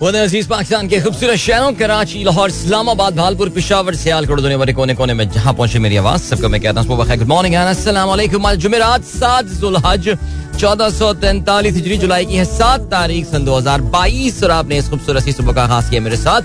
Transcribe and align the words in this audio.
अज़ीज़ 0.00 0.48
पाकिस्तान 0.48 0.88
के 0.88 0.98
खूबसूरत 1.00 1.38
शहरों, 1.38 1.72
कराची, 1.78 2.22
लाहौर, 2.24 2.50
इस्लामाबाद, 2.50 3.14
भालपुर, 3.14 3.48
पिशावर, 3.54 3.94
सियालकोट, 3.94 4.40
दुनिया 4.40 4.58
भर 4.58 4.72
कोने 4.74 4.94
कोने 4.94 5.14
में 5.14 5.28
जहाँ 5.30 5.54
पहुँचे 5.54 5.78
मेरी 5.78 5.96
आवाज़, 5.96 6.22
सबको 6.34 6.48
मैं 6.50 6.60
कहता 6.60 6.80
हूँ 6.80 6.96
गुड 6.98 7.22
मॉर्निंग 7.22 8.58
जुमेरात, 8.58 9.04
सात 9.06 9.44
जुलहज, 9.62 10.08
चौदह 10.58 10.90
सौ 10.90 11.12
तैंतालीस 11.14 11.74
जुलाई 12.02 12.26
की 12.26 12.36
है 12.36 12.44
सात 12.44 12.90
तारीख, 12.90 13.26
सन 13.26 13.44
दो 13.44 13.54
हज़ार 13.54 13.80
बाईस, 13.94 14.42
और 14.44 14.50
आपने 14.50 14.78
इस 14.78 14.88
खूबसूरत 14.90 15.30
सुबह 15.30 15.52
का 15.52 15.66
खास 15.68 15.90
किया 15.90 16.00
मेरे 16.00 16.16
साथ। 16.16 16.42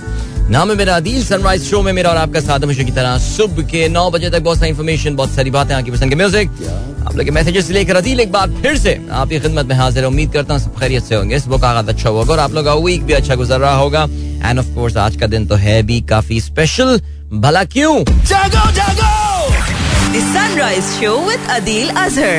नाम 0.49 0.69
है 0.69 0.75
मेरा 0.77 0.95
अदील 0.95 1.23
सनराइज 1.23 1.63
शो 1.63 1.81
में 1.83 1.91
मेरा 1.93 2.09
और 2.09 2.17
आपका 2.17 2.39
साथ 2.39 2.59
हमेशा 2.59 2.83
की 2.83 2.91
तरह। 2.91 3.17
सुबह 3.17 3.63
के 3.71 3.87
नौ 3.89 4.09
बजे 4.11 4.29
तक 4.29 4.41
बहुत 4.43 4.57
सारी 4.57 4.69
इन्फॉर्मेशन 4.69 5.15
बहुत 5.15 5.29
सारी 5.29 5.49
बातें 5.51 5.73
आपकी 5.75 5.91
पसंद 5.91 6.09
के 6.09 6.15
म्यूज़िक 6.15 6.49
आप 7.07 7.15
लोग 7.15 7.29
मैसेजेस 7.33 7.69
लेकर 7.71 7.95
अदील 7.95 8.19
एक 8.19 8.31
बार 8.31 8.49
फिर 8.61 8.77
से 8.77 8.93
आपकी 9.11 9.39
खिदमत 9.39 9.65
में 9.65 9.75
हाजिर 9.75 10.05
उम्मीद 10.05 10.31
करता 10.33 10.53
हूँ 10.53 10.61
सब 10.61 10.79
खैरियत 10.79 11.03
से 11.03 11.15
होंगे। 11.15 11.39
सुबह 11.39 11.57
का 11.61 11.69
आगाज़ 11.69 11.89
अच्छा 11.89 12.09
होगा 12.09 12.33
और 12.33 12.39
आप 12.39 12.51
लोग 12.53 12.65
का 12.65 12.73
वीक 12.85 13.03
भी 13.03 13.13
अच्छा 13.13 13.35
गुजर 13.35 13.59
रहा 13.59 13.75
होगा। 13.75 14.03
एंड 14.49 14.59
ऑफ़ 14.59 14.73
कोर्स 14.75 14.97
आज 14.97 15.15
का 15.21 15.27
दिन 15.27 15.47
तो 15.47 15.55
है 15.55 15.81
भी 15.83 16.01
काफ़ी 16.09 16.41
स्पेशल 16.41 16.99
भला 17.33 17.63
क्यों? 17.75 18.03
जागो 18.03 18.71
जागो! 18.71 19.11
The 20.11 20.21
Sunrise 20.33 20.89
Show 20.99 21.17
with 21.27 21.43
Adil 21.57 21.87
Azhar. 22.05 22.37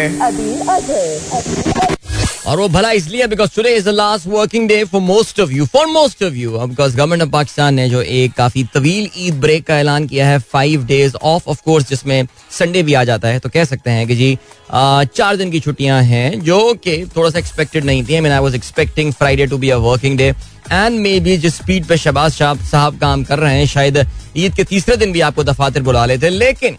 और 2.46 2.58
वो 2.58 2.68
भला 2.68 2.90
इसलिए 2.90 3.26
because 3.26 3.50
today 3.56 3.74
is 3.76 3.84
the 3.84 3.88
last 3.88 4.26
working 4.26 4.68
day 4.68 4.82
for 4.84 5.00
most 5.00 5.40
of 5.40 5.50
you 5.50 5.64
for 5.66 5.86
most 5.86 6.22
of 6.22 6.34
you 6.34 6.58
because 6.58 6.96
government 6.96 7.22
of 7.22 7.30
Pakistan 7.30 7.74
ने 7.74 7.88
जो 7.90 8.02
एक 8.02 8.32
काफ़ी 8.32 8.64
तवील 8.74 9.08
ईद 9.16 9.40
ब्रेक 9.40 9.64
का 9.66 9.78
ऐलान 9.78 10.06
किया 10.06 10.28
है 10.28 10.38
five 10.52 10.84
days 10.84 11.16
off 11.16 11.48
of 11.48 11.60
course 11.64 11.88
जिसमें 11.88 12.26
संडे 12.58 12.82
भी 12.82 12.94
आ 12.94 13.04
जाता 13.04 13.28
है 13.28 13.38
तो 13.38 13.48
कह 13.48 13.64
सकते 13.64 13.90
हैं 13.90 14.06
कि 14.06 14.14
जी 14.14 14.38
आ, 14.70 15.04
चार 15.04 15.36
दिन 15.36 15.50
की 15.50 15.60
छुट्टियाँ 15.60 16.00
हैं 16.02 16.40
जो 16.40 16.62
कि 16.74 17.04
थोड़ा 17.16 17.30
सा 17.30 17.38
एक्सपेक्टेड 17.38 17.84
नहीं 17.84 18.04
थी। 18.04 18.14
I 18.14 18.38
was 18.38 18.54
expecting 18.54 19.12
Friday 19.12 19.46
to 19.46 19.58
be 19.58 19.70
a 19.70 19.77
working 19.77 20.16
day 20.18 20.32
and 20.72 20.98
may 21.00 21.18
be 21.20 21.36
जिस 21.36 21.56
स्पीड 21.56 21.84
पे 21.84 21.96
शबाज 21.96 22.32
साहब 22.32 22.98
काम 22.98 23.24
कर 23.24 23.38
रहे 23.38 23.58
हैं 23.58 23.66
शायद 23.66 24.04
ईद 24.36 24.54
के 24.54 24.64
तीसरे 24.64 24.96
दिन 24.96 25.12
भी 25.12 25.20
आपको 25.20 25.44
दफातर 25.44 25.82
बुला 25.82 26.06
लेते 26.06 26.30
लेकिन 26.30 26.77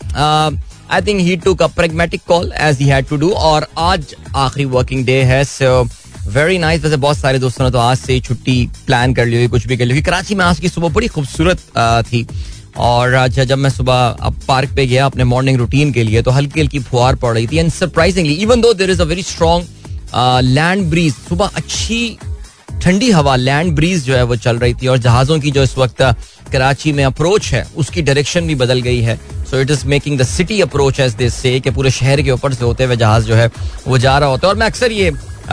I 0.92 1.02
think 1.02 1.20
he 1.22 1.36
too 1.38 1.54
pragmatic 1.56 2.22
call 2.28 2.52
as 2.60 2.78
he 2.80 2.86
had 2.86 3.08
to 3.08 3.16
do 3.18 3.30
और 3.50 3.68
आज 3.80 4.16
आखिरी 4.36 4.66
वर्किंग 4.66 5.06
डे 5.06 5.22
है 5.24 5.44
सो 5.44 5.84
वेरी 6.30 6.58
नाइस 6.58 6.82
वैसे 6.84 6.98
बहुत 6.98 7.18
सारे 7.18 7.40
दोस्तों 7.40 7.66
ने 7.66 7.72
तो 7.72 7.78
आज 7.80 7.98
से 7.98 8.20
छुट्टी 8.20 8.66
प्लान 8.86 9.14
कर 9.14 9.26
ली 9.26 9.36
हुई 9.36 9.48
कुछ 9.48 9.68
भी 9.68 9.78
कर 9.78 9.86
ली 9.86 9.92
हुई 9.92 10.02
कराची 10.02 10.36
में 10.36 10.46
आज 10.46 10.60
की 10.60 10.70
सुबह 10.70 10.90
बड़ी 10.90 11.08
खूबसूरत 11.08 11.60
थी। 12.08 12.26
और 12.78 13.14
आज 13.16 13.40
जब 13.40 13.58
मैं 13.58 13.70
सुबह 13.70 13.94
अब 13.94 14.36
पार्क 14.48 14.76
पे 14.76 14.86
गया 14.88 15.06
अपने 15.06 15.24
मॉर्निंग 15.24 15.58
रूटीन 15.58 15.92
के 15.94 16.04
लिए 16.04 16.22
तो 16.22 16.32
हल्की 16.32 16.60
हल्की 16.60 16.80
फुहार 16.80 17.16
पड़ 17.16 17.34
रही 17.34 17.48
थी। 17.48 17.58
And 17.58 17.72
surprisingly 17.72 18.34
even 18.34 18.62
though 18.62 18.74
there 18.74 18.92
is 18.92 19.02
a 19.02 19.06
very 19.06 19.24
strong 19.24 19.66
land 20.44 20.90
breeze 20.90 21.14
सुबह 21.30 21.52
अच्छी 21.56 22.18
ठंडी 22.82 23.10
हवा 23.12 23.36
लैंड 23.36 23.74
ब्रीज 23.76 24.06
जो 24.06 24.16
है 24.16 24.24
वो 24.24 24.36
चल 24.38 24.58
रही 24.60 24.74
थी 24.74 24.88
और 24.88 24.98
जहाजों 24.98 25.40
की 25.40 25.52
जो 25.52 25.64
इस 25.64 25.78
वक्त 25.78 26.02
कराची 26.52 26.92
में 26.92 27.04
अप्रोच 27.04 27.52
है, 27.54 27.66
उसकी 27.78 28.02
डायरेक्शन 28.02 28.48
भी 28.48 28.56
बदल 28.56 28.82
गई 28.82 29.02
है। 29.02 29.16
So 29.50 29.60
it 29.62 29.72
is 29.72 29.86
making 29.88 30.18
the 30.20 30.24
city 30.24 30.60
approach 30.62 31.00
as 31.00 31.14
this 31.16 31.34
से 31.34 31.60
कि 31.60 31.72
पूरे 31.72 31.92
शहर 31.92 32.22
के 32.22 32.32
ऊपर 32.32 32.54
से 32.54 32.66
होते 32.66 32.84
हुए 32.84 32.96
जहाज़ 32.96 33.26
जो 33.26 33.36
है 33.36 33.50
वो 33.88 33.98
जा 33.98 34.18
रहा 34.18 34.30
होता 34.30 34.48
है। 34.48 34.54
और 34.54 34.60
मैं 34.60 34.68
अक्सर 34.68 34.92
ये 34.92 35.12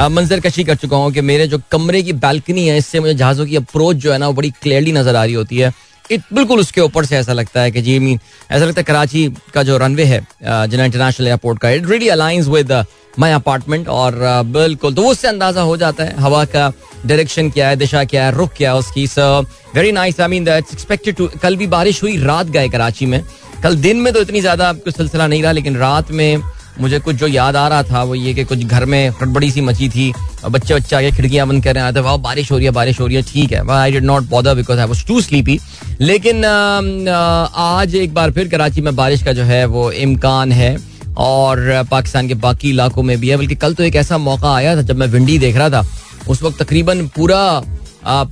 मंजर 0.09 0.41
कशी 0.41 0.65
कर 0.65 0.75
चुका 0.77 0.97
हूँ 0.97 1.13
कि 1.13 1.21
मेरे 1.23 1.47
जो 1.47 1.61
कमरे 1.73 2.03
की 2.03 2.13
बैल्कनी 2.15 2.67
है, 2.69 2.77
इससे 2.79 3.01
मुझे 3.01 3.15
जहाज़ों 3.15 3.47
की 3.47 3.57
अप्रोच 3.57 3.97
जो 3.97 4.13
है 4.13 4.19
ना, 4.19 4.27
वो 4.27 4.33
बड़ी 4.33 4.51
क्लियरली 4.63 4.93
नज़र 4.93 5.17
आ 5.17 5.25
रही 5.25 5.35
होती 5.35 5.59
है। 5.59 5.73
इत, 6.11 6.23
बिल्कुल 6.33 6.61
उसके 6.61 6.81
ऊपर 6.81 7.05
से 7.05 7.17
ऐसा 7.17 7.33
लगता 7.33 7.61
है 7.61 7.71
कि 7.71 7.83
जी 7.83 7.99
मीन 7.99 8.19
ऐसा 8.51 8.65
लगता 8.65 8.81
है 8.81 8.85
कराची 8.85 9.27
का 9.55 9.63
जो 9.63 9.77
रनवे 9.79 10.05
है 10.05 10.21
जिना 10.43 10.85
इंटरनेशनल 10.85 11.27
एयरपोर्ट 11.29 11.59
का 11.59 11.71
it 11.71 11.89
really 11.91 12.09
aligns 12.09 12.47
with 12.49 12.73
my 13.19 13.33
apartment 13.33 13.89
और 13.91 14.15
बिल्कुल 14.47 14.95
तो 14.95 15.07
उससे 15.07 15.29
अंदाज़ा 15.29 15.63
हो 15.63 15.77
जाता 15.77 16.05
है। 16.05 16.17
हवा 16.19 16.45
का 16.47 16.73
डायरेक्शन 17.07 17.51
क्या 17.51 17.69
है, 17.69 17.77
दिशा 17.77 18.05
क्या 18.05 18.25
है, 18.25 18.33
रुख 18.35 18.53
क्या 18.57 18.73
है 18.73 18.79
उसकी 18.79 19.07
so 19.07 19.41
very 19.75 19.93
nice 19.93 20.21
I 20.21 20.29
mean 20.29 20.45
that's 20.45 20.73
expected 20.73 21.17
to 21.17 21.29
कल 21.43 21.57
भी 21.57 21.67
बारिश 21.69 22.03
हुई, 22.03 22.17
रात 22.19 22.47
गए 22.49 22.69
कराची 22.69 23.07
में। 23.07 23.23
कल 23.63 23.77
दिन 23.79 23.97
में 23.97 24.13
तो 24.13 24.21
इतनी 24.21 24.41
ज़्यादा 24.41 24.73
कुछ 24.75 24.97
सिलसिला 24.97 25.27
नहीं 25.27 25.43
रहा, 25.43 25.53
लेकिन 25.53 25.77
रात 25.77 26.11
में 26.11 26.43
मुझे 26.81 26.99
कुछ 27.01 27.17
जो 27.17 27.27
याद 27.27 27.57
आ 27.57 27.67
रहा 27.69 27.83
था, 27.83 28.03
वो 28.03 28.15
ये 28.15 28.33
कि 28.35 28.45
कुछ 28.45 28.59
घर 28.59 28.85
में 28.85 29.13
बड़ी 29.23 29.51
सी 29.51 29.61
मची 29.61 29.89
थी, 29.89 30.13
और 30.45 30.51
बच्चे 30.51 30.75
बच्चे 30.75 30.97
आगे 30.97 31.11
खिड़कियाँ 31.13 31.47
बंद 31.49 31.65
कर 31.65 31.75
रहे 31.75 31.85
हैं 31.85 32.01
वाह 32.01 32.17
बारिश 32.19 32.51
हो 32.53 32.57
रही 32.57 32.67
है, 32.67 32.71
बारिश 32.73 33.01
हो 33.01 33.07
रही 33.07 33.17
है, 33.17 33.23
ठीक 33.23 33.53
है। 33.53 33.63
I 33.71 33.93
did 33.93 34.05
not 34.05 34.29
bother 34.31 34.55
because 34.55 34.81
I 34.81 34.87
was 34.87 35.05
too 35.07 35.21
sleepy 35.21 35.59
लेकिन 36.01 36.45
आज 36.45 37.95
एक 37.97 38.13
बार 38.15 38.31
फिर 38.33 38.49
कराची 38.49 38.81
में 38.81 38.95
बारिश 38.97 39.23
का 39.23 39.33
जो 39.33 39.45
है 39.45 39.65
वो 39.67 39.91
इम्कान 39.93 40.53
है 40.53 40.77
और 41.19 41.87
पाकिस्तान 41.91 42.29
के 42.29 42.35
बाकी 42.35 42.71
इलाकों 42.71 43.03
में 43.03 43.17
भी 43.21 43.29
है। 43.29 43.37
बल्कि 43.37 43.55
कल 43.55 43.75
तो 43.75 43.83
एक 43.83 43.97
ऐसा 43.97 44.19
मौका 44.19 44.53
आया 44.55 44.77
था 44.77 44.83
जब 44.83 44.97
मैं 44.97 45.07
विंडी 45.07 45.39
देख 45.39 45.57
रहा 45.57 45.71
था। 45.71 45.85
उस 46.29 46.43
वक्त 46.43 46.63
तकरीबन 46.63 47.07
पूरा 47.17 47.63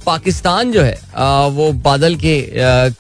पाकिस्तान 0.07 0.71
जो 0.73 0.83
है 0.83 0.95
वो 1.51 1.71
बादल 1.85 2.15
के 2.17 2.39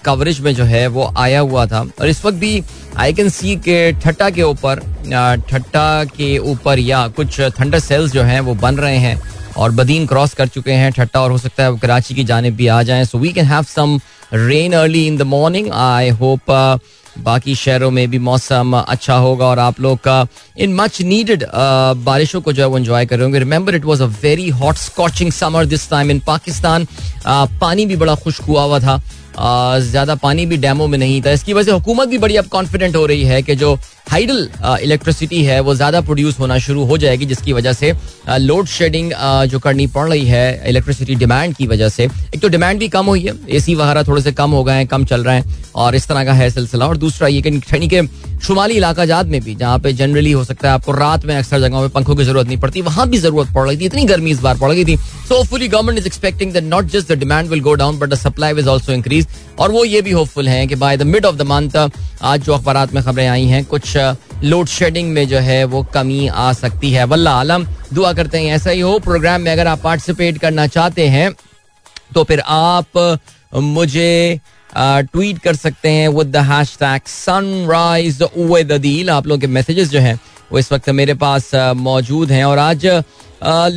कवरेज 0.04 0.40
में 0.40 0.54
जो 0.54 0.64
है 0.64 0.86
वो 0.86 1.04
आया 1.18 1.40
हुआ 1.40 1.66
था। 1.66 1.80
और 2.00 2.08
इस 2.08 2.24
वक्त 2.24 2.38
भी 2.38 2.62
आई 2.96 3.12
कैन 3.12 3.28
सी 3.28 3.56
के 3.58 3.92
ठट्टा 3.94 4.30
के 4.30 4.42
ऊपर 4.42 4.80
ठट्टा 5.50 6.04
के 6.06 6.36
ऊपर 6.38 6.78
या 6.78 7.06
कुछ 7.16 7.40
थंडर 7.60 7.78
सेल्स 7.78 8.12
जो 8.12 8.22
हैं 8.22 8.40
वो 8.40 8.54
बन 8.56 8.76
रहे 8.76 8.96
हैं 8.98 9.20
और 9.56 9.70
बदीन 9.72 10.06
क्रॉस 10.06 10.34
कर 10.34 10.48
चुके 10.48 10.72
हैं 10.72 10.92
ठट्टा 10.92 11.20
और 11.20 11.30
हो 11.30 11.38
सकता 11.38 11.62
है 11.62 11.70
वो 11.70 11.76
कराची 11.82 12.14
की 12.14 12.24
जानब 12.24 12.56
भी 12.56 12.66
आ 12.66 12.82
जाए। 12.82 13.04
So 13.04 13.18
we 13.18 13.32
can 13.32 13.44
have 13.46 13.62
some 13.64 13.98
rain 14.32 14.72
early 14.72 15.06
in 15.06 15.16
the 15.16 15.22
morning 15.24 15.70
I 15.72 16.08
hope 16.20 16.50
बाकी 17.16 17.54
शहरों 17.54 17.90
में 17.90 18.08
भी 18.10 18.18
मौसम 18.18 18.76
अच्छा 18.78 19.14
होगा 19.16 19.46
और 19.46 19.58
आप 19.58 19.80
लोग 19.80 19.98
का 19.98 20.26
इन 20.58 20.74
मच 20.74 21.00
नीडेड 21.02 21.44
बारिशों 22.04 22.40
को 22.40 22.52
जो 22.52 22.62
है 22.62 22.68
वो 22.68 22.78
एंजॉय 22.78 23.06
कर 23.06 23.16
रहे 23.16 23.24
होंगे। 23.24 23.38
Remember 23.38 23.74
it 23.74 23.84
was 23.84 24.02
a 24.02 24.06
very 24.22 24.48
hot 24.50 24.76
scorching 24.76 25.32
summer 25.32 25.66
this 25.66 25.88
time 25.90 26.10
in 26.10 26.20
Pakistan 26.26 26.86
पानी 27.60 27.86
भी 27.86 27.96
बड़ा 27.96 28.14
खुश्क 28.14 28.42
हुआ 28.44 28.62
हुआ 28.62 28.80
था। 28.80 29.00
ज़्यादा 29.80 30.14
पानी 30.16 30.46
भी 30.46 30.56
डैमों 30.56 30.86
में 30.88 30.98
नहीं 30.98 31.20
था। 31.22 31.30
इसकी 31.30 31.52
वजह 31.52 31.64
से 31.64 31.72
हुकूमत 31.72 32.08
भी 32.08 32.18
बड़ी 32.18 32.36
अब 32.36 32.46
कॉन्फिडेंट 32.48 32.96
हो 32.96 33.06
रही 33.06 33.24
है 33.24 33.42
कि 33.42 33.54
जो 33.56 33.78
हाइडल 34.06 34.48
इलेक्ट्रिसिटी 34.82 35.42
है, 35.44 35.58
वो 35.60 35.74
ज़्यादा 35.74 36.00
प्रोड्यूस 36.00 36.38
होना 36.40 36.58
शुरू 36.58 36.84
हो 36.84 36.98
जाएगी, 36.98 37.26
जिसकी 37.26 37.52
वजह 37.52 37.72
से 37.72 37.92
लोड 38.30 38.66
शेडिंग 38.68 39.12
जो 39.50 39.58
करनी 39.58 39.86
पड़ 39.86 40.08
रही 40.08 40.26
है 40.26 40.68
इलेक्ट्रिसिटी 40.68 41.14
डिमांड 41.14 41.54
की 41.56 41.66
वजह 41.66 41.88
से। 41.88 42.04
एक 42.04 42.40
तो 42.42 42.48
डिमांड 42.48 42.78
भी 42.78 42.88
कम 42.88 43.06
हुई 43.06 43.22
है 43.22 43.34
एसी 43.56 43.74
वगैरह 43.74 44.02
थोड़े 44.02 44.22
से 44.22 44.32
कम 44.32 44.50
हो 44.50 44.62
गए 44.64 44.74
हैं, 44.74 44.86
कम 44.86 45.04
चल 45.04 45.24
रहे 45.24 45.36
हैं, 45.36 45.54
और 45.74 45.94
इस 45.94 46.08
तरह 46.08 46.24
का 46.24 46.32
है 46.32 46.48
सिलसिला। 46.50 46.86
और 46.86 46.96
दूसरा 46.96 47.28
ये 47.28 47.40
कि 47.42 47.58
ठंडी 47.60 47.88
के 47.88 48.02
शुमाली 48.38 48.74
इलाका 48.74 49.04
जात 49.06 49.26
में 49.26 49.40
भी, 49.42 49.54
जहाँ 49.54 49.78
पे 49.78 49.92
जनरली 49.92 50.32
हो 50.32 50.44
सकता 50.44 50.68
है 50.68 50.74
आपको 50.74 50.92
रात 50.92 51.24
में 51.26 51.34
अक्सर 51.36 51.60
जगहों 51.60 51.80
में 51.80 51.90
पंखों 51.90 52.16
की 52.16 52.24
ज़रूरत 52.24 52.46
नहीं 52.46 52.58
पड़ती, 52.60 52.80
वहाँ 52.82 53.08
भी 53.08 53.18
ज़रूरत 53.18 53.52
पड़ 53.54 53.66
रही 53.68 53.76
थी, 53.76 53.84
इतनी 53.84 54.04
गर्मी 54.04 54.30
इस 54.30 54.40
बार 54.40 54.58
पड़ 54.58 54.72
गई 54.72 54.84
थी। 54.84 54.96
So 55.28 55.42
fully 55.44 55.68
government 55.68 55.98
is 55.98 56.06
expecting 56.06 56.52
that 56.52 56.64
not 56.64 56.90
just 56.90 57.12
the 57.12 57.18
demand 57.18 57.48
will 57.48 57.60
go 57.60 57.74
down 57.74 57.98
but 57.98 58.08
the 58.08 58.14
supply 58.16 58.52
will 58.52 58.68
also 58.68 58.92
increase 58.92 59.26
और 59.58 59.70
वो 59.72 59.84
ये 59.84 60.00
भी 60.02 60.10
होपफुल 60.12 60.48
है 60.48 60.66
कि 60.66 60.74
by 60.76 60.96
the 60.96 61.02
mid 61.04 61.24
of 61.24 61.36
the 61.36 61.42
month 61.42 61.70
आज 62.26 62.42
जो 62.42 62.52
अखबार 62.54 62.88
में 62.94 63.02
खबरें 63.02 63.26
आई 63.28 63.44
हैं, 63.46 63.64
कुछ 63.66 63.96
लोड 64.44 64.66
शेडिंग 64.68 65.12
में 65.12 65.26
जो 65.28 65.38
है 65.40 65.62
वो 65.66 65.82
कमी 65.94 66.26
आ 66.28 66.52
सकती 66.54 66.90
है। 66.92 67.04
वल्ला 67.06 67.32
आलम, 67.32 67.66
दुआ 67.94 68.12
करते 68.12 68.38
हैं, 68.38 68.54
ऐसा 68.54 68.70
ही 68.70 68.80
हो, 68.80 68.98
प्रोग्राम 69.00 69.40
में 69.40 69.50
अगर 69.52 69.66
आप 69.66 69.80
पार्टिसिपेट 69.82 70.38
करना 70.38 70.66
चाहते 70.68 71.06
हैं 71.08 71.30
तो 72.14 72.24
फिर 72.24 72.40
आप 72.40 73.18
मुझे 73.54 74.40
ट्वीट 74.70 75.38
कर 75.38 75.54
सकते 75.56 75.90
हैं 75.90 76.08
with 76.10 76.26
the 76.28 76.36
hashtag 76.46 77.06
sunrise 77.06 78.22
with 78.36 78.72
Adeel 78.72 79.10
आप 79.10 79.26
लोगों 79.26 79.40
के 79.40 79.46
मैसेजेस 79.48 79.90
जो 79.90 80.00
हैं, 80.00 80.18
वो 80.52 80.58
इस 80.58 80.72
वक्त 80.72 80.90
मेरे 80.90 81.14
पास 81.16 81.50
मौजूद 81.78 82.30
हैं। 82.30 82.44
और 82.44 82.58
आज 82.58 82.86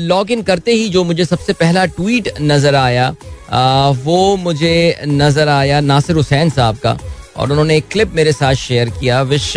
लॉग 0.07 0.31
इन 0.31 0.41
करते 0.43 0.71
ही 0.73 0.89
जो 0.89 1.03
मुझे 1.03 1.25
सबसे 1.25 1.53
पहला 1.55 1.85
ट्वीट 1.87 2.29
नज़र 2.41 2.75
आया 2.75 3.09
वो 3.95 4.35
मुझे 4.37 4.73
नज़र 5.07 5.47
आया 5.49 5.79
नासिर 5.81 6.15
हुसैन 6.15 6.49
साहब 6.49 6.77
का। 6.77 6.97
और 7.39 7.51
उन्होंने 7.51 7.77
एक 7.77 7.87
क्लिप 7.91 8.13
मेरे 8.15 8.31
साथ 8.33 8.53
शेयर 8.57 8.89
किया 8.99 9.21
which 9.23 9.55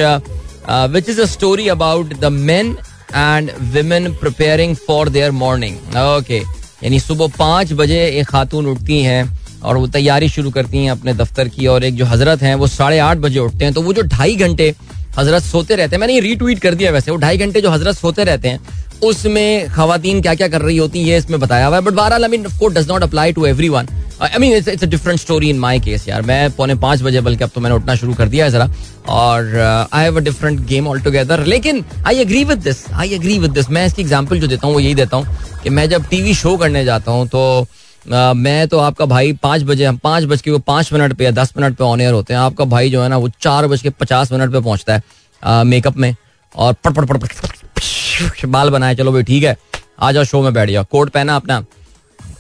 which 0.90 1.08
is 1.08 1.20
a 1.20 1.26
story 1.26 1.68
about 1.68 2.14
the 2.20 2.32
men 2.32 2.76
and 3.14 3.50
women 3.74 4.12
preparing 4.14 4.74
for 4.86 5.08
their 5.08 5.30
morning 5.36 5.96
okay 5.98 6.38
यानी 6.38 7.00
सुबह 7.00 7.32
पाँच 7.38 7.72
बजे 7.72 8.04
एक 8.08 8.26
खातून 8.26 8.66
उठती 8.66 9.02
हैं 9.02 9.22
और 9.62 9.76
वो 9.76 9.86
तैयारी 9.86 10.28
शुरू 10.28 10.50
करती 10.50 10.78
हैं 10.78 10.90
अपने 10.90 11.12
दफ्तर 11.14 11.48
की 11.48 11.66
और 11.66 11.84
एक 11.84 11.94
जो 11.96 12.04
हज़रत 12.04 12.42
हैं, 12.42 12.54
वो 12.54 12.66
साढ़े 12.66 12.98
आठ 12.98 13.18
बजे 13.18 13.38
उठते 13.38 13.64
हैं। 13.64 13.74
तो 13.74 13.82
वो 13.82 13.92
जो 13.92 14.02
ढाई 14.04 14.34
घंटे 14.36 14.74
हज़रत 15.18 15.42
सोते 15.42 15.74
रहते 15.76 15.96
हैं, 15.96 16.00
मैंने 16.00 16.14
ये 16.14 16.20
रीट्वीट 16.20 16.58
कर 16.58 16.74
दिया 16.74 16.90
वैसे, 16.90 17.10
वो 17.10 17.16
ढाई 17.16 17.38
घंटे 17.38 17.60
जो 17.60 17.70
हज़रत 17.70 17.96
सोते 17.96 18.24
रहते 18.24 18.48
हैं, 18.48 18.60
उसमें 19.02 19.68
खातन 19.68 20.20
क्या 20.22 20.34
क्या 20.34 20.48
कर 20.48 20.62
रही 20.62 20.76
होती 20.76 21.08
है 21.08 21.18
इसमें 21.18 21.38
बताया 21.40 21.66
हुआ 21.66 21.76
है। 21.76 21.82
बट 21.82 21.92
बहरहाल 21.92 22.24
I 22.24 22.30
mean 22.30 22.46
does 22.72 22.88
not 22.88 23.02
apply 23.02 23.32
to 23.32 23.46
every 23.46 23.68
one 23.68 23.88
I 24.22 24.38
mean 24.40 24.52
it's 24.56 24.68
it's 24.68 24.84
different 24.84 25.20
story 25.20 25.50
in 25.50 25.58
my 25.58 25.80
case 25.80 26.08
यार 26.08 26.22
मैं 26.22 26.50
पौने 26.56 26.74
पाँच 26.84 27.02
बजे 27.02 27.20
बल्कि 27.20 27.44
अब 27.44 27.50
तो 27.54 27.60
मैंने 27.60 27.76
उठना 27.76 27.94
शुरू 27.94 28.14
कर 28.14 28.28
दिया 28.28 28.44
है 28.44 28.50
जरा। 28.50 28.68
और 29.08 29.56
I 29.92 30.02
have 30.02 30.16
a 30.16 30.20
different 30.24 30.60
game 30.66 30.88
all 30.88 31.00
together 31.02 31.44
लेकिन 31.46 31.84
I 32.06 32.20
agree 32.20 32.42
with 32.44 32.58
this 32.62 32.84
I 32.92 33.14
agree 33.14 33.38
with 33.38 33.50
this 33.50 33.70
मैं 33.70 33.86
इसकी 33.86 34.02
एग्ज़ाम्पल 34.02 34.40
जो 34.40 34.46
देता 34.46 34.66
हूँ 34.66 34.74
वो 34.74 34.80
यही 34.80 34.94
देता 34.94 35.16
हूँ 35.16 35.60
कि 35.62 35.70
मैं 35.70 35.88
जब 35.90 36.08
टीवी 36.08 36.34
शो 36.34 36.56
करने 36.56 36.84
जाता 36.84 37.12
हूँ 37.12 37.28
तो 37.28 37.66
Uh, 38.02 38.34
मैं 38.34 38.68
तो 38.68 38.78
आपका 38.78 39.04
भाई 39.06 39.32
पाँच 39.42 39.62
बजे 39.62 39.84
हम 39.84 39.96
पाँच 39.96 40.24
बज 40.24 40.40
के 40.42 40.50
वो 40.50 40.58
पाँच 40.58 40.92
मिनट 40.92 41.12
पे 41.16 41.24
या 41.24 41.30
दस 41.30 41.52
मिनट 41.56 41.76
पे 41.76 41.84
ऑन 41.84 42.00
एयर 42.00 42.12
होते 42.12 42.34
हैं। 42.34 42.40
आपका 42.40 42.64
भाई 42.64 42.90
जो 42.90 43.02
है 43.02 43.08
ना 43.08 43.16
वो 43.16 43.28
चार 43.40 43.66
बज 43.66 43.82
के 43.82 43.90
पचास 43.90 44.32
मिनट 44.32 44.52
पे 44.52 44.60
पहुँचता 44.60 44.94
है 44.94 45.64
मेकअप 45.64 45.92
uh, 45.92 45.98
में। 46.00 46.14
और 46.54 46.72
पट 46.74 46.92
पट 46.94 47.04
पट 47.08 47.22
पट 47.22 48.46
बाल 48.46 48.70
बनाए 48.70 48.94
चलो 48.94 49.12
भाई 49.12 49.22
ठीक 49.22 49.44
है 49.44 49.56
आ 50.00 50.10
जाओ 50.12 50.24
शो 50.24 50.42
में 50.42 50.52
बैठ 50.54 50.70
जाओ। 50.70 50.84
कोट 50.90 51.10
पहना 51.10 51.36
अपना 51.36 51.60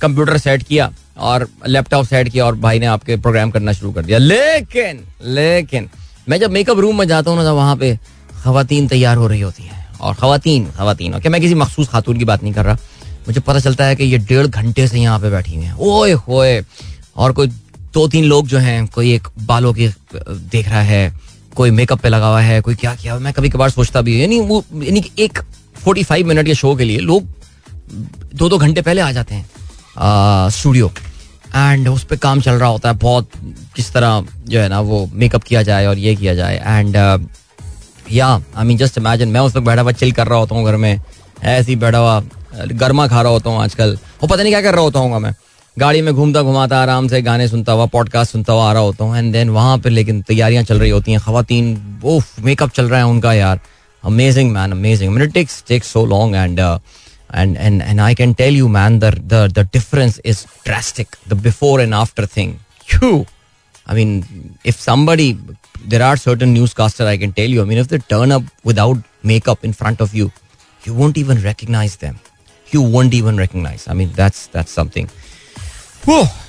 कंप्यूटर 0.00 0.38
सेट 0.38 0.62
किया। 0.62 0.90
और 1.16 1.48
लैपटॉप 1.66 2.06
सेट 2.06 2.28
किया 2.28 2.46
और 2.46 2.54
भाई 2.56 2.78
ने 2.78 2.86
आपके 2.86 3.16
प्रोग्राम 3.16 3.50
करना 3.50 3.72
शुरू 3.72 3.92
कर 3.92 4.02
दिया। 4.02 4.18
लेकिन 4.18 5.00
लेकिन, 5.24 5.88
मैं 6.28 6.38
जब 6.38 6.50
मेकअप 6.50 6.78
रूम 6.78 6.98
में 6.98 7.06
जाता 7.08 7.30
हूँ 7.30 7.38
ना 7.38 7.44
तो 7.44 7.54
वहाँ 7.56 7.76
पे 7.76 7.96
खातन 8.42 8.86
तैयार 8.88 9.16
हो 9.16 9.26
रही 9.26 9.40
होती 9.40 9.62
हैं। 9.62 9.80
और 9.98 10.14
खातन 10.14 10.66
खातन 10.76 11.14
ओके 11.14 11.28
मैं 11.28 11.40
किसी 11.40 11.54
मखसूस 11.54 11.88
खातून 11.88 12.18
की 12.18 12.24
बात 12.24 12.42
नहीं 12.42 12.52
कर 12.52 12.64
रहा। 12.64 12.76
मुझे 13.28 13.40
पता 13.40 13.60
चलता 13.60 13.84
है 13.84 13.96
कि 13.96 14.04
ये 14.04 14.18
डेढ़ 14.18 14.46
घंटे 14.46 14.86
से 14.88 14.98
यहाँ 14.98 15.18
पे 15.20 15.30
बैठी 15.30 15.54
हुई 15.54 15.64
हैं। 15.64 15.74
ओए 15.74 16.12
होए! 16.12 16.64
और 17.16 17.32
कोई 17.32 17.46
दो 17.94 18.06
तीन 18.08 18.24
लोग 18.24 18.46
जो 18.46 18.58
हैं, 18.58 18.86
कोई 18.86 19.12
एक 19.14 19.28
बालों 19.40 19.72
की, 19.74 19.88
देख 20.14 20.68
रहा 20.68 20.80
है, 20.80 21.12
कोई 21.56 21.70
मेकअप 21.70 22.00
पे 22.00 22.08
लगा 22.08 22.26
हुआ 22.26 22.40
है, 22.40 22.60
कोई 22.60 22.74
क्या 22.74 22.94
किया 22.94 23.18
मैं 23.18 23.32
कभी 23.32 23.48
कभार 23.50 23.70
सोचता 23.70 24.00
भी 24.00 24.20
यानी 24.22 24.40
वो, 24.40 24.64
यानी 24.74 25.04
एक 25.18 25.38
फोर्टी 25.76 26.02
फाइव 26.02 26.26
मिनट 26.26 26.46
के 26.46 26.54
शो 26.54 26.74
के 26.76 26.84
लिए 26.84 26.98
लोग 26.98 27.26
दो 28.34 28.48
दो 28.48 28.58
घंटे 28.58 28.82
पहले 28.82 29.00
आ 29.00 29.10
जाते 29.12 29.34
हैं। 29.34 29.46
स्टूडियो 29.96 30.90
एंड 31.56 31.88
उस 31.88 32.04
पर 32.04 32.16
काम 32.16 32.40
चल 32.40 32.52
रहा 32.52 32.68
होता 32.68 32.88
है 32.88 32.96
बहुत, 32.98 33.28
किस 33.76 33.92
तरह 33.92 34.24
जो 34.48 34.60
है 34.60 34.68
ना 34.68 34.80
वो 34.80 35.08
मेकअप 35.12 35.42
किया 35.42 35.62
जाए 35.62 35.86
और 35.86 35.98
ये 35.98 36.14
किया 36.16 36.34
जाए। 36.34 36.56
एंड 36.56 36.96
या 38.10 38.28
आई 38.56 38.64
मीन 38.64 38.76
जस्ट 38.76 38.98
इमेजिन 38.98 39.28
मैं 39.28 39.40
उस 39.40 39.56
वक्त 39.56 39.66
बैठा 39.66 39.82
हुआ 39.82 39.92
चिल 39.92 40.12
कर 40.12 40.26
रहा 40.26 40.38
होता 40.38 40.54
हूँ 40.54 40.64
घर 40.64 40.76
में। 40.76 41.00
ऐसे 41.42 41.70
ही 41.70 41.76
बैठा 41.76 41.98
हुआ, 41.98 42.22
गर्मा 42.72 43.06
खा 43.08 43.22
रहा 43.22 43.32
होता 43.32 43.50
हूँ 43.50 43.62
आजकल। 43.62 43.96
वो 44.22 44.26
पता 44.26 44.42
नहीं 44.42 44.52
क्या 44.52 44.60
कर 44.62 44.74
रहा 44.74 44.82
होता 44.84 44.98
हूँ 44.98 45.20
मैं। 45.20 45.34
गाड़ी 45.76 46.00
में 46.02 46.12
घूमता 46.14 46.42
घुमाता, 46.42 46.80
आराम 46.82 47.08
से 47.08 47.20
गाने 47.22 47.48
सुनता 47.48 47.72
हुआ 47.72 47.86
पॉडकास्ट 47.86 48.32
सुनता 48.32 48.52
हुआ 48.52 48.68
आ 48.68 48.72
रहा 48.72 48.82
होता 48.82 49.04
हूँ। 49.04 49.16
एंड 49.18 49.32
देन 49.32 49.50
वहाँ 49.50 49.78
पर 49.78 49.90
लेकिन 49.90 50.20
तैयारियाँ 50.22 50.62
चल 50.64 50.78
रही 50.78 50.90
होती 50.90 51.12
हैं 51.12 51.20
खातन 51.20 51.76
वो 52.02 52.20
मेकअप 52.40 52.70
चल 52.70 52.88
रहा 52.88 52.98
है 52.98 53.06
उनका 53.06 53.32
यार। 53.32 53.60
Amazing 54.04 54.50
man 54.52 54.72
amazing 54.72 55.20
takes 55.32 55.62
takes 55.68 55.92
so 55.92 56.04
long 56.06 56.36
and 56.36 56.60
and 57.32 57.56
and 57.58 57.82
and 57.82 58.00
I 58.00 58.14
can 58.14 58.34
tell 58.34 58.52
you, 58.52 58.68
man, 58.68 58.98
the 58.98 59.10
the 59.32 59.40
the 59.58 59.64
difference 59.64 60.18
is 60.32 60.46
drastic. 60.64 61.16
The 61.26 61.34
before 61.34 61.80
and 61.80 61.94
after 61.94 62.26
thing. 62.26 62.60
Phew. 62.86 63.26
I 63.86 63.94
mean, 63.94 64.10
if 64.64 64.76
somebody, 64.80 65.36
there 65.86 66.02
are 66.02 66.16
certain 66.16 66.52
newscaster 66.54 67.04
I 67.04 67.16
can 67.16 67.32
tell 67.32 67.48
you. 67.48 67.62
I 67.62 67.64
mean, 67.64 67.78
if 67.78 67.88
they 67.88 67.98
turn 67.98 68.30
up 68.30 68.44
without 68.64 68.98
makeup 69.24 69.64
in 69.64 69.72
front 69.72 70.00
of 70.00 70.14
you, 70.14 70.30
you 70.84 70.94
won't 70.94 71.18
even 71.18 71.42
recognize 71.42 71.96
them. 71.96 72.20
You 72.70 72.82
won't 72.82 73.14
even 73.14 73.36
recognize. 73.36 73.88
I 73.88 73.94
mean, 73.94 74.12
that's 74.14 74.46
that's 74.48 74.70
something. 74.80 75.08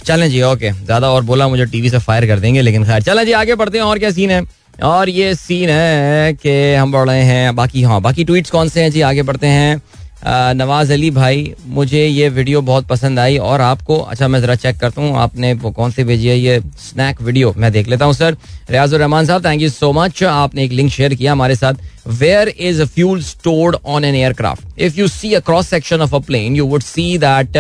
चलें 0.05 0.29
जी 0.29 0.41
okay 0.41 0.71
ज़्यादा 0.71 1.09
और 1.11 1.23
बोला 1.23 1.47
मुझे 1.47 1.65
TV 1.71 1.89
से 1.89 1.97
fire 2.05 2.25
कर 2.27 2.39
देंगे 2.39 2.61
लेकिन 2.61 2.85
खैर 2.85 3.01
चलें 3.03 3.25
जी 3.25 3.31
आगे 3.39 3.55
बढ़ते 3.55 3.77
हैं 3.77 3.85
और 3.85 3.99
क्या 3.99 4.09
सीन 4.11 4.31
है 4.31 4.41
और 4.83 5.09
ये 5.09 5.33
सीन 5.35 5.69
है 5.69 6.33
कि 6.33 6.53
हम 6.75 6.91
बढ़ 6.91 7.07
रहे 7.09 7.23
हैं 7.23 7.55
बाकी 7.55 7.83
हाँ 7.83 7.99
बाकी 8.01 8.23
ट्वीट्स 8.25 8.51
कौन 8.51 8.69
से 8.69 8.83
हैं 8.83 8.91
जी 8.91 9.01
आगे 9.09 9.23
बढ़ते 9.23 9.47
हैं 9.47 9.81
नवाज़ 10.25 10.91
अली 10.93 11.09
भाई 11.11 11.53
मुझे 11.67 12.05
ये 12.05 12.27
वीडियो 12.29 12.61
बहुत 12.61 12.85
पसंद 12.87 13.19
आई 13.19 13.37
और 13.37 13.61
आपको 13.61 13.97
अच्छा 13.97 14.27
मैं 14.27 14.39
जरा 14.41 14.55
चेक 14.55 14.77
करता 14.79 15.01
हूँ 15.01 15.17
आपने 15.19 15.53
वो 15.53 15.71
कौन 15.71 15.91
सी 15.91 16.03
भेजी 16.03 16.27
है 16.27 16.37
ये 16.39 16.59
स्नैक 16.79 17.21
वीडियो 17.21 17.53
मैं 17.57 17.71
देख 17.71 17.87
लेता 17.87 18.05
हूँ 18.05 18.13
सर 18.13 18.37
रियाजुर 18.69 18.99
रहमान 18.99 19.25
साहब 19.25 19.45
थैंक 19.45 19.61
यू 19.61 19.69
सो 19.69 19.91
मच 19.93 20.23
आपने 20.23 20.63
एक 20.63 20.71
लिंक 20.71 20.91
शेयर 20.91 21.13
किया 21.15 21.31
हमारे 21.31 21.55
साथ. 21.55 21.73
Where 22.07 22.49
is 22.49 22.81
a 22.81 22.85
fuel 22.85 23.21
stored 23.23 23.75
on 23.85 24.05
an 24.05 24.15
aircraft 24.15 24.79
if 24.79 24.99
you 24.99 25.07
see 25.07 25.33
a 25.33 25.39
cross 25.39 25.67
section 25.67 26.01
of 26.01 26.15
a 26.15 26.19
plane 26.19 26.55
you 26.55 26.65
would 26.67 26.83
see 26.83 27.17
that 27.17 27.57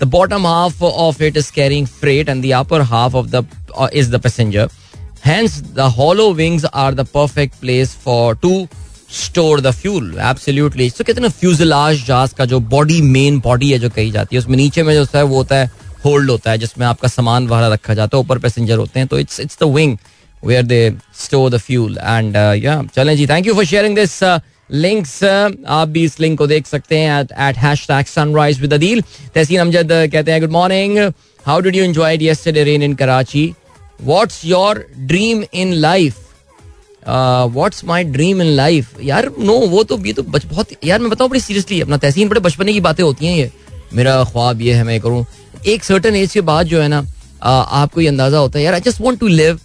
the 0.00 0.04
bottom 0.08 0.46
half 0.46 0.82
of 0.84 1.22
it 1.22 1.36
is 1.36 1.52
carrying 1.52 1.86
freight 1.86 2.30
the 2.42 2.54
upper 2.54 2.82
half 2.84 3.14
of 3.14 3.30
the 3.30 3.44
uh, 3.76 3.88
is 3.92 4.10
the 4.10 4.18
passenger. 4.18 4.68
Hence, 5.22 5.60
the 5.74 5.90
hollow 5.90 6.32
wings 6.32 6.64
are 6.64 6.92
the 6.92 7.04
perfect 7.04 7.60
place 7.60 7.94
for 7.94 8.34
to 8.36 8.68
store 9.10 9.60
the 9.60 9.70
fuel 9.72 10.14
absolutely 10.20 10.88
तो 10.90 11.04
कहते 11.04 11.20
ना 11.20 11.28
fuselage 11.30 12.04
जहाज़ 12.06 12.34
का 12.34 12.44
जो 12.44 12.60
body 12.72 13.00
main 13.02 13.38
body 13.40 13.70
है 13.72 13.78
जो 13.78 13.90
कही 13.90 14.10
जाती 14.10 14.36
है, 14.36 14.40
उसमें 14.40 14.56
नीचे 14.56 14.82
में 14.82 14.94
जो 14.94 15.04
है, 15.14 15.22
वो 15.22 15.36
होता 15.36 15.56
है 15.56 15.70
होल्ड 16.04 16.30
होता 16.30 16.50
है, 16.50 16.58
जिसमें 16.58 16.86
आपका 16.86 17.08
सामान 17.08 17.46
वगैरह 17.48 17.72
रखा 17.72 17.94
जाता 17.94 18.16
है, 18.16 18.22
ऊपर 18.22 18.38
पैसेंजर 18.38 18.76
होते 18.78 19.00
हैं 19.00 19.08
तो 19.08 19.18
it's 19.18 19.40
it's 19.40 19.58
the 19.62 19.72
wing 19.74 19.96
where 20.42 20.62
they 20.64 20.96
store 21.20 21.50
the 21.50 21.58
fuel 21.58 21.98
and 21.98 22.36
या 22.64 22.82
चलें 22.96 23.16
जी 23.16 23.26
thank 23.26 23.46
you 23.46 23.54
for 23.54 23.64
sharing 23.64 23.96
this 23.96 24.22
links 24.70 25.22
आप 25.24 25.88
भी 25.88 26.04
इस 26.04 26.20
लिंक 26.20 26.38
को 26.38 26.46
देख 26.46 26.66
सकते 26.66 26.98
हैं 26.98 27.24
तहसीन 29.34 29.60
अमजद 29.60 29.92
कहते 30.12 30.32
हैं 30.32 30.40
good 30.40 30.50
morning 30.50 30.98
how 31.46 31.60
did 31.60 31.76
you 31.76 31.84
enjoy 31.84 32.16
rain 32.48 32.82
in 32.82 32.94
Karachi 32.94 33.52
what's 34.02 34.44
your 34.44 34.86
dream 34.98 35.44
in 35.54 35.72
life 35.72 36.16
what's 37.08 37.84
my 37.84 38.04
dream 38.06 38.42
in 38.42 38.48
life 38.56 39.00
यार 39.02 39.30
नो 39.40 39.54
वो 39.68 39.82
तो 39.84 39.98
ये 40.06 40.12
तो 40.12 40.22
बच, 40.24 40.44
बहुत, 40.46 40.72
यार, 40.84 41.00
मैं 41.00 41.10
बताऊँ 41.10 41.30
बड़ी 41.30 41.40
सीरियसली 41.40 41.80
अपना 41.80 41.96
तहसीन 41.96 42.28
बड़े 42.28 42.40
बचपने 42.40 42.72
की 42.72 42.80
बातें 42.80 43.02
होती 43.04 43.26
हैं 43.26 43.36
ये। 43.36 43.50
मेरा 43.94 44.22
ख्वाब 44.24 44.60
ये 44.60 44.74
है, 44.74 44.84
मैं 44.84 45.00
करूँ। 45.00 45.24
एक 45.66 45.84
सर्टन 45.84 46.16
एज 46.16 46.32
के 46.32 46.40
बाद 46.42 46.66
जो 46.66 46.80
है 46.80 46.88
ना 46.88 47.06
आपको 47.42 48.00
ये 48.00 48.08
अंदाज़ा 48.08 48.38
होता 48.38 48.58
है, 48.58 48.64
यार 48.64 48.74
I 48.74 48.80
just 48.80 49.00
want 49.00 49.18
to 49.20 49.26
live 49.28 49.60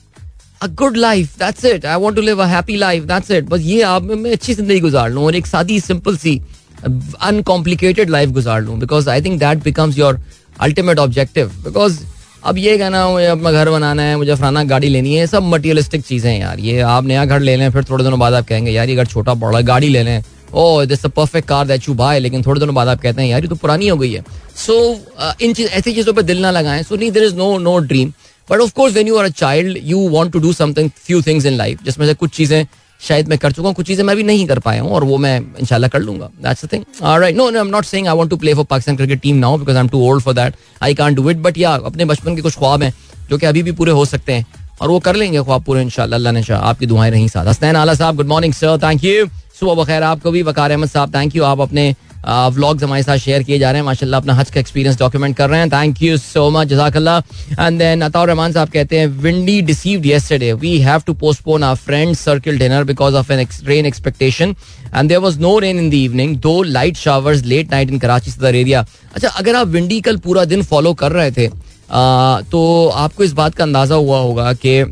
a 0.62 0.68
good 0.76 0.98
life 0.98 1.38
that's 1.40 1.66
it 1.66 1.86
I 1.86 2.00
want 2.02 2.16
to 2.16 2.22
live 2.22 2.44
a 2.44 2.46
happy 2.48 2.78
life 2.78 3.04
that's 3.04 3.32
it 3.32 3.50
बस 3.50 3.62
ये 3.62 3.82
आप, 3.84 4.04
मैं 4.04 4.32
अच्छी 4.32 4.54
ज़िंदगी 4.54 4.80
गुजार 4.80 5.10
लूँ 5.12 5.26
और 5.26 5.36
एक 5.36 5.48
सादी 5.48 5.80
सिंपल 5.82 6.18
सी 6.18 6.42
अनकॉम्प्लिकेटेड 6.84 8.10
लाइफ 8.10 8.30
गुजार 8.30 8.62
लूँ 8.62 8.78
because 8.80 9.10
I 9.10 9.22
think 9.22 9.40
that 9.40 9.64
becomes 9.64 9.98
your 9.98 10.20
ultimate 10.62 11.00
objective 11.00 11.52
because 11.64 12.00
अब 12.46 12.58
ये 12.58 12.78
कहना 12.78 13.08
मुझे 13.10 13.26
अपना 13.26 13.52
घर 13.52 13.70
बनाना 13.70 14.04
है 14.04 14.16
मुझे 14.18 14.36
फलाना 14.36 14.64
गाड़ी 14.66 14.88
लेनी 14.90 15.16
है 15.16 15.28
सब 15.28 15.44
मटीरियलिस्टिक 15.44 16.02
चीज़ें 16.06 16.32
हैं 16.32 16.40
यार। 16.40 16.60
ये 16.60 16.80
आप 16.82 17.04
नया 17.06 17.24
घर 17.26 17.40
ले 17.40 17.56
लें 17.56 17.70
फिर 17.72 17.84
थोड़े 17.90 18.04
दिनों 18.04 18.20
बाद 18.20 18.34
आप 18.34 18.48
कहेंगे 18.48 18.72
यार 18.72 18.90
ये 18.90 18.96
घर 18.96 19.06
छोटा 19.08 19.34
बड़ा 19.44 19.62
गाड़ी 19.62 19.90
ले 19.90 20.04
लें। 20.04 20.24
ओ 20.54 20.84
this 20.86 21.06
perfect 21.08 21.48
car 21.48 21.68
that 21.68 21.88
you 21.88 21.94
buy 21.96 22.20
लेकिन 22.20 22.44
थोड़े 22.46 22.60
दिनों 22.60 22.76
बाद 22.76 22.88
आप 22.88 23.02
कहते 23.02 23.22
हैं 23.22 23.30
यार 23.30 23.42
ये 23.42 23.48
तो 23.48 23.56
पुरानी 23.56 23.88
हो 23.88 23.98
गई 23.98 24.12
है। 24.14 24.24
सो 24.56 24.74
so, 24.74 25.42
इन 25.42 25.54
चीज़ 25.54 25.68
ऐसी 25.70 25.94
चीज़ों 25.94 26.14
पर 26.14 26.22
दिल 26.22 26.42
ना 26.42 26.52
लगाएँ। 26.52 26.84
सो 26.84 26.96
नहीं 26.96 27.12
there 27.12 27.24
is 27.24 27.36
no 27.36 27.58
no 27.60 27.78
dream 27.80 28.14
but 28.48 28.60
of 28.60 28.74
course 28.76 28.94
when 28.94 29.08
you 29.08 29.18
are 29.18 29.26
a 29.26 29.30
child 29.30 29.80
you 29.84 30.08
want 30.10 30.34
to 30.34 30.40
do 30.40 30.54
something 30.54 30.90
few 30.98 31.22
things 31.22 31.46
in 31.46 31.54
life 31.54 31.84
जिसमें 31.86 32.06
से 32.08 32.14
कुछ 32.14 32.36
चीज़ें 32.36 32.66
शायद 33.04 33.28
मैं 33.28 33.38
कर 33.38 33.52
चुका 33.52 33.68
हूँ, 33.68 33.76
कुछ 33.76 33.88
चीज़ें 33.88 34.04
मैं 34.06 34.16
भी 34.16 34.24
नहीं 34.24 34.46
कर 34.48 34.60
पाया 34.60 34.82
हूँ 34.82 34.92
और 34.92 35.04
वो 35.04 35.18
मैं 35.18 35.40
इंशाल्लाह 35.60 35.90
कर 35.90 36.00
लूँगा। 36.00 36.30
That's 36.44 36.66
the 36.66 36.70
thing 36.74 36.84
right 37.04 37.36
no 37.36 37.48
I 37.48 37.60
am 37.60 37.68
not 37.68 37.86
saying 37.86 38.08
I 38.08 38.16
want 38.18 38.30
to 38.30 38.38
play 38.38 38.54
for 38.54 38.66
Pakistan 38.66 38.96
cricket 38.98 39.22
team 39.22 39.38
now 39.38 39.58
because 39.58 39.78
I 39.78 39.84
am 39.84 39.90
too 39.90 40.02
old 40.10 40.24
for 40.24 40.34
that 40.34 40.56
I 40.84 40.94
can't 40.94 41.16
do 41.16 41.30
it 41.30 41.38
but 41.40 41.58
या 41.58 41.74
अपने 41.86 42.06
बचपन 42.06 42.36
के 42.36 42.42
कुछ 42.42 42.58
ख्वाब 42.58 42.84
हैं 42.84 42.94
जो 43.30 43.38
कि 43.38 43.46
अभी 43.46 43.64
भी 43.64 43.72
पूरे 43.74 43.92
हो 43.92 44.06
सकते 44.06 44.34
हैं 44.34 44.46
और 44.82 44.90
वो 44.90 45.00
कर 45.00 45.16
लेंगे 45.16 45.44
ख्वाब 45.44 45.64
पूरे 45.64 45.82
इंशाल्लाह 45.82 46.32
ने 46.32 46.44
शाह 46.44 46.60
आपकी 46.62 46.86
दुआएँ 46.86 47.12
रही 47.12 47.28
साथ। 47.30 47.48
हसनैन 47.48 47.76
आला 47.76 47.94
साहब 47.94 48.16
good 48.16 48.28
morning 48.28 48.54
sir 48.54 48.78
thank 48.84 49.04
you 49.04 49.26
सुबह 49.60 49.84
बखैर 49.84 50.04
आपको 50.04 50.32
भी, 50.32 50.42
वकार 50.44 50.72
अहमद 50.72 50.90
साहब 50.90 51.14
थैंक 51.16 51.36
यू 51.36 51.44
आप 51.44 51.60
अपने 51.62 51.94
व्लॉग्स 52.26 52.84
हमारे 52.84 53.04
साथ 53.04 53.18
शेयर 53.18 53.44
किए 53.44 53.58
जा 53.60 53.72
रहे 53.72 53.80
हैं। 53.80 53.86
माशाल्लाह 53.86 54.20
अपना 54.20 54.34
हज 54.34 54.50
का 54.52 54.60
एक्सपीरियंस 54.60 55.00
डॉक्यूमेंट 55.00 55.36
कर 55.38 55.50
रहे 55.50 55.60
हैं। 55.60 55.70
थैंक 55.72 56.02
यू 56.02 56.18
सो 56.18 56.50
मच 56.50 56.68
जजाकल्ला 56.68 57.18
एंड 57.60 57.80
देन 57.80 58.02
अताउर 58.02 58.28
रहमान 58.28 58.52
साहब 58.54 58.70
कहते 58.70 59.00
हैं 59.00 59.08
windy 59.24 59.62
deceived 59.62 60.06
yesterday 60.06 60.52
we 60.54 60.78
have 60.82 61.02
to 61.08 61.14
postpone 61.24 61.64
our 61.64 61.76
friend 61.78 62.16
circle 62.16 62.60
dinner 62.60 62.84
because 62.84 63.16
of 63.16 63.32
an 63.34 63.48
rain 63.66 63.86
expectation 63.86 64.56
and 64.96 65.10
there 65.10 65.20
was 65.22 65.40
no 65.40 65.58
rain 65.60 65.80
in 65.80 65.90
the 65.90 65.94
evening 65.94 66.36
though 66.40 66.62
light 66.64 66.98
showers 66.98 67.44
late 67.46 67.72
night 67.72 67.92
in 67.92 68.00
Karachi 68.00 68.32
Saddar 68.32 68.56
area 68.56 68.86
अच्छा 69.16 69.30
अगर 69.30 69.56
आप 69.56 69.68
windy 69.68 70.02
कल 70.02 70.18
पूरा 70.18 70.46
दिन 70.46 70.64
follow 70.64 70.94
कर 70.94 71.12
रहे 71.12 71.32
थे 71.32 71.48
आ, 71.92 72.42
तो 72.42 72.88
आपको 72.88 73.24
इस 73.24 73.34
बात 73.34 73.56
का 73.56 73.64
अंदाज़ा 73.64 73.96
हुआ 73.96 74.20
होगा 74.20 74.52
कि 74.56 74.84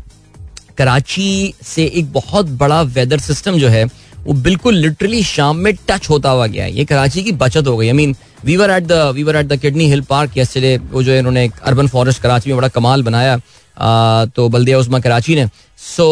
कराची 0.78 1.54
से 1.64 1.84
एक 1.84 2.12
बहुत 2.12 2.46
बड़ा 2.58 2.80
वेदर 2.82 3.18
सिस्टम 3.20 3.58
जो 3.58 3.68
है 3.68 3.84
वो 4.26 4.32
बिल्कुल 4.42 4.74
लिटरली 4.76 5.22
शाम 5.24 5.56
में 5.56 5.72
टच 5.88 6.08
होता 6.10 6.30
हुआ 6.30 6.46
गया 6.46 6.64
है। 6.64 6.72
ये 6.72 6.84
कराची 6.84 7.22
की 7.22 7.32
बचत 7.34 7.66
हो 7.66 7.76
गई। 7.76 7.86
I 7.86 7.92
mean 7.92 8.14
weather 8.44 8.70
at 8.70 8.82
the 8.82 8.92
weather 9.14 9.36
at 9.36 9.46
the 9.46 9.56
Kidney 9.60 9.88
Hill 9.88 10.00
Park 10.10 10.38
yesterday 10.38 10.76
वो 10.92 11.02
जो 11.02 11.12
इन्होंने 11.14 11.44
एक 11.44 11.60
अर्बन 11.64 11.88
फॉरेस्ट 11.88 12.22
कराची 12.22 12.50
में 12.50 12.56
बड़ा 12.56 12.68
कमाल 12.68 13.02
बनाया। 13.02 13.40
आ, 13.76 14.24
तो 14.26 14.48
बल्दिया 14.48 14.78
उस्मा 14.78 14.98
कराची 15.00 15.34
ने। 15.34 15.46
सो 15.78 16.06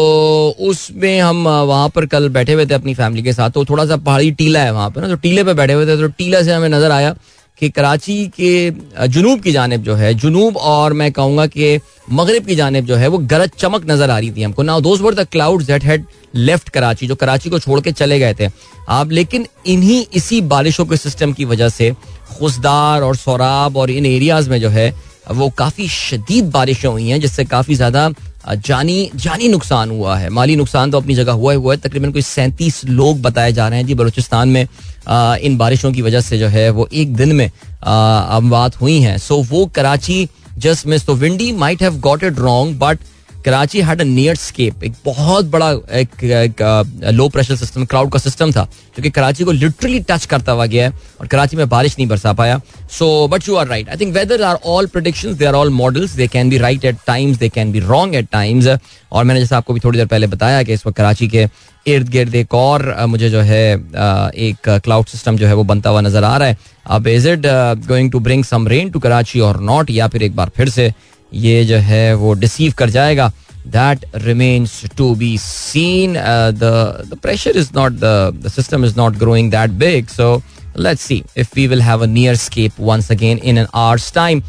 उसमें 0.59 1.19
हम 1.19 1.47
वहाँ 1.47 1.89
पर 1.89 2.05
कल 2.05 2.27
बैठे 2.29 2.53
हुए 2.53 2.65
थे 2.65 2.73
अपनी 2.73 2.93
फैमिली 2.93 3.23
के 3.23 3.33
साथ। 3.33 3.49
तो 3.49 3.63
थोड़ा 3.65 3.85
सा 3.85 3.97
पहाड़ी 3.97 4.31
टीला 4.31 4.59
है 4.59 4.71
वहाँ 4.73 4.89
पर 4.89 5.01
ना। 5.01 5.07
तो 5.07 5.15
टीले 5.15 5.43
पर 5.43 5.53
बैठे 5.53 5.73
हुए 5.73 5.85
थे। 5.87 5.97
तो 5.97 6.07
टीला 6.17 6.41
से 6.43 6.53
हमें 6.53 6.69
नज़र 6.69 6.91
आया। 6.91 7.13
कि 7.61 7.69
कराची 7.69 8.15
के 8.39 9.07
जुनूब 9.07 9.41
की 9.41 9.51
जानब 9.51 9.83
जो 9.83 9.95
है, 9.95 10.13
जुनूब 10.13 10.57
और 10.57 10.93
मैं 10.93 11.11
कहूँगा 11.11 11.45
कि 11.47 11.79
मगरब 12.11 12.45
की 12.45 12.55
जानब 12.55 12.85
जो 12.85 12.95
है, 12.95 13.07
वो 13.07 13.17
गरज 13.17 13.49
चमक 13.59 13.85
नज़र 13.89 14.09
आ 14.09 14.17
रही 14.19 14.31
थी 14.31 14.43
हमको। 14.43 14.63
Now 14.63 14.81
those 14.81 15.01
were 15.01 15.13
the 15.15 15.27
clouds 15.31 15.65
that 15.65 15.83
had 15.83 16.05
left 16.35 16.69
Karachi, 16.69 17.07
जो 17.07 17.15
कराची 17.15 17.49
को 17.49 17.59
छोड़ 17.59 17.79
के 17.81 17.91
चले 17.91 18.19
गए 18.19 18.33
थे। 18.33 18.49
आप, 18.89 19.11
लेकिन 19.11 19.45
इन्हीं, 19.65 20.05
इसी 20.13 20.41
बारिशों 20.43 20.85
के 20.85 20.97
सिस्टम 20.97 21.33
की 21.33 21.45
वजह 21.45 21.69
से 21.69 21.91
खुशदार 22.31 23.01
और 23.01 23.15
सौराब 23.15 23.77
और 23.77 23.91
इन 23.91 24.05
एरियाज़ 24.05 24.49
में 24.49 24.59
जो 24.61 24.69
है, 24.69 24.93
वो 25.31 25.49
काफ़ी 25.49 25.87
शदीद 25.87 26.49
बारिशें 26.51 26.89
हुई 26.89 27.07
हैं, 27.07 27.19
जिससे 27.21 27.45
काफ़ी 27.45 27.75
ज़्यादा 27.75 28.09
जानी 28.47 29.09
जानी 29.15 29.47
नुकसान 29.47 29.91
हुआ 29.91 30.15
है। 30.17 30.29
माली 30.29 30.55
नुकसान 30.55 30.91
तो 30.91 30.97
अपनी 30.97 31.15
जगह 31.15 31.31
हुआ 31.33 31.53
हुआ 31.53 31.73
है। 31.73 31.79
तकरीबन 31.79 32.11
कोई 32.11 32.21
सैंतीस 32.21 32.83
लोग 32.85 33.21
बताए 33.21 33.51
जा 33.53 33.67
रहे 33.67 33.79
हैं 33.79 33.85
जी 33.87 33.93
बलूचिस्तान 33.93 34.49
में। 34.49 34.67
आ, 35.07 35.35
इन 35.35 35.57
बारिशों 35.57 35.91
की 35.91 36.01
वजह 36.01 36.21
से 36.21 36.37
जो 36.37 36.47
है 36.47 36.69
वो 36.69 36.87
एक 36.93 37.15
दिन 37.15 37.35
में 37.35 37.47
अमवात 37.47 38.81
हुई 38.81 38.99
हैं। 38.99 39.17
सो 39.17 39.41
वो 39.49 39.65
कराची 39.65 40.27
जस्ट 40.57 40.87
मिस 40.87 41.05
तो 41.05 41.15
Windy 41.15 41.51
might 41.51 41.81
have 41.81 41.99
got 41.99 42.23
it 42.23 42.39
wrong 42.39 42.79
but 42.79 42.99
Karachi 43.45 43.81
had 43.81 44.01
a 44.01 44.03
near 44.03 44.35
escape 44.35 44.83
एक 44.83 44.93
बहुत 45.05 45.45
बड़ा 45.51 45.69
एक, 45.99 47.11
लो 47.13 47.27
प्रेशर 47.29 47.55
सिस्टम 47.55 47.85
क्राउड 47.85 48.11
का 48.11 48.19
सिस्टम 48.19 48.51
था 48.51 48.63
जो 48.97 49.03
कि 49.03 49.09
कराची 49.09 49.43
को 49.43 49.51
लिटरली 49.51 49.99
टच 50.09 50.25
करता 50.25 50.51
हुआ 50.51 50.65
गया 50.65 50.87
है 50.87 50.93
और 51.21 51.27
कराची 51.27 51.57
में 51.57 51.67
बारिश 51.69 51.95
नहीं 51.97 52.07
बरसा 52.07 52.33
पाया। 52.33 52.59
So 52.91 53.27
but 53.27 53.47
you 53.47 53.55
are 53.55 53.67
right 53.67 53.89
I 53.89 53.97
think 53.97 54.13
weather 54.15 54.43
are 54.43 54.57
all 54.65 54.87
prediction 54.87 55.35
they 55.35 55.45
are 55.45 55.53
all 55.53 55.69
models 55.73 56.11
they 56.15 56.27
can 56.27 56.49
be 56.49 56.57
right 56.57 56.85
at 56.85 56.97
times 57.07 57.37
they 57.37 57.49
can 57.49 57.71
be 57.71 57.79
wrong 57.81 58.15
at 58.15 58.27
times 58.31 58.67
और 59.11 59.23
मैंने 59.23 59.39
जैसे 59.39 59.55
आपको 59.55 59.73
भी 59.73 59.79
थोड़ी 59.79 59.97
देर 59.97 60.07
पहले 60.07 60.27
बताया 60.27 60.63
कि 60.63 60.73
इस 60.73 60.87
वक्त 60.87 60.97
कराची 60.97 61.27
के 61.27 61.47
इर्द 61.85 62.09
गिर्द 62.09 62.35
एक 62.35 62.53
और 62.53 62.95
मुझे 63.09 63.29
जो 63.29 63.39
है 63.41 63.63
एक 63.75 64.69
क्लाउड 64.69 65.05
सिस्टम 65.05 65.37
जो 65.37 65.47
है 65.47 65.53
वो 65.53 65.63
बनता 65.63 65.89
हुआ 65.89 66.01
नज़र 66.01 66.23
आ 66.23 66.35
रहा 66.37 66.47
है। 66.47 66.57
अब 66.87 67.07
is 67.07 67.27
it 67.29 67.41
going 67.87 68.11
to 68.11 68.19
bring 68.19 68.43
some 68.45 68.67
rain 68.67 68.89
to 68.89 68.99
Karachi 68.99 69.39
और 69.39 69.59
नॉट 69.61 69.89
या 69.91 70.07
फिर 70.07 70.23
एक 70.23 70.35
बार 70.35 70.51
फिर 70.57 70.69
से 70.69 70.91
ये 71.33 71.63
जो 71.65 71.77
है 71.77 72.13
वो 72.15 72.33
डिसीव 72.33 72.73
कर 72.77 72.89
जाएगा. 72.89 73.31
That 73.67 74.05
remains 74.15 74.83
to 74.97 75.13
be 75.15 75.37
seen 75.37 76.13
the 76.13 77.17
pressure 77.21 77.57
is 77.57 77.69
not 77.75 77.93
the 77.93 78.51
system 78.55 78.85
is 78.85 78.97
not 78.97 79.17
growing 79.17 79.51
that 79.51 79.71
big 79.79 80.07
so 80.09 80.35
let's 80.77 81.01
see 81.01 81.21
if 81.37 81.49
we 81.55 81.67
will 81.67 81.81
have 81.81 82.03
a 82.03 82.05
near 82.07 82.35
escape 82.35 82.79
once 82.79 83.11
again 83.11 83.37
in 83.37 83.57
an 83.57 83.67
hours 83.73 84.11
time 84.13 84.41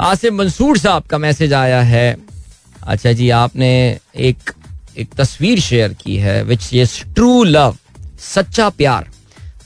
Asif 0.00 0.32
Mansoor 0.32 0.78
साहब 0.78 1.02
का 1.10 1.18
message 1.18 1.52
आया 1.52 1.80
है. 1.82 2.16
अच्छा 2.82 3.12
जी, 3.12 3.28
आपने 3.30 3.98
एक 4.16 4.52
एक 4.98 5.14
तस्वीर 5.16 5.60
share 5.60 5.92
की 6.02 6.16
है 6.16 6.42
विच 6.44 6.72
इज़ 6.74 6.98
ट्रू 7.14 7.42
लव 7.44 7.76
सच्चा 8.24 8.68
प्यार. 8.70 9.06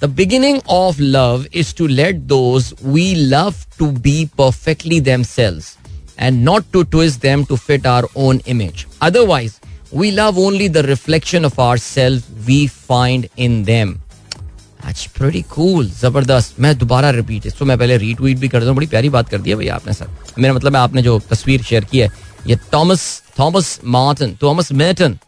The 0.03 0.09
beginning 0.17 0.61
of 0.71 1.01
love 1.01 1.47
is 1.55 1.75
to 1.77 1.87
let 1.87 2.17
those 2.33 2.73
we 2.85 3.15
love 3.15 3.55
to 3.79 3.87
be 3.87 4.25
perfectly 4.39 5.01
themselves 5.23 5.77
and 6.19 6.45
not 6.45 6.73
to 6.73 6.85
twist 6.85 7.23
them 7.23 7.45
to 7.47 7.57
fit 7.57 7.87
our 7.87 8.05
own 8.17 8.41
image. 8.47 8.87
Otherwise, 9.01 9.61
we 9.93 10.11
love 10.13 10.39
only 10.39 10.69
the 10.69 10.83
reflection 10.85 11.45
of 11.45 11.59
ourselves 11.59 12.29
we 12.47 12.67
find 12.67 13.29
in 13.37 13.65
them. 13.65 14.01
That's. 14.81 15.09
ज़बरदस्त 16.01 16.61
मैं 16.61 16.77
दोबारा 16.79 17.11
repeat 17.11 17.47
इसको 17.47 17.65
मैं 17.65 17.79
पहले 17.79 17.97
retweet 17.97 18.39
भी 18.39 18.49
कर 18.49 18.65
दूँ 18.65 18.75
बड़ी 18.77 18.87
प्यारी 18.87 19.09
बात 19.09 19.29
कर 19.29 19.39
दी 19.41 19.51
है 19.51 19.57
भैया 19.57 19.75
आपने 19.75 19.93
सर 19.93 20.09
मेरा 20.39 20.55
मतलब 20.55 20.77
है 20.77 20.83
आपने 20.83 21.03
जो 21.03 21.19
तस्वीर 21.31 21.63
शेयर 21.63 21.85
की 21.93 21.99
है 21.99 22.11
ये 22.47 22.57
Thomas 22.75 23.07
Thomas 23.39 23.79
Merton 23.97 24.37
Thomas 24.43 24.73
Merton 24.73 25.19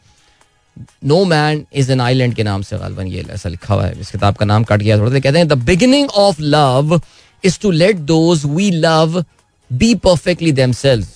no 1.04 1.24
man 1.24 1.64
is 1.72 1.92
an 1.92 2.00
island 2.00 2.34
के 2.34 2.42
नाम 2.44 2.62
से 2.62 2.78
गालबन 2.78 3.06
ये 3.06 3.24
ऐसा 3.34 3.48
लिखा 3.48 3.74
हुआ 3.74 3.84
है 3.86 4.00
इस 4.00 4.10
किताब 4.10 4.36
का 4.36 4.46
नाम 4.46 4.64
कट 4.64 4.82
गया 4.82 4.98
थोड़ा 4.98 5.18
कहते 5.18 5.38
हैं 5.38 5.48
the 5.48 5.58
beginning 5.64 6.10
of 6.24 6.40
love 6.40 7.00
is 7.44 7.58
to 7.62 7.70
let 7.70 7.96
those 8.12 8.44
we 8.46 8.70
love 8.70 9.22
be 9.70 9.94
perfectly 9.96 10.50
themselves 10.52 11.08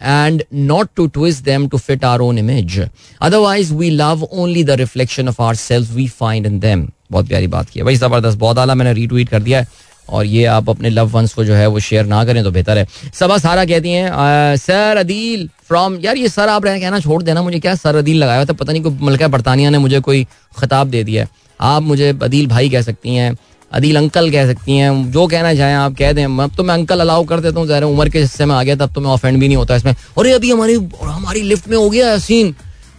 and 0.00 0.42
not 0.52 0.88
to 0.96 1.08
twist 1.08 1.44
them 1.44 1.68
to 1.70 1.78
fit 1.78 2.04
our 2.04 2.22
own 2.22 2.38
image. 2.38 2.78
Otherwise, 3.22 3.72
we 3.72 3.90
love 3.90 4.24
only 4.32 4.62
the 4.62 4.76
reflection 4.76 5.28
of 5.28 5.40
ourselves 5.40 5.94
we 5.94 6.06
find 6.20 6.50
in 6.50 6.60
them. 6.60 6.90
बहुत 7.12 7.28
प्यारी 7.28 7.46
बात 7.46 7.70
की 7.70 7.80
है। 7.80 7.84
भाई 7.84 7.96
ज़बरदस्त 7.96 8.38
बहुत 8.38 8.58
आला 8.58 8.74
मैंने 8.74 8.92
रीट्वीट 8.92 9.28
कर 9.28 9.42
दिया 9.42 9.60
है। 9.60 9.92
और 10.08 10.26
ये 10.26 10.44
आप 10.44 10.68
अपने 10.70 10.90
लव 10.90 11.08
वंस 11.10 11.32
को 11.34 11.44
जो 11.44 11.54
है 11.54 11.66
वो 11.66 11.78
शेयर 11.80 12.06
ना 12.06 12.24
करें 12.24 12.42
तो 12.44 12.50
बेहतर 12.50 12.78
है। 12.78 12.86
सबा 13.14 13.38
सारा 13.38 13.64
कहती 13.64 13.92
हैं 13.92 14.56
सर 14.56 14.96
अदील 14.96 15.48
फ्रॉम 15.68 15.98
यार 16.00 16.16
ये 16.16 16.28
सर 16.28 16.48
आप 16.48 16.64
रहे 16.64 16.80
कहना 16.80 17.00
छोड़ 17.00 17.22
देना 17.22 17.42
मुझे। 17.42 17.60
क्या 17.60 17.74
सर 17.74 17.96
अदील 17.96 18.18
लगाया 18.22 18.44
था? 18.44 18.52
पता 18.52 18.72
नहीं 18.72 18.82
कोई 18.82 18.98
मलका 19.00 19.28
बरतानिया 19.28 19.70
ने 19.70 19.78
मुझे 19.78 20.00
कोई 20.00 20.24
खिताब 20.60 20.90
दे 20.90 21.02
दिया 21.04 21.22
है। 21.22 21.28
आप 21.60 21.82
मुझे 21.82 22.08
अदील 22.22 22.46
भाई 22.46 22.68
कह 22.70 22.82
सकती 22.82 23.14
हैं। 23.14 23.32
अदील 23.74 23.96
अंकल 23.96 24.30
कह 24.30 24.46
सकती 24.46 24.76
हैं, 24.76 24.90
जो 25.12 25.26
कहना 25.26 25.54
चाहें 25.54 25.74
आप 25.74 25.94
कह 25.98 26.12
दें। 26.12 26.24
अब 26.24 26.54
तो 26.56 26.64
मैं 26.64 26.74
अंकल 26.74 27.00
अलाउ 27.00 27.24
कर 27.24 27.40
देता 27.40 27.60
हूँ, 27.60 27.66
ज़ाहिर 27.68 27.84
उम्र 27.84 28.08
के 28.08 28.20
हिस्से 28.20 28.44
में 28.44 28.54
आ 28.54 28.62
गया, 28.62 28.76
तब 28.76 28.92
तो 28.94 29.00
मैं 29.00 29.10
ऑफेंड 29.10 29.38
भी 29.40 29.48
नहीं 29.48 29.56
होता 29.56 29.76
इसमें। 29.76 29.92
ये 29.92 30.32
अभी 30.32 30.50
हमारी 30.50 30.74
हमारी 31.04 31.40
लिफ्ट 31.42 31.68
में 31.68 31.76
हो 31.76 31.88
गया 31.90 32.16
सीन 32.20 32.54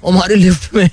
हमारी 0.05 0.35
लिफ्ट 0.35 0.73
में, 0.75 0.89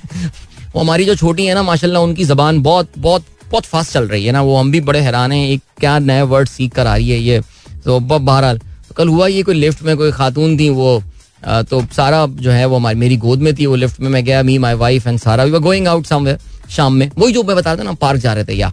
वो 0.75 0.81
हमारी 0.81 1.05
जो 1.05 1.15
छोटी 1.15 1.45
है 1.45 1.53
ना, 1.55 1.63
माशाल्लाह 1.63 2.03
उनकी 2.03 2.23
जबान 2.25 2.61
बहुत 2.63 2.89
बहुत 2.97 3.25
बहुत 3.51 3.65
फास्ट 3.65 3.91
चल 3.93 4.07
रही 4.07 4.25
है 4.25 4.31
ना। 4.31 4.41
वो 4.41 4.55
हम 4.57 4.71
भी 4.71 4.79
बड़े 4.81 4.99
हैरान 5.01 5.31
हैं, 5.31 5.47
एक 5.47 5.61
क्या 5.79 5.97
नए 6.01 6.21
वर्ड 6.23 6.47
सीख 6.49 6.73
कर 6.75 6.87
आ 6.87 6.95
रही 6.95 7.09
है 7.09 7.19
ये। 7.19 7.41
तो 7.85 7.99
बहरहाल 8.01 8.57
तो 8.57 8.95
कल 8.95 9.07
हुआ 9.09 9.27
ये 9.27 9.43
कोई 9.43 9.55
लिफ्ट 9.55 9.83
में 9.83 9.95
कोई 9.97 10.11
खातून 10.13 10.57
थी 10.59 10.69
वो 10.71 11.01
तो 11.43 11.81
सारा 11.93 12.25
जो 12.27 12.51
है 12.51 12.65
वो 12.65 12.75
हमारी, 12.75 12.97
मेरी 12.99 13.17
गोद 13.17 13.39
में 13.39 13.53
थी 13.55 13.65
वो 13.65 13.75
लिफ्ट 13.75 13.99
में। 13.99 14.09
मैं 14.09 14.23
गया 14.25 14.41
me 14.43 14.57
my 14.57 14.73
wife 14.75 15.07
and 15.07 15.19
Sara 15.19 15.43
we 15.43 15.51
were 15.51 15.59
going 15.59 15.87
out 15.87 16.05
somewhere 16.05 16.39
शाम 16.71 16.93
में। 16.93 17.09
वही 17.17 17.33
जो 17.33 17.43
मैं 17.43 17.55
बता 17.55 17.71
रहा 17.71 17.79
था 17.79 17.83
ना 17.83 17.93
पार्क 17.93 18.19
जा 18.21 18.33
रहे 18.33 18.43
थे, 18.43 18.53
या। 18.53 18.71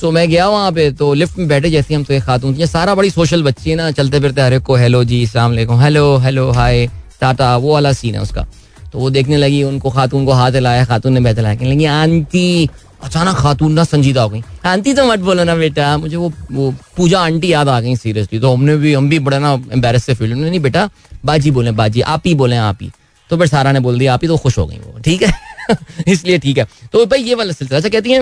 सो 0.00 0.10
मैं 0.10 0.28
गया 0.30 0.48
वहाँ 0.48 0.72
पे 0.72 0.90
तो 0.90 1.12
लिफ्ट 1.14 1.38
में 1.38 1.48
बैठे 1.48 1.70
जैसे 1.70 1.94
हम 1.94 2.04
तो 2.04 2.14
एक 2.14 2.22
खातून 2.22 2.58
थी 2.58 2.66
सारा 2.66 2.94
बड़ी 2.94 3.10
सोशल 3.10 3.42
बच्ची 3.42 3.70
है 3.70 3.76
ना, 3.76 3.90
चलते 3.90 4.20
फिरते 4.20 4.40
हर 4.40 4.58
को, 4.58 4.76
हेलो 4.76 5.04
जी 5.04 5.26
सलाम 5.26 5.52
हेलो 5.80 6.16
हेलो, 6.18 6.50
हाय, 6.50 6.86
टाटा, 7.20 7.56
वो 7.56 7.72
वाला 7.72 7.92
सीन 7.92 8.14
है 8.14 8.22
उसका। 8.22 8.46
तो 8.92 8.98
वो 8.98 9.10
देखने 9.10 9.36
लगी, 9.36 9.62
उनको 9.62 9.90
खातून 9.90 10.24
को 10.26 10.32
हाथ 10.32 10.52
हिलाया, 10.52 10.84
खातून 10.84 11.12
ने 11.12 11.20
बैठ 11.20 11.36
हिलाया, 11.36 11.54
कहने 11.54 11.70
लगी, 11.70 11.84
आंटी, 11.84 12.68
अचानक 13.04 13.36
खातून 13.36 13.72
ना 13.72 13.84
संजीदा 13.84 14.22
हो 14.22 14.28
गई। 14.28 14.42
आंटी 14.66 14.94
तो 14.94 15.04
मत 15.04 15.18
बोलो 15.18 15.44
ना 15.44 15.54
बेटा, 15.56 15.96
मुझे 15.98 16.16
वो 16.16 16.32
वो 16.52 16.74
पूजा 16.96 17.20
आंटी 17.20 17.52
याद 17.52 17.68
आ 17.68 17.80
गई 17.80 17.96
सीरियसली 17.96 18.40
तो 18.40 18.52
हमने 18.54 18.76
भी, 18.76 18.94
हम 18.94 19.08
भी 19.08 19.18
बड़ा 19.18 19.38
ना 19.38 19.52
एम्बेरस 19.72 20.04
से 20.04 20.14
फील 20.14 20.32
नहीं 20.32 20.60
बेटा, 20.60 20.88
बाजी 21.24 21.50
बोले, 21.50 21.70
बाजी, 21.70 22.00
आप 22.00 22.22
ही 22.26 22.34
बोले, 22.34 22.56
आप 22.56 22.78
ही। 22.82 22.90
तो 23.30 23.36
फिर 23.36 23.46
सारा 23.46 23.72
ने 23.72 23.80
बोल 23.80 23.98
दिया, 23.98 24.14
आप 24.14 24.22
ही 24.22 24.28
तो 24.28 24.36
खुश 24.36 24.58
हो 24.58 24.66
गई 24.66 24.78
वो 24.78 24.98
ठीक 24.98 25.22
है? 25.22 25.32
इसलिए 26.08 26.38
ठीक 26.38 26.58
है। 26.58 26.66
तो 26.92 27.06
भाई 27.06 27.22
ये 27.22 27.34
वाला 27.34 27.52
सिलसिला 27.52 27.78
अच्छा 27.78 27.88
कहती 27.88 28.10
है 28.10 28.20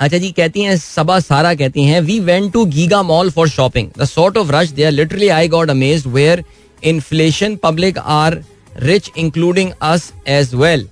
अच्छा 0.00 0.18
जी 0.18 0.30
कहती 0.32 0.62
हैं 0.62 0.76
सबा 0.76 1.18
सारा 1.20 1.54
कहती 1.54 1.84
हैं 1.84 2.00
we 2.00 2.18
went 2.20 2.52
to 2.52 2.64
Giga 2.64 3.02
Mall 3.02 3.30
for 3.30 3.48
shopping 3.48 3.88
the 3.98 4.04
sort 4.04 4.36
of 4.36 4.52
rush 4.52 4.70
there 4.70 4.90
literally 4.90 5.28
I 5.28 5.48
got 5.48 5.70
amazed 5.70 6.06
where 6.06 6.44
inflation 6.82 7.56
public 7.56 7.98
are 7.98 8.42
rich 8.82 9.10
including 9.16 9.70
us 9.82 10.12
as 10.28 10.54
well 10.54 10.88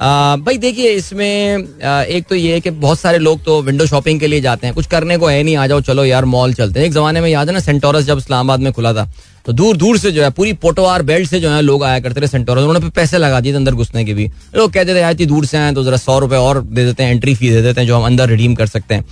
भाई 0.00 0.58
देखिए 0.58 0.90
इसमें 0.92 1.56
uh, 1.56 2.04
एक 2.04 2.26
तो 2.28 2.34
ये 2.34 2.52
है 2.52 2.60
कि 2.60 2.70
बहुत 2.70 2.98
सारे 3.00 3.18
लोग 3.18 3.44
तो 3.44 3.60
विंडो 3.62 3.86
शॉपिंग 3.86 4.20
के 4.20 4.26
लिए 4.26 4.40
जाते 4.40 4.66
हैं। 4.66 4.74
कुछ 4.74 4.86
करने 4.86 5.16
को 5.18 5.26
है 5.26 5.42
नहीं 5.42 5.56
आ 5.56 5.66
जाओ 5.66 5.80
चलो 5.80 6.04
यार 6.04 6.24
मॉल 6.24 6.52
चलते 6.54 6.80
हैं। 6.80 6.86
एक 6.86 6.92
जमाने 6.92 7.20
में 7.20 7.28
याद 7.30 7.48
है 7.48 7.54
ना 7.54 7.60
सेंटोरस 7.60 8.04
जब 8.04 8.18
इस्लामाबाद 8.18 8.60
में 8.60 8.72
खुला 8.72 8.92
था 8.92 9.10
तो 9.46 9.52
दूर 9.52 9.76
दूर 9.76 9.98
से 9.98 10.10
जो 10.12 10.22
है, 10.22 10.30
पूरी 10.30 10.52
पोटोवार 10.54 11.02
बेल्ट 11.02 11.28
से 11.30 11.40
जो 11.40 11.50
है 11.50 11.60
लोग 11.62 11.84
आया 11.84 12.00
करते 12.00 12.20
थे 12.20 12.26
सेंटोरस 12.26 12.62
उन्होंने 12.62 12.88
पैसे 12.90 13.18
लगा 13.18 13.40
दिए 13.40 13.52
अंदर 13.54 13.74
घुसने 13.74 14.04
के 14.04 14.14
भी। 14.14 14.26
लोग 14.56 14.72
कहते 14.72 14.94
थे, 14.94 14.98
यार 14.98 15.14
दूर 15.16 15.46
से 15.46 15.58
आए 15.58 15.72
तो 15.74 15.84
जरा 15.84 15.96
सौ 15.96 16.18
रुपए 16.18 16.36
और 16.36 16.60
दे 16.62 16.84
देते 16.84 17.02
हैं 17.02 17.10
एंट्री 17.10 17.34
फ़ीस 17.34 17.52
दे 17.52 17.62
देते 17.62 17.80
हैं, 17.80 17.86
जो 17.88 17.96
हम 17.96 18.06
अंदर 18.06 18.28
रिडीम 18.28 18.54
कर 18.54 18.66
सकते 18.66 18.94
हैं। 18.94 19.04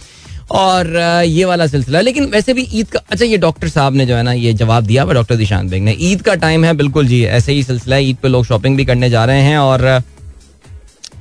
और 0.52 0.96
ये 1.26 1.44
वाला 1.44 1.66
सिलसिला। 1.66 2.00
लेकिन 2.00 2.24
वैसे 2.24 2.54
भी 2.54 2.66
ईद 2.72 2.88
का 2.88 3.00
अच्छा 3.10 3.24
ये 3.24 3.36
डॉक्टर 3.38 3.68
साहब 3.68 3.94
ने 3.94 4.06
जो 4.06 4.16
है 4.16 4.22
ना, 4.22 4.32
ये 4.32 4.52
जवाब 4.54 4.84
दिया 4.84 5.02
हुआ 5.02 5.14
डॉक्टर 5.14 5.36
दिशांत 5.36 5.70
बेग 5.70 5.82
ने। 5.82 5.96
ईद 6.00 6.22
का 6.22 6.34
टाइम 6.36 6.64
है, 6.64 6.72
बिल्कुल 6.74 7.06
जी, 7.06 7.22
ऐसे 7.24 7.52
ही 7.52 7.62
सिलसिला 7.62 7.96
है। 7.96 8.04
ईद 8.04 8.16
पे 8.16 8.28
लोग 8.28 8.44
शॉपिंग 8.44 8.76
भी 8.76 8.84
करने 8.84 9.10
जा 9.10 9.24
रहे 9.24 9.42
हैं 9.42 9.58
और 9.58 9.86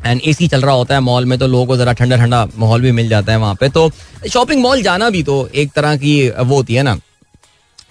एंड 0.05 0.21
ए 0.25 0.33
सी 0.33 0.47
चल 0.47 0.61
रहा 0.61 0.75
होता 0.75 0.95
है 0.95 1.01
मॉल 1.01 1.25
में 1.25 1.37
तो 1.39 1.47
लोगों 1.47 1.65
को 1.65 1.77
जरा 1.77 1.93
ठंडा 1.93 2.17
ठंडा 2.17 2.45
माहौल 2.57 2.81
भी 2.81 2.91
मिल 2.91 3.09
जाता 3.09 3.31
है 3.31 3.39
वहाँ 3.39 3.55
पे। 3.55 3.69
तो 3.69 3.89
शॉपिंग 4.31 4.61
मॉल 4.61 4.81
जाना 4.81 5.09
भी 5.09 5.23
तो 5.23 5.47
एक 5.55 5.71
तरह 5.71 5.95
की 5.97 6.29
वो 6.29 6.55
होती 6.55 6.73
है 6.73 6.83
ना 6.83 6.97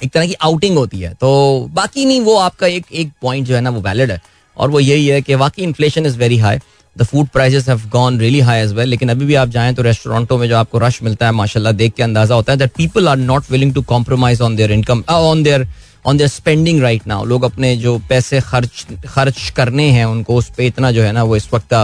एक 0.03 0.13
तरह 0.13 0.27
की 0.27 0.35
आउटिंग 0.43 0.77
होती 0.77 1.01
है। 1.01 1.13
तो 1.15 1.69
बाकी 1.73 2.05
नहीं, 2.05 2.21
वो 2.21 2.37
आपका 2.39 2.67
एक 2.67 2.87
एक 2.93 3.11
पॉइंट 3.23 3.47
जो 3.47 3.55
है 3.55 3.61
ना, 3.61 3.71
वो 3.71 3.81
वैलिड 3.81 4.11
है। 4.11 4.21
और 4.57 4.71
वो 4.71 4.81
यही 4.81 5.07
है 5.07 5.21
कि 5.23 5.35
वाकई 5.37 5.63
inflation 5.63 6.07
is 6.07 6.19
very 6.19 6.39
high 6.39 6.59
the 6.97 7.03
food 7.03 7.29
prices 7.29 7.69
have 7.69 7.83
gone 7.93 8.19
really 8.21 8.41
high 8.41 8.61
as 8.61 8.73
well 8.73 8.89
लेकिन 8.89 9.09
अभी 9.09 9.25
भी 9.27 9.35
आप 9.35 9.49
जाएँ 9.49 9.75
तो 9.75 9.83
रेस्टोरेंटों 9.83 10.39
में 10.39 10.49
जो 10.49 10.57
आपको 10.57 10.79
रश 10.79 11.03
मिलता 11.03 11.27
है, 11.27 11.33
माशाल्लाह 11.33 11.73
देख 11.73 11.95
के 11.95 12.03
अंदाज़ा 12.03 12.35
होता 12.35 12.53
है 12.53 12.59
that 12.59 12.73
people 12.77 13.09
are 13.09 13.17
not 13.19 13.51
willing 13.51 13.73
to 13.75 13.83
compromise 13.85 14.41
on 14.41 14.57
their 14.57 14.73
income 14.73 15.03
on 15.11 15.43
their 15.43 15.67
on 16.07 16.17
their 16.17 16.29
spending 16.29 16.81
right 16.83 17.07
now 17.07 17.25
लोग 17.25 17.45
अपने 17.45 17.75
जो 17.77 17.99
पैसे 18.09 18.41
खर्च 18.41 18.87
खर्च 19.07 19.49
करने 19.57 19.89
हैं, 19.91 20.05
उनको 20.05 20.35
उस 20.35 20.49
पर 20.49 20.63
इतना 20.63 20.91
जो 20.93 21.03
है 21.03 21.13
ना, 21.13 21.23
वो 21.23 21.37
इस 21.37 21.49
वक्त 21.53 21.75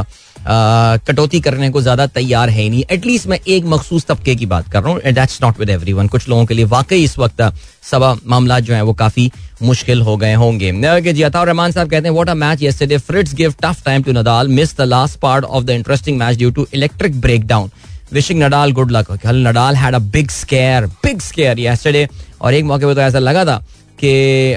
कटौती 0.47 1.40
करने 1.40 1.71
को 1.71 1.80
ज़्यादा 1.83 2.07
तैयार 2.09 2.50
है 2.50 2.68
नहीं। 2.68 2.83
एटलीस्ट 2.90 3.26
मैं 3.26 3.38
एक 3.47 3.64
मखसूस 3.66 4.07
तबके 4.07 4.35
की 4.37 4.47
बात 4.47 4.68
कर 4.73 4.83
रहा 4.83 4.92
हूँ 4.92 5.12
दैट्स 5.12 5.38
नॉट 5.42 5.59
विद 5.61 5.71
एवरी 5.71 5.92
कुछ 6.09 6.28
लोगों 6.28 6.45
के 6.47 6.54
लिए 6.54 6.64
वाकई 6.66 7.02
इस 7.04 7.18
वक्त 7.18 7.42
सब 7.90 8.21
मामला 8.26 8.59
जो 8.61 8.75
है 8.75 8.83
वो 8.83 8.92
काफ़ी 8.95 9.30
मुश्किल 9.62 10.02
हो 10.02 10.16
गए 10.16 10.35
होंगे। 10.35 10.73
जी 11.12 11.23
अता 11.23 11.42
रहमान 11.42 11.73
साहब 11.73 11.90
कहते 11.90 12.09
हैं 12.09 12.14
what 12.14 12.28
a 12.28 12.35
match 12.37 12.62
yesterday 12.62 12.99
Fritz 12.99 13.35
give 13.35 13.54
tough 13.62 13.83
time 13.85 14.02
to 14.02 14.12
Nadal 14.12 14.49
miss 14.50 14.76
the 14.76 14.83
last 14.87 15.18
part 15.21 15.45
of 15.45 15.64
the 15.64 15.71
interesting 15.71 16.18
match 16.18 16.37
due 16.38 16.50
to 16.50 16.66
electric 16.75 17.21
breakdown 17.21 17.71
wishing 18.12 18.42
Nadal 18.42 18.73
good 18.73 18.90
luck 18.92 19.11
Nadal 19.26 19.76
had 19.76 19.95
a 19.95 19.99
big 20.12 20.30
scare 20.30 20.87
big 21.04 21.21
scare 21.21 21.59
yesterday 21.61 22.09
और 22.40 22.54
एक 22.54 22.64
मौके 22.64 22.87
पर 22.87 22.95
तो 22.95 23.00
ऐसा 23.00 23.18
लगा 23.18 23.45
था 23.45 23.62
कि 24.00 24.57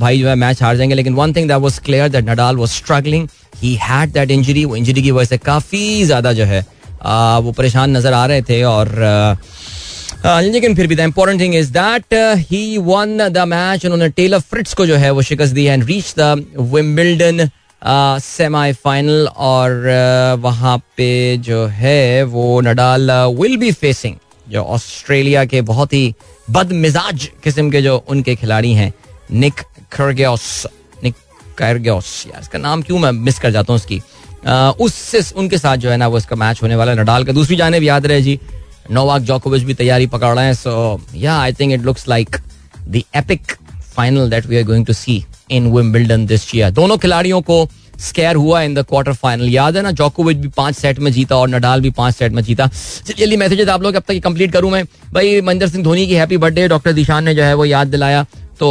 भाई 0.00 0.18
जो 0.18 0.28
है 0.28 0.34
मैच 0.34 0.62
हार 0.62 0.76
जाएँगे, 0.76 0.94
लेकिन 0.94 1.14
one 1.14 1.32
thing 1.32 1.48
that 1.48 1.60
was 1.60 1.78
clear 1.78 2.08
that 2.08 2.28
Nadal 2.28 2.56
was 2.56 2.68
struggling 2.70 3.28
he 3.62 3.74
had 3.82 4.12
that 4.12 4.30
injury 4.30 4.64
वो 4.64 4.76
इंजरी 4.76 5.02
की 5.02 5.10
वजह 5.10 5.28
से 5.28 5.38
काफ़ी 5.38 6.04
ज़्यादा 6.04 6.32
जो 6.32 6.44
है 6.44 6.60
वो 7.42 7.52
परेशान 7.52 7.96
नज़र 7.96 8.12
आ 8.12 8.24
रहे 8.26 8.42
थे 8.42 8.62
और 8.64 8.88
लेकिन 10.26 10.74
फिर 10.74 10.86
भी 10.86 10.96
the 10.96 11.00
important 11.00 11.40
thing 11.40 11.54
is 11.54 11.70
that 11.72 12.14
he 12.50 12.78
won 12.78 13.28
the 13.28 13.44
match 13.48 13.84
उन्होंने 13.84 14.08
टेलर 14.08 14.40
फ्रिट्स 14.40 14.74
को 14.74 14.86
जो 14.86 14.96
है 14.96 15.10
वो 15.10 15.22
शिकस्त 15.22 15.54
दी 15.54 15.64
and 15.64 15.84
reach 15.84 16.14
the 16.18 16.44
Wimbledon 16.74 17.48
semifinal 18.20 19.28
और 19.36 20.36
वहाँ 20.40 20.76
पे 20.96 21.36
जो 21.36 21.64
है 21.66 22.22
वो 22.24 22.60
नडाल 22.60 23.10
विल 23.38 23.56
बी 23.56 23.72
फेसिंग 23.72 24.16
जो 24.46 24.62
ऑस्ट्रेलिया 24.76 25.44
के 25.44 25.60
बहुत 25.62 25.92
ही 25.92 26.14
बद 26.48 26.72
मिजाज 26.72 27.28
किस्म 27.44 27.70
के 27.70 27.82
जो 27.82 27.96
उनके 28.08 28.34
खिलाड़ी 28.36 28.72
हैं, 28.74 28.92
निक 29.30 29.60
खरगोस 29.92 30.66
निक 31.04 31.14
कैरगोस 31.58 32.24
यार 32.26 32.40
इसका 32.42 32.58
नाम 32.58 32.82
क्यों 32.82 32.98
मैं 32.98 33.12
मिस 33.12 33.38
कर 33.38 33.50
जाता 33.50 33.72
हूँ 33.72 33.80
उसकी 33.80 34.00
उससे 34.84 35.20
उनके 35.36 35.58
साथ 35.58 35.76
जो 35.76 35.90
है 35.90 35.96
ना 35.96 36.08
वो 36.08 36.18
इसका 36.18 36.36
मैच 36.36 36.62
होने 36.62 36.76
वाला 36.76 36.92
है। 36.92 36.98
नडाल 36.98 37.24
का 37.24 37.32
दूसरी 37.32 37.56
जाने 37.56 37.78
याद 37.78 38.06
रहे 38.06 38.22
जी। 38.22 38.38
नोवाक 38.90 39.22
जोकोविच 39.22 39.62
भी 39.62 39.74
तैयारी 39.74 40.06
पकड़ 40.06 40.34
रहे 40.34 40.44
हैं 40.44 40.54
so 40.54 41.00
yeah 41.14 41.36
I 41.40 41.52
think 41.52 41.72
it 41.72 41.80
looks 41.80 42.08
like 42.08 42.36
the 42.88 43.02
epic 43.16 43.52
final 43.96 44.30
that 44.30 44.46
we 44.46 44.56
are 44.56 44.64
going 44.64 44.86
to 44.86 44.92
see 44.92 45.24
in 45.50 45.70
Wimbledon 45.72 46.26
this 46.26 46.54
year 46.54 46.70
दोनों 46.70 46.96
खिलाड़ियों 46.98 47.40
को 47.42 47.66
स्केयर 48.00 48.36
हुआ 48.36 48.62
इन 48.62 48.74
द 48.74 48.84
क्वार्टर 48.88 49.12
फाइनल 49.14 49.48
याद 49.48 49.76
है 49.76 49.82
ना 49.82 49.90
जोकोविच 49.92 50.36
भी 50.36 50.48
पाँच 50.56 50.76
सेट 50.76 50.98
में 50.98 51.10
जीता 51.12 51.36
और 51.36 51.48
नडाल 51.48 51.80
भी 51.80 51.90
पाँच 51.92 52.14
सेट 52.14 52.32
में 52.32 52.42
जीता। 52.42 52.68
जल्दी 53.08 53.36
मैसेजेस 53.36 53.68
आप 53.68 53.82
लोग 53.82 53.94
अब 53.94 54.02
तक 54.08 54.20
कंप्लीट 54.24 54.52
करूँ 54.52 54.70
मैं। 54.70 54.84
भाई 55.14 55.40
महेंद्र 55.40 55.68
सिंह 55.68 55.84
धोनी 55.84 56.06
की 56.06 56.14
हैप्पी 56.14 56.36
बर्थडे 56.38 56.68
डॉक्टर 56.68 56.92
दिशान 56.92 57.24
ने 57.24 57.34
जो 57.34 57.42
है 57.42 57.54
वो 57.54 57.64
याद 57.64 57.88
दिलाया। 57.88 58.22
तो 58.60 58.68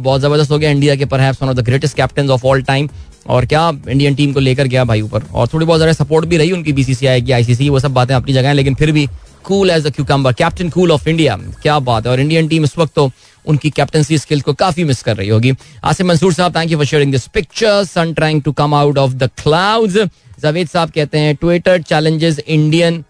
बहुत 0.00 0.20
ज़बरदस्त 0.20 0.50
हो 0.50 0.58
गया 0.58 0.70
इंडिया 0.70 0.94
के 0.96 1.04
पर 1.06 1.20
one 1.20 1.48
of 1.48 1.56
the 1.56 1.64
greatest 1.64 1.96
captain 1.96 2.30
of 2.30 2.46
all 2.46 2.62
time 2.64 2.88
और 3.28 3.46
क्या 3.46 3.68
इंडियन 3.68 4.14
टीम 4.14 4.32
को 4.32 4.40
लेकर 4.40 4.66
गया 4.66 4.84
भाई 4.84 5.00
ऊपर। 5.00 5.22
और 5.24 5.48
थोड़ी 5.48 5.66
बहुत 5.66 5.78
ज़्यादा 5.78 5.92
सपोर्ट 5.94 6.26
भी 6.26 6.36
रही 6.36 6.52
उनकी 6.52 6.72
बीसीसीआई 6.72 7.22
की 7.22 7.32
आईसीसी 7.32 7.68
वो 7.68 7.80
सब 7.80 7.92
बातें 7.94 8.14
अपनी 8.14 8.32
जगह 8.32 8.48
है, 8.48 8.54
लेकिन 8.54 8.74
फिर 8.74 8.92
भी 8.92 9.08
cool 9.44 9.70
as 9.70 9.86
a 9.86 9.90
cucumber 9.90 10.32
captain 10.34 10.68
cool 10.70 10.92
of 10.92 11.08
India 11.08 11.36
क्या 11.62 11.78
बात 11.80 12.06
है। 12.06 12.12
और 12.12 12.20
इंडियन 12.20 12.48
टीम 12.48 12.64
इस 12.64 12.76
वक्त 12.78 12.94
तो 12.94 13.10
उनकी 13.48 13.70
कैप्टनसी 13.70 14.18
स्किल्स 14.18 14.42
को 14.44 14.52
काफ़ी 14.54 14.84
मिस 14.84 15.02
कर 15.02 15.16
रही 15.16 15.28
होगी। 15.28 15.52
आसिम 15.84 16.08
मंसूर 16.08 16.32
साहब 16.32 16.56
thank 16.56 16.70
you 16.70 16.78
for 16.78 16.86
sharing 16.86 17.12
this 17.12 17.26
picture 17.34 17.84
sun 17.84 18.12
trying 18.14 18.42
to 18.42 18.52
come 18.52 18.74
out 18.74 18.98
of 18.98 19.12
the 19.12 19.30
clouds 19.42 19.94
Javed 20.42 20.68
साहब 20.68 20.90
कहते 20.90 21.18
हैं 21.18 21.34
ट्विटर 21.36 21.82
चैलेंजेस 21.82 22.38
इंडियन 22.38 23.04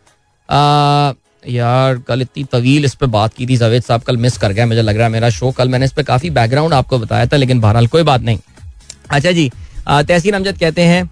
यार 1.48 1.98
कल 1.98 2.22
इतनी 2.22 2.44
तवील 2.52 2.84
इस 2.84 2.94
पर 2.94 3.06
बात 3.06 3.34
की 3.34 3.46
थी 3.46 3.56
जावेद 3.56 3.82
साहब 3.82 4.02
कल 4.02 4.16
मिस 4.16 4.36
कर 4.38 4.52
गया 4.52 4.66
मुझे 4.66 4.82
लग 4.82 4.96
रहा 4.96 5.06
है 5.06 5.12
मेरा 5.12 5.30
शो 5.30 5.50
कल 5.50 5.68
मैंने 5.68 5.84
इस 5.84 5.92
पर 5.92 6.02
काफ़ी 6.02 6.30
बैकग्राउंड 6.30 6.74
आपको 6.74 6.98
बताया 6.98 7.26
था 7.26 7.36
लेकिन 7.36 7.60
बहरहाल 7.60 7.86
कोई 7.86 8.02
बात 8.02 8.20
नहीं। 8.20 8.38
अच्छा 9.10 9.32
जी 9.32 9.50
तहसीन 9.88 10.34
अमजद 10.34 10.58
कहते 10.58 10.82
हैं 10.82 11.08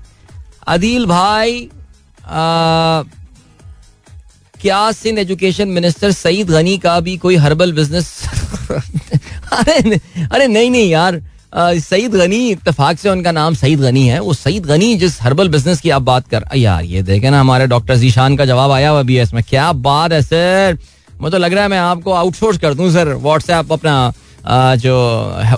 अदील 0.69 1.07
भाई 1.07 1.69
आ, 2.27 3.03
क्या 4.61 4.91
सिंध 4.93 5.19
एजुकेशन 5.19 5.69
मिनिस्टर 5.69 6.13
सईद 6.13 6.51
गनी 6.51 6.77
का 6.79 6.99
भी 7.01 7.17
कोई 7.17 7.37
हर्बल 7.45 7.73
बिज़नेस 7.73 8.09
अरे 9.53 10.01
अरे 10.25 10.47
नहीं 10.49 10.71
नहीं 10.71 10.91
यार। 10.91 11.21
सईद 11.81 12.15
गनी 12.15 12.49
इतफाक 12.51 12.99
से 12.99 13.09
उनका 13.11 13.33
नाम 13.33 13.55
सईद 13.55 13.81
गनी 13.81 14.07
है। 14.07 14.21
वो 14.21 14.35
सईद 14.35 14.67
गनी 14.67 14.95
जिस 14.97 15.21
हर्बल 15.23 15.49
बिज़नेस 15.49 15.81
की 15.81 15.91
आप 15.91 16.03
बात 16.03 16.29
कर 16.29 16.45
यार, 16.57 16.85
ये 16.85 17.03
देखे 17.03 17.31
ना 17.31 17.41
हमारे 17.41 17.67
डॉक्टर 17.67 17.97
जीशान 17.97 18.37
का 18.37 18.45
जवाब 18.45 18.71
आया 18.71 18.91
हुआ 18.91 19.03
भी 19.03 19.17
है 19.17 19.23
इसमें 19.23 19.43
क्या 19.49 19.71
बात 19.73 20.13
है, 20.13 20.23
सर। 20.23 20.79
मुझे 21.21 21.33
तो 21.33 21.39
लग 21.39 21.53
रहा 21.53 21.63
है 21.63 21.69
मैं 21.69 21.79
आपको 21.79 22.13
आउटसोर्स 22.13 22.59
कर 22.59 22.75
दूँ, 22.75 22.91
सर। 22.93 23.13
व्हाट्सएप 23.15 23.73
अपना 23.73 24.13
जो 24.77 24.97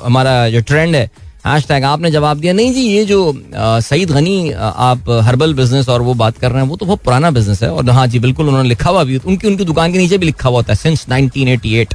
हमारा 0.04 0.48
जो 0.50 0.60
ट्रेंड 0.62 0.94
है। 0.94 1.10
हैश 1.46 1.66
टैग 1.66 1.84
आपने 1.84 2.10
जवाब 2.10 2.38
दिया। 2.40 2.52
नहीं 2.52 2.72
जी, 2.72 2.80
ये 2.82 3.04
जो 3.04 3.32
सईद 3.56 4.10
गनी 4.10 4.50
आप 4.52 5.10
हर्बल 5.24 5.54
बिज़नेस 5.54 5.88
और 5.88 6.02
वो 6.02 6.14
बात 6.14 6.38
कर 6.38 6.50
रहे 6.50 6.62
हैं, 6.62 6.68
वो 6.68 6.76
तो 6.76 6.86
बहुत 6.86 7.02
पुराना 7.04 7.30
बिज़नेस 7.30 7.62
है। 7.62 7.70
और 7.70 7.90
हाँ 7.90 8.06
जी, 8.06 8.18
बिल्कुल 8.18 8.48
उन्होंने 8.48 8.68
लिखा 8.68 8.90
हुआ 8.90 9.04
भी, 9.04 9.16
उनकी 9.18 9.48
उनकी 9.48 9.64
दुकान 9.64 9.92
के 9.92 9.98
नीचे 9.98 10.18
भी 10.18 10.26
लिखा 10.26 10.48
हुआ 10.48 10.58
होता 10.58 10.72
है 10.72 10.76
since 10.76 11.06
1988 11.10 11.94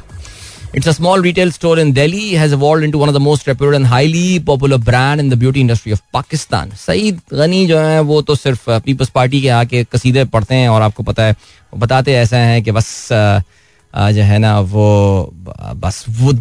It's 0.76 0.88
a 0.88 0.92
small 0.92 1.20
retail 1.20 1.52
store 1.52 1.78
in 1.78 1.92
Delhi. 1.92 2.34
Has 2.34 2.52
evolved 2.52 2.82
into 2.82 2.98
one 2.98 3.08
of 3.08 3.14
the 3.14 3.20
most 3.20 3.46
reputed 3.46 3.74
and 3.76 3.86
highly 3.86 4.40
popular 4.40 4.76
brand 4.76 5.20
in 5.20 5.28
the 5.28 5.36
beauty 5.36 5.60
industry 5.60 5.92
of 5.96 6.00
Pakistan. 6.12 6.72
Saeed 6.76 7.20
Ghani 7.32 7.66
जो 7.66 7.78
है, 7.78 8.00
वो 8.00 8.20
तो 8.22 8.34
सिर्फ़ 8.34 8.70
पीपल्स 8.84 9.10
पार्टी 9.14 9.40
के 9.42 9.48
आके 9.58 9.82
कसीदे 9.92 10.24
पढ़ते 10.34 10.54
हैं 10.54 10.68
और 10.68 10.82
आपको 10.82 11.02
पता 11.02 11.22
है 11.24 11.36
बताते 11.78 12.14
ऐसा 12.14 12.36
है 12.36 12.60
कि 12.62 12.72
बस 12.72 13.08
जो 13.12 14.22
है 14.22 14.38
ना, 14.38 14.58
वो 14.60 15.32
बस 15.76 16.04
वो 16.08 16.32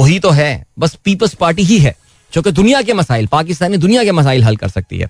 वही 0.00 0.18
तो 0.20 0.30
है 0.30 0.52
बस 0.78 0.94
पीपल्स 1.04 1.34
पार्टी 1.42 1.62
ही 1.62 1.78
है, 1.78 1.94
जो 2.32 2.42
कि 2.42 2.52
दुनिया 2.52 2.82
के 2.82 2.94
मसाइल, 2.94 3.26
पाकिस्तानी 3.26 3.76
दुनिया 3.76 4.04
के 4.04 4.12
मसाइल 4.12 4.44
हल 4.44 4.56
कर 4.56 4.68
सकती 4.68 4.98
है 4.98 5.06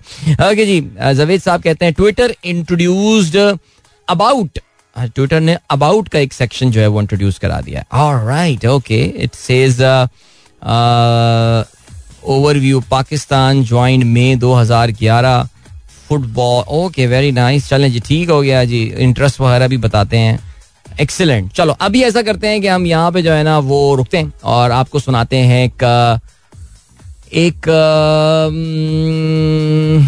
ओके 0.49 0.65
जी 0.65 0.81
जवेद 1.21 1.41
साहब 1.41 1.61
कहते 1.61 1.85
हैं 1.85 1.93
ट्विटर 1.93 2.35
इंट्रोड्यूस्ड 2.43 3.37
अबाउट 4.07 4.59
ट्विटर 4.95 5.39
ने 5.39 5.57
अबाउट 5.71 6.09
का 6.09 6.19
एक 6.19 6.33
सेक्शन 6.33 6.71
जो 6.71 6.81
है 6.81 6.87
वो 6.87 7.01
इंट्रोड्यूस 7.01 7.37
करा 7.39 7.59
दिया 7.61 7.85
right 8.25 8.65
okay 8.65 9.01
it 9.23 9.33
says 9.35 9.81
overview 12.29 12.79
Pakistan 12.91 13.63
join 13.63 14.03
May 14.07 14.35
2011 14.35 15.45
football 16.07 16.63
okay 16.77 17.07
very 17.07 17.31
nice 17.31 17.67
चलें 17.69 17.91
जी, 17.91 17.99
ठीक 17.99 18.29
हो 18.29 18.41
गया 18.41 18.63
जी. 18.65 18.83
इंटरेस्ट 18.97 19.39
वगैरह 19.41 19.67
भी 19.67 19.77
बताते 19.77 20.17
हैं। 20.17 20.39
एक्सीलेंट 21.01 21.51
चलो, 21.53 21.75
अभी 21.81 22.01
ऐसा 22.03 22.21
करते 22.21 22.47
हैं 22.47 22.61
कि 22.61 22.67
हम 22.67 22.85
यहाँ 22.85 23.11
पे 23.11 23.21
जो 23.21 23.31
है 23.31 23.43
ना 23.43 23.57
वो 23.59 23.95
रुकते 23.95 24.17
हैं 24.17 24.33
और 24.43 24.71
आपको 24.71 24.99
सुनाते 24.99 25.37
हैं 25.37 25.63
एक 25.65 25.83
एक 27.33 27.67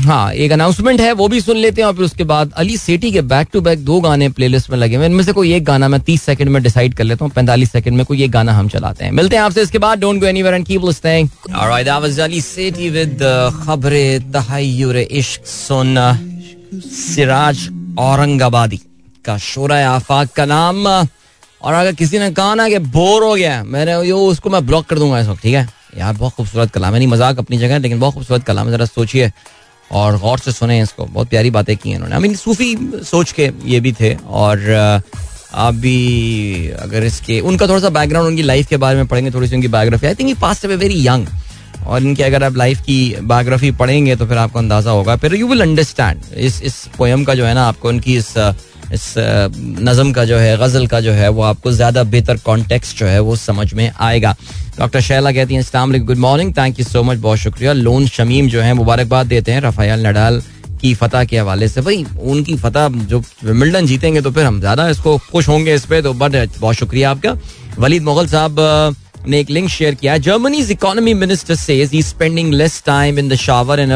हाँ 0.05 0.33
एक 0.33 0.51
अनाउंसमेंट 0.51 1.01
है, 1.01 1.11
वो 1.13 1.27
भी 1.27 1.39
सुन 1.41 1.57
लेते 1.57 1.81
हैं 1.81 1.87
और 1.87 1.93
फिर 1.95 2.05
उसके 2.05 2.23
बाद 2.23 2.51
अली 2.57 2.77
सेठी 2.77 3.11
के 3.11 3.21
बैक 3.23 3.47
टू 3.53 3.61
बैक 3.61 3.83
दो 3.85 3.99
गाने 4.01 4.29
प्लेलिस्ट 4.29 4.69
में 4.69 4.77
लगे 4.77 4.95
हुए 4.95 5.05
इनमें 5.05 5.23
से 5.23 5.31
कोई 5.31 5.53
एक 5.53 5.63
गाना 5.65 5.87
मैं 5.87 5.99
तीस 6.01 6.23
सेकंड 6.23 6.49
में 6.49 6.61
डिसाइड 6.63 6.93
कर 6.93 7.03
लेता 7.03 7.25
हूँ, 7.25 7.31
पैंतालीस 7.33 7.71
सेकंड 7.71 7.97
में 7.97 8.05
कोई 8.05 8.23
एक 8.23 8.31
गाना 8.31 8.53
हम 8.53 8.67
चलाते 8.69 9.05
हैं। 9.05 9.11
मिलते 9.11 9.35
हैं 9.35 9.43
आपसे 9.43 9.61
इसके 9.61 9.77
बाद 9.77 9.99
don't 9.99 10.19
go 10.21 10.25
anywhere 10.27 10.55
and 10.55 10.65
keep 10.67 10.85
listening 10.85 11.29
alright 11.51 11.85
that 11.85 12.01
was 12.01 12.19
Ali 12.19 12.41
Sethi 12.41 12.89
with 12.89 13.19
Khabar, 13.65 14.31
Tahayyur, 14.31 14.97
Ishq, 14.97 15.45
सुन, 15.47 15.95
सिराज, 16.85 17.69
औरंगाबादी 17.99 18.79
का 19.25 19.37
शोरा 19.39 19.77
आफाक 19.89 20.31
का 20.35 20.45
नाम। 20.45 20.87
और 20.87 21.73
अगर 21.73 21.93
किसी 21.93 22.19
ने 22.19 22.29
कहा 22.31 22.55
ना 22.55 22.67
कि 22.69 22.77
बोर 22.91 23.23
हो 23.23 23.33
गया, 23.35 23.63
मैंने 23.63 23.91
यो, 24.07 24.17
उसको 24.19 24.49
मैं 24.49 24.65
ब्लॉक 24.65 24.85
कर 24.85 24.99
दूँगा 24.99 25.19
इस 25.19 25.27
वक्त, 25.27 25.41
ठीक 25.41 25.53
है? 25.55 25.67
यार, 25.93 26.13
बहुत 26.13 26.33
खूबसूरत 26.33 26.71
कलाम 26.71 26.93
है। 26.93 26.99
नहीं, 26.99 27.07
मज़ाक 27.07 27.39
अपनी 27.39 27.57
जगह 27.57 27.77
लेकिन 27.79 27.99
बहुत 27.99 28.13
खूबसूरत 28.13 28.43
कलाम 28.43 28.67
है। 28.67 28.71
जरा 28.71 28.85
सोचिए 28.85 29.31
और 29.91 30.17
गौर 30.19 30.39
से 30.39 30.51
सुने 30.51 30.81
इसको। 30.81 31.05
बहुत 31.05 31.29
प्यारी 31.29 31.49
बातें 31.51 31.75
की 31.77 31.91
इन्होंने। 31.91 32.15
आई 32.15 32.21
मीन 32.21 32.35
सूफी 32.35 32.75
सोच 33.05 33.31
के 33.31 33.49
ये 33.65 33.79
भी 33.79 33.91
थे 33.93 34.13
और 34.15 35.01
आप 35.55 35.73
भी 35.75 36.69
अगर 36.71 37.03
इसके, 37.03 37.39
उनका 37.41 37.67
थोड़ा 37.67 37.79
सा 37.79 37.89
बैकग्राउंड 37.91 38.27
उनकी 38.27 38.43
लाइफ 38.43 38.67
के 38.67 38.77
बारे 38.77 38.97
में 38.97 39.07
पढ़ेंगे, 39.07 39.31
थोड़ी 39.31 39.47
सी 39.47 39.55
उनकी 39.55 39.67
बायोग्राफी 39.69 40.07
आई 40.07 40.15
थिंक 40.15 40.29
ये 40.29 40.35
पास्ट 40.41 40.65
वेरी 40.67 41.05
यंग 41.07 41.27
और 41.87 42.03
इनकी 42.03 42.23
अगर 42.23 42.43
आप 42.43 42.57
लाइफ 42.57 42.81
की 42.81 43.15
बायोग्राफी 43.21 43.71
पढ़ेंगे 43.73 44.15
तो 44.15 44.25
फिर 44.25 44.37
आपको 44.37 44.59
अंदाज़ा 44.59 44.91
होगा। 44.91 45.15
फिर 45.15 45.35
यू 45.35 45.47
विल 45.47 45.61
अंडरस्टैंड 45.61 46.21
इस 46.37 46.61
इस 46.63 46.75
पोएम 46.97 47.23
का 47.23 47.35
जो 47.35 47.45
है 47.45 47.53
ना, 47.53 47.67
आपको 47.67 47.89
उनकी 47.89 48.15
इस 48.17 48.33
इस 48.93 49.13
नज़म 49.17 50.11
का 50.11 50.25
जो 50.25 50.37
है 50.37 50.55
गज़ल 50.57 50.85
का 50.87 50.99
जो 51.01 51.11
है 51.11 51.29
वो 51.29 51.41
आपको 51.43 51.71
ज़्यादा 51.71 52.03
बेहतर 52.05 52.37
कॉन्टेक्स्ट 52.37 52.97
जो 52.97 53.05
है 53.05 53.19
वो 53.19 53.35
समझ 53.35 53.73
में 53.73 53.91
आएगा 53.99 54.35
डॉक्टर 54.79 55.01
शैला 55.01 55.31
कहती 55.31 55.55
हैं 55.55 56.05
good 56.05 56.17
morning 56.17 56.53
thank 56.57 56.79
you 56.79 56.85
so 56.85 57.03
much 57.03 57.17
बहुत 57.17 57.37
शुक्रिया 57.37 57.73
लोन 57.73 58.07
शमीम 58.07 58.49
जो 58.49 58.61
है 58.61 58.73
मुबारकबाद 58.73 59.27
देते 59.27 59.51
हैं 59.51 59.61
रफ़ायल 59.61 60.07
नडाल 60.07 60.41
की 60.81 60.93
फतह 60.93 61.23
के 61.23 61.37
हवाले 61.37 61.67
से 61.67 61.81
भाई 61.81 62.05
उनकी 62.21 62.55
फतह 62.57 62.87
जो 63.07 63.23
मिल्टन 63.43 63.85
जीतेंगे 63.85 64.21
तो 64.21 64.31
फिर 64.31 64.45
हम 64.45 64.59
ज़्यादा 64.59 64.87
इसको 64.89 65.17
खुश 65.31 65.47
होंगे 65.47 65.75
इस 65.75 65.85
पर 65.85 66.01
तो 66.01 66.13
बट 66.15 66.59
बहुत 66.59 66.75
शुक्रिया 66.75 67.11
आपका 67.11 67.37
वलीद 67.79 68.03
मुगल 68.03 68.27
साहब 68.27 68.59
ने 69.27 69.39
एक 69.39 69.49
लिंक 69.49 69.69
शेयर 69.69 69.95
किया 69.95 70.17
Germany's 70.19 70.71
economy 70.71 71.13
minister 71.13 71.89
he 71.93 72.01
spending 72.03 72.53
less 72.53 72.81
time 72.85 73.19
in 73.19 73.29
the 73.29 73.35
shower 73.37 73.79
and 73.79 73.91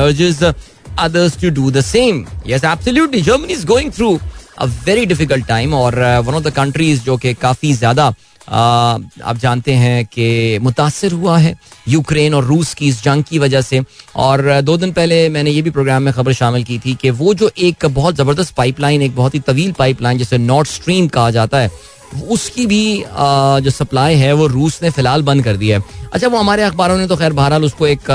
others 0.98 1.36
to 1.38 1.52
do 1.52 1.72
the 1.72 1.82
same. 1.82 2.28
Yes, 2.44 2.64
absolutely. 2.64 3.22
Germany 3.22 3.54
is 3.54 3.66
going 3.66 3.92
through 3.92 4.20
a 4.58 4.66
very 4.66 5.06
difficult 5.06 5.48
time 5.48 5.74
और 5.74 6.00
वन 6.26 6.36
ऑफ़ 6.36 6.44
द 6.44 6.54
कंट्रीज़ 6.54 7.04
जो 7.04 7.18
कि 7.18 7.34
काफ़ी 7.36 7.74
ज़्यादा 7.74 8.14
आप 8.48 9.38
जानते 9.38 9.72
हैं 9.74 10.06
कि 10.06 10.60
मुतासर 10.62 11.12
हुआ 11.12 11.38
है 11.38 11.56
यूक्रेन 11.88 12.34
और 12.34 12.44
रूस 12.46 12.74
की 12.74 12.88
इस 12.88 13.04
जंग 13.04 13.24
की 13.24 13.40
वजह 13.40 13.62
से। 13.62 13.82
और 14.18 14.62
दो 14.62 14.78
दिन 14.78 14.92
पहले 14.92 15.18
मैंने 15.30 15.52
ये 15.52 15.62
भी 15.62 15.70
प्रोग्राम 15.70 16.04
में 16.04 16.14
खबर 16.14 16.34
शामिल 16.34 16.64
की 16.64 16.78
थी 16.80 16.94
कि 17.02 17.10
वो 17.12 17.34
जो 17.34 17.50
एक 17.60 17.86
बहुत 17.88 18.16
ज़बरदस्त 18.16 18.56
पाइपलाइन 18.56 19.02
एक 19.02 19.16
बहुत 19.16 19.36
ही 19.36 19.40
तवील 19.48 19.72
पाइपलाइन 19.80 20.18
जिसे 20.18 20.38
नॉर्थ 20.38 20.70
स्ट्रीम 20.70 21.08
कहा 21.10 21.32
जाता 21.32 21.58
है, 21.58 21.72
उसकी 22.30 22.66
भी 22.66 23.04
जो 23.08 23.70
सप्लाई 23.72 24.16
है 24.16 24.34
वो 24.34 24.48
रूस 24.48 24.82
ने 24.84 24.90
फ़िलहाल 24.92 25.22
बंद 25.24 25.44
कर 25.44 25.58
दिया 25.58 25.78
है। 25.78 25.84
अच्छा 26.14 26.28
वो 26.28 26.38
हमारे 26.38 26.64
अखबारों 26.64 26.98
ने 26.98 27.08
तो 27.08 27.16
खैर 27.16 27.34
बहरहाल 27.34 27.66
उसको 27.66 27.88
एक 27.88 28.12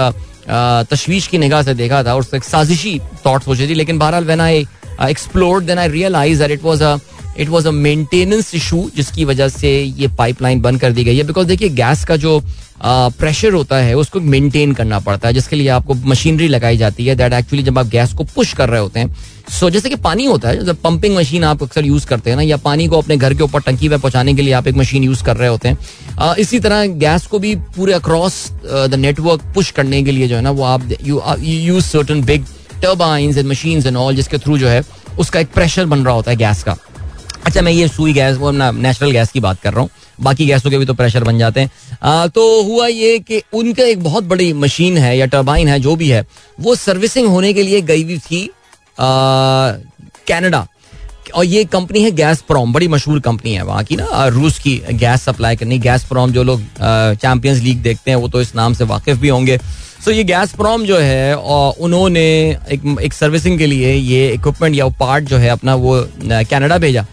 तशवीश 0.91 1.27
की 1.27 1.39
निगाह 1.39 1.63
से 1.63 1.75
देखा 1.75 2.03
था 2.05 2.15
और 2.15 2.21
उसको 2.21 2.37
एक 2.37 2.45
साजिशी 2.45 2.99
थॉट 3.27 3.43
सोचे 3.43 3.69
थी, 3.69 3.75
लेकिन 3.75 3.99
बहरहाल 3.99 4.25
when 4.25 4.41
I 4.41 4.67
explored 5.11 5.65
then 5.67 5.79
I 5.79 5.89
realise 5.89 6.39
that 6.39 6.51
it 6.51 6.65
was 6.65 6.83
a 6.83 6.97
it 7.39 7.49
was 7.49 7.67
a 7.67 7.71
maintenance 7.71 8.55
issue 8.55 8.91
जिसकी 8.97 9.25
वजह 9.25 9.49
से 9.49 9.81
ये 9.83 10.09
पाइपलाइन 10.19 10.61
बंद 10.61 10.81
कर 10.81 10.93
दी 10.93 11.05
गई 11.05 11.17
है। 11.17 11.25
बिकॉज़ 11.25 11.47
देखिए 11.49 11.69
गैस 11.69 12.05
का 12.05 12.17
जो 12.17 12.43
प्रेशर 12.85 13.53
होता 13.53 13.77
है 13.77 13.95
उसको 13.95 14.21
मेंटेन 14.21 14.73
करना 14.75 14.99
पड़ता 15.01 15.29
है। 15.29 15.35
जिसके 15.35 15.57
लिए 15.57 15.69
आपको 15.69 15.95
मशीनरी 15.95 16.49
लगाई 16.49 16.77
जाती 16.77 17.05
है 17.07 17.15
दैट 17.17 17.33
एक्चुअली 17.33 17.63
जब 17.65 17.79
आप 17.79 17.87
गैस 17.87 18.13
को 18.13 18.25
पुश 18.35 18.53
कर 18.53 18.69
रहे 18.69 18.81
होते 18.81 19.01
हैं 19.01 19.15
सो 19.51 19.67
so, 19.67 19.73
जैसे 19.73 19.89
कि 19.89 19.97
पानी 19.97 20.25
होता 20.25 20.49
है 20.49 20.65
जब 20.65 20.81
पंपिंग 20.83 21.17
मशीन 21.17 21.45
आप 21.45 21.63
अक्सर 21.63 21.87
यूज़ 21.87 22.07
करते 22.07 22.31
हैं 22.31 22.37
ना 22.37 22.43
या 22.43 22.57
पानी 22.57 22.87
को 22.87 22.99
अपने 22.99 23.17
घर 23.17 23.35
के 23.35 23.43
ऊपर 23.43 23.61
टंकी 23.61 23.89
में 23.89 23.99
पहुँचाने 23.99 24.35
के 24.35 24.43
लिए 24.43 24.53
आप 24.53 24.67
एक 24.69 24.77
मशीन 24.77 25.05
यूज़ 25.05 25.25
कर 25.25 25.37
रहे 25.37 25.49
होते 25.49 25.69
हैं 25.69 26.35
इसी 26.39 26.61
तरह 26.61 26.87
गैस 27.05 27.27
को 27.27 27.39
भी 27.39 27.55
पूरे 27.77 27.93
अक्रॉस 27.93 28.35
द 28.65 28.95
नेटवर्क 28.99 29.53
पुश 29.55 29.71
करने 29.71 30.03
के 30.03 30.13
लिए 30.13 30.29
जो 30.29 30.37
है 30.37 30.43
ना 30.43 30.51
वो 30.51 30.65
आप 30.65 30.89
use 31.41 31.85
certain 31.85 32.23
big 32.23 32.45
turbines 32.83 33.39
and 33.39 33.49
machines 33.49 33.87
and 33.87 33.97
all 33.97 34.17
जिसके 34.17 34.39
थ्रू 34.39 34.59
जो 34.59 34.69
है 34.69 34.83
उसका 35.19 35.41
एक 35.41 35.53
प्रेशर 35.55 35.87
बन 35.87 36.05
रहा 36.05 36.15
होता 36.15 36.31
है 36.31 36.37
गैस 36.37 36.63
का। 36.63 36.77
अच्छा 37.47 37.63
मैं 37.63 37.73
ये 37.73 37.89
सुई 37.89 38.13
गैस 38.13 38.37
वो 38.39 38.51
ना 38.51 38.71
नेचुरल 38.73 39.11
गैस 39.11 39.31
की 39.31 39.41
बात 39.41 39.61
कर 39.61 39.73
रहा 39.73 39.81
हूँ। 39.81 39.91
बाकी 40.21 40.47
गैसों 40.47 40.71
के 40.71 40.79
भी 40.79 40.87
तो 40.87 40.95
प्रेशर 40.95 41.25
बन 41.25 41.39
जाते 41.39 41.61
हैं। 41.61 41.71
आ, 42.03 42.27
तो 42.27 42.63
हुआ 42.63 42.87
ये 42.87 43.19
कि 43.21 43.43
उनका 43.53 43.85
एक 43.85 44.03
बहुत 44.03 44.25
बड़ी 44.25 44.53
मशीन 44.55 44.97
है 44.99 45.17
या 45.19 45.27
टर्बाइन 45.29 45.69
है 45.69 45.79
जो 45.81 45.97
भी 45.97 46.09
है 46.09 46.25
वो 46.61 46.75
सर्विसिंग 46.75 47.29
होने 47.29 47.53
के 47.53 47.63
लिए 47.63 47.81
गई 47.83 48.03
हुई 48.03 48.19
थी 48.21 48.49
कनाडा 50.29 50.67
और 51.35 51.45
ये 51.45 51.65
कंपनी 51.65 52.03
है 52.03 52.11
गैस 52.13 52.41
प्रोम 52.43 52.73
बड़ी 52.73 52.89
मशहूर 52.89 53.21
कंपनी 53.21 53.53
है 53.55 53.63
वहाँ 53.65 53.85
की 53.85 53.97
ना 53.97 54.27
रूस 54.29 54.59
की 54.59 54.77
गैस 54.93 55.23
सप्लाई 55.23 55.57
करनी। 55.57 55.79
गैस 55.79 56.05
प्रोम 56.05 56.33
जो 56.33 56.43
लोग 56.43 56.63
चैंपियंस 56.81 57.59
लीग 57.59 57.83
देखते 57.83 58.11
हैं 58.11 58.19
वो 58.19 58.29
तो 58.29 58.41
इस 58.41 58.55
नाम 58.55 58.75
से 58.75 58.85
वाकिफ 58.85 59.17
भी 59.17 59.29
होंगे। 59.29 59.59
सो 60.05 60.11
ये 60.11 60.23
गैस 60.25 60.53
प्रॉम 60.53 60.85
जो 60.85 60.97
है 60.99 61.35
उन्होंने 61.37 62.23
एक 62.73 62.97
एक 63.03 63.13
सर्विसिंग 63.13 63.59
के 63.59 63.67
लिए 63.67 63.93
ये 63.95 64.29
इक्विपमेंट 64.31 64.77
या 64.77 64.89
पार्ट 65.01 65.25
जो 65.25 65.37
है 65.39 65.49
अपना 65.49 65.75
वो 65.75 65.95
कनाडा 66.25 66.79
भेजा। 66.79 67.05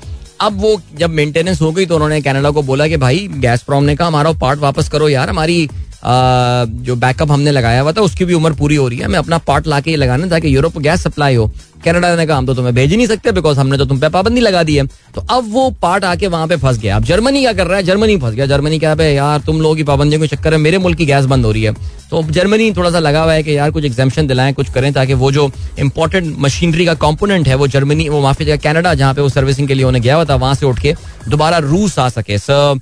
अब 0.41 0.60
वो 0.62 0.82
जब 0.97 1.10
मेंटेनेंस 1.12 1.62
हो 1.62 1.71
गई 1.71 1.86
तो 1.86 1.95
उन्होंने 1.95 2.21
कनाडा 2.21 2.49
को 2.49 2.62
बोला 2.63 2.88
कि 2.88 2.97
भाई 2.97 3.28
गैस 3.36 3.63
प्रॉम 3.63 3.84
ने 3.84 3.95
कहा, 3.95 4.08
हमारा 4.08 4.32
पार्ट 4.34 4.60
वापस 4.60 4.89
करो 4.89 5.10
यार, 5.10 5.30
हमारी 5.30 5.69
जो 6.02 6.95
बैकअप 6.95 7.32
हमने 7.32 7.52
लगाया 7.52 7.82
हुआ 7.82 7.91
था, 7.91 8.02
उसकी 8.02 8.25
भी 8.25 8.34
उम्र 8.34 8.54
पूरी 8.54 8.75
हो 8.75 8.88
रही 8.88 8.99
है 8.99 9.08
मैं 9.08 9.19
अपना 9.19 9.38
पार्ट 9.47 9.67
ला 9.67 9.80
के 9.80 9.95
लगाना 9.95 10.28
ताकि 10.28 10.56
यूरोप 10.56 10.78
गैस 10.80 11.04
सप्लाई 11.04 11.36
हो। 11.36 11.52
कनाडा 11.85 12.15
ने 12.15 12.25
कहा 12.25 12.37
हम 12.37 12.45
तो 12.45 12.53
तुम्हें 12.53 12.73
भेज 12.75 12.91
ही 12.91 12.97
नहीं 12.97 13.07
सकते 13.07 13.31
बिकॉज़ 13.31 13.59
हमने 13.59 13.77
तो 13.77 13.85
तुम 13.85 13.99
पे 13.99 14.09
पाबंदी 14.09 14.41
लगा 14.41 14.63
दी 14.63 14.75
है। 14.75 14.85
तो 15.15 15.21
अब 15.21 15.51
वो 15.51 15.69
पार्ट 15.71 16.03
आके 16.03 16.27
वहाँ 16.27 16.47
पे 16.47 16.55
फंस 16.55 16.77
गया। 16.77 16.95
अब 16.95 17.03
जर्मनी 17.03 17.41
क्या 17.41 17.53
कर 17.53 17.67
रहा 17.67 17.77
है? 17.77 17.83
जर्मनी 17.83 18.17
फंस 18.17 18.33
गया। 18.33 18.45
जर्मनी 18.45 18.79
क्या 18.79 18.95
है 18.99 19.13
यार, 19.13 19.39
तुम 19.39 19.61
लोगों 19.61 19.75
की 19.75 19.83
पाबंदियों 19.83 20.21
के 20.21 20.27
चक्कर 20.27 20.53
है 20.53 20.59
मेरे 20.59 20.77
मुल्क 20.77 20.97
की 20.97 21.05
गैस 21.05 21.25
बंद 21.25 21.45
हो 21.45 21.51
रही 21.51 21.63
है। 21.63 21.73
तो 22.11 22.23
जर्मनी 22.23 22.71
थोड़ा 22.71 22.91
सा 22.91 22.99
लगा 22.99 23.23
हुआ 23.23 23.33
है 23.33 23.43
कि 23.43 23.57
यार, 23.57 23.71
कुछ 23.71 23.85
एग्जामेशन 23.85 24.27
दिलाएँ, 24.27 24.53
कुछ 24.53 24.69
करें 24.69 24.91
ताकि 24.93 25.13
वो 25.13 25.31
जो 25.31 25.49
इंपॉर्टेंट 25.79 26.35
मशीनरी 26.39 26.85
का 26.85 26.93
कॉम्पोनेंट 26.93 27.47
है, 27.47 27.55
वो 27.55 27.67
जर्मनी, 27.67 28.09
वो 28.09 28.21
माफ़ी 28.21 28.45
जगह 28.45 28.57
कैनेडा, 28.57 28.93
जहाँ 28.93 29.13
पे 29.13 29.21
वो 29.21 29.29
सर्विसिंग 29.29 29.67
के 29.67 29.73
लिए 29.73 29.85
उन्हें 29.85 30.03
गया 30.03 30.15
हुआ 30.15 30.25
था, 30.25 30.35
वहाँ 30.35 30.55
से 30.55 30.65
उठ 30.65 30.79
के 30.79 30.93
दोबारा 31.27 31.57
रूस 31.57 31.99
आ 31.99 32.09
सके। 32.09 32.37
सर 32.37 32.79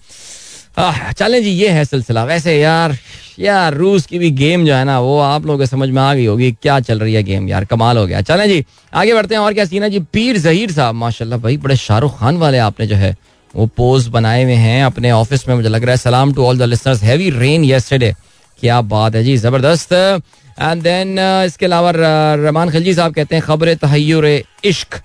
चलें 0.79 1.41
जी 1.43 1.49
ये 1.51 1.69
है 1.69 1.85
सिलसिला। 1.85 2.23
वैसे 2.25 2.59
यार 2.59 2.97
यार, 3.39 3.73
रूस 3.73 4.05
की 4.05 4.19
भी 4.19 4.29
गेम 4.31 4.65
जो 4.65 4.73
है 4.73 4.83
ना, 4.85 4.99
वो 4.99 5.19
आप 5.19 5.45
लोगों 5.45 5.57
को 5.59 5.65
समझ 5.65 5.89
में 5.89 6.01
आ 6.01 6.13
गई 6.13 6.25
होगी, 6.25 6.51
क्या 6.61 6.79
चल 6.79 6.99
रही 6.99 7.13
है 7.13 7.21
गेम 7.23 7.47
यार, 7.49 7.65
कमाल 7.65 7.97
हो 7.97 8.05
गया। 8.07 8.21
चलें 8.21 8.47
जी, 8.49 8.63
आगे 8.93 9.13
बढ़ते 9.13 9.35
हैं, 9.35 9.41
और 9.41 9.53
क्या 9.53 9.65
सीना 9.65 9.87
जी? 9.87 9.99
पीर 10.13 10.37
जहीर 10.37 10.71
साहब, 10.71 10.95
माशाल्लाह 10.95 11.39
भाई, 11.39 11.57
बड़े 11.57 11.75
शाहरुख 11.75 12.17
खान 12.19 12.37
वाले 12.37 12.57
आपने 12.59 12.87
जो 12.87 12.95
है, 12.95 13.15
वो 13.53 13.65
पोज 13.77 14.07
बनाए 14.07 14.43
हुए 14.43 14.53
हैं 14.55 14.83
अपने 14.85 15.11
ऑफ़िस 15.11 15.47
में, 15.47 15.55
मुझे 15.55 15.69
लग 15.69 15.83
रहा 15.83 15.91
है। 15.91 15.97
सलाम 15.97 16.33
to 16.33 16.45
all 16.45 16.57
the 16.57 16.61
listeners 16.63 17.03
heavy 17.03 17.29
rain 17.29 17.63
yesterday 17.65 18.13
क्या 18.59 18.81
बात 18.83 19.15
है 19.15 19.23
जी, 19.23 19.37
ज़बरदस्त। 19.37 19.93
एंड 19.93 20.81
देन 20.83 21.19
इसके 21.45 21.65
अलावा 21.65 21.91
रहमान 21.95 22.69
खलजी 22.69 22.93
साहब 22.93 23.13
कहते 23.13 23.35
हैं, 23.35 23.43
Khabar 23.43 23.73
Tahayyur 23.75 24.25
Ishq. 24.65 25.01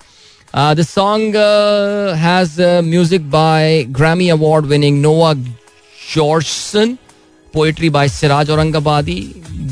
The 0.55 0.83
song 0.85 1.37
has 2.19 2.61
music 2.85 3.31
by 3.31 3.83
Grammy 3.91 4.29
award 4.29 4.67
winning 4.67 5.01
Noah 5.03 5.33
Georgeson 6.15 6.97
poetry 7.55 7.91
by 7.91 8.09
Siraj 8.09 8.51
Aurangabadi 8.51 9.21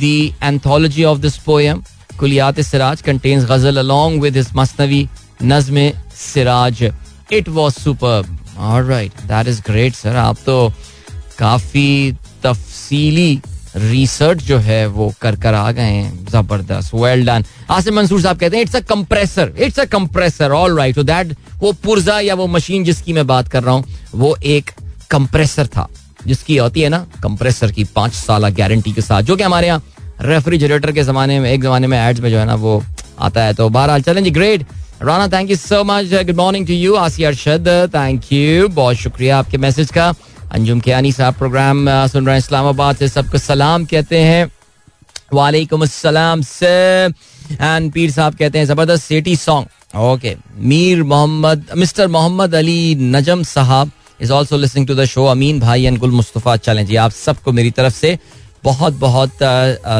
the 0.01 0.35
anthology 0.43 1.05
of 1.05 1.19
this 1.19 1.37
poem 1.45 1.83
Kulliyat 2.19 2.61
Siraj 2.61 3.03
contains 3.03 3.45
ghazal 3.51 3.79
along 3.79 4.21
with 4.23 4.37
his 4.37 4.49
masnavi 4.57 5.09
nazm 5.43 5.91
Siraj 6.17 6.83
it 7.33 7.49
was 7.49 7.73
super 7.73 8.37
alright 8.59 9.21
that 9.27 9.49
is 9.49 9.61
great 9.67 9.95
sir 9.95 10.17
आप 10.17 10.39
तो 10.47 10.73
काफ़ी 11.39 12.13
तफसीली 12.43 13.41
research 13.77 14.43
जो 14.43 14.59
है 14.59 14.87
वो 14.89 15.13
कर 15.23 15.37
कर 15.41 15.55
आ 15.55 15.71
गए 15.73 15.83
हैं। 15.83 16.27
ज़बरदस्त. 16.27 16.95
वेल 16.95 17.25
डन 17.27 17.45
आसिम 17.71 17.95
मंसूर 17.97 18.21
साहब 18.23 18.39
कहते 18.39 18.57
हैं 18.57 18.63
it's 18.65 18.77
a 18.77 18.81
compressor 18.81 19.53
it's 19.59 19.79
a 19.81 19.85
compressor 19.93 20.53
all 20.53 20.77
right 20.79 20.95
तो 20.95 21.03
दैट 21.03 21.37
वो 21.61 21.73
पुर्जा 21.85 22.19
या 22.21 22.35
वो 22.35 22.47
मशीन 22.47 22.85
जिसकी 22.85 23.13
मैं 23.13 23.27
बात 23.27 23.49
कर 23.49 23.63
रहा 23.63 23.75
हूँ, 23.75 23.85
वो 24.15 24.37
एक 24.45 24.71
कंप्रेसर 25.11 25.67
था। 25.67 25.89
जिसकी 26.27 26.57
होती 26.57 26.81
है 26.81 26.89
ना 26.89 26.99
कंप्रेसर 27.23 27.73
की 27.73 27.85
पाँच 27.95 28.13
साल 28.15 28.49
गारंटी 28.51 28.93
के 28.93 29.03
साथ, 29.03 29.23
जो 29.23 29.37
कि 29.37 29.43
हमारे 29.43 29.67
यहाँ 29.67 29.83
रेफ्रिजरेटर 30.23 30.93
के 30.93 31.03
जमाने 31.03 31.39
में, 31.41 31.51
एक 31.51 31.63
जमाने 31.63 31.87
में 31.87 31.99
एड्स 31.99 32.21
में 32.21 32.31
जो 32.31 32.39
है 32.39 32.45
ना 32.47 32.55
वो 32.57 32.83
आता 33.19 33.45
है। 33.45 33.55
तो 33.55 33.69
बहरहाल, 33.69 34.03
चलें 34.03 34.23
जी 34.25 34.31
great 34.31 34.67
Rana 35.03 35.29
thank 35.29 35.51
you 35.51 35.57
so 35.57 35.83
much 35.85 36.13
good 36.15 36.37
morning 36.37 36.67
to 36.67 36.73
you 36.73 36.95
Asiya 36.97 37.29
Arshad. 37.29 37.69
Thank 37.95 38.33
you 38.33 38.69
बहुत 38.71 38.97
शुक्रिया 38.97 39.39
आपके 39.39 39.59
मैसेज 39.59 39.91
का। 39.91 40.13
अंजुम 40.53 40.81
कियानी 40.81 41.13
साहब 41.13 41.35
प्रोग्राम 41.35 41.87
सुन 42.09 42.27
रहे 42.27 42.35
हैं 42.35 42.43
इस्लामाबाद 42.43 42.97
से। 42.97 43.09
सबको 43.09 43.39
सलाम 43.39 43.85
कहते 43.85 44.19
हैं। 44.19 44.51
वालेकुम 45.33 45.83
अस्सलाम 45.83 46.41
से 46.43 46.69
एंड 47.53 47.93
पीर 47.93 48.11
साहब 48.11 48.35
कहते 48.35 48.59
हैं, 48.59 48.65
ज़बरदस्त 48.67 49.05
Sethi 49.05 49.37
song 49.37 49.97
okay 49.97 50.35
Mir 50.59 51.03
Mohammad, 51.03 51.65
mister 51.77 52.09
Mohammad 52.09 52.55
Ali 52.55 52.95
Najam 52.95 53.43
साहब। 53.45 53.91
Is 54.21 54.33
also 54.33 54.57
listening 54.57 54.87
to 54.87 54.95
the 54.95 55.05
show 55.07 55.25
Amin 55.27 55.61
भाई 55.61 55.85
एंड 55.85 55.99
गुल 55.99 56.11
मुस्तफ़ा 56.13 56.57
चलें 56.59 56.85
जी 56.87 56.97
आप 56.99 57.11
सबको 57.13 57.53
मेरी 57.53 57.71
तरफ़ 57.73 57.95
से 57.95 58.19
बहुत 58.65 58.95
बहुत 58.97 59.39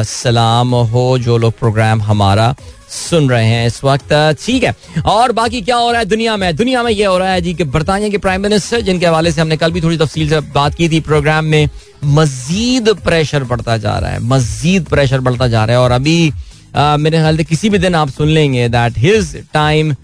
सलाम 0.07 0.75
हो 0.87 1.17
जो 1.19 1.37
लोग 1.37 1.57
प्रोग्राम 1.59 2.01
हमारा 2.01 2.53
सुन 2.91 3.29
रहे 3.29 3.45
हैं 3.45 3.65
इस 3.67 3.83
वक्त 3.83 4.13
ठीक 4.39 4.63
है 4.63 5.01
और 5.07 5.31
बाकी 5.31 5.61
क्या 5.61 5.75
हो 5.75 5.91
रहा 5.91 5.99
है 5.99 6.05
दुनिया 6.05 6.35
में 6.37 6.55
दुनिया 6.55 6.83
में 6.83 6.91
ये 6.91 7.05
हो 7.05 7.17
रहा 7.17 7.31
है 7.31 7.41
जी 7.41 7.53
कि 7.53 7.63
बरतानिया 7.75 8.09
के 8.09 8.17
प्राइम 8.17 8.41
मिनिस्टर 8.41 8.81
जिनके 8.81 9.05
हवाले 9.05 9.31
से 9.31 9.41
हमने 9.41 9.57
कल 9.57 9.71
भी 9.71 9.81
थोड़ी 9.81 9.97
तफसील 9.97 10.29
से 10.29 10.39
बात 10.53 10.75
की 10.75 10.89
थी 10.89 10.99
प्रोग्राम 11.01 11.45
में 11.45 11.69
मजीद 12.11 12.89
प्रेशर 13.03 13.43
बढ़ता 13.43 13.77
जा 13.77 13.97
रहा 13.97 14.11
है 14.11 14.19
मजीद 14.25 14.87
प्रेशर 14.89 15.19
बढ़ता 15.21 15.47
जा 15.47 15.65
रहा 15.65 15.75
है 15.75 15.81
और 15.81 15.91
अभी 15.91 16.31
आ, 16.75 16.97
मेरे 16.97 17.17
ख्याल 17.17 17.37
से 17.37 17.43
किसी 17.43 17.69
भी 17.69 17.77
दिन 17.79 17.95
आप 17.95 18.09
सुन 18.11 18.27
लेंगे 18.29 18.67
that 18.69 18.97
his 18.97 19.35
time 19.53 19.95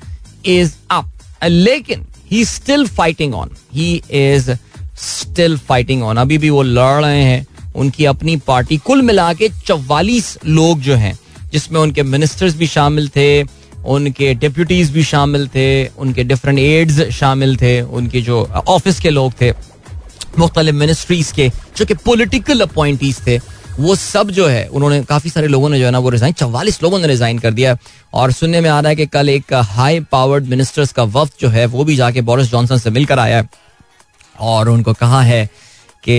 is 0.47 0.73
up 0.91 1.09
लेकिन 1.43 2.05
he 2.31 2.45
still 2.45 2.87
fighting 2.87 3.33
on 3.33 3.49
he 3.73 4.01
is 4.11 4.51
still 4.97 5.57
fighting 5.57 6.03
on 6.03 6.17
अभी 6.17 6.37
भी 6.37 6.49
वो 6.49 6.61
लड़ 6.61 7.05
रहे 7.05 7.23
हैं। 7.23 7.45
उनकी 7.75 8.05
अपनी 8.05 8.35
पार्टी, 8.37 8.77
कुल 8.77 9.01
मिला 9.01 9.33
के 9.33 9.49
चवालीस 9.65 10.37
लोग 10.45 10.79
जो 10.79 10.95
हैं, 10.95 11.19
जिसमें 11.51 11.79
उनके 11.81 12.03
मिनिस्टर्स 12.03 12.55
भी 12.55 12.67
शामिल 12.67 13.09
थे, 13.09 13.43
उनके 13.85 14.33
डिप्यूटीज 14.33 14.91
भी 14.91 15.03
शामिल 15.03 15.47
थे, 15.47 15.87
उनके 15.87 16.23
डिफरेंट 16.23 16.59
एड्स 16.59 17.01
शामिल 17.09 17.55
थे, 17.57 17.81
उनके 17.81 18.21
जो 18.21 18.49
ऑफ़िस 18.67 18.99
के 18.99 19.09
लोग 19.09 19.33
थे, 19.41 19.51
मुख्तलिफ़ 20.39 20.75
मिनिस्ट्रीज 20.75 21.31
के, 21.31 21.51
जो 21.77 21.85
कि 21.85 21.93
पोलिटिकल 21.93 22.61
अपॉइंटीज 22.61 23.19
थे। 23.27 23.39
वो 23.79 23.95
सब 23.95 24.31
जो 24.31 24.47
है, 24.47 24.67
उन्होंने 24.67 25.03
काफ़ी 25.03 25.29
सारे 25.29 25.47
लोगों 25.47 25.69
ने 25.69 25.79
जो 25.79 25.85
है 25.85 25.91
ना 25.91 25.99
वो 25.99 26.09
रिजाइन 26.09 26.33
चवालीस 26.33 26.83
लोगों 26.83 26.99
ने 26.99 27.07
रिजाइन 27.07 27.39
कर 27.39 27.53
दिया 27.53 27.77
और 28.13 28.31
सुनने 28.31 28.61
में 28.61 28.69
आ 28.69 28.79
रहा 28.79 28.89
है 28.89 28.95
कि 28.95 29.05
कल 29.05 29.29
एक 29.29 29.53
हाई 29.53 29.99
पावर्ड 29.99 30.45
मिनिस्टर्स 30.45 30.93
का 30.93 31.03
वक्त 31.03 31.33
जो 31.41 31.49
है, 31.49 31.65
वो 31.65 31.83
भी 31.83 31.95
जाके 31.95 32.21
बोरिस 32.21 32.47
जॉनसन 32.47 32.77
से 32.77 32.89
मिलकर 32.89 33.19
आया 33.19 33.37
है। 33.37 33.49
और 34.39 34.69
उनको 34.69 34.93
कहा 34.93 35.21
है 35.21 35.45
कि 36.03 36.17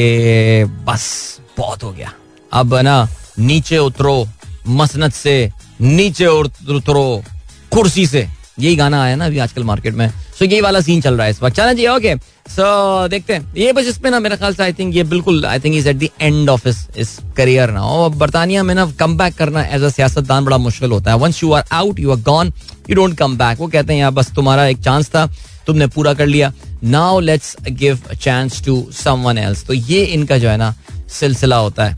बस, 0.65 1.39
बहुत 1.59 1.83
हो 1.83 1.93
गया। 1.93 2.13
अब 2.53 2.75
ना, 2.75 3.09
नीचे 3.39 3.79
उतरो, 3.79 4.29
मसनत 4.69 5.13
से 5.13 5.53
नीचे 5.81 6.27
उतरो, 6.27 7.25
कुर्सी 7.73 8.07
से। 8.07 8.29
यही 8.61 8.77
गाना 8.77 9.03
आया 9.03 9.17
ना 9.17 9.27
अभी 9.27 9.39
आजकल 9.39 9.65
मार्केट 9.65 9.95
में। 9.95 10.09
सो 10.09 10.45
so, 10.45 10.51
यही 10.51 10.61
वाला 10.61 10.81
सीन 10.81 11.01
चल 11.01 11.15
रहा 11.15 11.25
है 11.25 11.31
इस 11.31 11.43
वक्त। 11.43 11.57
चला 11.57 11.73
जी 11.73 11.87
ओके 11.87 12.15
सो 12.49 13.09
देखते 13.09 13.35
हैं। 13.35 13.55
ये 13.57 13.73
बस 13.73 13.87
इसमें 13.87 14.11
ना 14.11 14.21
मेरे 14.21 14.37
ख्याल 14.37 14.55
से 14.55 14.63
आई 14.63 14.73
थिंक 14.73 14.95
ये 14.97 15.03
बिल्कुल 15.05 15.45
I 15.47 15.59
think 15.61 15.75
is 15.77 15.89
at 15.89 15.97
the 15.97 16.09
end 16.21 16.51
of 16.51 16.69
his 16.69 16.87
his 16.99 17.19
career 17.37 17.71
ना 17.71 17.83
और 17.83 18.11
बरतानिया 18.13 18.63
में 18.63 18.75
ना 18.75 18.87
कम 19.01 19.17
बैक 19.19 19.35
करना 19.35 19.63
एज 19.65 19.83
अ 19.83 19.89
सियासतदान 19.89 20.45
बड़ा 20.45 20.59
मुश्किल 20.59 20.91
होता 20.91 21.11
है। 21.11 21.19
Once 21.19 21.43
you 21.43 21.53
are 21.53 21.65
out 21.73 22.01
you 22.01 22.11
are 22.11 22.21
gone 22.23 22.53
you 22.91 22.97
don't 22.97 23.17
come 23.19 23.37
back 23.39 23.61
वो 23.61 23.67
कहते 23.69 23.93
हैं 23.93 24.01
यार 24.01 24.11
बस 24.11 24.33
तुम्हारा 24.35 24.67
एक 24.67 24.79
चांस 24.81 25.09
था 25.09 25.27
तुमने 25.67 25.87
पूरा 25.89 26.15
कर 26.15 26.27
लिया। 26.27 26.53
Now 26.85 27.21
let's 27.21 27.57
give 27.63 28.01
chance 28.21 28.63
to 28.67 28.87
someone 28.95 29.39
else 29.39 29.65
तो 29.67 29.75
ये 29.75 30.05
इनका 30.05 30.39
जो 30.39 30.49
है 30.49 30.57
ना 30.57 30.75
सिलसिला 31.11 31.57
होता 31.57 31.85
है। 31.85 31.97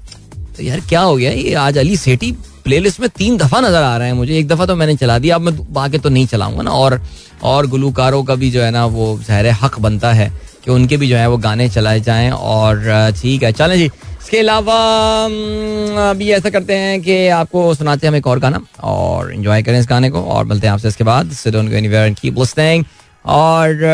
तो 0.57 0.63
यार 0.63 0.81
क्या 0.89 1.01
हो 1.01 1.17
गया? 1.17 1.31
ये 1.31 1.55
आज 1.55 1.79
अली 1.79 1.97
सेठी 1.97 2.31
प्लेलिस्ट 2.65 3.01
में 3.01 3.09
तीन 3.09 3.37
दफ़ा 3.37 3.61
नज़र 3.61 3.83
आ 3.83 3.97
रहे 3.97 4.09
हैं 4.09 4.15
मुझे। 4.15 4.39
एक 4.39 4.49
दफ़ा 4.49 4.67
तो 4.67 4.77
मैंने 4.77 4.97
चला 4.97 5.19
दिया 5.19 5.35
अब 5.37 5.41
मैं 5.41 5.73
बाकी 5.73 5.99
तो 5.99 6.09
नहीं 6.09 6.27
चलाऊँगा 6.27 6.63
ना। 6.63 6.71
और 6.73 7.01
और 7.43 7.67
गुलकारों 7.67 8.23
का 8.25 8.35
भी 8.35 8.51
जो 8.51 8.63
है 8.63 8.71
ना 8.71 8.85
वो 8.87 9.19
जहर 9.29 9.47
हक 9.63 9.79
बनता 9.81 10.13
है 10.13 10.31
कि 10.65 10.71
उनके 10.71 10.97
भी 10.97 11.09
जो 11.09 11.17
है 11.17 11.29
वो 11.29 11.37
गाने 11.39 11.69
चलाए 11.69 12.01
जाएँ। 12.01 12.31
और 12.31 13.13
ठीक 13.21 13.43
है 13.43 13.53
चलें 13.53 13.77
जी। 13.77 13.85
इसके 13.85 14.39
अलावा 14.39 14.75
अभी 16.11 16.31
ऐसा 16.31 16.51
करते 16.51 16.75
हैं 16.75 17.01
कि 17.03 17.27
आपको 17.29 17.75
सुनाते 17.75 18.07
हैं 18.07 18.11
हम 18.13 18.17
एक 18.17 18.27
और 18.27 18.39
गाना 18.39 18.61
और 18.83 19.33
इन्जॉय 19.33 19.63
करें 19.63 19.79
इस 19.81 19.87
गाने 19.91 20.11
को 20.11 20.23
और 20.25 20.45
मिलते 20.45 20.67
हैं 20.67 20.75
आपसे 20.75 20.89
इसके 20.89 21.05
बाद। 21.05 21.35
और 23.25 23.85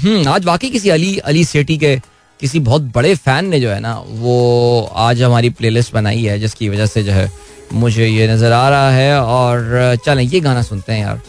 हम्म, 0.00 0.28
आज 0.28 0.44
वाकई 0.44 0.68
किसी 0.70 0.88
अली 0.88 1.16
अली 1.18 1.44
सेठी 1.44 1.76
के 1.78 1.96
किसी 2.40 2.58
बहुत 2.60 2.82
बड़े 2.94 3.14
फ़ैन 3.14 3.46
ने 3.46 3.60
जो 3.60 3.70
है 3.70 3.78
ना 3.80 3.94
वो 4.08 4.90
आज 4.94 5.22
हमारी 5.22 5.50
प्लेलिस्ट 5.50 5.92
बनाई 5.94 6.22
है 6.22 6.38
जिसकी 6.38 6.68
वजह 6.68 6.86
से 6.86 7.02
जो 7.02 7.12
है 7.12 7.30
मुझे 7.72 8.06
ये 8.06 8.28
नज़र 8.28 8.52
आ 8.52 8.68
रहा 8.68 8.90
है 8.90 9.20
और 9.20 9.96
चलें, 10.04 10.22
ये 10.24 10.40
गाना 10.40 10.62
सुनते 10.62 10.92
हैं 10.92 11.00
यार। 11.00 11.20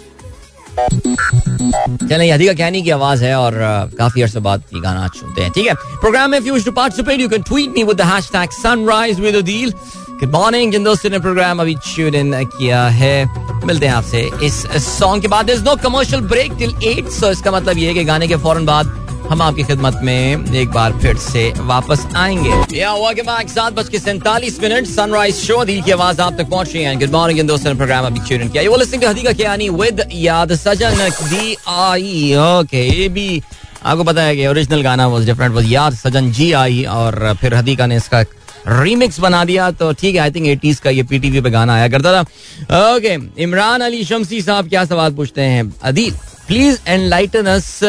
चलें 2.09 2.31
अधिका 2.31 2.53
कहनी 2.53 2.81
की 2.81 2.89
आवाज़ 2.91 3.23
है 3.23 3.35
और 3.35 3.53
काफ़ी 3.97 4.21
अर्से 4.21 4.39
बाद 4.39 4.63
ये 4.73 4.79
गाना 4.81 5.03
आज 5.03 5.19
सुनते 5.19 5.41
हैं, 5.41 5.51
ठीक 5.51 5.67
है? 5.67 5.73
प्रोग्राम 5.73 6.31
में 6.31 6.39
fuse 6.43 6.65
to 6.65 6.71
participate 6.71 7.21
you 7.21 7.29
can 7.29 7.41
tweet 7.43 7.73
me 7.77 7.83
with 7.83 7.97
the 7.97 8.01
hashtag 8.09 8.49
sunrise 8.53 9.19
with 9.19 9.35
Adeel 9.35 9.71
good 10.19 10.31
morning 10.31 10.71
जिन 10.71 10.83
दोस्तों 10.83 11.09
ने 11.09 11.19
प्रोग्राम 11.19 11.61
अभी 11.61 11.75
ट्यून 11.85 12.15
इन 12.15 12.43
किया 12.47 12.87
है। 12.89 13.25
मिलते 13.65 13.85
हैं 13.87 13.93
आपसे 13.93 14.29
इस 14.43 14.55
सॉन्ग 14.83 15.21
के 15.21 15.27
बाद। 15.27 15.49
Is 15.49 15.63
no 15.63 15.75
commercial 15.83 16.21
break 16.27 16.51
till 16.59 16.73
8 16.85 17.09
so 17.11 17.31
इसका 17.31 17.51
मतलब 17.51 17.77
ये 17.77 17.87
है 17.87 17.93
कि 17.93 18.03
गाने 18.03 18.27
के 18.27 18.35
फ़ौरन 18.35 18.65
बाद 18.65 19.06
हम 19.29 19.41
आपकी 19.41 19.63
खिदमत 19.63 19.99
में 20.03 20.53
एक 20.55 20.69
बार 20.69 20.93
फिर 20.99 21.15
से 21.17 21.41
वापस 21.67 22.05
आएँगे। 22.15 23.47
सात 23.47 23.73
बज 23.73 23.89
के 23.89 23.99
सैंतालीस 23.99 24.59
मिनट 24.61 24.85
सनराइज 24.87 25.35
शो 25.35 25.63
दिल 25.65 25.81
की 25.81 25.91
आवाज़ 25.91 26.21
आप 26.21 26.37
तक 26.37 26.49
पहुँच 26.49 26.73
रही 26.73 26.83
है 26.83 26.95
गुड 26.95 27.11
मॉर्निंग 27.11 27.47
दोस्तों 27.47 27.69
ने 27.69 27.77
प्रोग्राम 27.77 28.05
अभी 28.05 28.19
ट्यून 28.27 28.49
किया। 28.49 29.09
हदीका 29.09 29.31
कियानी 29.33 29.69
विद 29.71 30.01
याद 30.13 30.53
सजन 30.55 31.09
दी 31.23 31.55
आई 31.67 32.33
ओके 32.37 33.07
भी 33.09 33.41
आपको 33.85 34.03
पता 34.03 34.21
है 34.21 34.35
कि 34.35 34.47
ओरिजिनल 34.47 34.81
गाना 34.81 35.07
वाज 35.07 35.25
डिफरेंट 35.25 35.53
वाज 35.55 35.71
याद 35.71 35.93
सजन 35.95 36.31
जी 36.31 36.51
आई 36.53 36.83
और 36.89 37.35
फिर 37.41 37.53
हदीका 37.53 37.85
ने 37.85 37.95
इसका 37.95 38.21
रीमिक्स 38.67 39.19
बना 39.19 39.43
दिया। 39.45 39.69
तो 39.71 39.91
ठीक 39.93 40.15
है 40.15 40.21
आई 40.21 40.31
थिंक 40.31 40.47
एटीज 40.47 40.79
का 40.79 40.89
ये 40.89 41.03
पीटीवी 41.03 41.41
पे 41.41 41.49
गाना 41.49 41.73
आया 41.75 41.87
करता 41.87 42.13
था। 42.13 42.95
ओके 42.95 43.17
इमरान 43.43 43.81
अली 43.81 44.03
शमसी 44.05 44.41
साहब 44.41 44.69
क्या 44.69 44.85
सवाल 44.85 45.13
पूछते 45.13 45.41
हैं? 45.41 45.73
Adeel 45.83 46.13
please 46.47 46.79
enlighten 46.87 47.45
us 47.47 47.79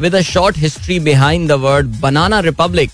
with 0.00 0.14
a 0.14 0.20
short 0.22 0.58
history 0.58 0.98
behind 1.00 1.48
the 1.48 1.52
word 1.62 1.86
banana 2.00 2.40
republic 2.40 2.90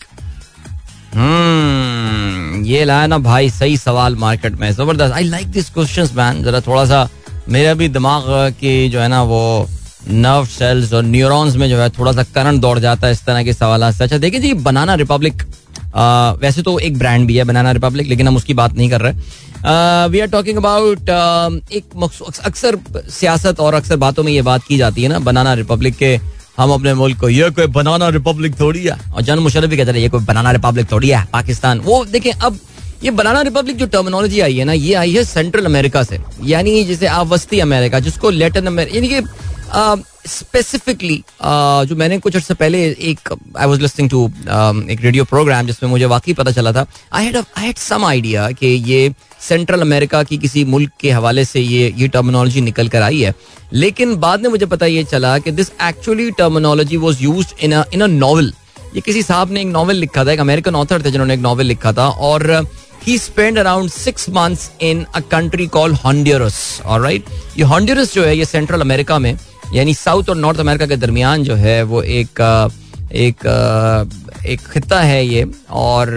ये 2.67 2.85
लाया 2.85 3.07
ना 3.07 3.19
भाई, 3.19 3.51
सही 3.51 3.77
सवाल 3.77 4.17
मार्केट 4.17 4.55
में, 4.61 4.71
ज़बरदस्त। 4.73 5.13
I 5.15 5.25
like 5.25 5.51
this 5.53 5.69
questions 5.71 6.13
man 6.17 6.43
जरा 6.45 6.61
थोड़ा 6.61 6.85
सा 6.87 7.09
मेरा 7.49 7.75
भी 7.75 7.89
दिमाग 7.89 8.25
की 8.61 8.89
जो 8.89 9.01
है 9.01 9.09
ना, 9.09 9.23
वो 9.23 9.69
नर्व 10.09 10.47
सेल्स 10.47 10.93
और 10.93 11.03
न्यूरॉन्स 11.05 11.57
में 11.57 11.69
जो 11.69 11.79
है 11.79 11.89
थोड़ा 11.99 12.13
सा 12.13 12.23
करंट 12.35 12.61
दौड़ 12.61 12.79
जाता 12.79 13.07
है 13.07 13.13
इस 13.13 13.25
तरह 13.25 13.43
के 13.45 13.53
सवाल 13.53 13.91
से। 13.93 14.05
अच्छा 14.05 14.19
देखिए 14.19 14.41
जी 14.41 14.53
बनाना 14.63 14.95
रिपब्लिक 14.95 15.43
वैसे 16.41 16.63
तो 16.63 16.79
एक 16.81 16.99
ब्रांड 16.99 17.27
भी 17.27 17.37
है 17.37 17.45
बनाना 17.45 17.73
रिपब्लिक 17.73 18.09
लेकिन 18.09 18.29
हम 18.29 18.37
उसकी 18.37 18.55
बात 18.55 18.77
नहीं 18.77 18.91
कर 18.91 19.01
रहे। 19.01 19.13
वी 20.09 20.21
आर 20.21 20.29
टॉकिंग 20.29 20.57
अबाउट 20.59 21.11
एक 21.73 21.85
अक्सर 22.45 22.79
सियासत 23.11 23.61
और 23.61 23.75
अक्सर 23.75 23.97
बातों 23.99 24.23
में 24.25 24.33
ये 24.33 24.43
बात 24.43 24.65
की 24.69 24.77
जाती 24.79 25.03
है 25.03 25.09
ना 25.09 25.19
बनाना 25.21 25.55
रिपब्लिक 25.55 25.97
के 25.97 26.17
हम 26.59 26.71
अपने 26.71 26.95
मुल्क 26.95 27.21
को, 27.21 27.29
ये 27.29 27.51
कोई 27.51 27.67
बनाना 27.67 28.09
रिपब्लिक 28.09 28.61
थोड़ी 28.61 28.85
है। 28.85 28.97
और 29.15 29.23
जन 29.23 29.39
मुशरफ 29.39 29.71
भी 29.71 29.77
कहते 29.77 29.93
रहे, 29.93 30.03
ये 30.03 30.09
कोई 30.09 30.25
बनाना 30.25 30.51
रिपब्लिक 30.51 30.91
थोड़ी 30.93 31.09
है, 31.09 31.27
पाकिस्तान। 31.33 31.81
वो 31.81 32.05
देखें, 32.05 32.33
अब 32.33 32.59
ये 33.05 33.11
बनाना 33.11 33.41
रिपब्लिक 33.41 33.77
जो 33.77 33.87
टर्मिनोलॉजी 33.87 34.41
आई 34.41 34.57
है 34.57 34.65
ना, 34.65 34.73
ये 34.73 34.95
आई 34.95 35.13
है 35.13 35.25
सेंट्रल 35.25 35.65
अमेरिका 35.65 36.03
से। 36.03 36.19
यानी 36.45 36.85
जिसे 36.85 37.07
आप 37.07 37.27
वस्ती 37.27 37.61
अमेरिका 37.61 37.99
जिसको 38.01 38.31
लेटिन 38.31 38.67
अमेरिका 38.67 38.97
यानी 38.97 39.09
कि 39.09 39.21
स्पेसिफिकली 40.29 41.23
जो 41.43 41.97
मैंने 41.97 42.19
कुछ 42.19 42.37
अर्से 42.37 42.55
पहले 42.55 42.83
एक 43.11 43.29
आई 43.59 43.67
वॉज़ 43.67 43.81
लिसनिंग 43.81 44.11
टू 44.11 44.27
एक 44.91 45.01
रेडियो 45.03 45.25
प्रोग्राम 45.25 45.67
जिसमें 45.67 45.91
मुझे 45.91 46.05
वाकई 46.07 46.33
पता 46.35 46.51
चला 46.51 46.73
था। 46.73 46.87
I 47.13 47.25
had 47.25 47.37
I 47.37 47.65
had 47.65 47.77
some 47.79 48.05
idea 48.05 48.51
कि 48.53 48.67
ये 48.67 49.15
सेंट्रल 49.41 49.81
अमेरिका 49.81 50.23
की 50.23 50.39
किसी 50.39 50.65
मुल्क 50.65 50.91
के 51.01 51.11
हवाले 51.11 51.45
से 51.45 51.61
ये 51.61 51.93
ये 51.97 52.09
टर्मिनोलॉजी 52.09 52.61
निकल 52.61 52.89
कर 52.89 53.03
आई 53.03 53.21
है। 53.21 53.35
लेकिन 53.73 54.15
बाद 54.17 54.43
में 54.43 54.49
मुझे 54.51 54.67
पता 54.67 54.87
ये 54.87 55.05
चला 55.05 55.39
कि 55.39 55.51
this 55.53 55.71
actually 55.83 56.31
terminology 56.39 56.97
was 56.97 57.23
use 57.23 57.55
in 57.61 57.83
in 57.95 58.01
a 58.01 58.07
novel 58.07 58.53
ये 58.95 59.01
किसी 59.01 59.23
साहब 59.23 59.53
ने 59.53 59.61
एक 59.61 59.67
नॉवल 59.67 59.97
लिखा 59.97 60.25
था, 60.25 60.33
एक 60.33 60.41
अमेरिकन 60.41 60.75
ऑथर 60.77 61.05
थे 61.05 61.11
जिन्होंने 61.11 61.35
एक 61.35 61.41
नॉवल 61.41 61.67
लिखा 61.67 61.93
था 61.93 62.09
और 62.09 62.51
he 63.07 63.17
spend 63.19 63.59
around 63.59 63.91
six 63.91 64.29
months 64.31 64.71
in 64.81 65.03
a 65.15 65.21
country 65.31 65.67
call 65.67 65.95
Honduras 65.95 66.61
और 66.85 67.01
राइट 67.01 67.25
ये 67.59 67.65
हॉन्ड्यूरस 67.65 68.15
जो 68.15 68.25
है, 68.25 68.37
ये 68.39 68.45
सेंट्रल 68.45 68.81
अमेरिका 68.81 69.19
में 69.19 69.37
यानी 69.75 69.95
साउथ 69.95 70.29
और 70.29 70.37
नॉर्थ 70.37 70.61
अमेरिका 70.61 70.87
के 70.87 70.97
दरमियान 70.97 71.43
जो 71.45 71.55
है 71.55 71.83
वो 71.83 72.03
एक 72.03 72.41
एक 73.13 73.47
एक 74.47 74.61
खत्ता 74.63 75.01
है 75.01 75.27
ये 75.27 75.47
और 75.71 76.11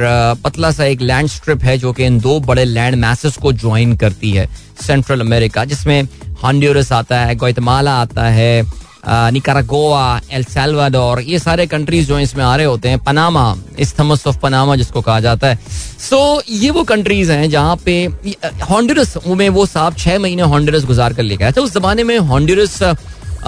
पतला 0.44 0.72
सा 0.72 0.86
एक 0.86 1.02
लैंड 1.02 1.28
स्ट्रिप 1.30 1.64
है 1.64 1.78
जो 1.78 1.94
कि 1.94 2.06
इन 2.06 2.20
दो 2.20 2.40
बड़े 2.40 2.66
लैंड 2.66 2.96
मैसेस 2.96 3.38
को 3.38 3.52
ज्वाइन 3.54 3.96
करती 3.98 4.32
है 4.32 4.48
सेंट्रल 4.88 5.22
अमेरिका 5.22 5.66
जिसमें 5.66 6.02
हॉन्ड्यूरस 6.44 6.92
आता 6.92 7.20
है 7.20 7.36
गोतमाला 7.36 7.94
आता 8.02 8.24
है 8.30 8.64
निकारागोआ 9.08 10.20
एल 10.32 10.44
सेल्वाडोर 10.44 11.20
ये 11.22 11.40
सारे 11.40 11.66
कंट्रीज़ 11.68 12.08
जो 12.08 12.20
इसमें 12.20 12.44
आ 12.46 12.56
रहे 12.56 12.66
होते 12.66 12.90
हैं 12.90 13.00
पनामा 13.00 13.56
इस्थमस 13.80 14.26
ऑफ़ 14.28 14.38
पनामा 14.40 14.76
जिसको 14.76 15.02
कहा 15.02 15.20
जाता 15.20 15.48
है। 15.48 15.60
सो 16.00 16.18
so, 16.36 16.44
ये 16.50 16.70
वो 16.70 16.84
कंट्रीज़ 16.84 17.32
हैं 17.32 17.50
जहाँ 17.50 17.76
पे 17.86 18.04
हॉन्ड्यूरस 18.70 19.14
में 19.28 19.48
वो 19.50 19.66
साहब 19.66 19.96
छह 19.96 20.20
महीने 20.20 20.42
हॉन्ड्यूरस 20.44 20.86
गुजार 20.86 21.14
कर 21.14 21.44
आए 21.44 21.52
थे। 21.52 21.62
उस 21.62 21.74
जमाने 21.74 22.04
में 22.04 22.18
हॉन्ड्यूरस 22.20 22.80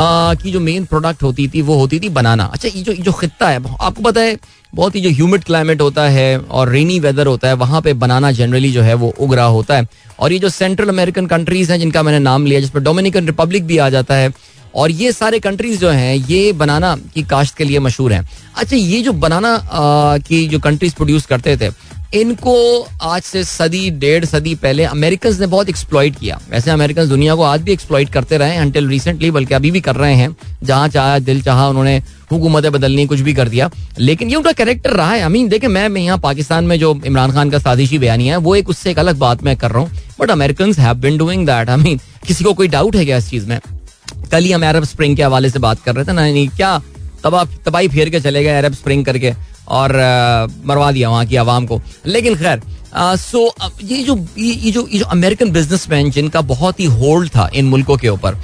की 0.02 0.52
जो 0.52 0.60
मेन 0.60 0.86
प्रोडक्ट 0.86 1.24
होती 1.24 1.48
थी, 1.48 1.62
वो 1.62 1.76
होती 1.76 2.00
थी 2.00 2.10
बनाना 2.10 2.44
अच्छा 2.44 2.68
ये 2.68 2.82
जो 2.84 2.92
ये 2.92 3.04
जो 3.04 3.12
खत्ता 3.12 3.50
है 3.50 3.62
आपको 3.80 4.02
पता 4.02 4.22
है, 4.22 4.38
बहुत 4.74 4.96
ही 4.96 5.02
जो 5.02 5.10
ह्यूमिड 5.10 5.44
क्लाइमेट 5.44 5.82
होता 5.82 6.04
है 6.10 6.38
और 6.40 6.70
रेनी 6.70 7.00
वेदर 7.00 7.28
होता 7.28 7.48
है, 7.48 7.54
वहाँ 7.56 7.82
पे 7.82 7.94
बनाना 7.96 8.32
जनरली 8.32 8.72
जो 8.72 8.82
है, 8.82 8.94
वो 8.94 9.14
उग 9.20 9.34
रहा 9.34 9.46
होता 9.48 9.78
है. 9.78 9.88
और 10.20 10.32
ये 10.32 10.40
जो 10.40 10.50
सेंट्रल 10.50 10.90
अमेरिकन 10.90 11.26
कंट्रीज़ 11.28 11.72
हैं, 11.72 11.80
जिनका 11.80 12.04
मैंने 12.04 12.20
नाम 12.20 12.46
लिया, 12.46 12.60
जिस 12.60 12.70
पर 12.70 12.80
डोमिनिकन 12.80 13.26
रिपब्लिक 13.26 13.66
भी 13.68 13.78
आ 13.78 13.90
जाता 13.90 14.16
है, 14.16 14.32
और 14.76 14.92
ये 14.92 15.12
सारे 15.12 15.40
कंट्रीज़ 15.40 15.80
जो 15.80 15.90
हैं, 15.90 16.16
ये 16.16 16.52
बनाना 16.54 16.96
की 17.14 17.24
काश्त 17.24 17.58
के 17.58 17.64
लिए 17.64 17.80
मशहूर 17.80 18.14
हैं. 18.14 18.28
अच्छा 18.56 18.76
ये 18.76 19.02
जो 19.02 19.14
बनाना 19.14 19.58
की 20.28 20.48
जो 20.48 20.60
कंट्रीज़ 20.60 20.96
प्रोड्यूस 20.96 21.26
करते 21.26 21.58
थे 21.58 21.70
इनको 22.14 22.88
आज 23.02 23.22
से 23.22 23.44
सदी, 23.44 23.90
डेढ़ 23.90 24.26
सदी 24.26 24.54
पहले 24.56 24.84
अमेरिकन 24.84 25.38
ने 25.40 25.48
बहुत 25.48 25.70
एक्सप्लॉइट 25.70 26.16
किया। 26.20 26.40
वैसे 26.52 26.72
अमेरिकन 26.72 27.10
दुनिया 27.10 27.36
को 27.36 27.44
आज 27.44 27.62
भी 27.62 27.72
एक्सप्लॉइट 27.72 28.10
करते 28.10 28.38
रहे 28.38 28.56
अंटिल 28.56 28.88
रिसेंटली 28.88 29.32
बल्कि 29.32 29.54
अभी 29.54 29.72
भी 29.72 29.82
कर 29.82 29.96
रहे 29.96 30.16
हैं। 30.16 30.36
जहाँ 30.64 30.88
चाहा, 30.88 31.20
दिल 31.20 31.42
चाहा, 31.42 31.68
उन्होंने 31.68 31.98
हुकूमतें 32.32 32.72
बदलनी, 32.72 33.06
कुछ 33.06 33.20
भी 33.20 33.34
कर 33.34 33.50
दिया। 33.50 33.70
लेकिन 34.00 34.30
ये 34.30 34.36
उनका 34.36 34.52
कैरेक्टर 34.52 34.90
रहा 34.90 35.12
है। 35.12 35.22
अमीन 35.22 35.48
देखे, 35.48 35.68
मैं 35.68 35.90
यहाँ 35.90 36.18
पाकिस्तान 36.18 36.64
में 36.64 36.80
जो 36.80 37.00
इमरान 37.06 37.32
खान 37.32 37.50
का 37.50 37.60
साजिशी 37.60 37.98
बयानी 38.00 38.28
है, 38.28 38.38
वो 38.38 38.56
एक 38.56 38.70
उससे 38.70 38.92
एक 38.92 39.00
अलग 39.00 39.18
बात 39.18 39.44
मैं 39.44 39.56
कर 39.58 39.72
रहा 39.72 39.80
हूँ। 39.80 39.92
But 40.22 40.32
American 40.32 40.74
have 40.74 40.96
been 40.96 41.18
doing 41.18 41.46
that 41.48 42.00
किसी 42.28 42.44
को 42.44 42.54
कोई 42.54 42.68
डाउट 42.68 42.96
है 42.96 43.06
क्या 43.06 43.18
इस 43.18 43.30
चीज़ 43.30 43.48
में? 43.48 43.60
कल 44.32 44.44
ही 44.44 44.52
हम 44.52 44.66
अरब 44.66 44.84
स्प्रिंग 44.84 45.16
के 45.18 45.24
हवाले 45.24 45.50
से 45.50 45.60
बात 45.60 45.84
कर 45.84 45.96
रहे 45.96 46.06
थे 46.06 46.14
ना 46.14 46.22
नहीं 46.22 46.48
क्या 46.48 46.82
तबाह, 47.24 47.44
तबाही 47.66 47.88
फेर 47.88 48.10
के 48.10 48.20
चले 48.20 48.44
गए 48.44 48.58
अरब 48.58 48.74
स्प्रिंग 48.74 49.06
करके। 49.06 49.34
और 49.70 49.94
मरवा 50.66 50.92
दिया 50.92 51.10
वहाँ 51.10 51.26
की 51.26 51.36
आवाम 51.36 51.66
को। 51.66 51.82
लेकिन 52.06 52.36
खैर 52.36 52.62
सो 53.18 53.42
ये 53.84 54.04
जो 54.04 54.16
ये 54.38 54.72
जो 54.72 54.88
ये 54.88 55.00
जो 55.00 55.06
अमेरिकन 55.08 55.52
बिजनेसमैन 55.52 56.10
जिनका 56.12 56.42
बहुत 56.44 56.80
ही 56.80 56.86
होल्ड 56.86 57.30
था 57.30 57.50
इन 57.54 57.66
मुल्कों 57.66 57.98
के 57.98 58.10
ऊपर 58.10 58.38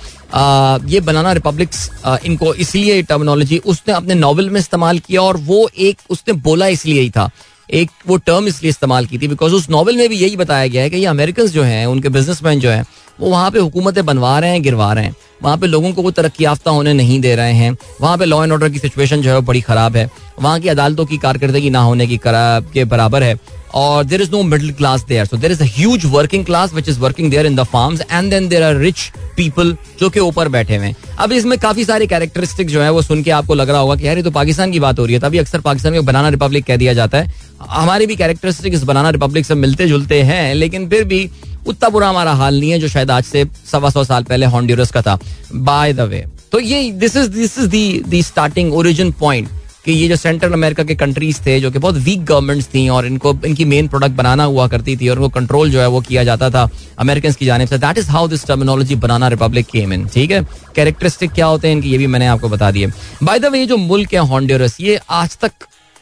ये 0.90 1.00
बनाना 1.02 1.32
रिपब्लिक्स 1.34 1.90
इनको 2.26 2.54
इसलिए 2.56 3.02
टर्मिनोलॉजी 3.04 3.58
उसने 3.66 3.94
अपने 3.94 4.14
नावल 4.14 4.50
में 4.50 4.60
इस्तेमाल 4.60 5.00
किया 5.00 5.22
और 5.22 5.38
वो 5.40 5.70
एक, 5.70 5.98
उसने 6.10 6.34
बोला 6.34 6.68
इसलिए 6.68 7.02
ही 7.02 7.10
था। 7.10 7.30
एक 7.74 7.92
वो 8.08 8.18
टर्म 8.18 8.48
इसलिए 8.48 8.70
इस्तेमाल 8.70 9.06
की 9.06 9.18
थी 9.18 9.28
बिकॉज़ 9.28 9.54
उस 9.54 9.70
नॉवल 9.70 9.98
में 9.98 10.10
भी 10.10 10.16
यही 10.16 10.36
बताया 10.36 10.68
गया 10.68 10.82
है 10.82 10.90
कि 10.90 10.98
ये 10.98 11.06
अमेरिकन 11.06 11.48
जो 11.48 11.64
हैं, 11.64 11.86
उनके 11.86 12.10
बिजनेसमैन 12.10 12.60
जो 12.60 12.70
हैं, 12.70 12.86
वो 13.20 13.30
वहाँ 13.30 13.52
पे 13.52 13.60
हुकूमतें 13.60 14.06
बनवा 14.06 14.40
रहे 14.40 14.50
हैं, 14.50 14.62
गिरवा 14.62 14.94
रहे 14.94 15.04
हैं। 15.04 15.16
वहाँ 15.44 15.58
पे 15.58 15.68
लोगों 15.68 15.92
को 15.92 16.02
वो 16.02 16.12
तरक्की 16.12 16.46
याफ्ता 16.46 16.72
होने 16.72 16.94
नहीं 16.94 17.20
दे 17.20 17.36
रहे 17.36 17.54
हैं। 17.54 17.78
वहाँ 18.02 18.18
पे 18.18 18.26
लॉ 18.26 18.44
एंड 18.44 18.52
ऑर्डर 18.52 18.70
की 18.70 18.80
सिचुएशन 18.80 19.22
जो 19.22 19.30
है, 19.30 19.36
वो 19.36 19.42
बड़ी 19.42 19.62
खराब 19.62 19.96
है। 19.96 20.10
वहाँ 20.42 20.60
की 20.60 20.70
अदालतों 20.70 21.06
की 21.06 21.18
कारकर्दगी 21.18 21.70
ना 21.70 21.80
होने 21.80 22.08
की 22.08 22.20
के 22.26 22.86
बराबर 22.86 23.24
है। 23.24 23.40
और 23.76 24.04
there 24.04 24.22
is 24.22 24.32
no 24.32 24.42
middle 24.44 24.72
class 24.74 25.06
there 25.06 25.26
so 25.26 25.38
there 25.38 25.52
is 25.52 25.64
a 25.64 26.06
working 26.06 26.46
class 26.46 26.74
which 26.74 26.90
is 26.90 27.00
working 27.00 27.30
there 27.32 27.46
in 27.46 27.56
the 27.56 27.64
farms 27.66 28.02
and 28.02 28.30
then 28.32 28.48
there 28.48 28.64
are 28.64 28.76
rich 28.78 29.12
people 29.38 29.76
जो 30.00 30.10
कि 30.10 30.20
ऊपर 30.20 30.48
बैठे 30.50 30.76
हुए 30.78 30.94
अब 31.20 31.32
इसमें 31.32 31.58
काफ़ी 31.60 31.86
सारे 31.86 32.08
कैरेक्टरिस्टिक 32.08 32.68
जो 32.68 32.82
है 32.82 32.90
वो 32.92 33.02
सुन 33.02 33.24
के 33.24 33.32
आपको 33.32 33.54
लग 33.54 33.70
रहा 33.70 33.80
होगा 33.80 33.96
कि 33.96 34.08
यार 34.08 34.18
ये 34.18 34.24
तो 34.24 34.32
पाकिस्तान 34.32 34.72
की 34.72 34.80
बात 34.80 35.00
हो 35.00 35.06
रही 35.06 35.14
है। 35.14 35.20
तभी 35.20 35.38
अक्सर 35.38 35.62
पाकिस्तान 35.62 35.94
में 35.94 36.06
बनाना 36.06 36.30
रिपब्लिक 36.30 36.66
कह 36.66 36.78
दिया 36.78 36.94
जाता 36.94 37.18
है। 37.18 37.34
हमारे 37.62 38.06
भी 38.06 38.16
कैरेक्टरिस्टिक 38.16 38.74
इस 38.74 38.84
बनाना 38.84 39.10
रिपब्लिक 39.10 39.46
से 39.46 39.56
मिलते 39.56 39.88
जुलते 39.88 40.22
हैं, 40.24 40.54
लेकिन 40.56 40.88
फिर 40.90 41.04
भी 41.04 41.30
उतना 41.68 41.90
बुरा 41.90 42.10
हमारा 42.10 42.34
हाल 42.34 42.60
नहीं 42.60 42.72
है 42.72 42.80
जो 42.80 42.88
शायद 42.88 43.12
आज 43.12 43.24
से 43.24 43.46
सवा 43.72 43.90
सौ 43.90 44.04
साल 44.04 44.24
पहले 44.24 44.46
हॉन्ड्यूरस 44.46 44.92
का 44.92 45.02
था। 45.02 45.18
बाय 45.54 45.94
द 45.94 46.00
वे 46.10 46.26
तो 46.52 46.60
ये 46.60 46.92
this 46.94 47.16
is 47.18 47.30
this 47.30 47.58
is 47.60 47.68
the 48.08 48.22
starting 48.24 48.74
origin 48.74 49.12
point 49.20 49.50
कि 49.86 49.92
ये 49.92 50.08
जो 50.08 50.16
सेंट्रल 50.16 50.54
अमेरिका 50.54 50.84
के 50.84 50.96
कंट्रीज़ 50.96 51.40
थे, 51.46 51.60
जो 51.60 51.72
कि 51.72 51.80
बहुत 51.80 51.96
वीक 51.98 52.24
गवर्नमेंट्स 52.26 52.68
थी 52.68 52.88
और 52.90 53.06
इनको, 53.06 53.34
इनकी 53.46 53.66
मेन 53.66 53.88
प्रोडक्ट 53.88 54.16
बनाना 54.16 54.44
हुआ 54.44 54.68
करती 54.68 54.96
थी 54.98 55.10
और 55.10 55.18
उनको 55.18 55.30
कंट्रोल 55.30 55.72
जो 55.72 55.80
है 55.82 55.88
वो 55.88 56.02
किया 56.02 56.24
जाता 56.24 56.50
था 56.50 56.70
अमेरिकन 57.00 57.32
की 57.32 57.46
जानब 57.46 57.68
से। 57.68 57.78
That 57.78 57.98
is 57.98 58.10
how 58.10 58.28
this 58.28 58.46
terminology 58.48 58.96
banana 58.98 59.28
republic 59.28 59.66
came 59.68 59.94
in 59.94 60.08
ठीक 60.14 60.32
है? 60.32 60.42
कैरेक्टरिस्टिक 60.76 61.32
क्या 61.32 61.46
होते 61.46 61.68
हैं 61.68 61.76
इनकी, 61.76 61.92
ये 61.92 61.98
भी 61.98 62.08
मैंने 62.08 62.28
आपको 62.28 62.50
बता 62.50 62.72
दिए। 62.72 62.88
बाय 63.24 63.40
द 63.40 63.46
वे 63.48 63.66
जो 63.66 63.78
मुल्क 63.78 64.14
है 64.14 64.20
हॉन्ड्यूरस 64.28 64.78
ये 64.82 65.00
आज 65.12 65.38
तक 65.38 65.52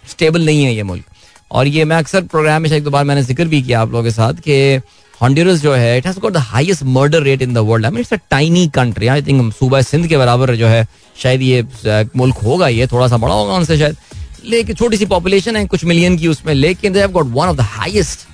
स्टेबल 0.04 0.46
नहीं 0.46 0.64
है 0.64 0.74
ये 0.76 0.84
मुल्क। 0.84 1.04
और 1.52 1.68
ये 1.68 1.86
मैं 1.86 1.98
अक्सर 1.98 2.22
प्रोग्राम 2.24 2.62
में 2.62 2.72
एक 2.72 2.84
दो 2.84 2.90
बार 2.90 3.04
मैंने 3.06 3.24
ज़िक्र 3.24 3.46
भी 3.48 3.62
किया 3.62 3.82
आप 3.82 3.92
लोगों 3.92 4.04
के 4.04 4.12
साथ 4.12 4.34
कि 4.48 4.80
हॉन्ड्यूरस 5.24 5.62
जो 5.62 5.74
है 5.74 5.98
it 5.98 6.08
has 6.08 6.20
got 6.20 6.34
the 6.34 6.38
highest 6.38 6.84
murder 6.96 7.22
rate 7.24 7.42
in 7.42 7.54
the 7.54 7.58
world 7.68 7.86
I 7.86 7.92
mean 7.92 8.00
it's 8.00 8.14
a 8.14 8.18
tiny 8.32 8.68
country 8.76 9.08
I 9.08 9.22
think 9.22 9.54
सूबा 9.54 9.82
सिंध 9.82 10.08
के 10.08 10.18
बराबर 10.18 10.56
जो 10.56 10.68
है, 10.68 10.88
शायद 11.18 11.42
ये 11.42 12.06
मुल्क 12.16 12.38
होगा 12.44 12.68
ये 12.68 12.88
थोड़ा 12.88 13.08
सा 13.08 13.18
बड़ा 13.18 13.34
होगा 13.34 13.54
उनसे 13.54 13.78
शायद। 13.78 13.98
लेकिन 14.46 14.76
छोटी 14.76 14.98
सी 14.98 15.06
पॉपुलेशन 15.06 15.56
है, 15.56 15.66
कुछ 15.66 15.86
मिलियन 15.86 16.18
की 16.18 16.28
उसमें, 16.28 16.54
लेकिन 16.54 16.94
they 16.94 17.00
have 17.00 17.12
got 17.12 17.28
one 17.28 17.48
of 17.48 17.58
the 17.58 17.62
highest 17.62 18.28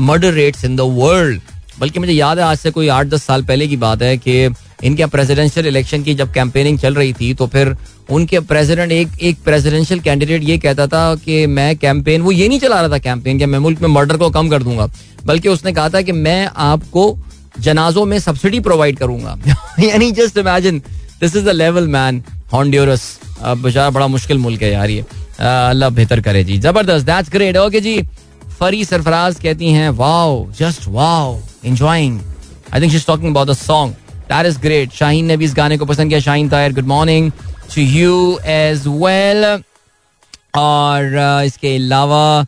murder 0.00 0.32
rates 0.32 0.64
in 0.64 0.76
the 0.76 0.80
world 0.94 1.40
बल्कि 1.80 2.00
मुझे 2.00 2.12
याद 2.12 2.38
है, 2.38 2.44
आज 2.44 2.58
से 2.58 2.70
कोई 2.70 2.88
आठ 2.88 3.06
दस 3.06 3.24
साल 3.24 3.42
पहले 3.44 3.68
की 3.68 3.76
बात 3.76 4.02
है 4.02 4.16
कि 4.18 4.44
इनके 4.84 5.06
प्रेसिडेंशियल 5.06 5.66
इलेक्शन 5.66 6.02
की 6.02 6.14
जब 6.14 6.32
कैंपेनिंग 6.32 6.78
चल 6.78 6.94
रही 6.94 7.12
थी 7.12 7.32
तो 7.34 7.46
फिर 7.46 7.76
उनके 8.10 8.40
प्रेसिडेंट 8.40 8.92
एक 8.92 9.08
एक 9.22 9.38
प्रेसिडेंशियल 9.44 10.00
कैंडिडेट 10.00 10.42
ये 10.44 10.56
कहता 10.58 10.86
था 10.86 11.14
कि 11.24 11.46
मैं 11.48 11.76
कैंपेन 11.76 12.22
वो 12.22 12.32
ये 12.32 12.48
नहीं 12.48 12.58
चला 12.60 12.80
रहा 12.80 12.90
था 12.90 12.98
कैंपेन 12.98 13.38
कि 13.38 13.46
मैं 13.46 13.58
मुल्क 13.58 13.80
में 13.82 13.88
मर्डर 13.88 14.16
को 14.16 14.30
कम 14.30 14.48
कर 14.48 14.62
दूँगा, 14.62 14.86
बल्कि 15.24 15.48
उसने 15.48 15.72
कहा 15.72 15.88
था 15.88 16.02
कि 16.02 16.12
मैं 16.12 16.48
आपको 16.66 17.16
जनाजों 17.60 18.04
में 18.04 18.18
सब्सिडी 18.18 18.60
प्रोवाइड 18.60 18.98
करूँगा। 18.98 19.36
यानी 19.80 20.10
just 20.12 20.38
imagine 20.38 20.78
this 21.20 21.36
is 21.36 21.44
the 21.44 21.52
level 21.54 21.86
man 21.88 22.22
Honduras 22.52 23.18
बेचारा 23.42 23.90
बड़ा 23.90 24.06
मुश्किल 24.08 24.38
मुल्क 24.38 24.62
है 24.62 24.72
यार 24.72 24.90
ये। 24.90 25.04
अल्लाह 25.40 25.90
बेहतर 25.90 26.20
करे 26.20 26.44
जी। 26.44 26.58
ज़बरदस्त 26.58 27.06
दैट्स 27.06 27.30
ग्रेट 27.32 27.56
ओके 27.56 27.80
जी। 27.80 28.00
फरी 28.60 28.84
सरफराज 28.84 29.40
कहती 29.40 29.72
हैं 29.72 29.88
wow 29.96 30.46
just 30.58 30.88
wow 30.88 31.38
enjoying 31.64 32.20
I 32.74 32.80
think 32.80 32.90
she 32.90 32.96
is 32.96 33.06
talking 33.06 33.30
about 33.30 33.48
the 33.48 33.52
song 33.54 33.94
that 34.30 34.46
is 34.46 34.58
great 34.60 34.92
Shaheen 34.92 35.24
ने 35.26 35.36
भी 35.36 35.44
इस 35.44 35.54
गाने 35.56 35.76
को 35.78 35.84
पसंद 35.86 36.08
किया। 36.08 36.20
Shaheen 36.20 36.48
Tayyar 36.48 36.72
good 36.72 36.86
morning 36.88 37.30
to 37.74 37.82
you 37.82 38.38
as 38.46 38.86
well 38.86 39.44
और 40.56 41.42
इसके 41.46 41.74
अलावा 41.76 42.46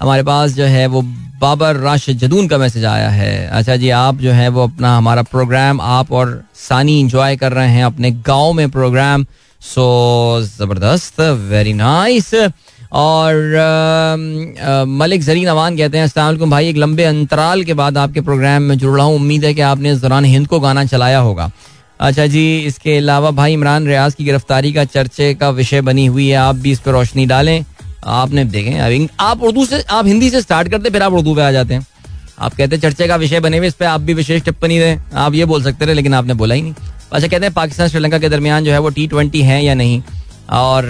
हमारे 0.00 0.22
पास 0.22 0.52
जो 0.52 0.64
है 0.64 0.86
वो 0.86 1.02
बाबर 1.40 1.76
राश 1.76 2.08
जदून 2.10 2.46
का 2.48 2.58
मैसेज 2.58 2.84
आया 2.84 3.08
है। 3.10 3.46
अच्छा 3.48 3.76
जी 3.76 3.90
आप 3.90 4.16
जो 4.18 4.32
है 4.32 4.48
वो 4.48 4.62
अपना 4.64 4.96
हमारा 4.96 5.22
प्रोग्राम 5.22 5.80
आप 5.80 6.12
और 6.12 6.42
सानी 6.58 6.98
इंजॉय 7.00 7.36
कर 7.36 7.52
रहे 7.52 7.68
हैं 7.70 7.84
अपने 7.84 8.10
गाँव 8.26 8.52
में 8.52 8.70
प्रोग्राम। 8.70 9.24
सो 9.60 9.84
ज़बरदस्त 10.42 11.20
वेरी 11.50 11.72
नाइस 11.72 12.34
और 12.34 13.34
आ, 13.56 14.84
मलिक 14.86 15.22
जरीन 15.22 15.48
अवान 15.48 15.76
कहते 15.76 15.98
हैं 15.98 16.04
अस्सलाम 16.04 16.50
भाई 16.50 16.68
एक 16.68 16.76
लंबे 16.76 17.04
अंतराल 17.04 17.64
के 17.64 17.74
बाद 17.74 17.98
आपके 17.98 18.20
प्रोग्राम 18.20 18.62
में 18.62 18.76
जुड़ 18.78 18.96
रहा 18.96 19.06
हूँ। 19.06 19.16
उम्मीद 19.16 19.44
है 19.44 19.54
कि 19.54 19.60
आपने 19.62 19.92
इस 19.92 20.00
दौरान 20.00 20.24
हिंद 20.24 20.46
को 20.46 20.60
गाना 20.60 20.84
चलाया 20.84 21.18
होगा। 21.18 21.50
अच्छा 22.00 22.26
जी, 22.26 22.58
इसके 22.58 22.96
अलावा 22.96 23.30
भाई 23.30 23.52
इमरान 23.52 23.86
रियाज 23.86 24.14
की 24.14 24.24
गिरफ्तारी 24.24 24.72
का 24.72 24.84
चर्चे 24.84 25.32
का 25.34 25.50
विषय 25.50 25.80
बनी 25.80 26.06
हुई 26.06 26.28
है, 26.28 26.36
आप 26.36 26.56
भी 26.56 26.72
इस 26.72 26.80
पर 26.80 26.92
रोशनी 26.92 27.26
डालें। 27.26 27.64
आपने 28.04 28.44
देखें 28.44 29.06
आप 29.20 29.42
उर्दू 29.42 29.64
से, 29.66 29.80
आप 29.80 30.06
हिंदी 30.06 30.30
से 30.30 30.40
स्टार्ट 30.40 30.68
करते, 30.68 30.90
फिर 30.90 31.02
आप 31.02 31.12
उर्दू 31.12 31.34
पे 31.34 31.42
आ 31.42 31.50
जाते 31.52 31.74
हैं। 31.74 31.86
आप 32.38 32.54
कहते 32.54 32.76
हैं 32.76 32.82
चर्चे 32.82 33.06
का 33.08 33.16
विषय 33.16 33.40
बने 33.40 33.58
हुए, 33.58 33.66
इस 33.66 33.74
पर 33.74 33.86
आप 33.86 34.00
भी 34.00 34.14
विशेष 34.14 34.42
टिप्पणी 34.42 34.78
दें। 34.78 34.98
आप 35.16 35.34
ये 35.34 35.44
बोल 35.44 35.62
सकते 35.62 35.84
रहे, 35.84 35.94
लेकिन 35.94 36.14
आपने 36.14 36.34
बोला 36.34 36.54
ही 36.54 36.62
नहीं। 36.62 36.74
अच्छा 37.12 37.26
कहते 37.28 37.44
हैं 37.44 37.52
पाकिस्तान, 37.54 37.88
श्रीलंका 37.88 38.18
के 38.18 38.28
दरमियान 38.28 38.64
जो 38.64 38.72
है 38.72 38.78
वो 38.78 38.88
टी 38.90 39.06
ट्वेंटी 39.06 39.42
है 39.42 39.64
या 39.64 39.74
नहीं? 39.74 40.02
और 40.52 40.84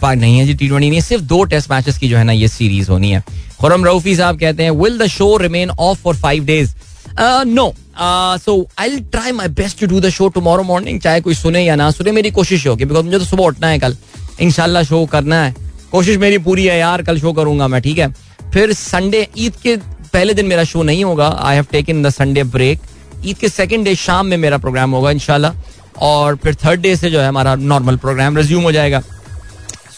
पाक 0.00 0.16
नहीं 0.18 0.38
है 0.38 0.44
जी 0.46 0.54
टी 0.54 0.68
ट्वेंटी 0.68 0.90
नहीं 0.90 1.00
सिर्फ़ 1.00 1.24
दो 1.24 1.42
टेस्ट 1.44 1.70
मैचेस 1.70 1.98
की 1.98 2.08
जो 2.08 2.16
है 2.16 2.24
ना 2.24 2.32
ये 2.32 2.48
सीरीज़ 2.48 2.90
होनी 2.90 3.10
है। 3.10 3.22
खुरम 3.60 3.84
रऊफी 3.84 4.16
साहब 4.16 4.38
कहते 4.40 4.62
हैं 4.62 4.70
will 4.72 4.98
the 4.98 5.06
show 5.06 5.36
remain 5.36 5.70
off 5.70 5.98
for 5.98 6.16
five 6.16 6.44
days 6.44 6.74
no 7.20 7.72
so 7.98 8.66
I 8.78 9.00
try 9.02 9.32
my 9.32 9.48
best 9.50 9.80
to 9.80 9.86
do 9.86 10.00
the 10.00 10.08
show 10.10 10.28
tomorrow 10.28 10.62
morning 10.62 11.00
चाहे 11.00 11.20
कोई 11.20 11.34
सुने 11.34 11.64
या 11.64 11.74
ना 11.76 11.90
सुने, 11.90 12.12
मेरी 12.12 12.30
कोशिश 12.30 12.66
होगी 12.66 12.84
बिकॉज़ 12.84 13.04
मुझे 13.04 13.18
तो 13.18 13.24
सुबह 13.24 13.44
उठना 13.44 13.68
है 13.68 13.78
कल। 13.78 13.96
इनशाला 14.40 14.82
शो 14.82 15.04
करना 15.06 15.42
है। 15.42 15.54
कोशिश 15.92 16.16
मेरी 16.18 16.38
पूरी 16.38 16.64
है 16.66 16.78
यार, 16.78 17.02
कल 17.02 17.18
शो 17.20 17.32
करूँगा 17.32 17.68
मैं, 17.68 17.80
ठीक 17.82 17.98
है? 17.98 18.12
फिर 18.52 18.72
संडे 18.72 19.26
ईद 19.38 19.56
के 19.62 19.76
पहले 20.12 20.34
दिन 20.34 20.46
मेरा 20.46 20.64
शो 20.64 20.82
नहीं 20.82 21.04
होगा। 21.04 21.28
I 21.28 21.54
have 21.54 21.66
taken 21.72 22.02
the 22.02 22.10
Sunday 22.10 22.44
break 22.46 22.80
Eid 23.24 23.38
के 23.38 23.48
सेकेंड 23.48 23.84
डे 23.84 23.94
शाम 23.96 24.26
में 24.26 24.36
मेरा 24.36 24.58
प्रोग्राम 24.58 24.90
होगा 24.90 25.10
इनशाला 25.10 25.52
और 26.02 26.36
फिर 26.36 26.54
थर्ड 26.54 26.80
डे 26.80 26.94
से 26.96 27.10
जो 27.10 27.20
है 27.20 27.28
हमारा 27.28 27.54
नॉर्मल 27.54 27.96
प्रोग्राम 27.96 28.36
रिज्यूम 28.36 28.62
हो 28.62 28.72
जाएगा। 28.72 29.00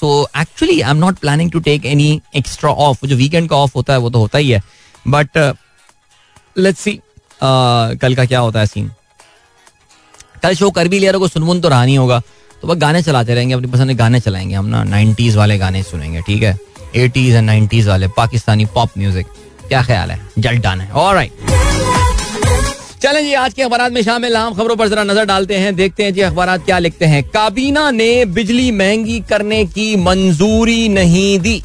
So 0.00 0.28
actually 0.38 0.80
I 0.80 0.90
am 0.90 0.96
not 0.96 1.18
planning 1.18 1.50
to 1.52 1.60
take 1.60 1.86
any 1.86 2.20
extra 2.36 2.70
off 2.70 3.06
जो 3.06 3.16
वीकेंड 3.16 3.48
का 3.50 3.56
ऑफ़ 3.56 3.72
होता 3.76 3.92
है, 3.92 3.98
वो 3.98 4.10
तो 4.10 4.18
होता 4.18 4.38
ही 4.38 4.50
है। 4.50 4.62
बट 5.08 5.38
लेट्स 6.58 6.80
सी 6.80 6.98
कल 7.40 8.14
का 8.14 8.24
क्या 8.24 8.40
होता 8.40 8.60
है 8.60 8.66
सीन 8.66 8.90
कल 10.42 10.54
शो 10.54 10.70
कर 10.70 10.88
भी 10.88 10.98
लिया 10.98 11.12
तो 11.12 11.28
सुनमुन 11.28 11.60
तो 11.60 11.68
रहा 11.68 11.84
नहीं 11.84 11.98
होगा। 11.98 12.20
तो 12.62 12.68
बस 12.68 12.76
गाने 12.76 13.02
चलाते 13.02 13.34
रहेंगे, 13.34 13.54
अपनी 13.54 13.66
पसंद 13.66 13.88
के 13.88 13.94
गाने 13.94 14.20
चलाएँगे 14.20 14.54
हम 14.54 14.66
ना। 14.66 14.82
नाइन्टीज 14.84 15.36
वाले 15.36 15.58
गाने 15.58 15.82
सुनेंगे, 15.82 16.20
ठीक 16.20 16.42
है? 16.42 16.56
एटीज 16.96 17.34
एंड 17.34 17.46
नाइन्टीज 17.46 17.88
वाले, 17.88 18.08
पाकिस्तानी 18.08 18.64
पॉप 18.66 18.90
म्यूज़िक 18.98 19.26
क्या 19.68 19.82
ख्याल 19.82 20.10
है? 20.10 20.20
जल्द 20.38 20.62
डान 20.62 20.80
है। 20.80 20.90
और 20.92 21.26
चलें 23.02 23.22
जी, 23.22 23.32
आज 23.34 23.52
के 23.54 23.62
अखबार 23.62 23.90
में 23.90 24.02
शामिल। 24.02 24.36
आम 24.36 24.54
खबरों 24.54 24.76
पर 24.76 24.88
जरा 24.88 25.02
नज़र 25.04 25.24
डालते 25.24 25.56
हैं, 25.56 25.74
देखते 25.76 26.04
हैं 26.04 26.14
जी 26.14 26.20
अखबार 26.20 26.56
क्या 26.58 26.78
लिखते 26.78 27.04
हैं। 27.04 27.22
काबीना 27.24 27.90
ने 27.90 28.24
बिजली 28.24 28.70
महँगी 28.72 29.18
करने 29.20 29.64
की 29.66 29.94
मंजूरी 29.96 30.88
नहीं 30.88 31.38
दी। 31.38 31.62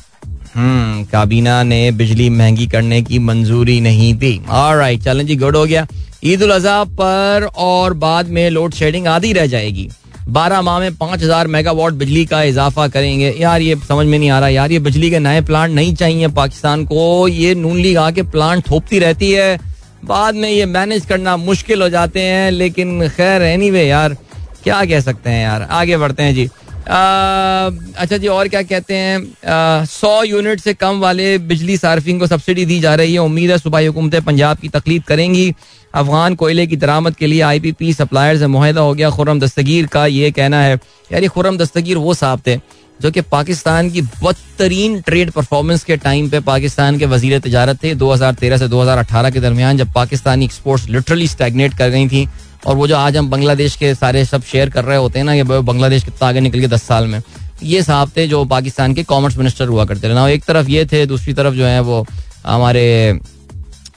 काबीना 0.57 1.61
ने 1.63 1.91
बिजली 1.91 2.29
महँगी 2.29 2.67
करने 2.67 3.01
की 3.01 3.19
मंजूरी 3.19 3.79
नहीं 3.81 4.13
दी। 4.13 4.39
राइट 4.49 5.03
चलें 5.03 5.25
जी 5.25 5.35
गुड 5.35 5.55
हो 5.55 5.65
गया। 5.65 5.85
ईद 6.23 6.43
उल 6.43 6.51
अजहा 6.51 6.83
पर 6.83 7.49
और 7.57 7.93
बाद 7.93 8.27
में 8.27 8.49
लोड 8.49 8.73
शेडिंग 8.73 9.07
आधी 9.07 9.33
रह 9.33 9.45
जाएगी। 9.45 9.89
बारह 10.29 10.61
माह 10.61 10.79
में 10.79 10.95
पाँच 10.95 11.23
हज़ार 11.23 11.47
मेगावाट 11.47 11.93
बिजली 11.93 12.25
का 12.25 12.41
इजाफा 12.43 12.87
करेंगे। 12.87 13.33
यार, 13.39 13.61
ये 13.61 13.75
समझ 13.87 14.05
में 14.07 14.17
नहीं 14.19 14.29
आ 14.29 14.39
रहा 14.39 14.49
यार, 14.49 14.71
ये 14.71 14.79
बिजली 14.79 15.09
के 15.09 15.19
नए 15.19 15.41
प्लांट 15.41 15.71
नहीं 15.71 15.93
चाहिए 15.95 16.27
पाकिस्तान 16.27 16.85
को। 16.85 17.27
ये 17.27 17.55
नून 17.55 17.77
लीग 17.77 17.97
आके 17.97 18.23
प्लांट 18.23 18.69
थोपती 18.69 18.99
रहती 18.99 19.31
है। 19.31 19.59
बाद 20.05 20.35
में 20.35 20.49
ये 20.49 20.65
मैनेज 20.65 21.05
करना 21.05 21.35
मुश्किल 21.37 21.81
हो 21.81 21.89
जाते 21.89 22.21
हैं, 22.21 22.51
लेकिन 22.51 23.07
खैर 23.09 23.41
एनी 23.41 23.65
anyway 23.65 23.85
यार, 23.87 24.17
क्या 24.63 24.83
कह 24.85 24.99
सकते 24.99 25.29
हैं 25.29 25.43
यार? 25.43 25.61
आगे 25.61 25.97
बढ़ते 25.97 26.23
हैं 26.23 26.35
जी। 26.35 26.49
अच्छा 26.85 28.17
जी, 28.17 28.27
और 28.27 28.47
क्या 28.47 28.61
कहते 28.61 28.93
हैं? 28.93 29.85
सौ 29.85 30.23
यूनिट 30.23 30.59
से 30.59 30.73
कम 30.73 30.99
वाले 30.99 31.37
बिजली 31.37 31.77
सार्फिंग 31.77 32.19
को 32.19 32.27
सब्सिडी 32.27 32.65
दी 32.65 32.79
जा 32.79 32.95
रही 32.95 33.13
है। 33.13 33.19
उम्मीद 33.19 33.51
है 33.51 33.57
सुबह 33.57 33.85
हुकूमतें 33.87 34.21
पंजाब 34.21 34.57
की 34.57 34.69
तकलीफ़ 34.69 35.03
करेंगी। 35.07 35.53
अफगान 35.93 36.35
कोयले 36.35 36.67
की 36.67 36.75
दरामद 36.77 37.15
के 37.15 37.27
लिए 37.27 37.41
आई 37.41 37.59
पी 37.59 37.71
पी 37.71 37.93
सप्लायर 37.93 38.37
से 38.37 38.47
माहिदा 38.47 38.81
हो 38.81 38.93
गया। 38.93 39.09
खुरम 39.09 39.39
दस्तगीर 39.39 39.87
का 39.87 40.05
ये 40.07 40.31
कहना 40.31 40.61
है। 40.61 40.73
यार 41.11 41.21
ये 41.21 41.27
खुरम 41.27 41.57
दस्तगीर 41.57 41.97
वो 41.97 42.13
साहब 42.13 42.41
थे 42.47 42.59
जो 42.99 43.11
कि 43.11 43.21
पाकिस्तान 43.21 43.89
की 43.89 44.01
बदतरीन 44.01 44.99
ट्रेड 45.01 45.31
परफॉर्मेंस 45.31 45.83
के 45.83 45.97
टाइम 45.97 46.29
पे 46.29 46.39
पाकिस्तान 46.41 46.97
के 46.99 47.05
वज़ीर 47.05 47.39
तजारत 47.39 47.83
थे। 47.83 47.93
2013 47.95 48.57
से 48.57 48.67
2018 48.67 49.29
के 49.31 49.39
दरमियान 49.39 49.77
जब 49.77 49.91
पाकिस्तानी 49.93 50.45
एक्सपोर्ट्स 50.45 50.87
लिटरली 50.89 51.27
स्टैगनेट 51.27 51.73
कर 51.77 51.89
गई 51.89 52.07
थी 52.07 52.27
और 52.65 52.75
वो 52.75 52.87
जो 52.87 52.95
आज 52.95 53.17
हम 53.17 53.29
बांग्लादेश 53.29 53.75
के 53.75 53.93
सारे 53.95 54.23
सब 54.25 54.43
शेयर 54.43 54.69
कर 54.69 54.83
रहे 54.83 54.97
होते 54.97 55.19
हैं 55.19 55.25
ना 55.25 55.35
कि 55.35 55.43
बांग्लादेश 55.43 56.03
कितना 56.03 56.27
आगे 56.27 56.39
निकल 56.39 56.59
गया 56.59 56.67
दस 56.67 56.83
साल 56.83 57.07
में। 57.07 57.21
ये 57.63 57.81
साहब 57.83 58.11
थे 58.17 58.27
जो 58.27 58.43
पाकिस्तान 58.45 58.93
के 58.93 59.03
कॉमर्स 59.03 59.37
मिनिस्टर 59.37 59.67
हुआ 59.67 59.85
करते 59.85 60.09
थे। 60.09 60.13
ना, 60.13 60.27
एक 60.27 60.43
तरफ़ 60.43 60.69
ये 60.69 60.85
थे, 60.85 61.05
दूसरी 61.05 61.33
तरफ़ 61.33 61.53
जो 61.55 61.65
है 61.65 61.79
वो 61.81 62.05
हमारे 62.45 63.19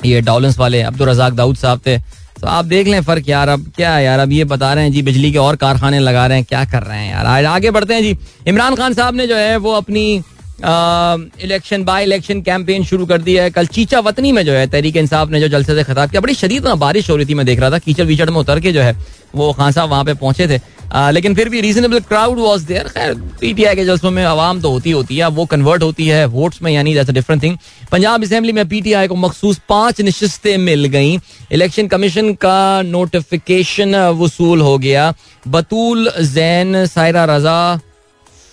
ये 0.05 0.21
डॉलेंस 0.21 0.59
वाले 0.59 0.83
अब्दुल 0.83 1.09
रजाक 1.09 1.33
दाऊद 1.33 1.57
साहब 1.57 1.81
थे। 1.87 1.99
तो 2.41 2.47
आप 2.47 2.65
देख 2.65 2.89
लें 2.89 3.01
फ़र्क 3.03 3.29
यार, 3.29 3.49
अब 3.49 3.73
क्या 3.77 3.99
यार, 3.99 4.19
अब 4.19 4.33
ये 4.33 4.45
बता 4.45 4.73
रहे 4.75 4.85
हैं 4.85 4.93
जी, 4.93 5.03
बिजली 5.03 5.33
के 5.33 5.39
और 5.39 5.57
कारखाने 5.57 5.99
लगा 5.99 6.27
रहे 6.27 6.39
हैं, 6.39 6.47
क्या 6.49 6.65
कर 6.65 6.83
रहे 6.83 6.99
हैं 6.99 7.11
यार? 7.13 7.45
आगे 7.47 7.71
बढ़ते 7.71 7.95
हैं 7.95 8.03
जी। 8.03 8.17
इमरान 8.47 8.75
खान 8.75 8.95
साहब 8.95 9.15
ने 9.15 9.27
जो 9.27 9.37
है 9.37 9.57
वो 9.57 9.73
अपनी 9.73 10.23
इलेक्शन 10.59 11.85
बाय 11.85 12.03
इलेक्शन 12.05 12.41
कैंपेन 12.43 12.85
शुरू 12.85 13.07
कर 13.07 13.23
दिया 13.23 13.43
है। 13.43 13.51
कल 13.51 13.67
चीचा 13.69 14.01
वतनी 14.01 14.33
में 14.33 14.45
जो 14.45 14.53
है 14.53 14.67
तहरीक 14.67 14.97
इंसाफ 14.97 15.31
ने 15.31 15.41
जो 15.41 15.49
जलसे 15.49 15.75
से 15.75 15.85
खिताब 15.85 16.11
किया 16.11 16.21
बड़ी 16.21 16.35
शदीद 16.35 16.67
ना 16.67 16.75
बारिश 16.77 17.11
हो 17.11 17.17
रही 17.17 17.27
थी 17.27 17.35
मैं 17.35 17.47
देख 17.47 17.61
रहा 17.61 17.71
था। 17.71 17.79
कीचड़ 17.79 18.05
वीचड़ 18.05 18.31
में 18.31 18.39
उतर 18.39 18.61
के 18.61 18.73
जो 18.73 18.81
है 18.83 18.97
वो 19.35 19.53
खान 19.53 19.73
साहब 19.73 19.91
वहाँ 19.91 20.05
पे 20.05 20.15
पहुँचे 20.15 20.49
थे। 20.49 20.61
आ, 20.87 21.11
लेकिन 21.11 21.35
फिर 21.35 21.49
भी 21.49 21.61
रीजनेबल 21.61 22.01
क्राउड 22.01 22.39
वाज 22.39 22.63
देयर 22.63 22.89
खैर 22.89 23.15
पीटीआई 23.41 23.75
के 23.77 23.85
जल्सों 23.85 24.11
में 24.11 24.23
आवाम 24.25 24.61
तो 24.61 24.71
होती 24.71 24.91
होती 24.91 25.17
है 25.17 25.29
वो 25.29 25.45
कन्वर्ट 25.47 25.83
होती 25.83 26.07
है 26.07 26.25
वोट्स 26.27 26.63
में 26.63 26.71
यानी 26.73 26.95
that's 26.95 27.11
different 27.11 27.43
thing 27.43 27.57
Punjab 27.93 28.25
assembly 28.25 28.53
में 28.53 28.69
पीटीआई 28.69 29.09
को 29.09 29.15
मखसूस 29.17 29.61
पाँच 29.69 30.01
नशस्तें 30.01 30.57
मिल 30.59 30.85
गई। 30.87 31.19
इलेक्शन 31.53 31.89
कमीशन 31.89 32.33
का 32.35 32.83
नोटिफिकेशन 32.83 33.97
वसूल 34.21 34.61
हो 34.61 34.77
गया। 34.79 35.13
बतूल 35.49 36.11
जैन 36.25 36.87
सायरा 36.87 37.25
रजा 37.31 37.77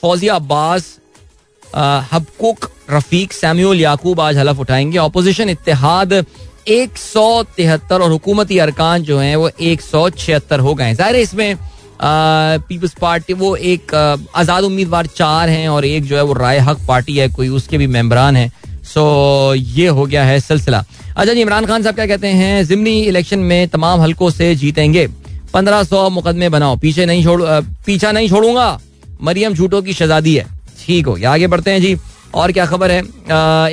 फौजिया 0.03 0.35
अब्बास 0.35 0.97
हबकुक, 1.75 2.69
रफीक 2.91 3.33
सैम्यूल 3.33 3.79
याकूब 3.81 4.19
आज 4.21 4.37
हलफ 4.37 4.59
उठाएँगे। 4.59 4.97
अपोजिशन 4.99 5.49
इतिहाद 5.49 6.13
एक 6.69 6.97
सौ 6.97 7.43
तिहत्तर 7.57 8.01
और 8.01 8.11
हुकूमती 8.11 8.57
अरकान 8.57 9.03
जो 9.03 9.17
हैं, 9.19 9.35
वो 9.35 9.49
एक 9.61 9.81
सौ 9.81 10.09
छिहत्तर 10.11 10.59
हो 10.59 10.73
गए 10.73 10.93
ज़ाहिर 10.93 11.15
है 11.15 11.21
इसमें 11.21 11.57
पीपल्स 12.01 12.93
पार्टी, 13.01 13.33
वो 13.33 13.55
एक 13.55 13.93
आज़ाद 14.35 14.63
उम्मीदवार 14.63 15.07
चार 15.07 15.49
हैं 15.49 15.67
और 15.69 15.85
एक 15.85 16.03
जो 16.03 16.15
है 16.15 16.23
वो 16.23 16.33
राय 16.33 16.59
हक 16.59 16.79
पार्टी 16.87 17.17
है, 17.17 17.27
कोई 17.29 17.47
उसके 17.49 17.77
भी 17.77 17.87
मेम्बरान 17.89 18.35
हैं। 18.35 18.51
सो, 18.85 19.53
ये 19.55 19.87
हो 19.87 20.05
गया 20.05 20.23
है 20.23 20.39
सिलसिला। 20.39 20.83
अच्छा 21.09 21.33
जी, 21.33 21.41
इमरान 21.41 21.65
खान 21.65 21.83
साहब 21.83 21.95
क्या 21.95 22.05
कहते 22.07 22.27
हैं? 22.29 22.65
जिमनी 22.65 22.99
इलेक्शन 23.01 23.39
में 23.41 23.67
तमाम 23.69 24.01
हलकों 24.01 24.29
से 24.31 24.53
जीतेंगे। 24.55 25.07
पंद्रह 25.53 25.83
सौ 25.83 26.09
मुकदमे 26.09 26.49
बनाओ, 26.49 26.75
पीछे 26.77 27.05
नहीं 27.05 27.23
छोड़ 27.23 27.41
पीछा 27.85 28.11
नहीं 28.11 28.29
छोड़ूँगा। 28.29 28.79
मरियम 29.21 29.53
झूठों 29.53 29.81
की 29.81 29.93
शहजादी 29.93 30.35
है। 30.35 30.45
ठीक 30.83 31.07
हो। 31.07 31.13
गया 31.13 31.31
आगे 31.33 31.47
बढ़ते 31.47 31.71
हैं 31.71 31.81
जी। 31.81 31.95
और 32.35 32.51
क्या 32.51 32.65
खबर 32.65 32.91
है? 32.91 32.99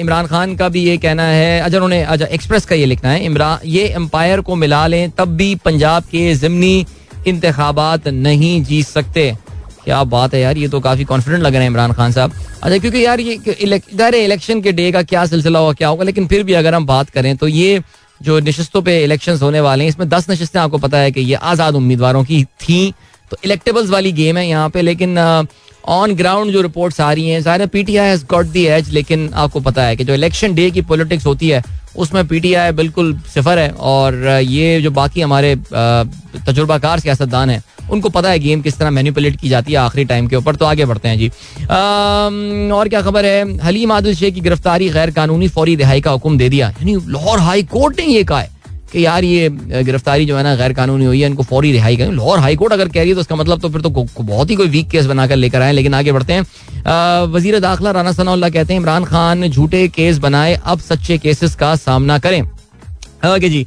इमरान 0.01 0.27
खान 0.27 0.55
का 0.57 0.68
भी 0.68 0.83
ये 0.83 0.96
कहना 0.99 1.23
है 1.25 1.61
अच्छा 1.61 1.77
उन्होंने 1.77 2.03
अच्छा 2.05 2.27
एक्सप्रेस 2.27 2.64
का 2.66 2.75
ये 2.77 2.87
लिखना 2.87 3.11
है, 3.11 3.25
इमरान, 3.25 3.59
ये 3.66 3.85
एम्पायर 3.96 4.40
को 4.40 4.57
मिला 4.57 4.87
लें, 4.87 5.11
तब 5.11 5.37
भी 5.37 5.55
पंजाब 5.64 6.03
के 6.05 6.35
ज़मनी 6.37 6.87
इंतबात 7.27 8.09
नहीं 8.09 8.62
जीत 8.64 8.87
सकते। 8.87 9.33
क्या 9.85 10.03
बात 10.07 10.35
है 10.35 10.40
यार, 10.40 10.59
ये 10.59 10.68
तो 10.68 10.81
काफ़ी 10.81 11.05
कॉन्फिडेंट 11.05 11.42
लग 11.42 11.55
रहे 11.55 11.62
हैं 11.62 11.70
इमरान 11.70 11.93
खान 11.93 12.12
साहब। 12.12 12.32
अच्छा 12.62 12.78
क्योंकि 12.78 13.05
यार 13.05 13.20
ये 13.20 13.39
इधर 13.59 14.14
इलेक्शन 14.14 14.61
के 14.61 14.72
डे 14.72 14.91
का 14.93 15.03
क्या 15.05 15.24
सिलसिला 15.26 15.59
होगा 15.59 15.72
क्या 15.72 15.89
होगा, 15.89 16.05
लेकिन 16.05 16.26
फिर 16.26 16.43
भी 16.43 16.53
अगर 16.55 16.74
हम 16.74 16.87
बात 16.87 17.11
करें 17.11 17.37
तो 17.37 17.49
ये 17.49 17.80
जो 18.20 18.39
नशस्तों 18.41 18.82
पे 18.82 19.03
इलेक्शन 19.05 19.39
होने 19.43 19.61
वाले 19.61 19.84
हैं, 19.84 19.89
इसमें 19.91 20.09
दस 20.09 20.30
नशस्तें, 20.30 20.61
आपको 20.61 20.78
पता 20.78 20.99
है 20.99 21.11
कि 21.11 21.20
ये 21.22 21.34
आज़ाद 21.34 21.74
उम्मीदवारों 21.74 22.24
की 22.24 22.43
थी 22.45 22.93
तो 23.30 23.37
इलेक्टेबल्स 23.45 23.91
वाली 23.91 24.12
गेम 24.12 24.37
है 24.39 24.47
यहाँ 24.49 24.68
पे, 24.70 24.82
लेकिन 24.82 25.14
ऑन 25.91 26.14
ग्राउंड 26.14 26.53
जो 26.53 26.61
रिपोर्ट्स 26.62 27.01
आ 27.01 27.12
रही 27.12 27.30
हैं 27.30 27.41
ज़ाहिर 27.43 27.66
PTI 27.68 28.09
has 28.09 28.24
got 28.30 28.47
the 28.49 28.64
edge 28.68 28.91
लेकिन 28.93 29.30
आपको 29.34 29.61
पता 29.61 29.82
है 29.84 29.97
कि 29.97 30.05
जो 30.05 30.14
इलेक्शन 30.14 30.55
डे 30.55 30.70
की 30.70 30.82
पॉलिटिक्स 30.82 31.26
होती 31.26 31.49
है, 31.49 31.62
उसमें 31.97 32.26
पीटीआई 32.28 32.72
बिल्कुल 32.72 33.14
सिफर 33.34 33.59
है 33.59 33.70
और 33.70 34.14
ये 34.43 34.80
जो 34.82 34.91
बाकी 34.93 35.20
हमारे 35.20 35.55
तजुर्बाकार 36.47 37.01
सियासतदान 37.01 37.51
हैं, 37.51 37.62
उनको 37.91 38.09
पता 38.09 38.30
है 38.30 38.38
गेम 38.38 38.61
किस 38.62 38.78
तरह 38.78 38.91
मैनिपुलेट 38.91 39.36
की 39.41 39.49
जाती 39.49 39.72
है 39.72 39.78
आखिरी 39.78 40.05
टाइम 40.05 40.26
के 40.28 40.36
ऊपर 40.36 40.57
तो 40.57 40.64
आगे 40.66 40.84
बढ़ते 40.86 41.09
हैं 41.09 41.18
जी। 41.18 41.28
और 42.70 42.88
क्या 42.88 43.03
खबर 43.03 43.24
है? 43.24 43.59
हलीम 43.61 43.93
आदिल 43.93 44.14
शेख 44.14 44.34
की 44.34 44.41
गिरफ्तारी 44.41 44.88
गैर 44.91 45.11
कानूनी 45.11 45.49
फौरी 45.49 45.74
रिहाई 45.76 46.01
का 46.01 46.11
हुक्म 46.11 46.38
दे 46.38 46.49
दिया। 46.49 46.68
यानी 46.70 46.95
लाहौर 47.09 47.38
हाई 47.41 47.62
कोर्ट 47.64 48.01
ने 48.01 48.07
ये 48.07 48.24
कहा 48.24 48.41
है। 48.41 48.59
कि 48.93 49.05
यार 49.05 49.24
ये 49.24 49.49
गिरफ्तारी 49.84 50.24
जो 50.26 50.36
है 50.36 50.43
ना 50.43 50.55
गैर 50.57 50.72
कानूनी 50.72 51.05
हुई 51.05 51.20
है, 51.20 51.26
इनको 51.26 51.43
फौरी 51.45 51.72
रिहाई 51.72 51.97
करें। 51.97 52.12
लाहौर 52.12 52.38
हाईकोर्ट 52.38 52.72
अगर 52.72 52.88
कह 52.88 53.01
रही 53.01 53.09
है 53.09 53.14
तो 53.14 53.20
उसका 53.20 53.36
मतलब 53.36 53.61
तो 53.61 53.68
फिर 53.68 53.80
तो 53.80 53.91
बहुत 53.91 54.51
ही 54.51 54.57
कोई 54.57 54.68
वीक 54.68 54.88
केस 54.91 55.07
बनाकर 55.07 55.36
लेकर 55.36 55.62
आए 55.62 55.72
लेकिन 55.72 55.95
आगे 55.95 56.12
बढ़ते 56.12 56.32
हैं। 56.32 56.43
वज़ीर 57.32 57.59
दाखिला 57.61 57.91
राना 57.91 58.12
सनाउल्ला 58.12 58.49
कहते 58.51 58.72
हैं, 58.72 58.80
इमरान 58.80 59.05
खान 59.05 59.49
झूठे 59.49 59.86
केस 59.91 60.18
बनाए, 60.18 60.55
अब 60.57 60.80
सच्चे 60.80 61.18
केसेस 61.18 61.55
का 61.55 61.74
सामना 61.78 62.18
करें। 62.18 62.43
ओके 62.43 63.49
जी। 63.49 63.66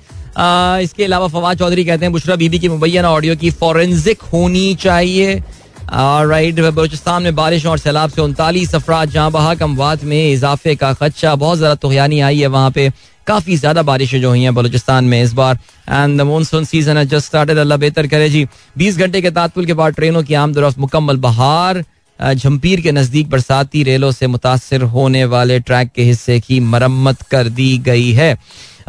इसके 0.84 1.03
अलावा 1.03 1.28
फवाद 1.30 1.57
चौधरी 1.57 1.84
कहते 1.86 2.05
हैं, 2.05 2.11
बुशरा 2.11 2.36
बीबी 2.36 2.59
की 2.59 2.69
मुबैना 2.69 3.09
ऑडियो 3.09 3.36
की 3.36 3.51
फॉरेंसिक 3.53 4.21
होनी 4.34 4.74
चाहिए। 4.76 5.36
राइट 5.86 6.59
बलोचिस्तान 6.59 7.24
में 7.24 7.36
बारिश 7.36 7.65
और 7.65 7.78
सैलाब 7.78 8.09
से 8.09 8.21
उनतालीस 8.21 8.74
अफराज 8.76 9.11
जहाँ 9.11 9.32
बहा 9.32 9.53
कमवात 9.55 10.03
में 10.03 10.32
इजाफे 10.32 10.76
का 10.76 10.93
खदशा। 10.93 11.34
बहुत 11.36 11.57
ज़्यादा 11.57 11.76
तुगयानी 11.78 12.19
आई 12.21 12.39
है 12.39 12.47
वहाँ 12.47 12.71
पे। 12.71 12.91
काफ़ी 13.28 13.55
ज़्यादा 13.57 13.82
बारिशें 13.84 14.19
जो 14.21 14.30
हुई 14.30 14.41
हैं 14.41 14.53
बलोचिस्तान 14.55 15.05
में 15.05 15.21
इस 15.24 15.34
बार। 15.34 15.57
And 15.89 16.19
the 16.19 16.24
monsoon 16.24 16.65
season 16.65 17.03
just 17.05 17.26
started 17.26 17.57
Allah 17.57 17.78
बेहतर 17.78 18.07
करे 18.07 18.30
जी। 18.30 18.45
बीस 18.78 18.97
घंटे 18.97 19.21
के 19.21 19.32
तातुल 19.32 19.65
के 19.65 19.74
बाद 19.74 19.93
ट्रेनों 19.93 20.24
की 20.24 20.34
आमदरफ्त 20.36 20.80
मुकम्मल 20.80 21.17
बहार 21.19 21.84
झम्पीर 22.19 22.82
के 22.82 22.91
नज़दीक 22.91 23.30
बरसाती 23.30 23.82
रेलों 23.84 24.11
से 24.11 24.28
मुतासर 24.28 24.82
होने 24.89 25.24
वाले 25.26 25.59
ट्रैक 25.61 25.89
के 25.95 26.03
हिस्से 26.03 26.39
की 26.39 26.59
मरम्मत 26.61 27.21
कर 27.21 27.47
दी 27.49 27.78
गई 27.80 28.11
है। 28.13 28.38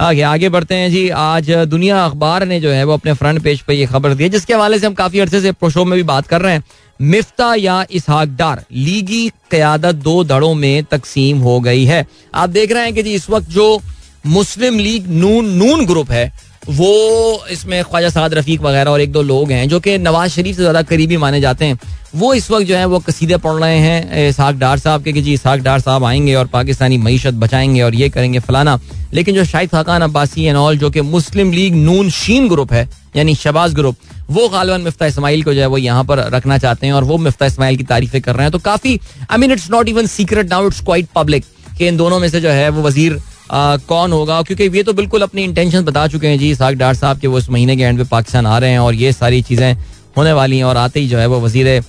आगे 0.01 0.23
आगे 0.23 0.49
बढ़ते 0.49 0.75
हैं 0.75 0.91
जी। 0.91 1.09
आज 1.11 1.51
दुनिया 1.69 2.05
अखबार 2.05 2.45
ने 2.47 2.59
जो 2.61 2.71
है 2.71 2.85
वो 2.85 2.93
अपने 2.93 3.13
फ्रंट 3.15 3.43
पेज 3.43 3.61
पे 3.61 3.75
ये 3.75 3.87
खबर 3.87 4.15
दी 4.15 4.25
है, 4.25 4.29
जिसके 4.31 4.55
हवाले 4.55 4.79
से 4.79 4.87
हम 4.87 4.95
काफ़ी 4.95 5.21
अरसे 5.21 5.41
से 5.41 5.53
शो 5.71 5.85
में 5.85 5.97
भी 5.97 6.03
बात 6.05 6.27
कर 6.27 6.43
रहे 6.43 6.53
हैं। 6.53 6.63
मिफ्ता 7.01 7.55
या 7.55 7.85
इसहाक 7.93 8.29
डार, 8.31 8.65
लीगी 8.73 9.29
क्यादत 9.51 9.95
दो 9.97 10.23
दड़ों 10.25 10.55
में 10.55 10.85
तकसीम 10.85 11.39
हो 11.41 11.59
गई 11.61 11.85
है। 11.85 12.07
आप 12.35 12.51
देख 12.51 12.73
रहे 12.73 12.85
हैं 12.85 12.95
कि 12.95 13.03
जी, 13.03 13.15
इस 13.15 13.29
वक्त 13.31 13.49
जो 13.51 13.81
मुस्लिम 14.27 14.79
लीग 14.79 15.07
नून 15.11 15.51
नून 15.55 15.85
ग्रुप 15.87 16.11
है। 16.11 16.33
वो 16.67 17.45
इसमें 17.51 17.83
ख्वाजा 17.85 18.09
साद 18.09 18.35
रफीक 18.35 18.61
वगैरह 18.61 18.91
और 18.91 19.01
एक 19.01 19.13
दो 19.13 19.23
लोग 19.23 19.51
हैं, 19.51 19.69
जो 19.69 19.81
कि 19.81 19.97
नवाज़ 19.99 20.31
शरीफ 20.31 20.57
से 20.57 20.63
ज़्यादा 20.63 20.83
करीबी 20.83 21.17
माने 21.17 21.41
जाते 21.41 21.65
हैं। 21.65 21.79
वो 22.15 22.33
इस 22.35 22.51
वक्त 22.51 22.67
जो 22.67 22.77
है, 22.77 22.85
वो 22.85 22.99
कसीदे 22.99 23.37
पढ़ 23.37 23.55
रहे 23.55 23.79
हैं, 23.79 24.29
इसहाक 24.29 24.55
डार 24.55 24.79
साहब 24.79 25.03
के 25.05 25.13
कि 25.13 25.23
जी 25.23 25.33
इसहाक 25.33 25.61
डार 25.61 25.81
साहब 25.81 26.05
आएँगे 26.05 26.35
और 26.35 26.47
पाकिस्तानी 26.47 26.99
मीशत 26.99 27.35
बचाएँगे 27.35 27.83
और 27.83 27.95
ये 27.95 28.09
करेंगे 28.09 28.39
फलाना। 28.39 28.79
लेकिन 29.15 29.35
जो 29.35 29.45
शाहिद 29.45 29.71
खाकान 29.71 30.03
अब्बासी 30.03 30.45
एंड 30.45 30.57
ऑल 30.57 30.79
जो 30.79 30.91
कि 30.91 31.01
मुस्लिम 31.01 31.53
लीग 31.53 31.75
नून 31.75 32.11
शीन 32.11 32.49
ग्रुप 32.49 32.73
है, 32.73 32.89
यानी 33.17 33.35
शबाज 33.35 33.75
ग्रुप, 33.75 33.97
वो 34.31 34.49
गालवन 34.49 34.81
मिफ्ता 34.81 35.07
इसमाइल 35.07 35.43
को 35.43 35.55
जो 35.55 35.61
है 35.61 35.67
वो 35.67 35.79
यहाँ 35.79 36.05
पर 36.05 36.19
रखना 36.33 36.59
चाहते 36.59 36.87
हैं 36.87 36.93
और 36.93 37.05
वो 37.05 37.19
मिफ्ता 37.19 37.47
इसमाइल 37.47 37.77
की 37.77 37.85
तारीफें 37.85 38.21
कर 38.23 38.35
रहे 38.35 38.45
हैं। 38.45 38.53
तो 38.53 38.59
काफ़ी 38.61 38.99
I 39.31 39.39
mean 39.39 39.53
it's 39.53 39.71
not 39.71 39.89
even 39.89 40.07
secret 40.07 40.51
now 40.51 40.67
it's 40.67 40.81
quite 40.81 41.09
public 41.15 41.45
कि 41.79 41.89
इन 41.89 41.97
दोनों 41.97 42.19
में 42.21 42.29
से 42.29 42.41
जो 42.41 42.51
है 42.51 42.69
वो 42.69 42.83
वज़ीर 42.83 43.21
कौन 43.47 44.13
होगा? 44.13 44.41
क्योंकि 44.43 44.69
ये 44.77 44.83
तो 44.83 44.93
बिल्कुल 44.93 45.23
अपनी 45.23 45.43
इंटेंशन 45.45 45.85
बता 45.85 46.07
चुके 46.09 46.27
हैं 46.27 46.39
जी 46.39 46.55
साग 46.55 46.75
डार 46.75 46.95
साहब 46.95 47.19
के 47.19 47.27
वो 47.27 47.39
इस 47.39 47.49
महीने 47.51 47.77
के 47.77 47.83
एंड 47.83 47.99
पे 47.99 48.05
पाकिस्तान 48.07 48.47
आ 48.47 48.59
रहे 48.59 48.71
हैं 48.71 48.79
और 48.79 48.95
ये 48.97 49.13
सारी 49.15 49.43
चीज़ें 49.43 49.75
होने 50.17 50.33
वाली 50.33 50.57
हैं 50.59 50.65
और 50.65 50.77
आते 50.79 51.01
ही 51.01 51.09
जो 51.09 51.19
है 51.19 51.27
वो 51.27 51.41
वज़ीर 51.41 51.81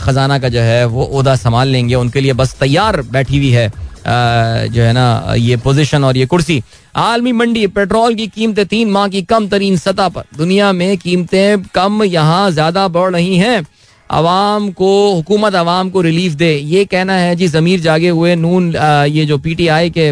खजाना 0.00 0.38
का 0.38 0.48
जो 0.48 0.60
है 0.60 0.84
वो 0.86 1.04
उहदा 1.04 1.34
संभाल 1.36 1.68
लेंगे। 1.68 1.94
उनके 1.94 2.20
लिए 2.20 2.32
बस 2.34 2.54
तैयार 2.60 3.00
बैठी 3.02 3.36
हुई 3.36 3.50
है 3.50 3.70
जो 4.06 4.82
है 4.82 4.92
ना, 4.92 5.34
ये 5.36 5.56
पोजीशन 5.56 6.04
और 6.04 6.16
ये 6.16 6.26
कुर्सी। 6.26 6.62
आलमी 6.96 7.32
मंडी, 7.32 7.66
पेट्रोल 7.68 8.14
की 8.14 8.26
कीमतें 8.28 8.66
तीन 8.66 8.90
माह 8.90 9.08
की 9.08 9.22
कम 9.24 9.48
तरीन 9.48 9.76
सतह 9.76 10.08
पर। 10.08 10.24
दुनिया 10.36 10.70
में 10.72 10.96
कीमतें 10.98 11.62
कम, 11.74 12.02
यहाँ 12.04 12.50
ज़्यादा 12.50 12.86
बढ़ 12.88 13.12
रही 13.12 13.36
हैं। 13.36 13.62
आवाम 14.10 14.70
को, 14.70 15.14
हुकूमत 15.14 15.54
आवाम 15.54 15.90
को 15.90 16.00
रिलीफ 16.00 16.32
दे। 16.32 16.52
ये 16.54 16.84
कहना 16.84 17.12
है 17.12 17.34
जी, 17.36 17.48
जमीर 17.48 17.80
जागे 17.80 18.08
हुए 18.08 18.34
नून 18.36 18.74
ये 19.08 19.24
जो 19.26 19.38
पीटीआई 19.38 19.90
के 19.90 20.08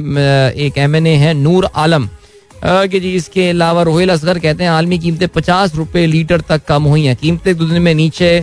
एक 0.67 0.79
एम 0.79 0.97
एन 0.97 1.07
ए 1.07 1.15
है, 1.17 1.35
नूर 1.35 1.69
आलम। 1.77 2.09
कि 2.65 3.01
जी, 3.01 3.15
इसके 3.15 3.49
अलावा 3.51 3.83
रोहिल 3.83 4.11
असगर 4.11 4.39
कहते 4.39 4.65
हैं, 4.65 4.71
आलमी 4.71 4.99
कीमतें 4.99 5.29
पचास 5.29 5.75
रुपए 5.75 6.07
लीटर 6.07 6.41
तक 6.41 6.65
कम 6.65 6.83
हुई 6.85 7.05
हैं। 7.05 7.17
कीमतें 7.17 7.57
दिन 7.59 7.83
में 7.83 7.95
नीचे 7.95 8.43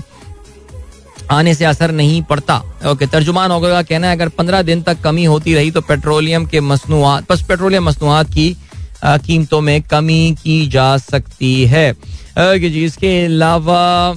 आने 1.31 1.53
से 1.55 1.65
असर 1.65 1.91
नहीं 1.91 2.21
पड़ता। 2.21 2.55
ओके, 2.87 3.05
तर्जुमान 3.07 3.51
होगा 3.51 3.69
का 3.69 3.81
कहना 3.81 4.07
है, 4.07 4.15
अगर 4.15 4.29
पंद्रह 4.29 4.61
दिन 4.61 4.81
तक 4.81 5.01
कमी 5.01 5.23
होती 5.25 5.53
रही 5.55 5.71
तो 5.71 5.81
पेट्रोलियम 5.81 6.45
के 6.45 6.59
मसनूआत, 6.61 7.31
बस 7.31 7.43
पेट्रोलियम 7.47 7.85
मसनूआत 7.85 8.33
की 8.33 8.55
कीमतों 9.03 9.61
में 9.61 9.81
कमी 9.81 10.35
की 10.43 10.65
जा 10.67 10.97
सकती 10.99 11.53
है। 11.65 11.91
ओके 11.91 12.69
जी, 12.69 12.83
इसके 12.85 13.23
अलावा 13.25 14.13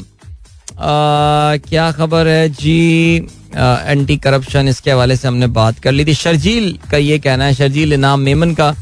क्या 0.79 1.91
खबर 1.93 2.29
है? 2.29 2.49
जी 2.49 3.17
एंटी 3.57 4.17
करप्शन 4.17 4.69
इसके 4.69 4.91
हवाले 4.91 5.17
से 5.17 5.29
हमने 5.29 5.47
बात 5.49 5.79
कर 5.79 5.93
ली 5.93 6.05
थी। 6.05 6.15
शर्जील 6.15 6.79
का 6.91 6.97
ये 6.97 7.19
कहना 7.19 7.45
है, 7.45 7.55
शर्जील 7.55 7.93
इनाम 7.93 8.21
मेमन 8.21 8.55
का। 8.55 8.75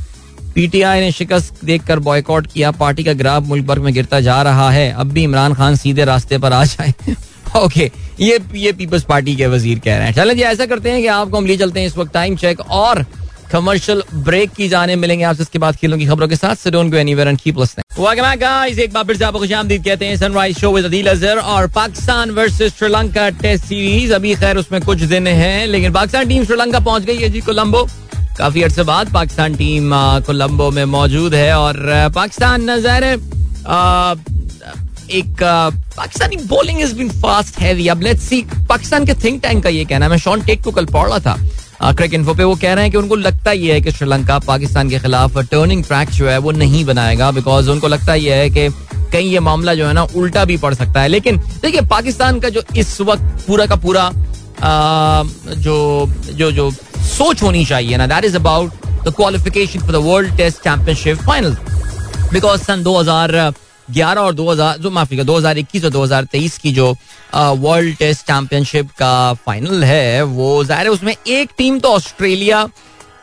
पीटीआई 0.54 1.00
ने 1.00 1.10
शिकस्त 1.12 1.64
देखकर 1.64 1.98
बॉयकॉट 1.98 2.46
किया। 2.46 2.70
पार्टी 2.70 3.04
का 3.04 3.12
ग्राफ 3.12 3.42
मुल्क 3.42 3.64
भर 3.66 3.78
में 3.78 3.92
गिरता 3.94 4.20
जा 4.20 4.40
रहा 4.42 4.70
है। 4.70 4.90
अब 4.92 5.12
भी 5.12 5.22
इमरान 5.22 5.54
खान 5.54 5.76
सीधे 5.76 6.04
रास्ते 6.04 6.38
पर 6.38 6.52
आ 6.52 6.64
जाए। 6.64 6.94
ओके 7.56 7.90
ये 8.20 8.38
ये 8.54 8.72
पीपल्स 8.72 9.02
पार्टी 9.04 9.34
के 9.36 9.46
वज़ीर 9.46 9.78
कह 9.78 9.96
रहे 9.96 10.06
हैं। 10.06 10.14
चलें 10.14 10.34
जी, 10.36 10.42
ऐसा 10.42 10.66
करते 10.66 10.90
हैं 10.90 11.00
कि 11.00 11.06
आपको 11.06 11.36
हम 11.36 11.46
ले 11.46 11.56
चलते 11.56 11.80
हैं 11.80 11.86
इस 11.86 11.96
वक्त 11.98 12.12
टाइम 12.12 12.36
चेक 12.36 12.60
और 12.60 13.04
कमर्शियल 13.52 14.02
ब्रेक 14.14 14.50
की 14.52 14.68
जाने 14.68 14.96
मिलेंगे 14.96 15.24
आपसे 15.24 15.42
इसके 15.42 15.58
बाद 15.58 15.76
खेलों 15.76 15.98
की 15.98 16.06
खबरों 16.06 16.28
के 16.28 16.36
साथ। 16.36 16.68
Don't 16.70 16.90
go 16.90 16.96
anywhere 16.98 17.28
and 17.28 17.38
keep 17.40 17.58
listening 17.58 18.40
guys 18.40 18.78
एक 18.78 18.92
बार 18.92 19.04
फिर 19.04 19.16
से 19.16 19.24
आपको 19.24 19.38
खुशामदीद 19.38 19.84
कहते 19.84 20.06
हैं 20.06 20.16
sunrise 20.18 20.58
show 20.58 20.72
with 20.72 20.84
Adeel 20.84 21.06
Azhar 21.08 21.38
और 21.38 21.66
Pakistan 21.72 22.30
versus 22.32 22.72
Sri Lanka 22.78 23.28
test 23.40 23.64
series 23.64 24.12
अभी 24.14 24.34
खैर 24.34 24.56
उसमें 24.58 24.80
कुछ 24.82 25.02
दिन 25.04 25.26
हैं, 25.26 25.66
लेकिन 25.66 25.92
पाकिस्तान 25.92 26.28
टीम 26.28 26.44
श्रीलंका 26.44 26.80
पहुँच 26.80 27.02
गई 27.02 27.16
है 27.16 27.28
जी 27.28 27.40
कोलंबो। 27.42 27.86
काफ़ी 28.38 28.62
अर्से 28.62 28.82
बाद 28.84 29.12
पाकिस्तान 29.12 29.54
टीम 29.56 29.90
कोलंबो 30.26 30.70
में 30.70 30.84
मौजूद 30.86 31.34
है 31.34 31.52
और 31.56 31.76
पाकिस्तान 32.14 32.70
नज़र 32.70 33.04
एक 35.12 35.42
Pakistani 35.96 36.36
bowling 36.46 36.80
is 36.80 36.94
been 36.96 37.10
fast 37.22 37.58
heavy 37.60 37.88
अब 37.88 38.02
लेट्स 38.02 38.22
सी 38.24 38.40
पाकिस्तान 38.68 39.06
के 39.06 39.14
थिंक 39.24 39.42
टैंक 39.42 39.62
का 39.64 39.70
ये 39.70 39.84
कहना 39.84 40.04
है। 40.04 40.10
मैं 40.10 40.18
शॉन 40.18 40.42
टेक 40.42 40.62
को 40.62 40.70
कल 40.70 40.86
पढ़ 40.86 41.08
रहा 41.08 41.18
था। 41.18 41.36
क्रिक 41.84 42.14
इन्फो 42.14 42.34
पे 42.34 42.44
वो 42.44 42.54
कह 42.54 42.72
रहे 42.74 42.84
हैं 42.84 42.90
कि 42.92 42.98
उनको 42.98 43.14
लगता 43.16 43.50
ही 43.50 43.66
है 43.68 43.80
कि 43.80 43.90
श्रीलंका 43.90 44.38
पाकिस्तान 44.38 44.90
के 44.90 44.98
खिलाफ 44.98 45.38
टर्निंग 45.50 45.84
ट्रैक 45.84 46.10
जो 46.10 46.28
है 46.28 46.36
वो 46.38 46.50
नहीं 46.52 46.84
बनाएगा 46.84 47.30
बिकॉज़ 47.30 47.70
उनको 47.70 47.88
लगता 47.88 48.12
ही 48.12 48.24
है 48.24 48.50
कि 48.50 48.68
कहीं 49.12 49.30
ये 49.30 49.40
मामला 49.40 49.74
जो 49.74 49.86
है 49.86 49.92
ना 49.92 50.02
उल्टा 50.16 50.44
भी 50.44 50.56
पड़ 50.56 50.72
सकता 50.74 51.00
है। 51.00 51.08
लेकिन 51.08 51.38
देखिए 51.62 51.80
पाकिस्तान 51.90 52.40
का 52.40 52.48
जो 52.48 52.62
इस 52.76 53.00
वक्त 53.00 53.44
पूरा 53.46 53.66
का 53.66 53.76
पूरा 53.76 54.02
आ, 54.62 55.22
जो 55.56 56.06
जो 56.32 56.50
जो 56.52 56.70
सोच 57.16 57.42
होनी 57.42 57.64
चाहिए 57.64 57.96
ना 57.96 58.06
that 58.06 58.24
is 58.24 58.36
about 58.36 58.86
the 59.04 59.12
qualification 59.16 59.80
for 59.80 59.92
the 59.92 60.04
world 60.04 60.36
test 60.36 60.62
championship 60.64 61.22
final 61.26 61.56
because 62.32 62.62
सन 62.62 62.84
2000 62.84 63.52
ग्यारह 63.88 64.20
और 64.20 64.34
दो 64.34 64.50
हज़ार 64.50 64.78
जो 64.78 64.90
माफ़ी 64.90 65.16
दो 65.18 65.36
हज़ार 65.36 65.58
इक्कीस 65.58 65.84
और 65.84 65.90
दो 65.90 66.02
हज़ार 66.02 66.24
तेईस 66.32 66.58
की 66.58 66.72
जो 66.72 66.90
वर्ल्ड 67.34 67.96
टेस्ट 67.96 68.26
चैंपियनशिप 68.26 68.90
का 68.98 69.32
फाइनल 69.46 69.84
है, 69.84 70.22
वो 70.22 70.64
ज़ाहिर 70.64 70.86
है 70.86 70.92
उसमें 70.92 71.14
एक 71.14 71.50
टीम 71.58 71.78
तो 71.78 71.88
ऑस्ट्रेलिया 71.90 72.66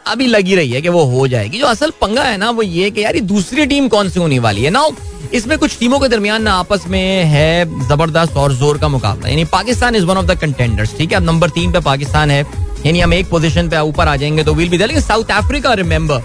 अभी 0.07 0.27
लगी 0.27 0.55
रही 0.55 0.71
है 0.71 0.81
कि 0.81 0.89
वो 0.89 1.03
हो 1.05 1.27
जाएगी। 1.27 1.59
जो 1.59 1.65
असल 1.67 1.91
पंगा 2.01 2.23
है 2.23 2.37
ना, 2.37 2.49
वो 2.49 2.61
ये 2.61 2.89
कि 2.91 3.03
यार 3.03 3.15
ये 3.15 3.21
दूसरी 3.23 3.65
टीम 3.65 3.87
कौन 3.87 4.09
सी 4.09 4.19
होने 4.19 4.39
वाली 4.39 4.63
है? 4.63 4.69
ना 4.69 4.87
इसमें 5.33 5.57
कुछ 5.59 5.77
टीमों 5.79 5.99
के 5.99 6.07
दरमियान 6.07 6.41
ना 6.43 6.53
आपस 6.55 6.85
में 6.87 7.23
है 7.25 7.65
ज़बरदस्त 7.87 8.37
और 8.37 8.53
ज़ोर 8.53 8.77
का 8.77 8.87
मुकाबला। 8.87 9.29
यानी 9.29 9.45
Pakistan 9.47 9.95
is 9.95 10.05
one 10.05 10.17
of 10.17 10.25
the 10.25 10.37
contenders 10.39 10.97
ठीक 10.97 11.11
है? 11.11 11.17
अब 11.17 11.23
नंबर 11.23 11.49
तीन 11.49 11.71
पे 11.71 11.79
पाकिस्तान 11.81 12.31
है, 12.31 12.41
यानी 12.85 12.99
हम 12.99 13.13
एक 13.13 13.29
पोजीशन 13.29 13.69
पे 13.69 13.79
ऊपर 13.81 14.07
आ 14.07 14.15
जाएँगे 14.15 14.43
तो 14.43 14.53
विल 14.53 14.69
भी 14.69 15.01
साउथ 15.01 15.31
अफ्रीका 15.33 15.73
रिमेंबर 15.75 16.21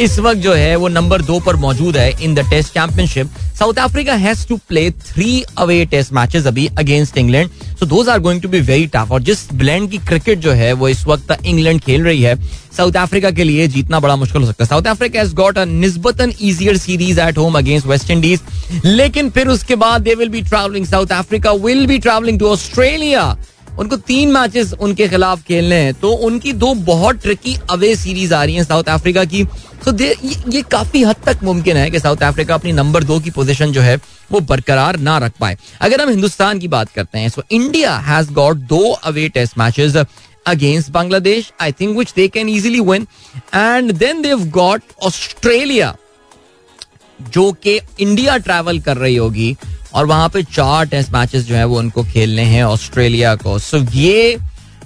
इस 0.00 0.18
वक्त 0.18 0.40
जो 0.40 0.52
है 0.52 0.74
वो 0.76 0.88
नंबर 0.88 1.22
दो 1.22 1.38
पर 1.40 1.56
मौजूद 1.56 1.96
है 1.96 2.10
in 2.24 2.34
the 2.34 2.40
test 2.50 2.72
championship. 2.74 3.30
South 3.58 3.78
Africa 3.80 4.14
has 4.14 4.46
to 4.48 4.56
play 4.68 4.90
three 4.90 5.42
away 5.58 5.84
test 5.90 6.12
matches 6.12 6.46
अभी 6.46 6.66
against 6.78 7.18
England. 7.18 7.50
So 7.78 7.86
those 7.86 8.08
are 8.08 8.18
going 8.20 8.42
to 8.42 8.48
be 8.48 8.60
very 8.60 8.86
tough 8.94 9.12
और 9.12 9.22
जिस 9.22 9.46
ब्लैंड 9.54 9.90
की 9.90 9.98
क्रिकेट 9.98 10.38
जो 10.38 10.52
है 10.52 10.72
वो 10.72 10.88
इस 10.88 11.06
वक्त 11.06 11.36
इंग्लैंड 11.44 11.80
खेल 11.80 12.04
रही 12.04 12.22
है, 12.22 12.34
साउथ 12.76 12.96
अफ्रीका 12.96 13.30
के 13.30 13.44
लिए 13.44 13.66
जीतना 13.68 14.00
बड़ा 14.00 14.16
मुश्किल 14.16 14.42
हो 14.42 14.46
सकता 14.46 14.64
है। 14.64 14.68
South 14.68 14.86
Africa 14.90 15.20
has 15.20 15.34
got 15.34 15.58
a 15.58 15.64
निस्बतन 15.64 16.32
easier 16.40 16.76
series 16.76 17.20
at 17.20 17.38
home 17.38 17.58
against 17.58 17.86
West 17.86 18.10
Indies 18.10 18.40
लेकिन 18.84 19.30
फिर 19.30 19.48
उसके 19.48 19.76
बाद 19.76 20.02
they 20.02 20.14
will 20.14 20.28
be 20.28 20.42
travelling 20.42 20.86
South 20.86 21.12
Africa 21.12 21.52
will 21.66 21.86
be 21.86 21.98
travelling 21.98 22.38
to 22.40 22.48
Australia 22.48 23.36
उनको 23.78 23.96
तीन 23.98 24.32
मैचेस 24.32 24.72
उनके 24.72 25.08
खिलाफ 25.08 25.42
खेलने 25.42 25.76
हैं। 25.76 25.94
तो 25.94 26.10
उनकी 26.26 26.52
दो 26.54 26.72
बहुत 26.74 27.22
ट्रिकी 27.22 27.56
अवे 27.70 27.94
सीरीज़ 27.96 28.34
आ 28.34 28.42
रही 28.44 28.54
हैं 28.54 28.64
साउथ 28.64 28.88
अफ्रीका 28.88 29.24
की। 29.24 29.44
तो 29.84 29.92
ये, 29.98 30.16
ये 30.48 30.62
काफ़ी 30.62 31.02
हद 31.02 31.16
तक 31.26 31.42
मुमकिन 31.42 31.76
है 31.76 31.90
कि 31.90 32.00
साउथ 32.00 32.22
अफ्रीका 32.22 32.54
अपनी 32.54 32.72
नंबर 32.72 33.04
दो 33.04 33.18
की 33.20 33.30
पोजीशन 33.30 33.72
जो 33.72 33.80
है 33.80 33.96
वो 34.32 34.40
बरकरार 34.42 34.96
ना 34.98 35.18
रख 35.18 35.32
पाए। 35.40 35.56
अगर 35.80 36.00
हम 36.00 36.08
हिंदुस्तान 36.08 36.58
की 36.58 36.68
बात 36.68 36.90
करते 36.90 37.18
हैं 37.18 37.28
सो 37.28 37.42
इंडिया 37.50 37.96
हैज़ 37.98 38.32
गॉट 38.32 38.56
दो 38.68 38.80
away 39.04 39.28
test 39.28 39.58
matches 39.58 39.96
against 40.46 40.90
Bangladesh 40.90 41.52
I 41.60 41.72
think 41.72 41.96
which 41.98 42.12
they 42.16 42.26
can 42.28 42.48
easily 42.48 42.80
win 42.80 43.06
and 43.54 43.92
then 43.92 44.22
they've 44.22 44.44
got 44.50 44.82
Australia 45.02 45.96
जो 47.20 47.50
कि 47.62 47.78
इंडिया 48.00 48.36
ट्रैवल 48.38 48.80
कर 48.80 48.96
रही 48.96 49.16
होगी। 49.16 49.56
और 49.94 50.06
वहाँ 50.06 50.28
पे 50.28 50.42
चार 50.42 50.86
टेस्ट 50.86 51.12
मैचेस 51.12 51.44
जो 51.44 51.54
है 51.54 51.64
वो 51.64 51.78
उनको 51.78 52.04
खेलने 52.04 52.42
हैं 52.42 52.64
ऑस्ट्रेलिया 52.64 53.34
को। 53.36 53.58
सो 53.58 53.78
so, 53.78 53.94
ये 53.94 54.36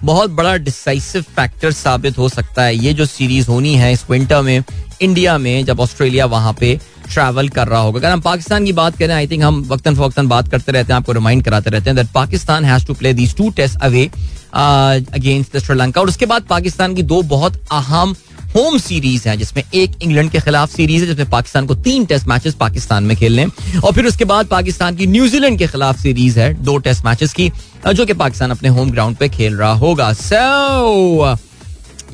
बहुत 0.04 0.30
बड़ा 0.30 0.56
डिसाइसिव 0.56 1.22
फैक्टर 1.36 1.72
साबित 1.72 2.18
हो 2.18 2.28
सकता 2.28 2.62
है। 2.62 2.76
ये 2.76 2.92
जो 2.94 3.06
सीरीज़ 3.06 3.48
होनी 3.48 3.74
है 3.74 3.92
इस 3.92 4.04
विंटर 4.10 4.42
में 4.42 4.62
इंडिया 5.00 5.36
में, 5.38 5.64
जब 5.64 5.80
ऑस्ट्रेलिया 5.80 6.26
वहाँ 6.26 6.52
पे 6.60 6.78
ट्रैवल 7.12 7.48
कर 7.48 7.68
रहा 7.68 7.80
होगा। 7.80 7.98
अगर 7.98 8.10
हम 8.10 8.20
पाकिस्तान 8.20 8.64
की 8.64 8.72
बात 8.72 8.96
करें 8.96 9.14
आई 9.14 9.26
थिंक 9.26 9.42
हम 9.42 9.62
वक्तन 9.68 9.94
फवक्तन 9.94 10.28
बात 10.28 10.48
करते 10.48 10.72
रहते 10.72 10.92
हैं, 10.92 10.96
आपको 10.96 11.12
रिमाइंड 11.12 11.44
कराते 11.44 11.70
रहते 11.70 11.90
हैं 11.90 11.96
that 11.96 12.08
Pakistan 12.14 12.64
has 12.64 12.86
to 12.86 12.94
play 12.94 13.12
these 13.12 13.34
two 13.36 13.50
test 13.50 13.80
away 13.82 14.10
against 14.54 15.56
Sri Lanka 15.58 16.00
और 16.00 16.08
उसके 16.08 16.26
बाद 16.26 16.42
पाकिस्तान 16.42 16.94
की 16.94 17.02
दो 17.02 17.20
बहुत 17.22 17.60
अहम 17.72 18.14
होम 18.56 18.78
सीरीज़ 18.78 19.28
है, 19.28 19.36
जिसमें 19.36 19.62
एक 19.64 19.92
इंग्लैंड 20.02 20.30
के 20.30 20.40
खिलाफ 20.40 20.70
सीरीज़ 20.70 21.02
है, 21.02 21.08
जिसमें 21.08 21.30
पाकिस्तान 21.30 21.66
को 21.66 21.74
तीन 21.76 22.04
टेस्ट 22.04 22.26
मैचेस 22.28 22.54
पाकिस्तान 22.54 23.04
में 23.04 23.16
खेलने 23.16 23.46
और 23.84 23.92
फिर 23.92 24.06
उसके 24.06 24.24
बाद 24.24 24.46
पाकिस्तान 24.46 24.96
की 24.96 25.06
न्यूजीलैंड 25.06 25.58
के 25.58 25.66
खिलाफ 25.66 26.00
सीरीज़ 26.00 26.38
है, 26.40 26.52
दो 26.64 26.76
टेस्ट 26.78 27.04
मैचेस 27.04 27.32
की, 27.32 27.50
जो 27.94 28.06
कि 28.06 28.12
पाकिस्तान 28.14 28.50
अपने 28.50 28.68
होम 28.68 28.90
ग्राउंड 28.90 29.16
पे 29.16 29.28
खेल 29.28 29.56
रहा 29.56 29.72
होगा। 29.74 30.12
सो 30.14 31.36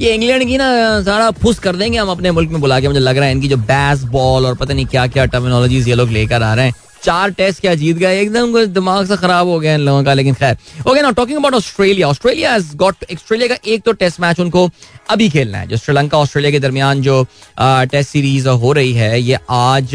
ये 0.01 0.15
इंग्लैंड 0.15 0.47
की 0.47 0.57
ना, 0.57 0.67
सारा 1.03 1.31
फुस 1.33 1.59
कर 1.59 1.77
देंगे, 1.77 1.99
हम 1.99 2.09
अपने 2.11 2.31
मुल्क 2.31 2.51
में 2.51 2.61
बुला 2.61 2.81
के, 2.81 2.89
मुझे 2.89 3.01
लग 3.01 3.17
रहा 3.17 3.27
है 3.27 3.33
इनकी 3.33 3.49
जो 3.49 3.57
बैस 3.57 4.03
बॉल 4.13 4.47
और 4.47 4.55
पता 4.55 4.75
नहीं 4.75 4.87
क्या 4.87 5.07
क्या 5.07 5.25
टर्मिनोलॉजीज 5.27 5.89
ये 5.89 5.95
लोग 5.95 6.11
लेकर 6.11 6.43
आ 6.43 6.55
रहे 6.55 6.67
हैं। 6.67 6.75
चार 7.07 7.31
टेस्ट 7.33 7.61
क्या 7.61 7.75
जीत 7.75 7.97
गए? 7.97 8.21
एकदम 8.21 8.65
दिमाग 8.67 9.07
से 9.07 9.17
खराब 9.17 9.47
हो 9.47 9.59
गया 9.61 9.75
इन 9.75 9.81
लोगों 9.81 10.03
का 10.05 10.15
लेकिन 10.15 10.35
खैर। 10.35 10.57
ओके 10.89 11.03
ना 11.03 11.11
talking 11.13 11.39
about 11.39 11.55
Australia 11.55 12.09
Australia 12.09 12.53
has 12.53 12.75
got 12.77 13.05
Australia 13.13 13.49
का 13.49 13.57
एक 13.67 13.83
तो 13.85 13.93
टेस्ट 13.95 14.21
मैच 14.21 14.41
उनको 14.41 14.69
अभी 15.11 15.29
खेलना 15.31 15.59
है 15.59 15.67
जो 15.69 15.77
श्रीलंका 15.77 16.19
ऑस्ट्रेलिया 16.19 16.51
के 16.53 16.61
दरमियान 16.61 17.03
जो 17.03 17.23
टेस्ट 17.61 18.11
सीरीज़ 18.11 18.49
हो 18.49 18.73
रही 18.73 18.93
है 18.95 19.21
ये 19.21 19.39
आज 19.51 19.95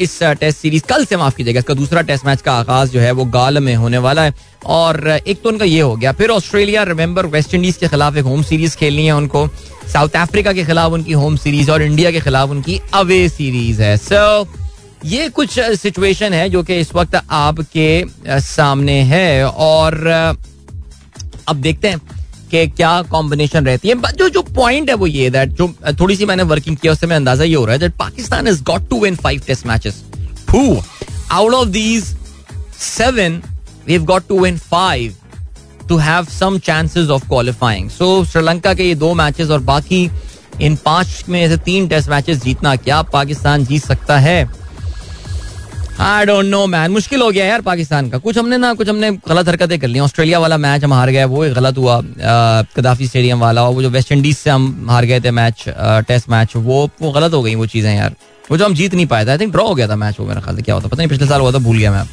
इस 0.00 0.18
टेस्ट 0.22 0.58
सीरीज़ 0.58 0.82
कल 0.88 1.04
से 1.04 1.16
माफ़ 1.16 1.36
कीजिएगा 1.36 1.58
इसका 1.58 1.74
दूसरा 1.74 2.00
टेस्ट 2.02 2.26
मैच 2.26 2.40
का 2.42 2.52
आगाज़ 2.54 2.90
जो 2.90 3.00
है 3.00 3.10
वो 3.12 3.24
गाल 3.34 3.58
में 3.58 3.74
होने 3.74 3.98
वाला 3.98 4.22
है। 4.22 4.34
और 4.68 5.08
एक 5.08 5.42
तो 5.42 5.48
उनका 5.48 5.64
ये 5.64 5.80
हो 5.80 5.94
गया 5.96 6.12
फिर 6.12 6.30
ऑस्ट्रेलिया 6.30 6.82
रिमेंबर 6.84 7.26
वेस्ट 7.26 7.54
इंडीज 7.54 7.76
के 7.76 7.88
खिलाफ 7.88 8.16
एक 8.16 8.24
होम 8.24 8.42
सीरीज़ 8.42 8.76
खेलनी 8.76 9.06
है 9.06 9.12
उनको 9.12 9.46
साउथ 9.92 10.16
अफ्रीका 10.16 10.52
के 10.52 10.64
खिलाफ 10.64 10.92
उनकी 10.92 11.12
होम 11.12 11.36
सीरीज़ 11.36 11.70
और 11.70 11.82
इंडिया 11.82 12.10
के 12.10 12.20
खिलाफ 12.20 12.50
उनकी 12.50 12.80
अवे 12.94 13.28
सीरीज़ 13.28 13.82
है। 13.82 13.96
सो 13.98 14.44
so, 14.44 14.61
ये 15.04 15.28
कुछ 15.28 15.58
सिचुएशन 15.80 16.32
है 16.32 16.48
जो 16.48 16.62
कि 16.62 16.74
इस 16.80 16.94
वक्त 16.94 17.14
आपके 17.30 18.04
सामने 18.40 19.00
है 19.02 19.44
और 19.46 19.94
अब 21.48 21.56
देखते 21.56 21.88
हैं 21.88 21.98
कि 22.50 22.66
क्या 22.66 22.90
कॉम्बिनेशन 23.02 23.66
रहती 23.66 23.88
है। 23.88 23.94
जो 24.12 24.28
जो 24.28 24.42
पॉइंट 24.42 24.88
है 24.90 24.94
वो 24.94 25.06
ये 25.06 25.30
दैट 25.30 25.50
जो 25.50 25.68
थोड़ी 26.00 26.16
सी 26.16 26.26
मैंने 26.26 26.42
वर्किंग 26.42 26.76
किया, 26.76 26.92
उससे 26.92 27.06
मैं 27.06 27.16
अंदाज़ा 27.16 27.44
ये 27.44 27.54
हो 27.54 27.64
रहा 27.64 27.72
है 27.72 27.78
that 27.78 27.96
Pakistan 27.98 28.48
is 28.48 28.62
got 28.62 28.88
to 28.90 29.00
win 29.00 29.16
five 29.16 29.42
test 29.46 29.66
matches 29.66 30.02
two 30.50 30.82
out 31.30 31.54
of 31.54 31.68
these 31.68 32.04
seven 32.80 33.42
we 33.86 33.92
have 33.92 34.04
got 34.04 34.28
to 34.28 34.40
win 34.40 34.58
five 34.58 35.14
to 35.88 35.96
have 35.98 36.24
some 36.38 36.58
chances 36.58 37.08
of 37.08 37.28
qualifying 37.28 37.90
so 37.90 38.24
Sri Lanka 38.24 38.74
के 38.74 38.84
ये 38.84 38.94
दो 38.94 39.14
मैचेस 39.14 39.50
और 39.50 39.60
बाकी 39.60 40.08
इन 40.60 40.76
पाँच 40.76 41.24
में 41.28 41.48
से 41.48 41.56
तीन 41.56 41.88
टेस्ट 41.88 42.10
मैचेस 42.10 42.42
जीतना 42.44 42.76
क्या 42.76 43.02
पाकिस्तान 43.02 43.64
जीत 43.64 43.84
सकता 43.84 44.18
है? 44.18 44.61
आई 46.00 46.24
डोंट 46.26 46.46
नो 46.46 46.66
मैन 46.66 46.90
मुश्किल 46.90 47.22
हो 47.22 47.30
गया 47.30 47.44
यार 47.44 47.60
पाकिस्तान 47.60 48.08
का। 48.10 48.18
कुछ 48.18 48.38
हमने 48.38 48.56
ना, 48.58 48.72
कुछ 48.74 48.88
हमने 48.88 49.10
गलत 49.28 49.48
हरकतें 49.48 49.78
कर 49.80 49.88
ली। 49.88 49.98
ऑस्ट्रेलिया 50.00 50.38
वाला 50.38 50.56
मैच 50.58 50.84
हम 50.84 50.92
हार 50.92 51.10
गए, 51.10 51.24
वो 51.24 51.42
गलत 51.54 51.78
हुआ। 51.78 52.00
कदाफी 52.76 53.06
स्टेडियम 53.06 53.40
वाला 53.40 53.64
और 53.64 53.74
वो 53.74 53.82
जो 53.82 53.90
वेस्ट 53.90 54.12
इंडीज 54.12 54.36
से 54.36 54.50
हम 54.50 54.86
हार 54.90 55.04
गए 55.04 55.20
थे 55.20 55.30
मैच 55.30 55.64
टेस्ट 56.08 56.28
मैच 56.30 56.56
वो 56.56 56.88
वो 57.02 57.10
गलत 57.12 57.32
हो 57.32 57.42
गई 57.42 57.54
वो 57.54 57.66
चीज़ें 57.66 57.94
यार। 57.94 58.14
वो 58.50 58.56
जो 58.56 58.64
हम 58.64 58.74
जीत 58.74 58.94
नहीं 58.94 59.06
पाए 59.06 59.26
थे 59.26 59.30
आई 59.30 59.38
थिंक 59.38 59.52
ड्रॉ 59.52 59.66
हो 59.66 59.74
गया 59.74 59.88
था 59.88 59.96
मैच 59.96 60.20
वो 60.20 60.26
मेरा 60.26 60.40
ख्याल 60.40 60.60
क्या 60.60 60.74
होता 60.74 60.88
पता 60.88 60.96
नहीं, 60.96 61.08
पिछले 61.08 61.26
साल 61.26 61.40
हुआ 61.40 61.52
था, 61.52 61.58
भूल 61.58 61.78
गया 61.78 61.92
मैं 61.92 62.04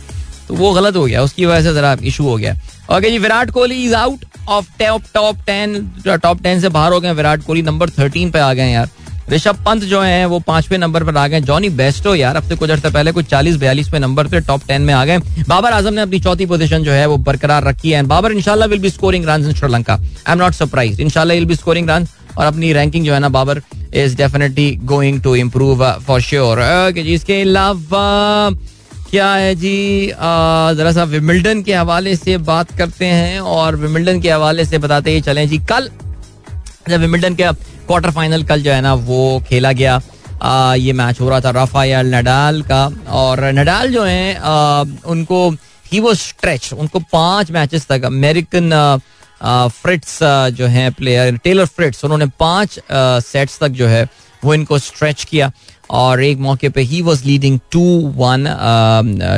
तो 0.47 0.55
वो 0.55 0.71
गलत 0.73 0.95
हो 0.95 1.05
गया, 1.05 1.21
उसकी 1.23 1.45
वजह 1.45 1.61
से 1.63 1.73
जरा 1.73 1.95
इशू 2.03 2.23
हो 2.23 2.35
गया। 2.37 2.53
Okay 2.91 3.09
ji, 3.09 3.17
Virat 3.19 3.51
Kohli 3.51 3.83
is 3.85 3.95
out 3.95 4.25
of 4.49 4.67
top 4.79 5.03
top 5.13 5.37
ten 5.47 5.91
top 6.05 6.41
ten 6.43 6.61
से 6.61 6.69
बाहर 6.69 6.91
हो 6.91 6.99
गए 6.99 7.11
विराट 7.13 7.43
कोहली 7.43 7.61
नंबर 7.63 7.89
थर्टीन 7.89 8.31
पे 8.31 8.39
आ 8.39 8.53
गए 8.53 8.71
यार। 8.71 8.89
ऋषभ 9.31 9.57
पंत 9.65 9.83
जो 9.83 10.01
है, 10.01 10.25
वो 10.25 10.39
पाँचवें 10.39 10.77
नंबर 10.77 11.03
पर 11.03 11.17
आ 11.17 11.27
गए। 11.27 11.39
जॉनी 11.41 11.69
बेस्टो 11.71 12.13
यार, 12.15 12.35
अब 12.35 12.43
से 12.43 12.55
कुछ 12.55 12.69
अर्थ 12.69 12.87
पहले 12.87 13.11
कुछ 13.11 13.25
चालीस 13.25 13.55
बयालीसवें 13.57 13.99
नंबर 13.99 14.27
पे 14.27 14.39
टॉप 14.41 14.61
टेन 14.67 14.81
में 14.81 14.93
आ 14.93 15.03
गए। 15.05 15.17
बाबर 15.47 15.71
आज़म 15.71 15.93
ने 15.93 16.01
अपनी 16.01 16.19
चौथी 16.19 16.45
पोजीशन 16.45 16.83
जो 16.83 16.91
है, 16.91 17.05
वो 17.05 17.17
बरकरार 17.19 17.63
रखी 17.63 17.91
है। 17.91 18.03
बाबर, 18.05 18.31
इंशाल्लाह 18.31 18.67
will 18.67 18.79
be 18.79 18.89
scoring 18.89 19.25
run 19.25 19.45
in 19.45 19.53
Sri Lanka 19.53 19.93
I 19.93 20.31
am 20.31 20.39
not 20.39 20.53
surprise 20.53 21.01
इंशाल्लाह 21.01 21.37
विल 21.37 21.45
बी 21.45 21.55
स्कोरिंग 21.55 21.89
रन 21.89 22.07
और 22.37 22.45
अपनी 22.45 22.73
रैंकिंग 22.73 23.05
जो 23.05 23.13
है 23.13 23.19
ना, 23.19 23.29
Babar 23.29 23.61
is 23.93 24.15
definitely 24.17 24.71
going 24.85 25.21
to 25.21 25.35
improve 25.35 25.85
for 26.07 26.21
sure 26.21 26.59
इसके 26.97 27.41
अलावा, 27.41 28.49
क्या 29.09 29.31
है 29.33 29.53
जी 29.55 30.07
जरा 30.07 30.91
सा 30.91 31.03
विमिल्टन 31.05 31.61
के 31.63 31.73
हवाले 31.73 32.15
से 32.15 32.37
बात 32.39 32.77
करते 32.77 33.05
हैं 33.05 33.39
और 33.39 33.75
विमिल्टन 33.77 34.19
के 34.21 34.29
हवाले 34.31 34.65
से 34.65 34.77
बताते 34.77 35.11
ही 35.11 35.21
चलें 35.21 35.47
जी। 35.49 35.57
कल 35.69 35.89
जब 36.89 36.99
विमिल्टन 36.99 37.35
के 37.35 37.43
क्वार्टर 37.89 38.11
फाइनल 38.11 38.43
कल 38.45 38.61
जो 38.63 38.71
है 38.71 38.81
ना 38.81 38.93
वो 38.93 39.19
खेला 39.47 39.71
गया। 39.73 39.99
आ, 40.41 40.75
ये 40.75 40.93
मैच 40.93 41.19
हो 41.21 41.29
रहा 41.29 41.39
था 41.41 41.49
राफायल 41.51 42.15
नडाल 42.15 42.61
का। 42.63 42.85
और 43.11 43.43
नडाल 43.53 43.91
जो 43.93 44.03
है 44.03 44.35
आ, 44.35 44.83
उनको 45.05 45.49
ही 45.91 45.99
वो 45.99 46.13
स्ट्रेच 46.15 46.73
उनको 46.73 46.99
पाँच 47.11 47.51
मैचेस 47.51 47.87
तक 47.87 48.03
अमेरिकन 48.05 48.69
फ्रिट्स 49.41 50.17
जो 50.53 50.67
है 50.67 50.89
प्लेयर 50.91 51.37
टेलर 51.43 51.65
फ्रिट्स 51.65 52.03
उन्होंने 52.05 52.25
पाँच 52.39 52.79
सेट्स 53.25 53.59
तक 53.59 53.69
जो 53.79 53.87
है 53.87 54.07
वो 54.43 54.53
इनको 54.53 54.77
स्ट्रेच 54.79 55.23
किया। 55.23 55.51
और 55.89 56.21
एक 56.23 56.37
मौके 56.37 56.69
पे 56.69 56.81
ही 56.81 57.01
was 57.01 57.23
leading 57.25 57.59
two 57.71 57.81
one 58.15 58.45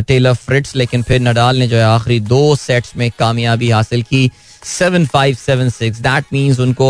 Taylor 0.07 0.33
Fritz 0.35 0.75
लेकिन 0.75 1.03
फिर 1.03 1.21
नडाल 1.21 1.57
ने 1.57 1.67
जो 1.67 1.77
है 1.77 1.83
आखिरी 1.83 2.19
दो 2.27 2.55
सेट्स 2.55 2.95
में 2.97 3.09
कामयाबी 3.19 3.69
हासिल 3.69 4.03
की 4.03 4.31
seven 4.67 5.05
five 5.13 5.35
seven 5.45 5.69
six 5.69 5.99
that 6.01 6.25
means 6.33 6.59
उनको 6.59 6.89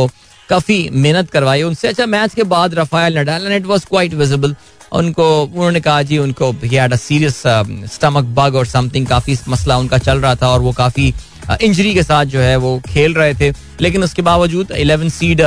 काफ़ी 0.51 0.77
मेहनत 0.93 1.29
करवाई। 1.29 1.63
उनसे 1.63 1.87
अच्छा 1.87 2.05
मैच 2.07 2.33
के 2.33 2.43
बाद 2.53 2.75
Rafael 2.75 3.17
Nadal 3.19 3.45
and 3.45 3.55
it 3.55 3.65
was 3.65 3.85
quite 3.85 4.13
visible 4.13 4.55
उनको 4.91 5.25
उन्होंने 5.43 5.79
कहा 5.81 6.01
जी 6.03 6.17
उनको 6.17 6.51
had 6.63 6.93
a 6.93 6.95
serious 6.97 7.41
stomach 7.93 8.23
bug 8.37 8.55
और 8.55 8.65
समथिंग 8.67 9.05
काफ़ी 9.07 9.37
मसला 9.49 9.77
उनका 9.77 9.97
चल 9.97 10.19
रहा 10.19 10.35
था 10.35 10.47
और 10.47 10.61
वो 10.61 10.71
काफ़ी 10.71 11.13
इंजरी 11.61 11.89
uh, 11.89 11.93
के 11.93 12.03
साथ 12.03 12.25
जो 12.25 12.39
है 12.39 12.55
वो 12.57 12.79
खेल 12.87 13.13
रहे 13.13 13.33
थे। 13.33 13.51
लेकिन 13.81 14.03
उसके 14.03 14.21
बावजूद 14.21 14.71
इलेवन 14.71 15.09
सीड 15.09 15.41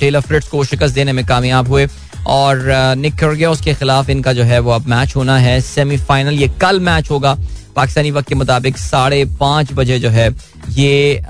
टेलर 0.00 0.20
फ्रिट्स 0.20 0.48
को 0.48 0.64
शिकस्त 0.64 0.94
देने 0.94 1.12
में 1.12 1.24
कामयाब 1.26 1.68
हुए। 1.68 1.86
और 2.26 2.62
निक 2.96 3.24
गया 3.24 3.50
उसके 3.50 3.74
खिलाफ 3.74 4.10
इनका 4.10 4.32
जो 4.32 4.42
है 4.42 4.58
वो 4.58 4.70
अब 4.70 4.86
मैच 4.88 5.16
होना 5.16 5.38
है। 5.38 5.60
सेमीफाइनल 5.60 6.34
ये 6.34 6.48
कल 6.60 6.80
मैच 6.80 7.10
होगा। 7.10 7.36
पाकिस्तानी 7.76 8.10
वक्त 8.10 8.28
के 8.28 8.34
मुताबिक 8.34 8.78
साढ़े 8.78 9.24
पाँच 9.40 9.72
बजे 9.72 9.98
जो 9.98 10.10
है 10.10 10.28
ये 10.70 11.20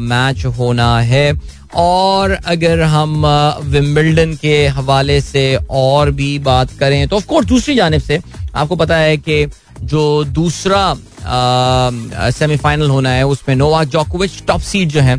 मैच 0.00 0.46
uh, 0.46 0.56
होना 0.58 0.98
है। 1.02 1.32
और 1.76 2.32
अगर 2.46 2.80
हम 2.82 3.26
विम्बल्डन 3.64 4.34
के 4.42 4.66
हवाले 4.68 5.20
से 5.20 5.44
और 5.70 6.10
भी 6.10 6.38
बात 6.40 6.70
करें 6.80 7.06
तो 7.08 7.16
ऑफकोर्स 7.16 7.46
दूसरी 7.46 7.74
जानब 7.74 8.00
से 8.00 8.20
आपको 8.54 8.76
पता 8.76 8.96
है 8.96 9.16
कि 9.18 9.46
जो 9.82 10.02
दूसरा 10.24 10.94
सेमीफाइनल 12.30 12.90
होना 12.90 13.10
है, 13.10 13.26
उसमें 13.26 13.54
नोवाक 13.56 13.88
जोकोविच 13.88 14.42
टॉप 14.46 14.60
सीट 14.62 14.88
जो 14.88 15.00
है 15.00 15.16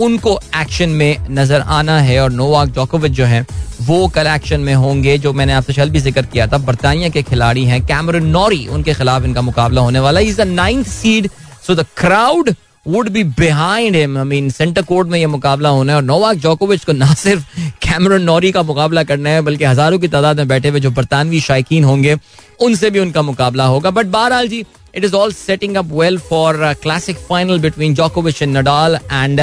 उनको 0.00 0.38
एक्शन 0.56 0.88
में 0.90 1.26
नज़र 1.30 1.60
आना 1.60 1.98
है 2.00 2.20
और 2.20 2.30
नोवाक 2.32 2.68
जोकोविच 2.68 3.12
जो 3.12 3.24
है, 3.24 3.44
वो 3.82 4.06
कल 4.08 4.26
एक्शन 4.26 4.60
में 4.60 4.74
होंगे, 4.74 5.16
जो 5.18 5.32
मैंने 5.32 5.52
आपसे 5.52 5.72
शल 5.72 5.90
भी 5.90 6.00
ज़िक्र 6.00 6.22
किया 6.26 6.46
था, 6.46 6.58
बरतानिया 6.58 7.08
के 7.08 7.22
खिलाड़ी 7.22 7.64
हैं 7.64 7.80
कैमरन 7.86 8.26
नॉरी 8.28 8.66
उनके 8.66 8.94
खिलाफ 8.94 9.24
इनका 9.24 9.42
मुकाबला 9.42 9.80
होने 9.80 10.00
वाला 10.00 10.20
is 10.20 10.42
the 10.42 10.46
ninth 10.48 10.86
seed 10.88 11.28
so 11.66 11.74
the 11.74 11.86
crowd 11.96 12.54
would 12.86 13.08
be 13.08 13.22
behind 13.24 13.96
him 13.96 14.16
I 14.18 14.24
mean 14.24 14.48
centre 14.50 14.82
court 14.82 15.08
में 15.08 15.18
ये 15.18 15.26
मुकाबला 15.26 15.68
होना 15.68 15.92
है 15.92 15.96
और 15.96 16.02
नोवाक 16.04 16.36
जोकोविच 16.38 16.84
को 16.84 16.92
ना 16.92 17.06
सिर्फ़ 17.14 17.44
कैमरन 17.82 18.22
नॉरी 18.22 18.50
का 18.52 18.62
मुकाबला 18.62 19.02
करना 19.02 19.30
है, 19.30 19.40
बल्कि 19.42 19.64
हज़ारों 19.64 19.98
की 19.98 20.08
तादाद 20.08 20.36
में 20.36 20.48
बैठे 20.48 20.68
हुए 20.68 20.80
जो 20.80 20.90
बरतानवी 20.90 21.40
शायकीन 21.40 21.84
होंगे, 21.84 22.16
उनसे 22.60 22.90
भी 22.90 22.98
उनका 22.98 23.22
मुकाबला 23.22 23.64
होगा। 23.66 23.90
बट 23.90 24.06
बहरहाल 24.08 24.48
जी 24.48 24.64
it 24.94 25.04
is 25.04 25.14
all 25.14 25.32
setting 25.32 25.76
up 25.76 25.92
well 25.92 26.18
for 26.20 26.72
classic 26.82 27.18
final 27.28 27.58
between 27.60 27.94
जोकोविच 27.94 28.42
and 28.42 28.56
Nadal 28.56 28.98
and 29.12 29.40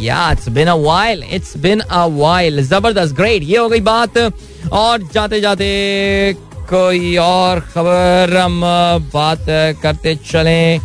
yeah 0.00 0.30
it's 0.32 0.48
been 0.50 0.68
a 0.68 0.74
while 0.76 1.24
it's 1.30 1.56
been 1.58 1.80
a 1.80 2.04
while 2.12 2.62
ज़बरदस्त 2.64 3.14
ग्रेट 3.16 3.42
ये 3.42 3.56
हो 3.56 3.68
गई 3.68 3.80
बात। 3.82 4.18
और 4.72 5.02
जाते 5.14 5.40
जाते 5.40 5.66
कोई 6.70 7.16
और 7.18 7.60
खबर, 7.74 8.36
हम 8.36 8.60
बात 9.14 9.44
करते 9.82 10.14
चलें। 10.30 10.80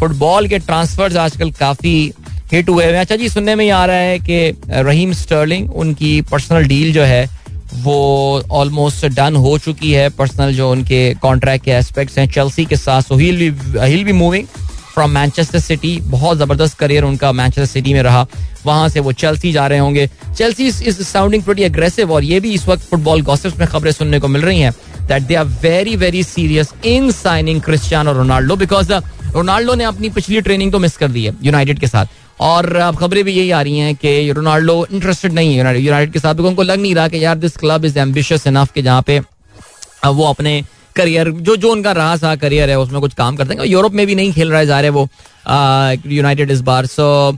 फुटबॉल 0.00 0.48
के 0.48 0.58
ट्रांसफर्स 0.58 1.16
आजकल 1.16 1.50
काफ़ी 1.52 2.12
हिट 2.52 2.68
हुए 2.68 2.84
हैं। 2.84 2.98
अच्छा 2.98 3.16
जी, 3.16 3.28
सुनने 3.28 3.54
में 3.54 3.70
आ 3.70 3.84
रहा 3.86 3.96
है 3.96 4.18
कि 4.20 4.54
रहीम 4.70 5.12
स्टर्लिंग, 5.12 5.70
उनकी 5.74 6.20
पर्सनल 6.30 6.66
डील 6.68 6.92
जो 6.92 7.02
है, 7.02 7.28
वो 7.74 8.42
ऑलमोस्ट 8.52 9.06
डन 9.06 9.36
हो 9.36 9.56
चुकी 9.58 9.92
है। 9.92 10.08
पर्सनल 10.10 10.52
जो 10.54 10.70
उनके 10.70 11.02
कॉन्ट्रैक्ट 11.22 11.64
के 11.64 11.70
एस्पेक्ट्स 11.72 12.18
हैं, 12.18 12.28
चेल्सी 12.28 12.64
के 12.64 12.76
साथ। 12.76 13.02
So 13.02 13.16
he 13.16 13.30
will 13.32 14.04
be 14.04 14.12
moving 14.12 14.46
from 14.94 15.10
Manchester 15.10 15.58
City 15.58 15.96
बहुत 16.02 16.38
ज़बरदस्त 16.38 16.78
करियर 16.78 17.04
उनका 17.04 17.32
मैनचेस्टर 17.32 17.66
सिटी 17.66 17.94
में 17.94 18.02
रहा। 18.02 18.26
वहाँ 18.66 18.88
से 18.88 19.00
वो 19.00 19.12
चेल्सी 19.12 19.52
जा 19.52 19.66
रहे 19.66 19.78
होंगे। 19.78 20.08
Chelsea 20.36 20.66
is 20.66 21.02
sounding 21.02 21.42
pretty 21.42 21.64
aggressive 21.64 22.12
और 22.12 22.24
ये 22.24 22.40
भी 22.40 22.52
इस 22.54 22.66
वक्त 22.68 22.82
फुटबॉल 22.90 23.22
गॉसिप्स 23.22 23.58
में 23.58 23.66
खबरें 23.68 23.92
सुनने 23.92 24.18
को 24.20 24.28
मिल 24.28 24.42
रही 24.42 24.60
हैं 24.60 24.72
that 25.08 25.22
they 25.22 25.34
are 25.34 25.44
very 25.62 25.96
very 25.96 26.22
serious 26.24 26.72
in 26.84 27.10
signing 27.12 27.60
Cristiano 27.62 28.12
Ronaldo 28.12 28.56
because 28.56 28.92
Ronaldo 29.36 29.74
ने 29.74 29.84
अपनी 29.84 30.08
पिछली 30.10 30.40
ट्रेनिंग 30.40 30.72
तो 30.72 30.78
मिस 30.78 30.96
कर 30.96 31.08
दी 31.08 31.24
है, 31.24 31.34
यूनाइटेड 31.42 31.78
के 31.78 31.86
साथ। 31.86 32.06
और 32.40 32.76
अब 32.76 32.96
खबरें 32.96 33.22
भी 33.24 33.32
यही 33.32 33.50
आ 33.50 33.60
रही 33.62 33.78
हैं 33.78 33.94
कि 33.96 34.32
रोनाल्डो 34.32 34.86
इंटरेस्टेड 34.92 35.32
नहीं 35.32 35.56
है, 35.56 35.80
यूनाइटेड 35.80 36.12
के 36.12 36.18
साथ 36.18 36.40
उनको 36.42 36.62
लग 36.62 36.80
नहीं 36.80 36.94
रहा 36.94 37.08
कि 37.08 37.24
यार 37.24 37.36
this 37.38 37.56
club 37.56 37.84
is 37.84 37.98
ambitious 37.98 38.46
enough 38.46 38.72
के 38.72 38.82
जहाँ 38.82 39.02
पे 39.06 39.18
वो 40.06 40.24
अपने 40.24 40.62
करियर 40.96 41.30
जो 41.30 41.56
जो 41.56 41.70
उनका 41.72 41.92
रहा 41.92 42.16
सा 42.16 42.34
करियर 42.36 42.70
है, 42.70 42.78
उसमें 42.78 43.00
कुछ 43.00 43.14
काम 43.14 43.36
करते 43.36 43.54
हैं। 43.54 43.64
यूरोप 43.66 43.92
में 43.92 44.06
भी 44.06 44.14
नहीं 44.14 44.32
खेल 44.32 44.50
रहा 44.50 44.60
है 44.60 44.66
जा 44.66 44.80
रहे 44.80 44.90
वो 44.90 45.08
यूनाइटेड 46.08 46.50
इस 46.50 46.60
बार। 46.62 46.86
सो 46.86 47.36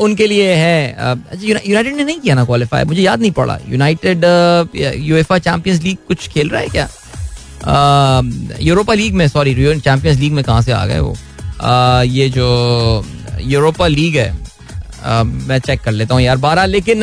उनके 0.00 0.26
लिए 0.26 0.52
है 0.54 0.96
यूनाइटेड 1.42 1.94
ने 1.94 2.04
नहीं 2.04 2.18
किया 2.20 2.34
ना 2.34 2.44
क्वालिफाई 2.44 2.84
मुझे 2.84 3.02
याद 3.02 3.20
नहीं 3.20 3.30
पड़ा। 3.32 3.58
यूनाइटेड 3.68 4.24
यूएफा 5.00 5.38
चैंपियंस 5.40 5.82
लीग 5.82 5.96
कुछ 6.08 6.28
खेल 6.28 6.48
रहा 6.48 6.60
है 6.60 6.68
क्या? 6.68 6.88
यूरोपा 8.62 8.94
लीग 8.94 9.14
में 9.14 9.26
सॉरी 9.28 9.54
चैंपियंस 9.80 10.18
लीग 10.18 10.32
में 10.32 10.44
कहाँ 10.44 10.62
से 10.62 10.72
आ 10.72 10.84
गए 10.86 10.98
वो? 10.98 11.14
ये 12.04 12.28
जो 12.30 13.04
यूरोपा 13.42 13.86
लीग 13.88 14.16
है 14.16 14.32
मैं 15.26 15.58
चेक 15.58 15.80
कर 15.80 15.92
लेता 15.92 16.14
हूँ 16.14 16.22
यार 16.22 16.36
बारह, 16.38 16.66
लेकिन 16.66 17.02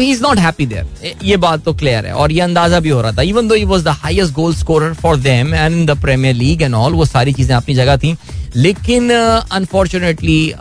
इज़ 0.00 0.22
नॉट 0.22 0.38
हैप्पी 0.38 0.66
देयर 0.66 1.14
ये 1.24 1.36
बात 1.36 1.64
तो 1.64 1.72
क्लियर 1.74 2.06
है 2.06 2.12
और 2.14 2.32
ये 2.32 2.40
अंदाज़ा 2.40 2.80
भी 2.80 2.88
हो 2.88 3.00
रहा 3.02 3.12
था। 3.12 3.22
Even 3.22 3.48
though 3.48 3.54
he 3.54 3.64
was 3.64 3.82
the 3.84 3.88
highest 4.02 4.32
goal 4.34 4.54
scorer 4.54 4.92
for 4.94 5.16
them 5.18 5.54
and 5.54 5.90
the 5.90 5.96
Premier 6.00 6.34
League 6.34 6.62
and 6.62 6.74
all 6.74 6.92
वो 6.92 7.04
सारी 7.04 7.32
चीज़ें 7.32 7.54
अपनी 7.56 7.74
जगह 7.74 7.96
थी, 7.96 8.16
लेकिन 8.56 9.10
अनफॉर्चुनेटली 9.10 10.52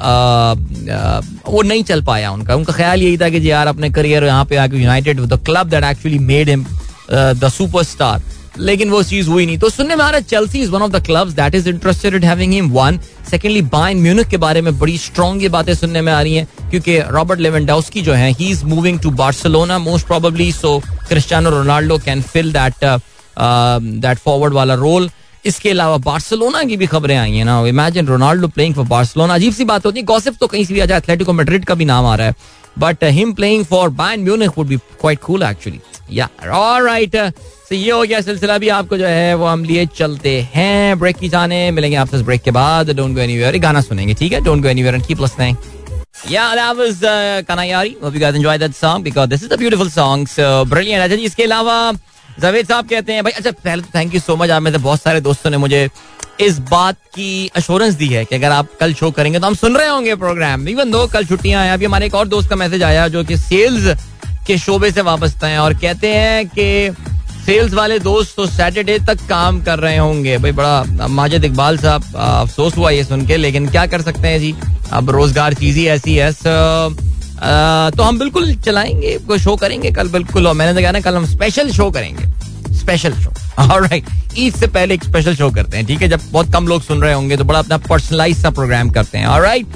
वो 1.47 1.61
नहीं 1.61 1.83
चल 1.83 2.01
पाया 2.03 2.31
उनका। 2.31 2.55
उनका 2.55 2.73
ख्याल 2.73 3.01
यही 3.01 3.17
था 3.17 3.29
कि 3.29 3.49
यार 3.51 3.67
अपने 3.67 3.89
करियर 3.91 4.23
यहाँ 4.25 4.45
पे 4.45 4.55
आके 4.55 4.77
United 4.77 5.19
with 5.19 5.33
the 5.33 5.39
club 5.45 5.69
that 5.69 5.83
actually 5.83 6.19
made 6.21 6.49
him 6.49 6.65
the 7.11 7.49
superstar 7.49 8.21
लेकिन 8.59 8.89
वो 8.89 9.01
चीज़ 9.03 9.29
हुई 9.29 9.45
नहीं। 9.45 9.57
तो 9.57 9.69
सुनने 9.69 9.95
में 9.95 10.03
आ 10.03 10.09
रहा 10.09 10.17
है 10.17 10.23
Chelsea 10.23 10.59
is 10.59 10.69
one 10.71 10.81
of 10.81 10.91
the 10.91 11.03
clubs 11.05 11.33
that 11.33 11.55
is 11.55 11.67
interested 11.69 12.25
having 12.25 12.53
him 12.53 12.69
one 12.71 12.99
secondly 13.29 13.61
Bayern 13.63 14.01
Munich 14.01 14.27
के 14.27 14.37
बारे 14.37 14.61
में 14.61 14.77
बड़ी 14.79 14.97
स्ट्रॉन्ग 14.97 15.43
ये 15.43 15.49
बातें 15.49 15.73
सुनने 15.75 16.01
में 16.01 16.11
आ 16.13 16.21
रही 16.21 16.35
हैं, 16.35 16.47
क्योंकि 16.69 16.97
रॉबर्ट 17.11 17.39
लेवेंडाउस्की 17.39 18.01
जो 18.01 18.13
है 18.13 18.31
he 18.31 18.49
is 18.51 18.63
moving 18.65 18.99
to 18.99 19.11
Barcelona 19.13 19.79
most 19.79 20.07
probably 20.07 20.51
so 20.51 20.79
Cristiano 21.07 21.49
Ronaldo 21.49 21.97
can 22.05 22.21
fill 22.23 22.51
that 22.53 22.73
that 23.35 24.17
forward 24.17 24.53
वाला 24.53 24.73
रोल 24.75 25.09
इसके 25.45 25.69
अलावा 25.69 25.97
बार्सिलोना 26.01 26.63
की 26.63 26.77
भी 26.77 26.85
खबरें 26.87 27.15
आई 27.17 27.31
हैं 27.31 27.45
ना। 27.45 27.59
Imagine 27.67 28.07
Ronaldo 28.07 28.47
playing 28.47 28.75
for 28.75 28.85
Barcelona 28.87 29.33
अजीब 29.35 29.53
सी 29.53 29.63
बात 29.65 29.85
होती 29.85 29.99
है। 29.99 30.05
गॉसिप 30.05 30.35
तो 30.39 30.47
कहीं 30.47 30.63
से 30.65 30.73
भी 30.73 30.79
आ 30.79 30.85
जाए 30.85 30.97
एथलेटिको 30.97 31.33
मैड्रिड 31.33 31.65
का 31.65 31.75
भी 31.75 31.85
नाम 31.85 32.05
आ 32.05 32.15
रहा 32.15 32.27
है। 32.27 32.35
But 32.79 33.03
him 33.19 33.33
playing 33.33 33.65
for 33.65 33.89
Bayern 33.99 34.23
Munich 34.23 34.57
would 34.57 34.67
be 34.67 34.77
quite 35.01 35.19
cool 35.21 35.43
actually 35.43 35.79
yeah 36.11 36.29
alright 36.53 37.15
तो 37.69 37.75
ये 37.75 37.91
हो 37.91 38.01
गया 38.01 38.19
सिलसिला 38.21 38.57
भी 38.57 38.69
आपको 38.69 38.97
जो 38.97 39.05
है 39.07 39.33
वो 39.35 39.45
हम 39.45 39.63
लिए 39.65 39.85
चलते 39.95 40.39
हैं 40.53 40.99
ब्रेक 40.99 41.17
की 41.17 41.29
जाने 41.29 41.69
मिलेंगे 41.71 41.97
आपसे 41.97 42.23
ब्रेक 42.23 42.41
के 42.43 42.51
बाद 42.57 42.91
डोंट 42.97 43.15
गो 43.15 43.21
एनीवेयर 43.21 43.57
गाना 43.59 43.81
सुनेंगे 43.81 44.13
ठीक 44.13 44.33
है 44.33 44.41
don't 44.43 44.63
go 44.63 44.69
anywhere 44.69 44.95
and 44.95 45.05
keep 45.05 45.21
listening 45.21 45.55
Yeah, 46.23 46.55
that 46.55 46.75
was 46.75 47.03
uh, 47.03 47.43
Kanayari. 47.47 47.89
Hope 48.01 48.13
you 48.13 48.19
guys 48.19 48.35
enjoyed 48.35 48.61
that 48.61 48.73
song 48.73 49.03
because 49.03 49.27
this 49.29 49.43
is 49.43 49.51
a 49.51 49.57
beautiful 49.57 49.89
song. 49.89 50.25
So 50.27 50.65
brilliant. 50.65 51.03
अच्छा 51.03 51.15
जी 51.15 51.25
इसके 51.25 51.43
अलावा 51.43 51.75
जावेद 52.39 52.67
साहब 52.67 52.87
कहते 52.89 53.13
हैं 53.13 53.23
भाई 53.23 53.31
अच्छा 53.31 53.51
पहले 53.51 53.81
तो 53.81 53.89
थैंक 53.95 54.13
यू 54.13 54.19
सो 54.19 54.35
मच 54.35 54.49
आप 54.49 54.61
में 54.61 54.71
से 54.71 54.77
बहुत 54.77 55.01
सारे 55.01 55.21
दोस्तों 55.21 55.49
ने 55.51 55.57
मुझे 55.57 55.87
इस 56.41 56.57
बात 56.61 56.95
की 57.15 57.51
अश्योरेंस 57.55 57.93
दी 57.95 58.07
है 58.07 58.23
कि 58.25 58.35
अगर 58.35 58.51
आप 58.51 58.69
कल 58.79 58.93
शो 58.93 59.09
करेंगे 59.11 59.39
तो 59.39 59.47
हम 59.47 59.53
सुन 59.55 59.75
रहे 59.77 59.87
होंगे 59.87 60.15
प्रोग्राम 60.15 60.67
इवन 60.67 60.91
दो 60.91 61.05
कल 61.07 61.25
छुट्टियाँ 61.25 61.63
हैं, 61.63 61.71
अभी 61.73 61.85
हमारे 61.85 62.05
एक 62.05 62.15
और 62.15 62.27
दोस्त 62.27 62.49
का 62.49 62.55
मैसेज 62.55 62.83
आया 62.83 63.07
जो 63.07 63.23
कि 63.23 63.37
सेल्स 63.37 63.95
के 64.47 64.57
शोबे 64.57 64.91
से 64.91 65.01
वापस 65.03 65.35
हैं 65.43 65.57
और 65.59 65.73
कहते 65.75 66.07
हैं 66.09 66.47
कि 66.49 66.91
सेल्स 67.45 67.73
वाले 67.73 67.99
दोस्त 67.99 68.35
तो 68.35 68.45
सैटरडे 68.47 68.97
तक 69.07 69.19
काम 69.29 69.61
कर 69.63 69.79
रहे 69.79 69.97
होंगे। 69.97 70.37
भाई 70.37 70.51
बड़ा 70.51 71.07
माजिद 71.07 71.43
इकबाल 71.45 71.77
साहब, 71.77 72.03
अफसोस 72.15 72.77
हुआ 72.77 72.89
ये 72.89 73.03
सुन 73.03 73.25
के, 73.27 73.37
लेकिन 73.37 73.67
क्या 73.69 73.85
कर 73.87 74.01
सकते 74.01 74.27
हैं 74.27 74.39
जी? 74.39 74.53
अब 74.91 75.09
रोज़गार 75.09 75.53
चीज़ 75.53 75.77
ही 75.77 75.85
ऐसी 75.87 76.15
है 76.15 76.31
तो 77.91 78.03
हम 78.03 78.19
बिल्कुल 78.19 78.53
चलाएँगे 78.55 79.37
शो 79.39 79.55
करेंगे 79.55 79.91
कल 79.91 80.07
बिल्कुल। 80.09 80.47
और 80.47 80.53
मैंने 80.53 80.73
तो 80.73 80.81
कहा 80.81 80.91
ना, 80.91 80.99
कल 81.01 81.15
हम 81.15 81.25
स्पेशल 81.27 81.71
शो 81.71 81.89
करेंगे। 81.91 82.23
स्पेशल 82.85 83.13
शो 83.21 83.33
राइट 83.79 84.05
ईद 84.37 84.55
से 84.55 84.67
पहले 84.67 84.93
एक 84.93 85.03
स्पेशल 85.03 85.35
शो 85.35 85.49
करते 85.51 85.77
हैं, 85.77 85.85
ठीक 85.85 86.01
है? 86.01 86.07
जब 86.07 86.21
बहुत 86.31 86.51
कम 86.53 86.67
लोग 86.67 86.81
सुन 86.83 87.01
रहे 87.01 87.13
होंगे 87.13 87.37
तो 87.37 87.43
बड़ा 87.43 87.59
अपना 87.59 87.77
पर्सनलाइज 87.89 88.41
सा 88.41 88.49
प्रोग्राम 88.51 88.89
करते 88.89 89.17
हैं 89.17 89.39
राइट 89.41 89.67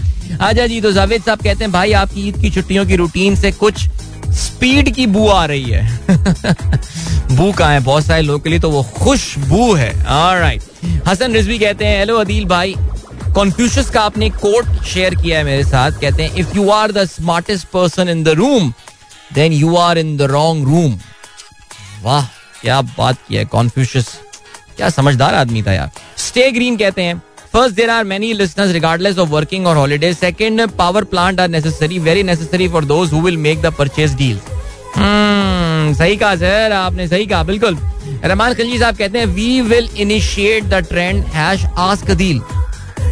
आजा 0.41 0.66
जी 0.68 0.80
तो 0.82 0.91
जावेद 0.91 1.24
साहब 1.24 1.41
कहते 1.43 1.64
हैं, 1.64 1.72
भाई, 1.72 1.91
आपकी 1.93 2.28
ईद 2.28 2.38
की 2.41 2.49
छुट्टियों 2.49 2.86
की 2.86 2.95
रूटीन 2.95 3.36
से 3.36 3.51
कुछ 3.51 3.88
स्पीड 4.39 4.93
की 4.95 5.05
बू 5.07 5.28
आ 5.28 5.45
रही 5.45 5.64
है. 5.64 5.99
बू 7.38 7.51
कहा 7.51 7.72
है? 7.72 7.80
बहुत 7.80 8.05
सारे 8.05 8.22
लोगों 8.22 8.39
के 8.39 8.49
लिए 8.49 8.60
तो 8.60 8.70
वो 8.70 8.84
खुशबू 8.97 9.74
है 9.76 9.91
राइट 10.39 10.62
हसन 11.07 11.34
रिजवी 11.34 11.60
कहते 11.60 11.86
हैं 11.86 11.97
हेलो 11.99 12.18
अदील 12.18 12.45
भाई। 12.45 12.76
कॉन्फ्यूशियस 13.36 13.89
का 13.89 14.01
आपने 14.01 14.30
कोट 14.38 14.84
शेयर 14.86 15.16
किया 15.16 15.38
है 15.38 15.43
मेरे 15.43 15.64
साथ. 15.64 15.99
कहते 16.01 16.24
हैं 16.24 16.36
if 16.36 16.55
you 16.55 16.70
are 16.72 16.91
the 16.91 17.05
smartest 17.07 17.68
person 17.74 18.10
in 18.10 18.24
the 18.24 18.30
room 18.39 18.74
then 19.34 19.53
you 19.53 19.76
are 19.78 19.97
in 19.97 20.18
the 20.18 20.32
wrong 20.32 20.68
room 20.68 20.99
वाह। 22.03 22.26
क्या 22.62 22.82
बात 22.82 23.18
की 23.30 23.36
है 23.36 23.45
कॉन्फ्यूशियस 23.45 24.07
क्या 24.78 24.89
समझदार 24.89 25.36
आदमी 25.36 25.64
था 25.64 25.74
यार। 25.74 25.89
स्टे 26.18 26.51
ग्रीन 26.51 26.78
कहते 26.78 27.01
हैं। 27.01 27.22
First 27.53 27.76
there 27.76 27.89
are 27.89 28.03
many 28.03 28.32
listeners 28.34 28.72
regardless 28.72 29.18
of 29.18 29.30
working 29.30 29.68
और 29.68 29.78
holiday 29.78 30.14
second 30.14 30.68
power 30.70 31.03
plant 31.03 31.39
are 31.39 31.47
necessary 31.49 31.99
very 31.99 32.24
necessary 32.24 32.68
for 32.68 32.86
those 32.86 33.14
who 33.14 33.22
make 33.38 33.62
the 33.62 33.74
purchase 33.74 34.16
deal 34.16 34.39
सही 35.97 36.16
कहा 36.16 36.36
सर 36.36 36.72
आपने 36.72 37.07
सही 37.07 37.26
कहा, 37.26 37.43
बिल्कुल। 37.43 37.78
रमान 38.26 38.53
खिलजी 38.53 38.78
साहब 38.80 38.95
कहते 38.95 39.20
हैं 39.20 39.26
we 39.26 39.62
will 39.62 39.89
initiate 39.97 40.64
the 40.64 40.74
trend 40.89 41.24
hash 41.34 41.66
ask 41.78 42.12
deal 42.12 42.41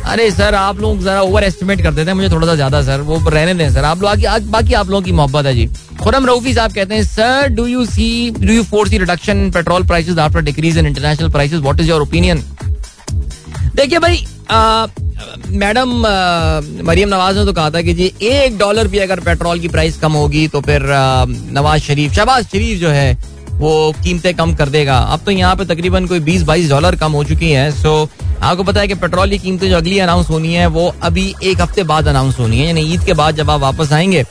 अरे 0.07 0.29
सर, 0.31 0.55
आप 0.55 0.79
लोग 0.81 0.99
जरा 1.03 1.21
ओवर 1.21 1.43
एस्टिमेट 1.43 1.81
कर 1.83 1.93
देते 1.93 2.09
हैं, 2.09 2.15
मुझे 2.15 2.29
थोड़ा 2.29 2.47
सा 2.47 2.55
ज़्यादा, 2.55 2.81
सर। 2.81 3.01
वो 3.01 3.17
रहने 3.29 3.53
दें, 3.53 3.69
सर। 3.71 3.83
आप 3.85 4.01
लोग 4.01 4.49
बाकी 4.49 4.73
आप 4.73 4.89
लोगों 4.89 5.01
की 5.01 5.11
मोहब्बत 5.11 5.45
है 5.45 5.53
जी। 5.55 5.67
खुरम 6.01 6.25
रऊफी 6.25 6.53
साहब 6.53 6.73
कहते 6.73 6.95
हैं 6.95 7.03
sir 7.03 7.47
do 7.49 7.65
you 7.65 7.85
see 7.85 8.09
do 8.39 8.53
you 8.53 8.63
foresee 8.89 8.97
reduction 8.97 9.49
petrol 9.51 9.83
prices 9.87 10.17
after 10.19 10.41
decrease 10.41 10.77
in 10.77 10.85
international 10.85 11.29
prices 11.29 11.59
what 11.59 11.79
is 11.81 11.89
your 11.89 12.01
opinion 12.01 12.43
देखिए 13.75 13.99
भाई 13.99 14.25
मैडम 15.51 15.89
मरियम 16.85 17.09
नवाज़ 17.09 17.37
ने 17.37 17.45
तो 17.45 17.53
कहा 17.53 17.69
था 17.69 17.81
कि 17.81 17.93
जी, 17.93 18.11
एक 18.23 18.57
डॉलर 18.57 18.87
भी 18.87 18.97
अगर 18.99 19.19
पेट्रोल 19.21 19.59
की 19.59 19.67
प्राइस 19.67 19.97
कम 19.99 20.13
होगी 20.13 20.47
तो 20.47 20.61
फिर 20.61 20.81
नवाज़ 21.53 21.81
शरीफ, 21.81 22.13
शहबाज 22.13 22.45
शरीफ 22.45 22.79
जो 22.79 22.89
है, 22.89 23.17
वो 23.53 23.93
कीमतें 24.03 24.33
कम 24.35 24.53
कर 24.55 24.69
देगा। 24.69 24.97
अब 24.97 25.19
तो 25.25 25.31
यहाँ 25.31 25.55
पे 25.55 25.65
तकरीबन 25.65 26.05
कोई 26.07 26.19
बीस 26.21 26.41
बाईस 26.43 26.69
डॉलर 26.69 26.95
कम 26.95 27.11
हो 27.11 27.23
चुकी 27.25 27.51
हैं 27.51 27.69
सो 27.73 28.09
आपको 28.43 28.63
पता 28.63 28.81
है 28.81 28.87
कि 28.87 28.95
पेट्रोल 28.95 29.29
की 29.29 29.37
कीमतें 29.37 29.69
जो 29.69 29.77
अगली 29.77 29.99
अनाउंस 29.99 30.29
होनी 30.29 30.53
है, 30.53 30.65
वो 30.67 30.93
अभी 31.03 31.33
एक 31.43 31.61
हफ़्ते 31.61 31.83
बाद 31.83 32.07
अनाउंस 32.07 32.39
होनी 32.39 32.59
है। 32.59 32.67
यानी 32.67 32.81
ईद 32.93 33.03
के 33.03 33.13
बाद 33.13 33.35
जब 33.35 33.49
आप 33.51 33.59
वापस 33.61 33.93
आएँगे 33.93 34.25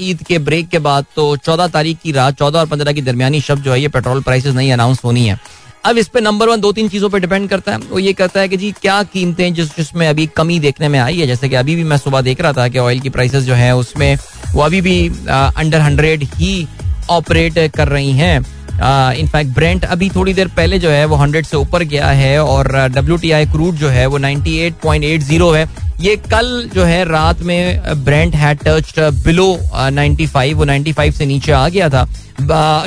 ईद 0.00 0.22
के 0.22 0.38
ब्रेक 0.38 0.68
के 0.68 0.78
बाद 0.78 1.04
तो 1.16 1.36
चौदह 1.36 1.66
तारीख 1.68 1.98
की 2.02 2.12
रात, 2.12 2.34
चौदह 2.34 2.58
और 2.58 2.66
पंद्रह 2.66 2.92
की 2.92 3.02
दरमियानी 3.02 3.40
शब्द 3.40 3.62
जो 3.62 3.72
है, 3.72 3.80
ये 3.80 3.88
पेट्रोल 3.88 4.22
प्राइसेस 4.22 4.54
नहीं 4.54 4.72
अनाउंस 4.72 5.00
होनी 5.04 5.26
है। 5.26 5.38
अब 5.84 5.98
इस 5.98 6.08
पे 6.08 6.20
नंबर 6.20 6.48
वन 6.48 6.60
दो 6.60 6.72
तीन 6.72 6.88
चीज़ों 6.88 7.08
पे 7.10 7.18
डिपेंड 7.20 7.48
करता 7.50 7.72
है। 7.72 7.78
वो 7.80 7.98
ये 7.98 8.12
करता 8.12 8.40
है 8.40 8.48
कि 8.48 8.56
जी, 8.56 8.70
क्या 8.82 9.02
कीमतें 9.02 9.54
जिस, 9.54 9.76
जिसमें 9.76 10.06
अभी 10.08 10.26
कमी 10.26 10.58
देखने 10.60 10.88
में 10.88 10.98
आई 10.98 11.18
है? 11.18 11.26
जैसे 11.26 11.48
कि 11.48 11.54
अभी 11.56 11.76
भी 11.76 11.84
मैं 11.84 11.96
सुबह 11.98 12.20
देख 12.20 12.40
रहा 12.40 12.52
था 12.52 12.68
कि 12.68 12.78
ऑयल 12.78 13.00
की 13.00 13.10
प्राइसेस 13.10 13.44
जो 13.44 13.54
है, 13.54 13.74
उसमें 13.76 14.16
वो 14.52 14.62
अभी 14.62 14.80
भी 14.80 15.08
अंडर 15.28 15.80
हंड्रेड 15.80 16.22
ही 16.36 16.66
ऑपरेट 17.10 17.58
कर 17.76 17.88
रही 17.88 18.12
हैं। 18.12 18.40
इनफैक्ट 18.80 19.54
ब्रेंट 19.54 19.84
अभी 19.84 20.08
थोड़ी 20.10 20.34
देर 20.34 20.48
पहले 20.56 20.78
जो 20.78 20.90
है 20.90 21.04
वो 21.04 21.16
हंड्रेड 21.16 21.46
से 21.46 21.56
ऊपर 21.56 21.82
गया 21.84 22.06
है 22.12 22.38
और 22.42 22.68
डब्ल्यू 22.88 23.16
टी 23.16 23.30
आई 23.30 23.46
क्रूड 23.46 23.74
जो 23.76 23.88
है 23.88 24.06
वो 24.06 24.18
ninety 24.18 24.56
eight 24.58 24.74
point 24.82 25.04
eight 25.04 25.22
zero 25.22 25.50
है। 25.52 25.66
ये 26.00 26.14
कल 26.30 26.68
जो 26.74 26.84
है 26.84 27.04
रात 27.04 27.40
में 27.42 28.04
ब्रेंट 28.04 28.34
हैड 28.36 28.58
टच्ड 28.64 29.00
बिलो 29.24 29.46
95 29.90 30.52
वो 30.54 30.64
95 30.66 31.12
से 31.12 31.26
नीचे 31.26 31.52
आ 31.52 31.68
गया 31.68 31.88
था। 31.88 32.04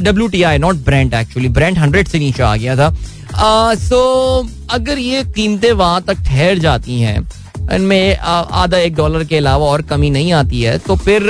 W 0.02 0.28
T 0.28 0.44
I 0.44 0.58
not 0.58 0.76
Brent 0.86 1.14
actually 1.14 1.50
Brent 1.50 1.78
hundred 1.78 2.08
से 2.08 2.20
नीचे 2.20 2.44
आ 2.44 2.56
गया 2.56 2.76
था। 2.76 2.94
सो 3.78 4.00
अगर 4.72 5.00
ये 5.00 5.24
कीमतें 5.26 5.72
वहाँ 5.74 6.02
तक 6.02 6.24
ठहर 6.26 6.58
जाती 6.60 7.00
हैं, 7.02 7.20
इनमें 7.74 8.18
आधा 8.18 8.78
एक 8.78 8.96
डॉलर 8.96 9.24
के 9.24 9.38
अलावा 9.38 9.66
और 9.66 9.82
कमी 9.84 10.10
नहीं 10.10 10.32
आती 10.34 10.62
है 10.62 10.78
तो 10.80 10.96
फिर 10.98 11.30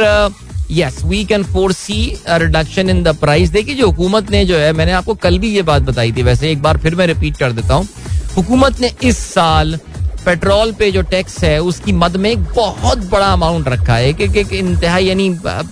yes 0.72 1.02
we 1.06 1.24
can 1.26 1.44
foresee 1.74 1.96
reduction 2.30 2.90
in 2.90 3.04
the 3.04 3.16
price 3.18 3.50
देखिए 3.50 3.76
जो, 3.76 3.88
हुकूमत 3.88 4.30
ने 4.32 4.44
जो 4.46 4.58
है, 4.58 4.72
मैंने 4.74 4.92
आपको 4.92 5.14
कल 5.16 5.40
भी 5.40 5.54
ये 5.56 5.62
बात 5.62 5.82
बताई 5.82 6.12
थी, 6.12 6.24
वैसे 6.24 6.52
एक 6.52 6.62
बार 6.62 6.78
फिर 6.78 6.96
मैं 6.96 7.08
रिपीट 7.08 7.38
कर 7.38 7.52
देता 7.52 7.74
हूँ। 7.74 7.88
हुकूमत 8.36 8.80
ने 8.82 8.92
इस 9.04 9.18
साल 9.24 9.80
पेट्रोल 10.26 10.72
पे 10.72 10.92
जो 10.92 11.02
टैक्स 11.04 11.44
है, 11.44 11.58
उसकी 11.62 11.92
मद 11.94 12.16
में 12.16 12.30
एक 12.30 12.44
बहुत 12.56 13.10
बड़ा 13.12 13.32
अमाउंट 13.34 13.68
रखा 13.68 13.96
है। 13.96 14.10
एक 14.10 14.38
एक 14.38 14.54
इंतहा, 14.54 14.98
यानी 14.98 15.30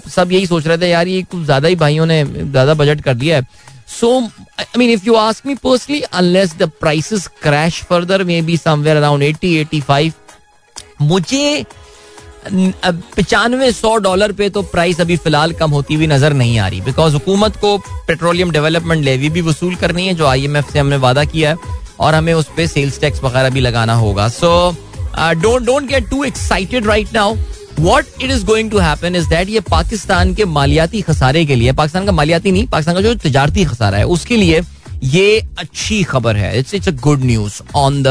सब 0.10 0.32
यही 0.32 0.46
सोच 0.48 0.68
रहे 0.68 0.78
थे, 0.78 0.90
यार 0.90 1.08
ये 1.08 1.22
कुछ 1.24 1.44
ज़्यादा 1.46 1.68
ही 1.68 1.76
भाइयों 1.78 2.06
ने 2.06 2.24
ज़्यादा 2.26 2.74
बजट 2.74 3.02
कर 3.02 3.14
दिया 3.16 3.36
है। 3.36 3.48
So 3.90 4.10
I 4.22 4.78
mean 4.78 4.90
if 4.90 5.06
you 5.06 5.14
ask 5.16 5.46
me 5.48 5.56
personally 5.56 6.02
unless 6.02 6.56
the 6.58 6.70
prices 6.80 7.28
crash 7.42 7.82
further 7.90 8.24
may 8.24 8.42
be 8.42 8.58
somewhere 8.58 8.98
around 8.98 9.24
80 9.24 9.54
85 9.64 10.12
मुझे 11.02 11.66
पचानवे 12.46 13.72
सौ 13.72 13.96
डॉलर 13.98 14.32
पे 14.32 14.50
तो 14.50 14.62
प्राइस 14.64 15.02
अभी 15.02 15.18
फ़िलहाल 15.18 15.52
कम 15.54 15.72
होती 15.72 15.94
हुई 15.94 16.08
नज़र 16.08 16.34
नहीं 16.34 16.58
आ 16.60 16.68
रही। 16.68 16.82
बिकॉज़ 16.82 17.14
हुकूमत 17.14 17.56
को 17.62 17.78
पेट्रोलियम 18.08 18.52
डेवलपमेंट 18.52 19.04
लेवी 19.06 19.30
भी 19.30 19.42
वसूल 19.42 19.76
करनी 19.76 20.08
है, 20.08 20.14
जो 20.14 20.26
आईएमएफ 20.28 20.72
से 20.74 20.80
हमने 20.80 20.98
वादा 20.98 21.24
किया 21.26 21.50
है, 21.50 21.58
और 22.00 22.16
हमें 22.16 22.34
उस 22.34 22.48
पर 22.58 22.68
सेल्स 22.68 23.00
टैक्स 23.02 23.24
वगैरह 23.24 23.50
भी 23.50 23.60
लगाना 23.60 23.94
होगा। 23.96 24.28
So 24.30 24.76
don't 25.18 25.66
don't 25.66 25.88
get 25.88 26.10
too 26.10 26.24
excited 26.24 26.88
right 26.88 27.14
now 27.14 27.36
what 27.80 28.06
it 28.22 28.32
is 28.32 28.46
going 28.46 28.72
to 28.72 28.78
happen 28.80 29.16
is 29.16 29.28
that 29.30 29.50
ये 29.50 29.60
पाकिस्तान 29.70 30.34
के 30.34 30.46
मालियाती 30.48 31.02
खसारे 31.02 31.46
के 31.46 31.56
लिए, 31.56 31.72
पाकिस्तान 31.74 32.06
का 32.06 32.12
मालियाती 32.12 32.52
नहीं, 32.52 32.68
पाकिस्तान 32.68 32.96
का 32.96 33.02
जो 33.02 33.14
तजारती 33.20 33.66
खसारा 33.66 33.98
है, 33.98 34.06
उसके 34.08 34.38
लिए 34.38 34.62
ये 35.06 35.40
अच्छी 35.60 36.02
खबर 36.06 36.36
है। 36.36 36.58
It's 36.60 36.74
it's 36.74 36.88
a 36.88 36.92
good 37.02 37.24
news 37.26 37.62
on 37.76 38.02
the 38.04 38.08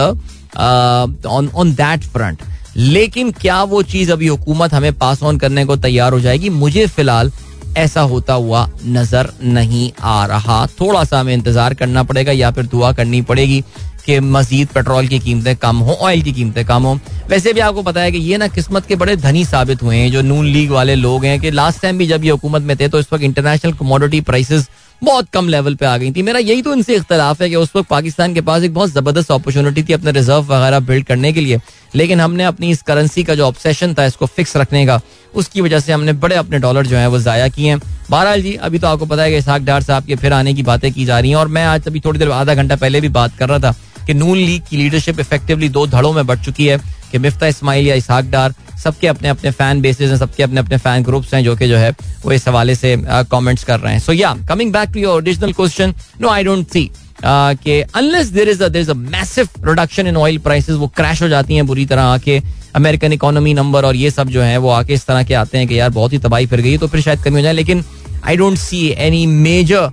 on 1.27 1.51
on 1.55 1.73
that 1.75 2.05
front 2.05 2.43
लेकिन 2.79 3.31
क्या 3.33 3.63
वो 3.65 3.83
चीज़ 3.85 4.13
अभी 4.13 4.27
हुकूमत 4.27 4.75
हमें 4.75 4.93
पास 4.95 5.23
ऑन 5.23 5.39
करने 5.39 5.65
को 5.65 5.77
तैयार 5.79 6.13
हो 6.13 6.21
जाएगी? 6.21 6.49
मुझे 6.51 6.87
फ़िलहाल 6.87 7.33
ऐसा 7.77 8.01
होता 8.03 8.35
हुआ 8.35 8.69
नज़र 8.87 9.33
नहीं 9.45 9.91
आ 10.01 10.25
रहा। 10.27 10.67
थोड़ा 10.81 11.03
सा 11.05 11.21
हमें 11.21 11.33
इंतज़ार 11.35 11.75
करना 11.75 12.03
पड़ेगा 12.03 12.33
या 12.33 12.51
फिर 12.51 12.67
दुआ 12.67 12.93
करनी 12.93 13.23
पड़ेगी 13.23 13.61
कि 14.07 14.19
मजीद 14.21 14.69
पेट्रोल 14.69 15.07
की 15.09 15.19
कीमतें 15.19 15.55
कम 15.57 15.77
हो 15.79 15.93
ऑयल 15.95 16.23
की 16.23 16.33
कीमतें 16.33 16.65
कम 16.67 16.83
हो। 16.83 16.99
वैसे 17.29 17.53
भी 17.53 17.61
आपको 17.61 17.83
पता 17.83 18.01
है 18.01 18.13
कि 18.13 18.19
ये 18.21 18.37
ना 18.39 18.47
किस्मत 18.49 18.87
के 18.87 18.97
बड़े 18.97 19.17
धनी 19.17 19.45
साबित 19.45 19.83
हुए 19.83 19.97
हैं, 19.97 20.11
जो 20.13 20.23
नून 20.23 20.47
लीग 20.47 20.71
वाले 20.71 20.95
लोग 20.95 21.25
हैं 21.25 21.39
कि 21.41 21.51
लास्ट 21.51 21.83
टाइम 21.83 21.99
भी 21.99 22.07
जब 22.07 22.25
ये 22.25 22.31
हुकूमत 22.31 22.63
में 22.63 22.77
थे 22.77 22.89
तो 22.89 23.01
इस 23.01 23.13
वक्त 23.13 23.25
इंटरनेशनल 23.25 23.73
कमोडिटी 23.73 24.21
प्राइसेस 24.23 24.69
बहुत 25.03 25.29
कम 25.31 25.49
लेवल 25.49 25.75
पे 25.75 25.87
आ 25.87 25.97
गई 25.97 26.11
थी। 26.13 26.23
मेरा 26.23 26.39
यही 26.39 26.63
तो 26.63 26.73
इनसे 26.73 26.95
इख्तलाफ 26.97 27.43
है 27.43 27.49
कि 27.51 27.57
उस 27.57 27.71
वक्त 27.77 27.89
पाकिस्तान 27.89 28.35
के 28.35 28.41
पास 28.41 28.63
एक 28.63 28.75
बहुत 28.75 28.91
ज़बरदस्त 28.91 29.31
अपॉर्चुनिटी 29.33 29.83
थी 29.83 29.93
अपने 29.93 30.13
रिज़र्व 30.13 30.45
वगैरह 30.45 30.81
बिल्ड 30.81 31.07
करने 31.07 31.33
के 31.33 31.41
लिए। 31.41 31.61
लेकिन 31.95 32.21
हमने 32.21 32.45
अपनी 32.45 32.71
इस 32.71 32.83
करेंसी 32.83 33.25
का 33.25 33.35
जो 33.35 33.47
ऑब्सेशन 33.47 33.95
था, 33.95 34.05
इसको 34.05 34.27
फिक्स 34.27 34.57
रखने 34.57 34.85
का, 34.87 35.01
उसकी 35.35 35.61
वजह 35.61 35.81
से 35.81 35.93
हमने 35.93 36.13
बड़े 36.15 36.37
अपने 36.37 36.59
डॉलर 36.59 36.87
जो 36.87 36.97
है 36.97 37.07
वो 37.09 37.19
जाया 37.21 37.49
किए 37.49 37.69
हैं। 37.69 37.81
बहरहाल 38.11 38.43
जी, 38.43 38.55
अभी 38.55 38.79
तो 38.79 38.87
आपको 38.87 39.07
पता 39.07 39.23
है 39.23 39.31
कि 39.31 39.37
इसहाक 39.37 39.63
डार 39.63 39.83
साहब 39.83 40.05
के 40.05 40.17
फिर 40.17 40.33
आने 40.33 40.55
की 40.55 40.63
बातें 40.63 40.93
की 40.93 41.05
जा 41.05 41.19
रही 41.21 41.31
हैं 41.31 41.37
और 41.37 41.49
मैं 41.49 41.65
आज 41.67 41.87
अभी 41.87 42.01
थोड़ी 42.01 42.19
देर 42.19 42.31
आधा 42.33 42.55
घंटा 42.55 42.77
पहले 42.77 43.01
भी 43.01 43.09
बात 43.11 43.37
कर 43.39 43.49
रहा 43.49 43.59
था 43.59 43.75
कि 44.07 44.15
नून 44.15 44.37
लीग 44.37 44.63
की 44.71 44.77
लीडरशिप 44.77 45.21
इफेक्टिवली 45.21 45.69
दो 45.69 45.87
धड़ों 45.87 46.13
में 46.13 46.27
बढ़ 46.27 46.39
चुकी 46.39 46.67
है। 46.67 46.81
कि 47.13 47.19
मिफ्ता 47.19 47.47
इस्माइल 47.47 47.87
या 47.87 47.95
इसहाक 47.95 48.25
डार 48.31 48.55
सबके 48.85 49.07
अपने 49.07 49.29
अपने 49.29 49.51
फ़ैन 49.51 49.81
बेसिस 49.81 50.11
हैं, 50.11 50.17
सबके 50.19 50.43
अपने 50.43 50.61
अपने 50.61 50.77
फ़ैन 50.79 51.03
ग्रुप्स 51.05 51.35
हैं, 51.35 51.43
जो 51.45 51.55
कि 51.57 51.69
जो 51.69 51.77
है, 51.77 51.91
वो 52.25 52.33
इस 52.33 52.49
हवाले 52.49 52.75
से 52.75 52.97
कमेंट्स 53.31 53.65
कर 53.65 53.81
रहे 53.81 53.93
हैं। 53.93 54.01
So 54.01 54.13
yeah 54.13 54.35
coming 54.49 54.73
back 54.73 54.91
to 54.91 55.01
your 55.01 55.15
original 55.15 55.53
question 55.53 55.95
no 56.21 56.29
I 56.29 56.45
don't 56.45 56.67
see 56.69 56.91
कि 57.25 57.81
unless 57.81 58.27
there 58.29 58.49
is 58.49 58.63
there 58.63 58.83
is 58.83 58.93
massive 58.93 59.49
production 59.61 60.07
in 60.07 60.17
oil 60.17 60.39
prices 60.39 60.77
वो 60.77 60.87
क्रैश 60.97 61.23
हो 61.23 61.29
जाती 61.29 61.55
हैं 61.55 61.67
बुरी 61.67 61.87
तरह 61.87 62.03
आके 62.03 62.41
अमेरिकन 62.77 63.13
इकोनॉमी 63.13 63.55
नंबर 63.55 63.85
और 63.85 63.97
ये 63.97 64.11
सब 64.11 64.29
जो 64.29 64.43
है, 64.43 64.57
वो 64.57 64.71
आके 64.71 64.95
इस 64.95 65.07
तरह 65.07 65.23
के 65.23 65.35
आते 65.35 65.59
हैं 65.59 65.67
कि 65.69 65.79
यार 65.81 65.91
बहुत 65.91 66.13
ही 66.13 66.19
तबाही 66.19 66.47
फिर 66.47 66.61
गई 66.61 66.77
तो 66.79 66.87
फिर 66.87 67.01
शायद 67.01 67.23
कमी 67.23 67.35
हो 67.35 67.43
जाए। 67.43 67.53
लेकिन 67.53 67.85
I 68.25 68.37
don't 68.37 68.59
see 68.59 68.87
any 68.99 69.27
major 69.27 69.91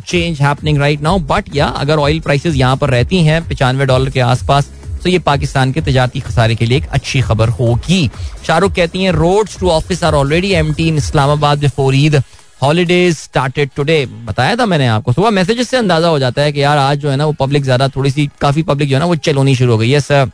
change 0.00 0.40
happening 0.40 0.78
right 0.78 1.00
now 1.02 1.18
but 1.20 1.54
yeah 1.54 1.66
अगर 1.66 1.98
ऑयल 1.98 2.20
प्राइसेस 2.20 2.54
यहाँ 2.56 2.76
पर 2.76 2.90
रहती 2.90 3.22
हैं, 3.24 3.48
पचानवे 3.48 3.86
डॉलर 3.86 4.10
के 4.10 4.20
आसपास 4.22 4.70
तो 5.02 5.08
ये 5.08 5.18
पाकिस्तान 5.20 5.72
के 5.72 5.80
तजारती 5.80 6.20
खसारे 6.20 6.54
के 6.54 6.66
लिए 6.66 6.78
एक 6.78 6.88
अच्छी 6.92 7.20
खबर 7.22 7.48
होगी। 7.50 8.10
शाहरुख 8.46 8.74
कहती 8.74 9.02
हैं 9.02 9.12
roads 9.12 9.58
to 9.58 9.70
office 9.70 10.04
are 10.04 10.14
already 10.14 10.52
empty 10.54 10.88
in 10.88 10.96
Islamabad 10.96 11.58
before 11.58 11.94
Eid 11.94 12.22
holidays 12.62 13.16
started 13.16 13.70
today 13.76 14.04
बताया 14.24 14.56
था 14.56 14.66
मैंने 14.66 14.86
आपको। 14.88 15.12
सुबह 15.12 15.30
मैसेजेस 15.30 15.68
से 15.68 15.76
अंदाज़ा 15.76 16.08
हो 16.08 16.18
जाता 16.18 16.42
है 16.42 16.52
कि 16.52 16.62
यार, 16.62 16.78
आज 16.78 16.98
जो 16.98 17.10
है 17.10 17.16
ना 17.16 17.26
वो 17.26 17.32
पब्लिक 17.40 17.62
ज़्यादा 17.64 17.88
थोड़ी 17.88 18.10
सी 18.10 18.28
काफ़ी 18.40 18.62
पब्लिक 18.62 18.88
जो 18.88 18.96
है 18.96 19.00
ना 19.00 19.06
वो 19.06 19.14
चल 19.18 19.36
होनी 19.36 19.54
शुरू 19.56 19.72
हो 19.72 19.78
गई। 19.78 19.90
है 19.90 20.00
सर 20.00 20.30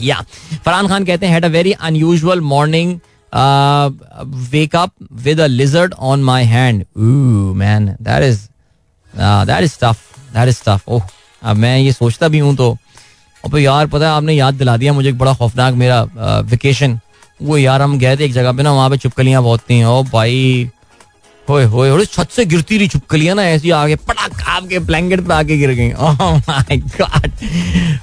या 0.00 0.20
फरहान 0.64 0.88
खान 0.88 1.04
कहते 1.04 1.26
हैं 1.26 1.40
very 1.48 1.72
unusual 1.72 2.40
morning 2.42 2.98
wake 4.52 4.76
up 4.76 4.90
with 5.22 5.40
a 5.40 5.46
lizard 5.46 5.94
on 6.02 6.22
my 6.24 6.44
hand 6.46 6.84
man 7.56 7.86
that 8.00 8.22
is 8.24 8.40
that 9.14 9.64
is 9.64 9.76
tough 9.80 9.98
that 10.34 10.48
is 10.48 10.62
tough 10.66 10.88
oh 10.88 11.02
अब 11.42 11.56
मैं 11.56 11.76
ये 11.78 11.92
सोचता 11.92 12.28
भी 12.28 12.38
हूँ 12.38 12.54
तो 12.56 12.76
अब 13.44 13.56
यार, 13.58 13.86
पता 13.86 14.06
है, 14.06 14.12
आपने 14.12 14.34
याद 14.34 14.54
दिला 14.54 14.76
दिया, 14.76 14.92
मुझे 14.92 15.08
एक 15.08 15.18
बड़ा 15.18 15.34
खौफनाक 15.34 15.74
मेरा 15.74 16.02
वेकेशन 16.44 16.98
वो 17.42 17.56
यार, 17.58 17.82
हम 17.82 17.98
गए 17.98 18.16
थे 18.16 18.24
एक 18.24 18.32
जगह 18.32 18.52
पे 18.52 18.62
ना, 18.62 18.72
वहाँ 18.72 18.90
पे 18.90 18.96
चुपकलियाँ 18.96 19.42
बहुत 19.42 19.60
थी। 19.60 19.82
ओ 19.84 20.02
भाई, 20.12 20.70
होए 21.48 21.64
होए 21.64 21.88
होए 21.90 22.04
छत 22.04 22.28
से 22.30 22.44
गिरती 22.46 22.76
रही 22.78 22.88
चुपकलियाँ 22.88 23.34
ना, 23.36 23.42
ऐसी 23.44 23.70
आगे 23.70 23.96
पटाक 24.08 24.42
आपके 24.48 24.78
ब्लैंकेट 24.80 25.20
पे 25.20 25.34
आके 25.34 25.56
गिर 25.58 25.70
गई। 25.70 25.92
ओह 25.92 26.36
माय 26.38 26.76
गॉड 26.76 27.30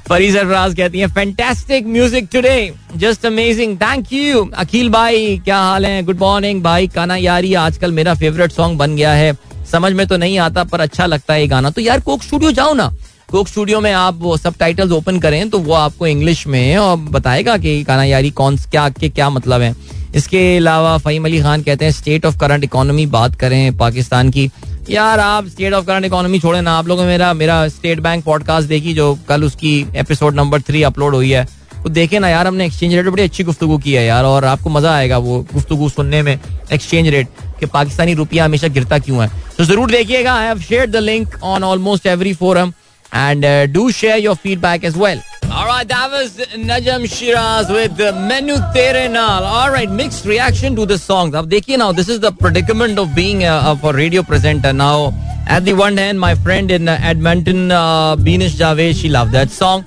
फरी 0.10 0.32
सरफराज 0.32 0.76
कहती 0.76 1.00
हैं 1.00 1.08
fantastic 1.08 1.88
music 1.88 2.28
today 2.34 2.74
just 2.96 3.26
amazing 3.26 3.76
thank 3.78 4.14
you 4.14 4.44
Akhil 4.56 4.90
भाई, 4.90 5.38
क्या 5.46 5.58
हाल 5.58 5.86
है? 5.86 6.02
गुड 6.04 6.20
मॉर्निंग 6.20 6.62
भाई, 6.64 6.88
काना 6.88 7.16
यारी, 7.16 7.54
आजकल 7.56 7.92
मेरा 7.92 8.14
फेवरेट 8.14 8.52
सॉन्ग 8.52 8.78
बन 8.78 8.96
गया 8.96 9.14
है। 9.14 9.34
समझ 9.72 9.92
में 9.94 10.06
तो 10.08 10.18
नहीं 10.18 10.38
आता, 10.40 10.64
पर 10.64 10.82
अच्छा 10.82 11.06
लगता 11.06 11.34
है 11.34 11.42
ये 11.42 11.48
गाना। 11.48 11.70
तो 11.70 11.82
यार, 11.82 12.00
कोक 12.00 12.24
स्टूडियो 12.24 12.52
जाओ 12.52 12.74
ना। 12.74 12.92
कोक 13.32 13.48
स्टूडियो 13.48 13.80
में 13.82 13.92
आप 13.94 14.18
वो 14.20 14.36
सब 14.38 14.56
टाइटल्स 14.60 14.92
ओपन 14.92 15.20
करें 15.20 15.50
तो 15.50 15.60
वो 15.60 15.74
आपको 15.74 16.08
इंग्लिश 16.08 16.46
में 16.48 16.78
और 16.78 16.96
बताएगा 16.98 17.56
कि 17.58 17.84
काना 17.84 18.04
यारी 18.04 18.30
कौन, 18.32 18.58
क्या, 18.58 18.88
के 18.90 19.10
क्या 19.10 19.30
मतलब 19.30 19.62
है। 19.62 19.74
इसके 20.16 20.58
अलावा 20.58 20.98
फ़हीम 20.98 21.26
अली 21.26 21.40
खान 21.42 21.62
कहते 21.64 21.86
हैं 21.86 21.92
स्टेट 21.92 22.26
ऑफ़ 22.26 22.38
करंट 22.40 22.64
इकोनॉमी 22.64 23.06
बात 23.08 23.36
करें 23.36 23.78
पाकिस्तान 23.78 24.30
की। 24.30 24.50
यार, 24.90 25.20
आप 25.20 25.48
स्टेट 25.48 25.74
ऑफ़ 25.74 25.86
करंट 25.86 26.06
इकोनॉमी 26.06 26.40
छोड़े 26.40 26.62
ना, 26.62 26.74
आप 26.74 26.88
लोगों 26.88 27.06
मेरा 27.06 27.34
मेरा 27.34 27.68
स्टेट 27.70 28.00
बैंक 28.00 28.24
पॉडकास्ट 28.26 28.68
देखी 28.68 28.94
जो 28.94 29.18
कल 29.30 29.44
उसकी 29.44 29.80
एपिसोड 29.96 30.36
नंबर 30.36 30.62
थ्री 30.62 30.84
अपलोड 30.84 31.16
हुई 31.16 31.32
है। 31.32 31.48
वो 31.78 31.90
देखे 31.90 32.20
ना 32.20 32.30
यार, 32.30 32.48
हमने 32.48 32.66
एक्सचेंज 32.66 32.94
रेट 32.94 33.08
बड़ी 33.08 33.24
अच्छी 33.24 33.44
गुफ्तु 33.44 33.78
की 33.78 33.94
है 33.94 34.06
यार, 34.06 34.26
और 34.26 34.46
आपको 34.46 34.70
मज़ा 34.70 34.96
आएगा 34.96 35.18
वो 35.20 35.40
गुफ्तु 35.54 35.90
सुनने 35.90 36.22
में 36.22 36.38
एक्सचेंज 36.74 37.08
रेट 37.08 37.28
कि 37.60 37.66
पाकिस्तानी 37.68 38.14
रुपया 38.14 38.46
हमेशा 38.46 38.68
गिरता 38.70 39.00
क्यों 39.00 39.22
है। 39.22 39.30
तो 39.58 39.64
ज़रूर 39.64 39.92
देखिएगा 39.92 40.34
I 40.34 40.46
have 40.46 40.60
shared 40.60 40.92
the 40.92 40.96
link 40.98 41.44
on 41.44 41.64
almost 41.64 42.06
every 42.08 42.34
forum 42.34 42.74
and 43.13 43.45
uh, 43.45 43.67
do 43.67 43.91
share 43.91 44.19
your 44.19 44.35
feedback 44.37 44.85
as 44.85 44.97
well. 44.97 45.23
All 45.51 45.67
right, 45.67 45.87
that 45.89 46.11
was 46.11 46.39
Najam 46.71 47.09
Shiraz 47.09 47.71
with 47.71 47.97
the 47.97 48.13
Menu 48.13 48.57
Tere 48.75 49.09
Naal. 49.09 49.43
All 49.43 49.71
right, 49.71 49.91
mixed 49.91 50.27
reaction 50.27 50.77
to 50.77 50.87
the 50.87 50.99
songs. 50.99 51.33
Now, 51.33 51.43
देखिए 51.43 51.79
now, 51.79 51.93
this 51.93 52.09
is 52.09 52.21
the 52.21 52.33
predicament 52.33 52.99
of 52.99 53.15
being 53.15 53.45
a, 53.45 53.55
of 53.73 53.85
a 53.85 53.93
radio 53.93 54.23
presenter. 54.23 54.73
Now, 54.73 55.13
at 55.47 55.65
the 55.65 55.73
one 55.73 55.97
hand, 55.97 56.19
my 56.19 56.35
friend 56.35 56.71
in 56.71 56.89
Edmonton, 56.89 57.71
uh, 57.71 58.17
Beenish 58.17 58.57
Javed, 58.63 59.01
she 59.01 59.09
loved 59.09 59.33
that 59.33 59.51
song. 59.51 59.85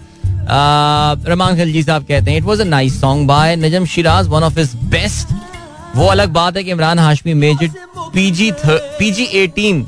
Raman 0.52 1.56
Khalji 1.58 1.82
साहब 1.84 2.06
कहते 2.06 2.32
हैं 2.32 2.38
it 2.38 2.44
was 2.44 2.62
a 2.62 2.66
nice 2.66 3.00
song 3.02 3.28
by 3.28 3.56
Najam 3.56 3.86
Shiraz 3.86 4.28
one 4.28 4.44
of 4.44 4.58
his 4.58 4.74
best 4.92 5.34
वो 5.96 6.06
अलग 6.08 6.30
बात 6.34 6.58
है 6.58 6.64
कि 6.64 6.72
Imran 6.72 7.00
Hashmi 7.00 7.34
मेजिड 7.34 7.72
PG 8.14 8.52
PG 8.66 9.24
eighteen 9.44 9.86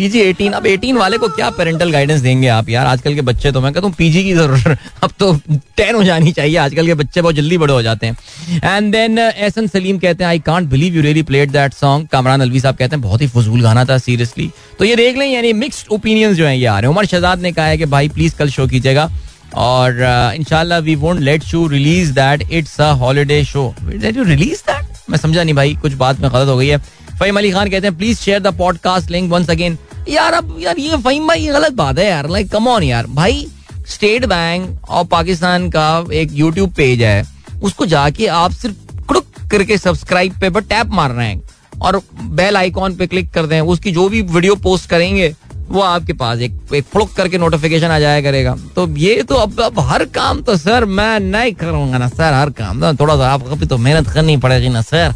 PG 0.00 0.20
eighteen 0.20 0.52
अब 0.52 0.66
eighteen 0.66 0.96
वाले 0.96 1.16
को 1.18 1.28
क्या 1.28 1.48
पेरेंटल 1.50 1.90
गाइडेंस 1.92 2.20
देंगे 2.20 2.46
आप 2.48 2.68
यार? 2.68 2.86
आजकल 2.86 3.14
के 3.14 3.20
बच्चे 3.20 3.50
तो 3.52 3.60
मैं 3.60 3.72
कहता 3.72 3.86
हूँ 3.86 3.94
पीजी 3.94 4.22
की 4.24 4.32
ज़रूरत 4.34 4.78
अब 5.02 5.10
तो 5.18 5.32
टेन 5.76 5.94
हो 5.94 6.04
जानी 6.04 6.32
चाहिए। 6.32 6.56
आजकल 6.58 6.86
के 6.86 6.94
बच्चे 6.94 7.22
बहुत 7.22 7.34
जल्दी 7.34 7.58
बड़े 7.58 7.72
हो 7.72 7.82
जाते 7.82 8.06
हैं। 8.06 8.60
एंड 8.64 8.90
देन 8.92 9.18
एहसन 9.18 9.66
सलीम 9.66 9.98
कहते 9.98 10.24
हैं 10.24 10.28
I 10.28 10.38
can't 10.46 10.68
believe 10.68 10.94
you 10.94 11.02
really 11.02 11.22
played 11.22 11.50
that 11.50 11.74
song 11.74 12.06
Kamran 12.12 12.40
Alvi 12.40 12.60
साहब 12.60 12.76
कहते 12.76 12.96
हैं, 12.96 13.00
बहुत 13.02 13.22
ही 13.22 13.26
फजूल 13.26 13.60
गाना 13.62 13.84
था 13.84 13.98
सीरियसली 13.98 14.50
तो 14.78 14.84
ये 14.84 14.96
देख 14.96 15.16
लें, 15.16 15.26
यानी 15.26 15.52
मिक्सड 15.54 15.92
ओपिनियन 15.92 16.34
जो 16.34 16.46
है 16.46 16.58
ये 16.58 16.66
आ 16.66 16.78
रहे 16.78 16.88
हैं। 16.88 16.96
उमर 16.96 17.06
शहजाद 17.06 17.42
ने 17.42 17.52
कहा 17.52 17.66
है 17.66 17.76
कि, 17.78 17.84
भाई 17.86 18.08
प्लीज़ 18.08 18.36
कल 18.36 18.50
शो 18.50 18.66
कीजिएगा 18.66 19.08
और 19.56 20.00
इनशाला 20.36 20.78
we 20.78 20.94
won't 20.96 21.20
let 21.20 21.44
you 21.54 21.66
release 21.68 22.12
that 22.12 22.48
it's 22.52 22.80
a 22.80 22.90
holiday 23.02 23.42
show 23.44 23.74
you 23.84 24.24
release 24.24 24.62
that 24.62 25.10
मैं 25.10 25.18
समझा 25.18 25.42
नहीं 25.42 25.54
भाई, 25.54 25.74
कुछ 25.82 25.92
बात 25.94 26.20
में 26.20 26.30
गलत 26.32 26.48
हो 26.48 26.56
गई 26.56 26.68
है। 26.68 26.78
फहीम 27.20 27.38
अली 27.38 27.50
खान 27.52 27.70
कहते 27.70 27.86
हैं 27.86 27.96
please 27.96 28.18
share 28.18 28.38
the 28.40 28.56
podcast 28.58 29.10
link 29.10 29.30
once 29.30 29.50
again 29.50 29.76
यार 30.08 30.32
अब 30.32 30.56
यार 30.60 30.78
ये 30.78 30.96
फहीम 30.96 31.26
भाई 31.28 31.40
ये 31.40 31.52
गलत 31.52 31.72
बात 31.74 31.98
है 31.98 32.06
यार। 32.06 32.28
लाइक 32.28 32.50
कम 32.52 32.68
ऑन 32.68 32.82
यार। 32.82 33.06
भाई 33.08 33.46
स्टेट 33.88 34.24
बैंक 34.26 34.88
और 34.90 35.04
पाकिस्तान 35.06 35.68
का 35.70 36.04
एक 36.14 36.32
यूट्यूब 36.32 36.72
पेज 36.74 37.02
है। 37.02 37.22
उसको 37.62 37.86
जाके 37.86 38.26
आप 38.26 38.52
सिर्फ़ 38.52 39.06
क्रुक 39.08 39.26
करके 39.50 39.78
सब्सक्राइब 39.78 40.38
पे 40.40 40.50
पर 40.50 40.60
टैप 40.62 40.90
मार 40.92 41.10
रहे 41.10 41.28
हैं 41.28 41.42
और 41.82 42.00
बेल 42.22 42.56
आइकॉन 42.56 42.96
पे 42.96 43.06
क्लिक 43.06 43.30
कर 43.32 43.46
दें। 43.46 43.60
उसकी 43.60 43.92
जो 43.92 44.08
भी 44.08 44.22
वीडियो 44.24 44.54
पोस्ट 44.56 44.90
करेंगे 44.90 45.34
वो 45.68 45.80
आपके 45.80 46.12
पास 46.12 46.38
एक, 46.38 46.52
एक 46.74 46.84
फ्लुक 46.84 47.12
करके 47.16 47.38
नोटिफिकेशन 47.38 47.86
आ 47.86 47.98
जाया 47.98 48.22
करेगा। 48.22 48.56
तो 48.76 48.88
ये 48.98 49.22
तो 49.22 49.34
अब 49.36 49.60
अब 49.60 49.78
हर 49.80 50.04
काम 50.14 50.40
तो 50.42 50.56
सर 50.56 50.84
मैं 50.84 51.18
नहीं 51.20 51.52
करूँगा 51.54 51.98
ना 51.98 52.08
सर 52.08 52.32
हर 52.34 52.50
काम। 52.52 52.80
थोड़ा 52.96 53.16
सा 53.16 53.28
आपको 53.32 53.56
भी 53.56 53.66
तो 53.66 53.78
मेहनत 53.78 54.08
करनी 54.08 54.36
पड़ेगी 54.36 54.68
ना 54.68 54.82
सर 54.82 55.12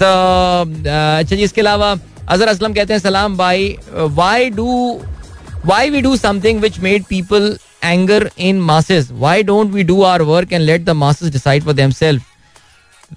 तो 0.00 0.06
अच्छा 0.60 1.36
जी 1.36 1.42
इसके 1.42 1.60
अलावा 1.60 1.94
अजहर 2.28 2.48
असलम 2.48 2.72
कहते 2.74 2.92
हैं, 2.92 3.00
सलाम 3.00 3.36
भाई 3.36 3.76
why 3.94 4.50
do 4.50 5.00
why 5.66 5.90
we 5.90 6.00
do 6.00 6.16
something 6.16 6.60
which 6.60 6.78
made 6.80 7.04
people 7.04 7.56
anger 7.84 8.30
in 8.38 8.60
masses 8.62 9.08
why 9.12 9.42
don't 9.42 9.72
we 9.72 9.82
do 9.84 10.02
our 10.02 10.22
work 10.24 10.52
and 10.52 10.62
let 10.62 10.84
the 10.84 10.90
masses 10.98 11.32
decide 11.32 11.64
for 11.64 11.74
them 11.74 11.90
self 11.90 12.22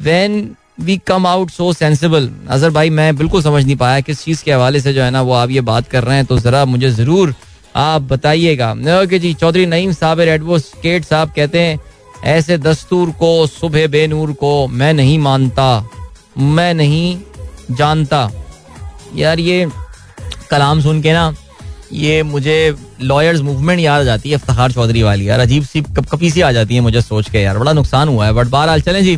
when 0.01 0.55
we 0.79 0.97
come 1.07 1.27
out 1.27 1.49
so 1.51 1.71
sensible 1.73 2.29
Azhar 2.49 2.69
भाई, 2.71 2.89
मैं 2.89 3.15
बिल्कुल 3.17 3.41
समझ 3.43 3.63
नहीं 3.63 3.75
पाया 3.77 3.99
किस 4.01 4.23
चीज़ 4.23 4.43
के 4.43 4.51
हवाले 4.53 4.79
से 4.81 4.93
जो 4.93 5.01
है 5.03 5.09
ना 5.11 5.21
वो 5.21 5.33
आप 5.33 5.49
ये 5.49 5.61
बात 5.61 5.87
कर 5.87 6.03
रहे 6.03 6.15
हैं 6.15 6.25
तो 6.25 6.37
ज़रा 6.39 6.65
मुझे 6.65 6.89
ज़रूर 6.91 7.33
आप 7.75 8.01
बताइएगा। 8.03 8.71
ओके 9.01 9.19
जी, 9.19 9.33
चौधरी 9.33 9.65
नईम 9.65 9.91
साहब 9.93 10.19
एडवोकेट 10.21 11.05
साहब 11.05 11.31
कहते 11.35 11.59
हैं, 11.59 11.79
ऐसे 12.25 12.57
दस्तूर 12.57 13.11
को, 13.19 13.47
सुबह 13.49 13.87
बेनूर 13.87 14.31
को 14.33 14.67
मैं 14.69 14.93
नहीं 14.93 15.17
मानता, 15.19 15.67
मैं 16.37 16.73
नहीं 16.73 17.17
जानता। 17.71 18.29
यार 19.15 19.39
ये 19.39 19.67
कलाम 20.51 20.81
सुन 20.81 21.01
के 21.01 21.13
ना, 21.13 21.33
ये 21.93 22.23
मुझे 22.23 22.75
लॉयर्स 23.01 23.41
मूवमेंट 23.41 23.79
याद 23.79 24.01
आ 24.01 24.03
जाती 24.03 24.29
है 24.29 24.35
इफ्तार 24.35 24.71
चौधरी 24.71 25.03
वाली। 25.03 25.29
यार 25.29 25.39
अजीब 25.39 25.63
सी 25.63 25.81
कप 25.81 26.05
कपी 26.11 26.31
सी 26.31 26.41
आ 26.41 26.51
जाती 26.51 26.75
है 26.75 26.81
मुझे 26.81 27.01
सोच 27.01 27.29
के 27.29 27.41
यार, 27.41 27.57
बड़ा 27.57 27.73
नुकसान 27.73 28.07
हुआ 28.07 28.25
है। 28.25 28.33
बट 28.33 28.47
बहरहाल 28.47 28.81
चलें 28.81 29.03
जी। 29.03 29.17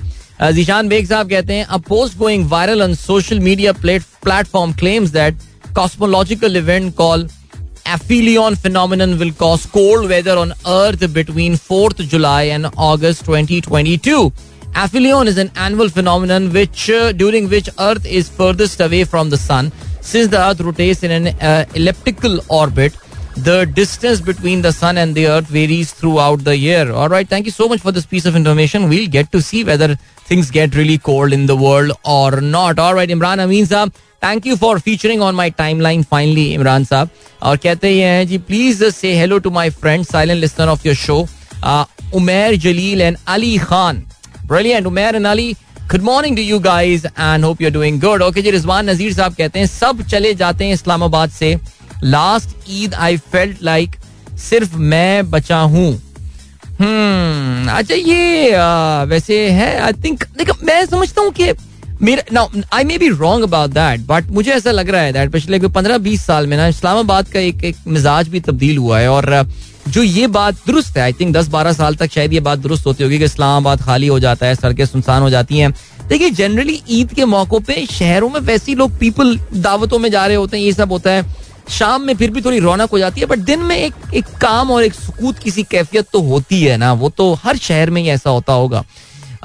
जीशान 0.53 0.87
बेग 0.89 1.07
साहब 1.07 1.29
कहते 1.29 1.53
हैं 1.53 1.65
a 1.65 1.77
post 1.87 2.17
going 2.17 2.49
viral 2.49 2.81
on 2.83 2.93
social 2.95 3.39
media 3.39 3.71
platform 3.73 4.73
claims 4.73 5.09
that 5.09 5.35
cosmological 5.77 6.57
event 6.57 6.91
called 6.97 7.31
aphelion 7.93 8.57
phenomenon 8.63 9.13
will 9.21 9.31
cause 9.37 9.63
cold 9.75 10.09
weather 10.11 10.35
on 10.41 10.51
earth 10.73 11.05
between 11.15 11.55
4th 11.61 12.03
july 12.11 12.41
and 12.55 12.69
august 12.87 13.23
2022 13.29 14.19
aphelion 14.74 15.26
is 15.26 15.38
an 15.38 15.50
annual 15.56 15.88
phenomenon 15.88 16.52
which 16.52 16.90
uh, 16.90 17.12
during 17.12 17.48
which 17.48 17.68
earth 17.88 18.06
is 18.06 18.28
furthest 18.28 18.80
away 18.80 19.04
from 19.04 19.30
the 19.30 19.40
sun 19.48 19.72
since 20.00 20.28
the 20.28 20.40
earth 20.46 20.60
rotates 20.60 21.02
in 21.02 21.10
an 21.10 21.26
uh, 21.28 21.64
elliptical 21.74 22.38
orbit 22.48 22.92
the 23.48 23.58
distance 23.66 24.20
between 24.20 24.62
the 24.62 24.72
sun 24.72 24.98
and 24.98 25.14
the 25.14 25.26
earth 25.28 25.46
varies 25.46 25.92
throughout 25.92 26.44
the 26.44 26.56
year 26.56 26.84
all 26.92 27.08
right 27.08 27.28
thank 27.28 27.46
you 27.46 27.52
so 27.52 27.68
much 27.68 27.80
for 27.80 27.92
this 27.92 28.06
piece 28.06 28.26
of 28.26 28.36
information 28.36 28.88
we'll 28.88 29.10
get 29.18 29.30
to 29.32 29.40
see 29.40 29.64
whether 29.64 29.96
things 30.28 30.50
get 30.50 30.74
really 30.74 30.98
cold 30.98 31.32
in 31.32 31.46
the 31.46 31.56
world 31.56 31.92
or 32.04 32.40
not. 32.40 32.78
All 32.78 32.94
right, 32.94 33.08
Imran 33.16 33.44
Amin 33.44 33.66
साहब 33.66 33.92
thank 34.22 34.46
you 34.46 34.56
for 34.56 34.78
featuring 34.80 35.22
on 35.22 35.34
my 35.34 35.50
timeline 35.80 36.02
finally 36.10 36.44
Imran 36.54 36.84
साहब 36.84 37.08
और 37.48 37.56
कहते 37.56 37.88
ही 37.88 37.98
हैं 37.98 38.26
जी 38.28 38.38
please 38.48 38.82
say 38.94 39.12
hello 39.18 39.38
to 39.44 39.50
my 39.50 39.70
friend 39.82 40.04
silent 40.06 40.40
listener 40.40 40.68
of 40.68 40.86
your 40.86 40.94
show 41.06 41.18
Umer 42.18 42.56
Jalil 42.64 43.00
and 43.00 43.16
Ali 43.34 43.56
Khan 43.58 44.04
brilliant 44.45 44.85
Umer 44.87 45.15
Ali 45.25 45.51
good 45.91 46.01
morning 46.01 46.35
to 46.37 46.41
you 46.43 46.59
guys 46.59 47.05
and 47.07 47.45
hope 47.45 47.61
you 47.61 47.67
are 47.67 47.73
doing 47.73 47.99
good 48.01 48.21
okay 48.21 48.41
ji 48.41 48.51
Rizwan 48.51 48.89
Nazir 48.89 49.13
साहब 49.13 49.35
कहते 49.35 49.59
हैं 49.59 49.67
सब 49.67 50.01
चले 50.09 50.33
जाते 50.33 50.65
हैं 50.65 50.73
इस्लामाबाद 50.73 51.29
से। 51.31 51.55
Last 52.03 52.55
Eid 52.69 52.93
I 52.93 53.17
felt 53.31 53.63
like 53.63 53.95
सिर्फ़ 54.39 54.75
मैं 54.75 55.29
बचा 55.31 55.59
हूँ। 55.75 55.91
हम्म 56.79 57.71
अच्छा 57.71 57.95
ये 57.95 58.51
आ, 58.51 59.03
वैसे 59.03 59.37
है 59.51 59.77
आई 59.79 59.93
थिंक 60.03 60.23
देखो 60.37 60.53
मैं 60.65 60.85
समझता 60.85 61.21
हूँ 61.21 61.31
कि 61.31 61.51
मेरा 62.03 62.23
now 62.33 62.61
I 62.73 62.83
may 62.83 62.97
be 62.97 63.07
wrong 63.09 63.43
about 63.43 63.69
that 63.71 63.99
but 64.07 64.31
मुझे 64.31 64.51
ऐसा 64.51 64.71
लग 64.71 64.89
रहा 64.89 65.01
है 65.01 65.11
दैट 65.13 65.31
पिछले 65.31 65.59
पंद्रह, 65.59 65.97
बीस 65.97 66.25
साल 66.25 66.47
में 66.47 66.55
ना 66.57 66.67
इस्लामाबाद 66.67 67.27
का 67.27 67.39
एक 67.39 67.63
एक 67.63 67.75
मिजाज 67.87 68.27
भी 68.29 68.39
तब्दील 68.39 68.77
हुआ 68.77 68.99
है 68.99 69.09
और 69.09 69.45
जो 69.87 70.03
ये 70.03 70.27
बात 70.27 70.55
दुरुस्त 70.67 70.97
है 70.97 71.03
आई 71.03 71.13
थिंक 71.13 71.35
दस, 71.35 71.47
बारह 71.47 71.73
साल 71.73 71.95
तक 71.95 72.11
शायद 72.11 72.33
ये 72.33 72.39
बात 72.39 72.59
दुरुस्त 72.59 72.85
होती 72.85 73.03
होगी 73.03 73.17
कि 73.19 73.25
इस्लामाबाद 73.25 73.81
खाली 73.81 74.07
हो 74.07 74.19
जाता 74.19 74.45
है, 74.45 74.55
सड़कें 74.55 74.85
सुनसान 74.85 75.21
हो 75.21 75.29
जाती 75.29 75.57
हैं। 75.57 75.71
देखिए 76.07 76.29
जनरली 76.31 76.81
ईद 76.89 77.13
के 77.13 77.25
मौकों 77.25 77.59
पे 77.59 77.85
शहरों 77.91 78.29
में 78.29 78.39
वैसे 78.41 78.71
ही 78.71 78.75
लोग 78.77 78.97
पीपल 78.99 79.37
दावतों 79.55 79.99
में 79.99 80.09
जा 80.11 80.25
रहे 80.25 80.35
होते 80.35 80.57
हैं, 80.57 80.63
ये 80.63 80.73
सब 80.73 80.91
होता 80.91 81.11
है। 81.11 81.25
शाम 81.69 82.01
में 82.01 82.15
फिर 82.17 82.31
भी 82.31 82.41
थोड़ी 82.41 82.59
रौनक 82.59 82.89
हो 82.91 82.99
जाती 82.99 83.21
है 83.21 83.27
बट 83.27 83.39
दिन 83.41 83.59
में 83.59 83.75
एक 83.77 83.93
एक 84.13 84.25
काम 84.41 84.71
और 84.71 84.83
एक 84.83 84.93
सुकूत 84.93 85.37
किसी 85.39 85.63
कैफियत 85.63 86.07
तो 86.13 86.21
होती 86.21 86.61
है 86.61 86.77
ना, 86.77 86.93
वो 86.93 87.09
तो 87.09 87.33
हर 87.43 87.57
शहर 87.57 87.89
में 87.89 88.01
ही 88.01 88.09
ऐसा 88.09 88.29
होता 88.29 88.53
होगा। 88.53 88.83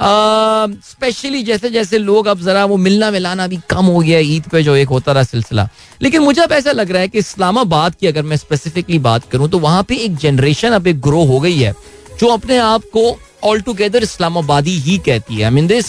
स्पेशली 0.01 1.42
जैसे 1.42 1.70
जैसे 1.70 1.99
लोग 1.99 2.26
अब 2.26 2.40
जरा 2.40 2.64
वो 2.64 2.76
मिलना 2.78 3.11
मिलाना 3.11 3.46
भी 3.46 3.59
कम 3.70 3.86
हो 3.86 3.99
गया, 3.99 4.18
ईद 4.18 4.49
पे 4.53 4.62
जो 4.62 4.74
एक 4.76 4.88
होता 4.88 5.12
रहा 5.12 5.22
सिलसिला। 5.24 5.68
लेकिन 6.03 6.22
मुझे 6.22 6.40
अब 6.42 6.53
ऐसा 6.53 6.72
लग 6.72 6.90
रहा 6.90 7.03
है 7.03 7.09
कि 7.09 7.18
इस्लामाबाद 7.18 7.94
की 7.94 8.07
अगर 8.07 8.22
मैं 8.22 8.36
स्पेसिफिकली 8.36 8.99
बात 9.01 9.28
करूँ 9.30 9.49
तो 9.49 9.59
वहाँ 9.59 9.82
पे 9.82 9.96
एक 9.96 10.16
जनरेशन 10.16 10.72
अब 10.72 10.86
एक 10.86 11.01
ग्रो 11.01 11.24
हो 11.24 11.40
गई 11.40 11.59
है, 11.59 11.74
जो 12.20 12.26
अपने 12.28 12.59
आप 12.59 12.82
को 12.96 13.18
ऑल 13.44 13.61
टुगेदर 13.61 14.03
इस्लामाबादी 14.03 14.78
ही 14.80 14.99
कहती 15.07 15.34
है। 15.34 15.44
I 15.44 15.51
mean 15.51 15.66
they 15.66 15.80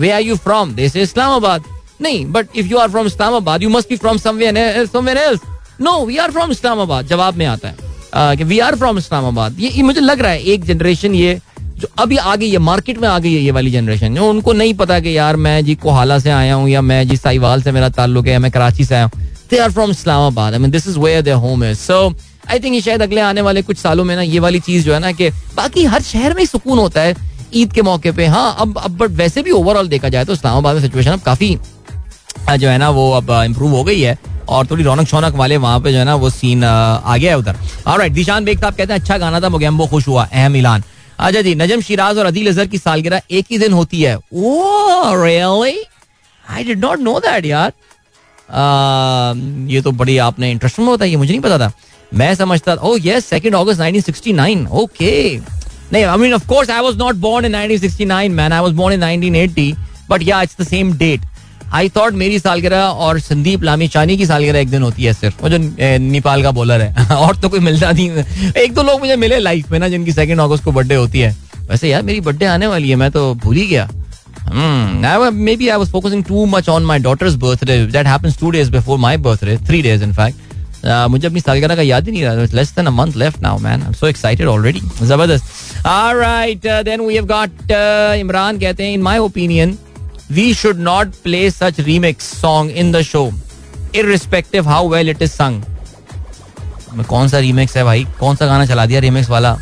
where 0.00 0.10
are 0.10 0.22
you 0.22 0.36
from 0.38 0.78
Islamabad. 0.80 1.64
नहीं 2.00 2.24
but 2.26 2.56
if 2.56 2.66
you 2.66 2.78
are 2.78 2.88
from 2.90 3.06
Islamabad 3.06 3.62
you 3.62 3.68
must 3.70 3.88
be 3.88 3.96
from 3.96 4.18
somewhere 4.18 4.56
else 4.56 5.40
no 5.80 6.04
we 6.06 6.16
are 6.16 6.30
from 6.30 6.50
Islamabad, 6.50 7.06
जवाब 7.06 7.36
में 7.36 7.46
आता 7.46 7.68
है। 7.68 8.44
We 8.44 8.58
are 8.58 8.76
from 8.76 8.98
Islamabad. 8.98 9.60
ये 9.60 9.82
मुझे 9.82 10.00
लग 10.00 10.20
रहा 10.20 10.30
है, 10.32 10.42
एक 10.42 10.64
जनरेशन 10.64 11.14
ये 11.14 11.40
जो 11.78 11.88
अभी 11.98 12.16
आ 12.16 12.34
गई 12.36 12.50
है 12.50 12.58
मार्केट 12.60 12.98
में 12.98 13.08
आ 13.08 13.18
गई 13.18 13.32
है 13.34 13.40
ये 13.40 13.50
वाली 13.50 13.70
जनरेशन 13.70 14.14
जो 14.14 14.28
उनको 14.30 14.52
नहीं 14.52 14.74
पता 14.74 14.98
कि 15.00 15.16
यार 15.16 15.36
मैं 15.36 15.64
जी 15.64 15.74
कोहाला 15.74 16.18
से 16.18 16.30
आया 16.30 16.54
हूँ 16.54 16.68
या 16.68 16.80
मैं 16.82 17.06
जी 17.08 17.16
साइवाल 17.16 17.62
से 17.62 17.72
मेरा 17.72 17.88
ताल्लुक 17.90 18.26
है 18.26 18.38
मैं 18.38 18.50
कराची 18.50 18.84
से 18.84 18.94
आया 18.94 19.04
हूँ। 19.04 19.20
They 19.50 19.58
are 19.58 19.70
from 19.70 19.90
Islamabad 19.90 20.52
I 20.52 20.58
mean 20.58 20.70
this 20.70 20.86
is 20.88 20.98
where 20.98 21.22
their 21.22 21.36
home 21.36 21.64
is 21.64 21.78
so 21.78 21.98
I 22.50 22.60
think 22.60 22.74
ये 22.74 22.80
शायद 22.80 23.02
अगले 23.02 23.20
आने 23.20 23.40
वाले 23.40 23.62
कुछ 23.62 23.78
सालों 23.78 24.04
में 24.04 24.14
ना 24.16 24.22
ये 24.22 24.38
वाली 24.40 24.60
चीज़ 24.60 24.84
जो 24.86 24.94
है 24.94 24.98
ना 25.00 25.12
कि 25.12 25.30
बाकी 25.56 25.84
हर 25.84 26.02
शहर 26.02 26.34
में 26.34 26.44
सुकून 26.46 26.78
होता 26.78 27.00
है 27.00 27.14
ईद 27.54 27.72
के 27.72 27.82
मौके 27.82 28.12
पे। 28.12 28.26
हाँ 28.26 28.54
अब 28.60 28.78
अब 28.78 28.96
बट 28.98 29.10
वैसे 29.16 29.42
भी 29.42 29.50
ओवरऑल 29.52 29.88
देखा 29.88 30.08
जाए 30.08 30.24
तो 30.24 30.32
इस्लामाबाद 30.32 30.74
में 30.74 30.82
सिचुएशन 30.82 31.10
अब 31.10 31.20
काफ़ी 31.22 31.56
जो 32.50 32.68
है 32.68 32.76
ना 32.78 32.88
वो 32.90 33.10
अब 33.12 33.30
इम्प्रूव 33.44 33.74
हो 33.76 33.82
गई 33.84 34.00
है 34.00 34.16
और 34.48 34.66
थोड़ी 34.66 34.84
रौनक 34.84 35.08
शौनक 35.08 35.34
वाले 35.36 35.56
वहाँ 35.56 35.80
पे 35.80 35.92
जो 35.92 35.98
है 35.98 36.04
ना 36.04 36.14
वो 36.14 36.30
सीन 36.30 36.64
आ 36.64 37.16
गया 37.16 37.30
है 37.30 37.38
उधर। 37.38 37.56
और 37.86 38.08
दिशान 38.10 38.44
बेग 38.44 38.60
साहब 38.60 38.74
कहते 38.74 38.92
हैं 38.92 39.00
अच्छा 39.00 39.18
गाना 39.18 39.40
था, 39.40 39.48
मोगेम्बो 39.48 39.86
खुश 39.86 40.08
हुआ, 40.08 40.24
अहम 40.24 40.56
ऐलान। 40.56 40.82
अच्छा 41.18 41.40
जी, 41.42 41.54
नजम 41.54 41.80
शिराज 41.80 42.18
और 42.18 42.26
अदील 42.26 42.48
अजहर 42.48 42.66
की 42.66 42.78
सालगिरह 42.78 43.22
एक 43.30 43.46
ही 43.50 43.58
दिन 43.58 43.72
होती 43.72 44.02
है। 44.02 44.16
I 46.50 46.64
did 46.64 46.84
not 46.84 47.00
know 47.00 47.18
that 47.20 47.44
यार। 47.46 47.72
ये 49.70 49.80
तो 49.82 49.90
बड़ी 49.92 50.16
आपने 50.18 50.50
इंटरेस्टिंग 50.50 50.88
होता 50.88 51.04
है 51.04 51.10
ये 51.10 51.16
मुझे 51.16 51.32
नहीं 51.32 51.40
पता 51.40 51.58
था। 51.58 51.72
मैं 52.14 52.34
समझता 52.34 52.74
oh 52.74 52.96
yes 53.00 53.26
second 53.26 53.54
August 53.54 53.80
1969 53.80 54.66
okay 54.80 55.38
नहीं 55.92 56.04
I 56.04 56.16
mean 56.18 56.32
of 56.34 56.46
course 56.48 56.70
I 56.70 56.80
was 56.80 56.96
not 56.96 57.14
born 57.16 57.44
in 57.46 57.56
1969 57.56 58.28
man 58.30 58.52
I 58.52 58.60
was 58.60 58.72
born 58.72 59.02
in 59.02 59.28
1980 59.30 59.74
but 60.10 60.22
yeah 60.22 60.42
it's 60.42 60.56
the 60.60 60.64
same 60.68 60.92
date 60.98 61.20
I 61.72 61.88
thought 61.88 62.12
मेरी 62.12 62.38
सालगिरह 62.38 62.78
और 62.78 63.18
संदीप 63.20 63.62
लामी 63.62 63.88
चानी 63.88 64.16
की 64.16 64.26
सालगिरह 64.26 64.58
एक 64.58 64.70
दिन 64.70 64.82
होती 64.82 65.04
है 65.04 65.12
सिर्फ़। 65.12 65.42
वो 65.42 65.48
जो 65.48 65.58
नेपाल 65.98 66.42
का 66.42 66.50
बॉलर 66.50 66.80
है। 66.80 67.06
और 67.16 67.36
तो 67.36 67.48
कोई 67.48 67.60
मिलता 67.60 67.92
नहीं। 67.92 68.10
एक 68.56 68.74
दो 68.74 68.82
लोग 68.82 69.00
मुझे 69.00 69.16
मिले 69.16 69.38
लाइफ 69.38 69.70
में 69.70 69.78
ना 69.78 69.88
जिनकी 69.88 70.12
सेकेंड 70.12 70.40
अगस्त 70.40 70.64
को 70.64 70.72
बर्थडे 70.72 70.94
होती 70.94 71.20
है। 71.20 71.36
वैसे 71.70 71.88
यार 71.88 72.02
मेरी 72.02 72.20
बर्थडे 72.20 72.44
आने 72.44 72.66
वाली 72.66 72.90
है 72.90 72.96
मैं 72.96 73.10
तो 73.10 73.34
भूल 73.34 73.56
ही 73.56 73.66
गया। 73.66 73.88
maybe 75.32 75.68
I 75.70 75.76
was 75.82 75.90
focusing 75.90 76.22
too 76.28 76.46
much 76.54 76.68
on 76.68 76.86
my 76.86 76.98
daughter's 77.04 77.36
birthday. 77.44 77.76
That 77.92 78.06
happens 78.06 78.38
two 78.40 78.50
days 78.56 78.70
before 78.70 78.98
my 79.04 79.16
birthday, 79.26 79.56
three 79.68 79.82
days 79.82 80.02
in 80.08 80.12
fact. 80.16 80.40
Uh, 80.84 81.06
मुझे 81.08 81.26
अपनी 81.26 81.40
सालगिरह 81.40 81.76
का 81.76 81.82
याद 81.82 82.06
ही 82.06 82.12
नहीं 82.12 82.22
रहा। 82.24 82.46
Less 82.54 82.74
than 82.76 82.86
a 82.86 82.90
month 82.90 83.12
left 83.16 83.40
now 83.40 83.58
man 83.58 83.80
I 83.80 83.86
am 83.86 83.92
so 83.92 84.06
excited 84.06 84.46
already 84.46 84.80
ज़बरदस्त। 85.02 85.86
Alright 85.86 86.66
then 86.84 87.00
we 87.00 87.14
have 87.14 87.26
got 87.26 87.72
Imran 88.20 88.58
कहते 88.58 88.84
हैं 88.84 88.94
in 88.94 89.02
my 89.02 89.18
opinion 89.18 89.76
we 90.32 90.52
should 90.54 90.78
not 90.80 91.14
play 91.24 91.50
such 91.50 91.80
remix 91.80 92.24
song 92.40 92.70
in 92.70 92.92
the 92.92 93.02
show 93.02 93.30
irrespective 93.94 94.68
how 94.68 94.88
well 94.88 95.08
it 95.10 95.22
is 95.22 95.30
sung 95.30 95.62
कौन 97.08 97.28
सा 97.28 97.38
remix 97.38 97.76
है 97.76 97.84
भाई? 97.84 98.04
कौन 98.20 98.36
सा 98.36 98.46
गाना 98.46 98.66
चला 98.66 98.84
दिया 98.86 99.00
रीमिक्स 99.00 99.30
वाला? 99.30 99.52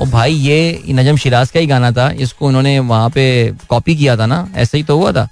और 0.00 0.08
भाई 0.08 0.32
ये 0.32 0.82
नजम 0.90 1.16
शिराज 1.16 1.50
का 1.50 1.60
ही 1.60 1.66
गाना 1.66 1.90
था। 1.92 2.10
इसको 2.20 2.46
उन्होंने 2.46 2.78
वहाँ 2.80 3.08
पे 3.10 3.24
कॉपी 3.68 3.96
किया 3.96 4.16
था 4.16 4.26
ना? 4.26 4.48
ऐसे 4.56 4.78
ही 4.78 4.84
तो 4.84 4.96
हुआ 4.98 5.12
था। 5.12 5.28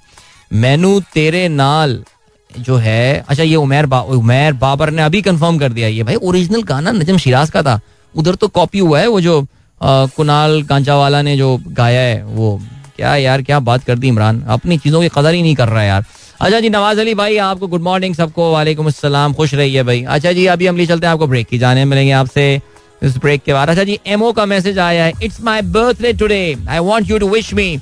मैनू 0.53 0.99
तेरे 1.13 1.47
नाल 1.49 2.03
जो 2.51 2.77
है 2.77 3.25
अच्छा 3.29 3.43
ये 3.43 3.55
उमेर 3.55 3.85
बा, 3.85 3.99
उमेर 3.99 4.53
बाबर 4.53 4.89
ने 4.91 5.01
अभी 5.01 5.21
कंफर्म 5.21 5.57
कर 5.59 5.73
दिया। 5.73 5.87
ये 5.87 6.03
भाई 6.03 6.15
ओरिजिनल 6.15 6.63
गाना 6.63 6.91
नजम 6.91 7.17
शिराज 7.17 7.49
का 7.49 7.63
था। 7.63 7.79
उधर 8.15 8.35
तो 8.35 8.47
कॉपी 8.47 8.79
हुआ 8.79 8.99
है 8.99 9.07
वो 9.07 9.21
जो 9.21 9.41
आ, 9.81 10.05
कुणाल 10.05 10.61
कांचा 10.63 10.95
वाला 10.95 11.21
ने 11.21 11.35
जो 11.37 11.57
गाया 11.67 12.01
है 12.01 12.23
वो 12.25 12.59
क्या 12.95 13.15
यार, 13.17 13.41
क्या 13.41 13.59
बात 13.61 13.83
कर 13.83 13.97
दी 13.97 14.07
इमरान? 14.07 14.41
अपनी 14.49 14.77
चीज़ों 14.77 15.01
की 15.01 15.09
कदर 15.15 15.33
ही 15.33 15.41
नहीं 15.41 15.55
कर 15.55 15.67
रहा 15.67 15.81
है 15.81 15.87
यार। 15.87 16.05
अच्छा 16.41 16.59
जी, 16.59 16.69
नवाज़ 16.69 16.99
अली 16.99 17.13
भाई, 17.15 17.37
आपको 17.39 17.67
गुड 17.67 17.81
मॉर्निंग 17.81 18.15
सबको, 18.15 18.51
वालेकुम 18.53 18.87
अस्सलाम, 18.87 19.33
खुश 19.33 19.53
रहिए 19.53 19.83
भाई। 19.83 20.03
अच्छा 20.05 20.31
जी, 20.31 20.45
अभी 20.45 20.67
हम 20.67 20.77
ले 20.77 20.85
चलते 20.85 21.05
हैं 21.05 21.13
आपको 21.13 21.27
ब्रेक 21.27 21.47
की, 21.47 21.57
जाने 21.57 21.85
मिलेंगे 21.85 22.11
आपसे 22.13 22.61
इस 23.03 23.17
ब्रेक 23.17 23.41
के 23.43 23.53
बाद। 23.53 23.69
अच्छा 23.69 23.83
जी 23.83 23.99
एमओ 24.07 24.31
का 24.31 24.45
मैसेज 24.45 24.79
आया 24.79 25.05
है 25.05 25.13
it's 25.23 25.41
my 25.43 25.61
birthday 25.61 26.13
today 26.13 26.55
I 26.69 26.79
want 26.81 27.09
you 27.09 27.17
to 27.19 27.29
wish 27.29 27.53
me 27.53 27.77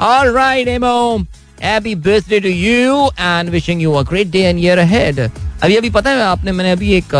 alright 0.00 0.68
MO 0.68 1.18
happy 1.62 1.94
birthday 1.96 2.40
to 2.40 2.48
you 2.48 3.06
and 3.20 3.50
wishing 3.50 3.82
you 3.82 3.92
a 3.92 4.02
great 4.08 4.30
day 4.30 4.40
and 4.40 4.58
year 4.58 4.78
ahead 4.78 5.20
अभी 5.20 5.76
अभी 5.76 5.90
पता 5.90 6.10
है 6.10 6.22
आपने, 6.22 6.52
मैंने 6.52 6.70
अभी 6.72 6.92
एक 6.94 7.14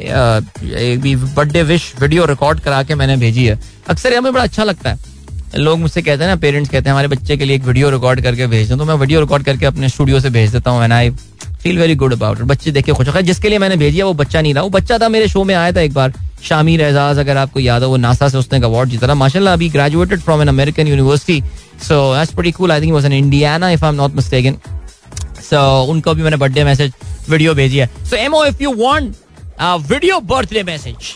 एक 0.00 1.16
बर्थडे 1.36 1.62
विश 1.62 1.92
वीडियो 2.00 2.24
रिकॉर्ड 2.26 2.60
करा 2.60 2.82
के 2.82 2.94
मैंने 2.94 3.16
भेजी 3.16 3.44
है। 3.46 3.58
अक्सर 3.90 4.14
हमें 4.14 4.32
बड़ा 4.32 4.42
अच्छा 4.42 4.64
लगता 4.64 4.90
है। 4.90 4.98
लोग 5.56 5.78
मुझसे 5.78 6.02
कहते 6.02 6.24
हैं 6.24 6.30
ना 6.30 6.36
पेरेंट्स 6.36 6.70
कहते 6.70 6.84
हैं, 6.84 6.92
हमारे 6.92 7.08
बच्चे 7.08 7.36
के 7.36 7.44
लिए 7.44 7.56
एक 7.56 7.62
वीडियो 7.64 7.90
रिकॉर्ड 7.90 8.20
करके 8.22 8.46
भेज 8.46 8.70
दो। 8.70 8.76
तो 8.76 8.84
मैं 8.84 8.94
वीडियो 8.94 9.20
रिकॉर्ड 9.20 9.44
करके 9.44 9.66
अपने 9.66 9.88
स्टूडियो 9.88 10.20
से 10.20 10.30
भेज 10.30 10.50
देता 10.52 10.70
हूँ 10.70 10.84
and 10.84 10.92
I 10.92 11.10
feel 11.62 11.78
very 11.78 11.94
good 11.94 12.12
about 12.12 12.38
बच्चे 12.42 12.70
देख 12.70 12.84
के 12.84 12.92
खुश 12.92 13.08
होकर 13.08 13.20
जिसके 13.22 13.48
लिए 13.48 13.58
मैंने 13.58 13.76
भेजिया 13.76 14.06
वो 14.06 14.14
बच्चा 14.14 14.40
नहीं 14.40 14.54
रहा। 14.54 14.62
वो 14.62 14.70
बच्चा 14.70 14.98
था, 14.98 15.08
मेरे 15.08 15.28
शो 15.28 15.44
में 15.44 15.54
आया 15.54 15.72
था 15.72 15.80
एक 15.80 15.92
बार। 15.94 16.12
शामिर 16.44 16.80
एजाज 16.80 17.18
अगर 17.18 17.36
आपको 17.36 17.60
याद 17.60 17.82
हो, 17.82 17.88
वो 17.90 17.96
नासा 17.96 18.28
से 18.28 18.38
उसने 18.38 18.58
अवार्ड 18.64 18.90
जीता 18.90 19.08
था। 19.08 19.14
माशाल्लाह, 19.14 19.54
अभी 19.54 19.68
graduated 19.68 20.20
from 20.20 20.42
an 20.42 20.48
American 20.48 20.88
university 20.88 21.42
so 21.82 22.14
that's 22.14 22.32
pretty 22.34 22.52
cool 22.52 22.72
I 22.72 22.80
think 22.80 22.92
was 22.92 23.06
in 23.06 23.12
Indiana 23.12 23.70
if 23.70 23.84
I 23.84 23.90
am 23.90 23.96
not 23.96 24.14
mistaken 24.16 24.56
so 25.42 25.60
उनको 25.90 26.14
भी 26.14 26.22
मैंने 26.22 26.36
बर्थडे 26.36 26.64
मैसेज 26.64 26.92
वीडियो 27.28 27.54
भेजी 27.54 27.78
है। 27.78 27.86
So 28.10 28.16
MO 28.16 28.44
if 28.44 28.62
you 28.62 28.74
want 28.78 29.14
video 29.90 30.20
birthday 30.32 30.62
message 30.62 31.14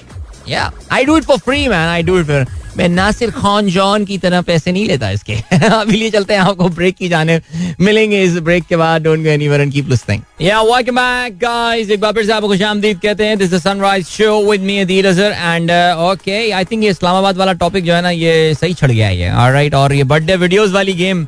या 0.48 0.70
I 0.92 1.04
do 1.04 1.16
it 1.18 1.24
for 1.24 1.38
free 1.38 1.68
man 1.68 1.88
I 1.88 2.02
do 2.02 2.18
it 2.18 2.26
for 2.26 2.46
मैं 2.78 2.88
Nasir 2.88 3.30
Khan 3.30 3.66
John 3.70 4.04
की 4.04 4.16
तरह 4.18 4.40
पैसे 4.48 4.72
नहीं 4.72 4.86
लेता 4.86 5.10
इसके। 5.10 5.34
अभी 5.68 5.96
लिए 5.96 6.10
चलते 6.10 6.34
हैं 6.34 6.40
आपको 6.40 6.68
ब्रेक 6.70 6.96
की 6.96 7.08
जाने 7.08 7.40
मिलेंगे 7.80 8.22
इस 8.22 8.38
ब्रेक 8.40 8.64
के 8.68 8.76
बाद। 8.76 9.02
Don't 9.02 9.22
go 9.22 9.28
anywhere 9.30 9.60
and 9.60 9.72
keep 9.72 9.88
listening 9.90 10.22
yeah 10.40 10.60
welcome 10.62 10.96
back 10.96 11.38
guys 11.38 11.90
एक 11.90 12.00
बार 12.00 12.12
फिर 12.12 12.26
से 12.26 12.32
आपको 12.32 12.48
खुशामदीद 12.48 12.98
कहते 13.02 13.26
हैं। 13.26 13.38
This 13.38 13.52
is 13.52 13.62
sunrise 13.62 14.06
show 14.08 14.40
with 14.50 14.60
me 14.62 14.78
Adeel 14.78 15.08
Azhar 15.08 15.32
and 15.32 15.70
okay 16.10 16.50
I 16.50 16.64
think 16.64 16.84
ये 16.84 16.90
इस्लामाबाद 16.90 17.36
वाला 17.36 17.52
टॉपिक 17.64 17.84
जो 17.84 17.94
है 17.94 18.02
ना 18.02 18.10
ये 18.10 18.54
सही 18.54 18.74
छड़ 18.74 18.90
गया 18.90 19.06
है 19.06 19.18
ये। 19.18 19.30
ऑलराइट 19.46 19.74
और 19.74 19.92
ये 19.92 20.04
बर्थडे 20.04 20.36
वीडियोस 20.36 20.70
वाली 20.72 20.92
गेम 20.94 21.26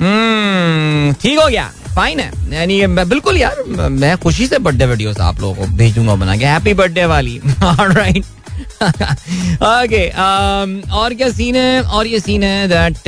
हम्म, 0.00 1.12
ठीक 1.22 1.38
हो 1.38 1.48
गया। 1.48 1.70
फाइन 1.94 2.20
है। 2.20 2.30
यानी 2.52 2.84
मैं 2.86 3.08
बिल्कुल 3.08 3.36
यार 3.36 3.62
मैं 3.90 4.16
खुशी 4.18 4.46
से 4.46 4.58
बर्थडे 4.58 4.86
वीडियोस 4.86 5.20
आप 5.20 5.40
लोगों 5.40 5.54
को 5.54 5.76
भेजूँगा 5.76 6.14
बना 6.14 6.36
के। 6.36 6.44
हैप्पी 6.44 6.74
बर्थडे 6.74 7.04
वाली। 7.06 7.38
ऑलराइट 7.64 8.24
ओके 8.82 10.08
um, 10.10 10.90
और 10.92 11.14
क्या 11.14 11.28
सीन 11.30 11.56
है? 11.56 11.82
और 11.82 12.06
ये 12.06 12.20
सीन 12.20 12.42
है 12.42 12.68
दैट 12.68 12.98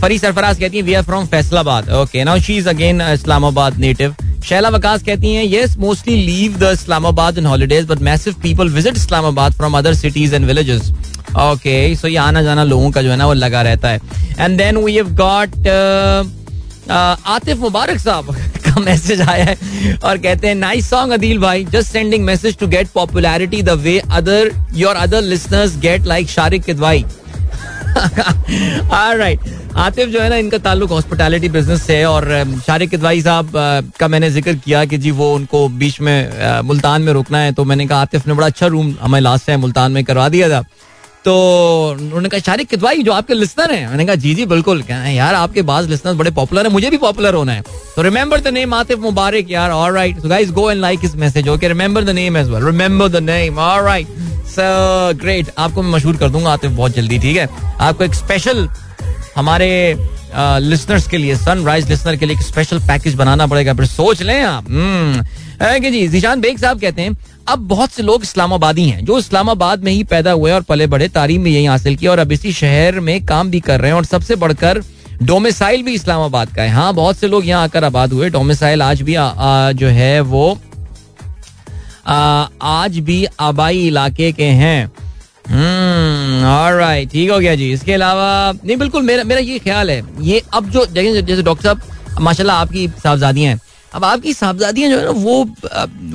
फरी 0.00 0.18
सरफराज 0.18 0.58
कहती 0.60 0.76
है 0.76 0.82
we 0.82 0.94
are 0.94 1.02
from 1.02 1.26
Faisalabad 1.26 1.90
okay 1.94 2.24
now 2.24 2.40
she 2.40 2.56
is 2.56 2.68
again 2.68 3.00
Islamabad 3.02 3.78
native 3.78 4.14
Shaila 4.44 4.68
Waqas 4.68 5.02
कहती 5.02 5.34
हैं 5.34 5.44
yes 5.44 5.76
mostly 5.78 6.16
leave 6.16 6.56
the 6.58 6.70
Islamabad 6.72 7.38
in 7.38 7.46
holidays 7.46 7.86
but 7.86 7.98
massive 8.02 8.34
people 8.42 8.68
visit 8.70 8.96
Islamabad 8.96 9.52
from 9.52 9.78
other 9.78 9.94
cities 9.94 10.34
and 10.34 10.44
villages 10.46 10.92
okay 11.36 11.94
so 11.96 12.08
ये 12.08 12.16
आना 12.16 12.42
जाना 12.42 12.64
लोगों 12.64 12.90
का 12.90 13.02
जो 13.02 13.10
है 13.10 13.16
ना 13.16 13.26
वो 13.26 13.32
लगा 13.34 13.62
रहता 13.62 13.88
है. 13.88 14.00
And 14.40 14.56
then 14.58 14.76
we 14.76 14.94
have 14.94 15.14
got 15.16 15.68
Atif 16.90 17.58
Mubarak 17.58 17.98
साहब. 18.00 18.34
मैसेज 18.84 19.20
आया 19.20 19.44
है 19.44 19.96
और 19.96 20.18
कहते 20.18 20.48
हैं 20.48 20.54
नाइस 20.54 20.90
सॉन्ग 20.90 21.12
अदील 21.12 21.38
भाई 21.38 21.64
just 21.72 21.92
sending 21.92 22.24
message 22.24 22.56
to 22.58 22.66
get 22.66 22.88
popularity 22.94 23.62
the 23.62 23.78
way 23.84 23.98
other 23.98 24.50
your 24.76 24.96
other 24.96 25.22
listeners 25.22 25.78
get 25.80 26.06
like 26.06 26.28
Shariq 26.30 26.64
Kidwai 26.64 27.04
right 29.18 29.40
Atif 29.76 30.08
जो 30.08 30.20
है 30.20 30.28
ना, 30.30 30.36
इनका 30.36 30.58
ताल्लुक 30.58 30.90
हॉस्पिटैलिटी 30.90 31.48
बिज़नेस 31.48 31.82
से 31.82 31.96
है 31.96 32.06
और 32.06 32.26
शारिक 32.66 32.90
किदवाई 32.90 33.20
साहब 33.22 33.50
का 34.00 34.08
मैंने 34.08 34.30
ज़िक्र 34.30 34.54
किया 34.54 34.84
कि 34.84 34.98
जी 34.98 35.10
वो 35.10 35.32
उनको 35.34 35.68
बीच 35.78 36.00
में 36.00 36.62
मुल्तान 36.64 37.02
में 37.02 37.12
रुकना 37.12 37.38
है 37.38 37.52
तो 37.52 37.64
मैंने 37.64 37.86
कहा 37.86 38.00
आतिफ 38.02 38.26
ने 38.26 38.34
बड़ा 38.34 38.46
अच्छा 38.46 38.66
रूम 38.66 38.94
हमें 39.00 39.20
लास्ट 39.20 39.46
टाइम 39.46 39.60
मुल्तान 39.60 39.92
में 39.92 40.04
करवा 40.04 40.28
दिया 40.28 40.48
था। 40.48 40.64
तो 41.28 41.34
उन्होंने 41.92 42.28
कहा, 42.28 42.40
शारिक 42.40 42.68
किदवाई 42.68 43.02
जो 43.02 43.12
आपके 43.12 43.34
लिस्नर 43.34 43.72
हैं। 43.72 43.88
मैंने 43.88 44.04
कहा, 44.06 44.14
जी 44.16 44.34
जी, 44.34 44.44
बिल्कुल 44.46 44.82
यार, 44.90 45.34
आपके 45.34 45.62
बाज 45.62 45.88
लिस्नर 45.90 46.14
बड़े 46.14 46.30
पॉपुलर 46.30 46.66
है, 46.66 46.72
मुझे 46.72 46.90
भी 46.90 46.96
पॉपुलर 46.98 47.34
होना 47.34 47.52
है। 47.52 47.62
तो 47.96 48.02
remember 48.02 48.40
the 48.40 48.48
name 48.48 48.74
Atif 48.74 48.98
Mubarak 48.98 49.50
यार 49.50 49.70
alright 49.70 50.20
so 50.20 50.28
guys 50.28 50.50
go 50.50 50.70
and 50.70 50.80
like 50.80 51.00
his 51.02 51.16
message 51.16 51.48
okay 51.48 51.68
remember 51.68 52.04
the 52.04 52.10
name 52.16 52.36
as 52.36 52.48
well 52.50 52.64
remember 52.64 53.08
the 53.08 53.22
name 53.22 53.58
alright 53.60 54.06
so 54.48 54.62
great 55.20 55.50
आपको 55.58 55.82
मैं 55.82 55.90
मशहूर 55.92 56.16
कर 56.16 56.28
दूँगा 56.28 56.52
आतिफ 56.52 56.70
बहुत 56.72 56.94
जल्दी, 56.96 57.18
ठीक 57.18 57.36
है? 57.36 57.48
आपको 57.80 58.04
एक 58.04 58.14
स्पेशल 58.14 58.68
हमारे 59.36 59.68
लिसनर्स 60.34 61.08
के 61.08 61.18
लिए 61.18 61.36
सनराइज 61.36 61.88
लिसनर 61.90 62.16
के 62.16 62.26
लिए 62.26 62.36
एक 62.36 62.42
स्पेशल 62.42 62.78
पैकेज 62.88 63.14
बनाना 63.14 63.46
पड़ेगा। 63.46 63.74
फिर 63.74 63.86
सोच 63.86 64.22
लें 64.22 64.42
आप। 64.42 64.70
हम्म। 64.70 65.22
जी, 65.82 66.06
जीशान 66.08 66.40
बेग 66.40 66.58
साहब 66.58 66.80
कहते 66.80 67.02
हैं 67.02 67.16
अब 67.48 67.58
बहुत 67.68 67.90
से 67.92 68.02
लोग 68.02 68.22
इस्लामाबादी 68.22 68.88
हैं 68.88 69.04
जो 69.04 69.18
इस्लामाबाद 69.18 69.84
में 69.84 69.90
ही 69.92 70.02
पैदा 70.04 70.32
हुए 70.32 70.50
और 70.52 70.62
पले 70.62 70.86
बड़े 70.86 71.08
तालीम 71.08 71.44
भी 71.44 71.54
यही 71.54 71.64
हासिल 71.64 71.96
किया 71.96 72.10
और 72.10 72.18
अब 72.18 72.32
इसी 72.32 72.52
शहर 72.52 72.98
में 73.00 73.24
काम 73.26 73.50
भी 73.50 73.60
कर 73.60 73.80
रहे 73.80 73.90
हैं 73.90 73.96
और 73.96 74.04
सबसे 74.04 74.36
बढ़कर 74.36 74.82
डोमिसाइल 75.22 75.82
भी 75.82 75.94
इस्लामाबाद 75.94 76.54
का 76.54 76.62
है। 76.62 76.68
हाँ 76.70 76.92
बहुत 76.94 77.16
से 77.16 77.28
लोग 77.28 77.46
यहाँ 77.46 77.62
आकर 77.64 77.84
आबाद 77.84 78.12
हुए। 78.12 78.28
डोमिसाइल 78.30 78.82
आज 78.82 79.02
भी 79.02 79.14
आ, 79.14 79.24
आ, 79.24 79.72
जो 79.72 79.88
है 79.88 80.20
वो 80.22 80.58
आ, 82.06 82.16
आज 82.62 82.98
भी 82.98 83.24
आबाई 83.40 83.86
इलाके 83.86 84.30
के 84.32 84.44
हैं। 84.62 84.90
हम्म 85.48 87.06
ठीक 87.12 87.30
हो 87.30 87.38
गया 87.38 87.54
जी। 87.54 87.70
इसके 87.72 87.92
अलावा 87.92 88.52
नहीं 88.54 88.76
बिल्कुल 88.76 89.02
मेरा 89.02 89.24
मेरा 89.24 89.40
ये 89.40 89.58
ख्याल 89.58 89.90
है 89.90 90.02
ये 90.22 90.42
अब 90.54 90.70
जो 90.70 90.84
जैसे 90.86 91.42
डॉक्टर 91.42 91.64
साहब 91.64 92.20
माशाल्लाह 92.20 92.56
आपकी 92.56 92.86
साहबजादियाँ 92.88 93.52
हैं 93.52 93.60
अब 93.94 94.04
आपकी 94.04 94.32
साहबजादियाँ 94.32 94.90
जो 94.90 94.98
है 94.98 95.04
ना, 95.04 95.10
वो 95.10 95.44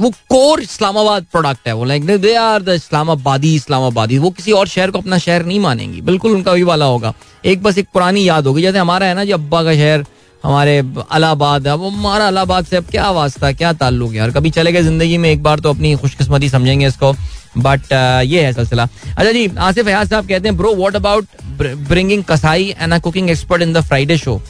वो 0.02 0.10
कोर 0.30 0.62
इस्लामाबाद 0.62 1.26
प्रोडक्ट 1.32 1.68
है। 1.68 1.74
वो 1.74 1.84
like 1.84 2.06
they 2.08 2.34
are 2.36 2.62
the 2.62 2.70
Islamabadi 2.70 3.54
Islamabadi. 3.56 4.18
वो 4.18 4.30
किसी 4.32 4.52
और 4.52 4.68
शहर 4.68 4.92
को 4.92 5.00
अपना 5.00 5.18
शहर 5.18 5.46
नहीं 5.46 5.60
मानेंगी। 5.60 6.02
बिल्कुल 6.02 6.36
उनका 6.36 6.52
वही 6.52 6.64
वाला 6.64 6.86
होगा। 6.86 7.14
एक 7.46 7.64
बस 7.64 7.78
एक 7.78 7.88
पुरानी 7.94 8.28
याद 8.28 8.48
होगी। 8.48 8.62
जैसे 8.62 8.78
हमारा 8.78 9.08
है 9.08 9.14
ना, 9.14 9.26
जी 9.26 9.32
अब्बा 9.32 9.64
का 9.64 9.74
शहर, 9.76 10.06
हमारे 10.44 10.78
अलाहाबाद 11.12 11.68
है। 11.68 11.76
वो 11.76 11.90
हमारा 11.90 12.28
अलाहाबाद 12.28 12.66
से 12.66 12.78
अब 12.78 12.86
क्या 12.92 13.10
वास्ता, 13.12 13.52
क्या 13.52 13.74
ताल्लुक 13.74 14.16
यार? 14.16 14.32
कभी 14.32 14.50
चले 14.52 14.72
गए 14.72 14.84
ज़िंदगी 14.84 15.18
में, 15.18 15.30
एक 15.30 15.44
बार 15.44 15.60
तो 15.60 15.70
अपनी 15.70 15.96
खुशकिस्मती 15.96 16.50
समझेंगे 16.50 16.88
इसको। 16.88 17.14
बट 17.58 17.92
ये 18.26 18.42
है 18.42 18.54
सिलसिला। 18.54 18.84
अच्छा 18.84 19.32
जी, 19.32 19.48
आसिफ 19.60 19.88
हयाज 19.88 20.10
साहब 20.10 20.28
कहते 20.28 20.48
हैं 20.48 20.58
ब्रो 20.58 20.74
व्हाट 20.76 20.96
अबाउट 20.96 21.26
ब्रिंगिंग 21.90 22.24
कसाई 22.24 22.74
and 22.80 22.94
a 22.94 22.98
cooking 23.00 23.30
expert 23.30 23.62
in 23.62 23.74
the 23.74 23.82
Friday 23.82 24.18
show 24.18 24.42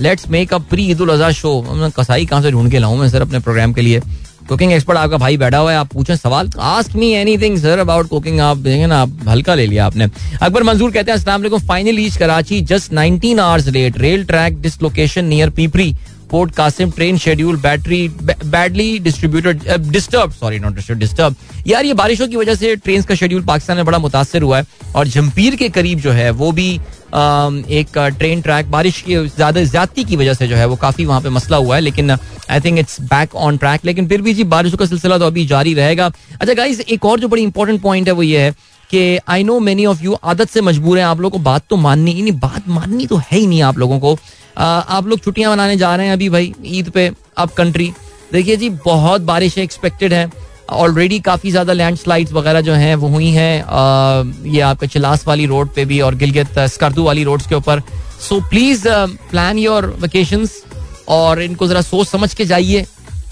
let's 0.00 0.28
make 0.30 0.54
a 0.54 0.58
pre 0.70 0.90
Eid 0.90 1.00
ul 1.00 1.10
Azha 1.10 1.30
show 1.32 1.60
मैं 1.62 1.90
कसाई 1.90 2.26
कहाँ 2.26 2.42
से 2.42 2.50
ढूंढ 2.50 2.70
के 2.70 2.78
लाऊं 2.78 2.96
मैं 2.96 3.08
सर 3.08 3.22
अपने 3.22 3.38
प्रोग्राम 3.38 3.72
के 3.72 3.80
लिए? 3.80 4.00
कुकिंग 4.48 4.72
एक्सपर्ट 4.72 4.98
आपका 4.98 5.16
भाई 5.16 5.36
बैठा 5.36 5.58
हुआ 5.58 5.72
है, 5.72 5.78
आप 5.78 5.88
पूछें 5.88 6.14
सवाल? 6.16 6.50
Ask 6.58 6.94
me 6.96 7.10
anything 7.14 7.58
sir 7.58 7.78
about 7.78 8.08
cooking 8.08 8.40
आप 8.40 8.56
देखें 8.58 8.86
ना, 8.86 9.00
आप 9.02 9.28
हल्का 9.28 9.54
ले 9.54 9.66
लिया 9.66 9.86
आपने। 9.86 10.06
अकबर 10.42 10.62
मंजूर 10.62 10.90
कहते 10.90 11.10
हैं 11.10 11.18
अस्सलाम 11.18 11.58
final 11.58 12.08
Karachi 12.18 12.60
just 12.62 12.92
19 12.92 13.38
hours 13.40 13.68
late 13.68 13.98
rail 13.98 14.24
track 14.24 14.60
dislocation 14.62 15.24
near 15.24 15.50
Pipri 15.50 15.94
port 16.30 16.54
Qasim 16.54 16.90
train 16.90 17.18
schedule 17.18 17.56
battery 17.60 18.06
badly 18.22 18.98
distributed 18.98 19.62
disturb 19.88 20.32
sorry 20.32 20.58
not 20.58 20.74
disturb 20.90 21.36
यार, 21.66 21.84
ये 21.84 21.94
बारिशों 21.94 22.28
की 22.28 22.36
वजह 22.36 22.54
से 22.54 22.74
ट्रेन 22.76 23.02
का 23.02 23.14
शेड्यूल 23.14 23.42
पाकिस्तान 23.44 23.76
में 23.76 23.86
बड़ा 23.86 23.98
मुतासर 23.98 24.42
हुआ 24.42 24.58
है 24.58 24.66
और 24.96 25.08
जम्पीर 25.08 25.56
के 25.56 25.68
करीब 25.68 25.98
जो 26.00 26.10
है, 26.12 26.30
वो 26.32 26.50
भी 26.52 26.72
एक 27.10 27.98
ट्रेन 28.18 28.40
ट्रैक 28.42 28.70
बारिश 28.70 29.00
की 29.02 29.16
ज़्यादा, 29.16 29.62
ज्यादती 29.64 30.04
की 30.04 30.16
वजह 30.16 30.34
से 30.34 30.46
जो 30.48 30.56
है, 30.56 30.66
वो 30.66 30.76
काफ़ी 30.78 31.04
वहाँ 31.04 31.20
पे 31.20 31.28
मसला 31.30 31.56
हुआ 31.56 31.74
है, 31.76 31.80
लेकिन 31.80 32.10
I 32.10 32.60
think 32.60 32.78
it's 32.78 33.00
back 33.02 33.34
on 33.36 33.56
track 33.56 33.84
लेकिन 33.84 34.08
फिर 34.08 34.22
भी 34.22 34.34
जी 34.34 34.44
बारिशों 34.46 34.78
का 34.78 34.86
सिलसिला 34.86 35.18
तो 35.18 35.26
अभी 35.26 35.46
जारी 35.46 35.74
रहेगा। 35.74 36.06
अच्छा 36.40 36.54
गाइज़ 36.54 36.80
एक 36.82 37.04
और 37.04 37.20
जो 37.20 37.28
बड़ी 37.28 37.42
इंपॉर्टेंट 37.42 37.80
पॉइंट 37.82 38.08
है, 38.08 38.14
वो 38.14 38.22
ये 38.22 38.40
है 38.40 38.54
कि 38.90 39.18
I 39.28 39.44
know 39.44 39.58
many 39.60 39.86
of 39.86 40.02
you 40.02 40.16
आदत 40.24 40.50
से 40.50 40.60
मजबूर 40.60 40.98
हैं, 40.98 41.04
आप 41.04 41.20
लोगों 41.20 41.38
को 41.38 41.44
बात 41.44 41.62
तो 41.70 41.76
माननी 41.78 42.12
ही 42.12 42.22
नहीं 42.22 42.38
बात 42.40 42.68
माननी 42.68 43.06
तो 43.06 43.16
है 43.16 43.38
ही 43.38 43.46
नहीं 43.46 43.62
आप 43.62 43.78
लोगों 43.78 43.98
को। 44.00 44.16
आप 44.58 45.06
लोग 45.06 45.20
छुट्टियाँ 45.24 45.52
मनाने 45.52 45.76
जा 45.76 45.94
रहे 45.96 46.06
हैं 46.06 46.12
अभी 46.12 46.28
भाई, 46.28 46.52
ईद 46.64 46.90
पे 46.90 47.10
अब 47.38 47.50
कंट्री 47.56 47.92
देखिए 48.32 48.56
जी, 48.56 48.68
बहुत 48.84 49.20
बारिशें 49.22 49.62
एक्सपेक्टेड 49.62 50.12
हैं। 50.12 50.30
ऑलरेडी 50.72 51.18
काफ़ी 51.20 51.50
ज़्यादा 51.50 51.72
लैंड 51.72 51.96
स्लाइड्स 51.98 52.32
वगैरह 52.32 52.60
जो 52.60 52.72
हैं, 52.74 52.94
वो 52.94 53.08
हुई 53.08 53.30
हैं। 53.30 54.44
ये 54.46 54.60
आपके 54.62 54.86
चिलास 54.86 55.26
वाली 55.26 55.46
रोड 55.46 55.72
पे 55.74 55.84
भी 55.84 56.00
और 56.00 56.14
गिलगित, 56.14 56.58
स्कर्दू 56.68 57.04
वाली 57.04 57.24
रोड्स 57.24 57.46
के 57.46 57.54
ऊपर। 57.54 57.82
So 58.20 58.40
please 58.50 58.86
plan 59.30 59.58
your 59.58 59.86
vacations 60.00 60.62
और 61.08 61.42
इनको 61.42 61.66
ज़रा 61.66 61.80
सोच 61.82 62.08
समझ 62.08 62.32
के 62.34 62.44
जाइए। 62.44 62.86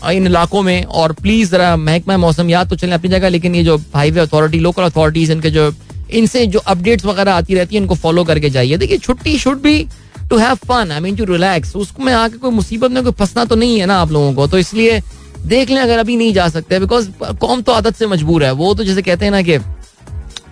इन 0.07 0.26
इलाकों 0.26 0.62
में। 0.62 0.84
और 0.84 1.12
प्लीज़ 1.12 1.51
ज़रा 1.51 1.76
महकमा 1.76 2.16
मौसम 2.16 2.51
याद 2.51 2.68
तो 2.70 2.76
चलें 2.76 2.92
अपनी 2.92 3.11
जगह, 3.11 3.28
लेकिन 3.28 3.55
ये 3.55 3.62
जो 3.64 3.76
हाईवे 3.94 4.20
अथॉरिटी 4.20 4.59
लोकल 4.59 4.82
अथॉरिटीज़ 4.82 5.32
इनके 5.32 5.51
जो, 5.51 5.72
इनसे 6.11 6.46
जो 6.46 6.59
अपडेट्स 6.59 7.05
वगैरह 7.05 7.32
आती 7.32 7.55
रहती 7.55 7.76
है, 7.76 7.82
इनको 7.82 7.94
फॉलो 7.94 8.24
करके 8.24 8.51
जाइए। 8.51 8.76
देखिए, 8.76 8.99
छुट्टी 8.99 9.38
शुड 9.38 9.61
भी 9.62 9.86
to 10.30 10.36
have 10.36 10.55
fun 10.68 10.90
I 10.92 11.01
mean 11.01 11.16
to 11.16 11.24
relax 11.24 11.74
उसमें 11.76 12.12
आके 12.12 12.38
कोई 12.38 12.51
मुसीबत 12.51 12.90
में 12.90 13.03
कोई 13.03 13.12
फंसना 13.12 13.44
तो 13.44 13.57
नहीं 13.57 13.78
है 13.80 13.86
ना 13.86 13.96
आप 14.01 14.12
लोगों 14.12 14.32
को। 14.34 14.46
तो 14.46 14.59
इसलिए 14.59 15.01
देख 15.46 15.70
लें, 15.70 15.80
अगर 15.80 15.99
अभी 15.99 16.16
नहीं 16.16 16.32
जा 16.34 16.49
सकते 16.49 16.78
बिकॉज़ 16.80 17.09
कौम 17.40 17.62
तो 17.62 17.72
आदत 17.72 17.96
से 17.96 18.07
मजबूर 18.07 18.44
है। 18.44 18.53
वो 18.53 18.74
तो 18.74 18.84
जैसे 18.84 19.03
कहते 19.03 19.24
हैं 19.24 19.32
ना 19.32 19.42
कि 19.42 19.57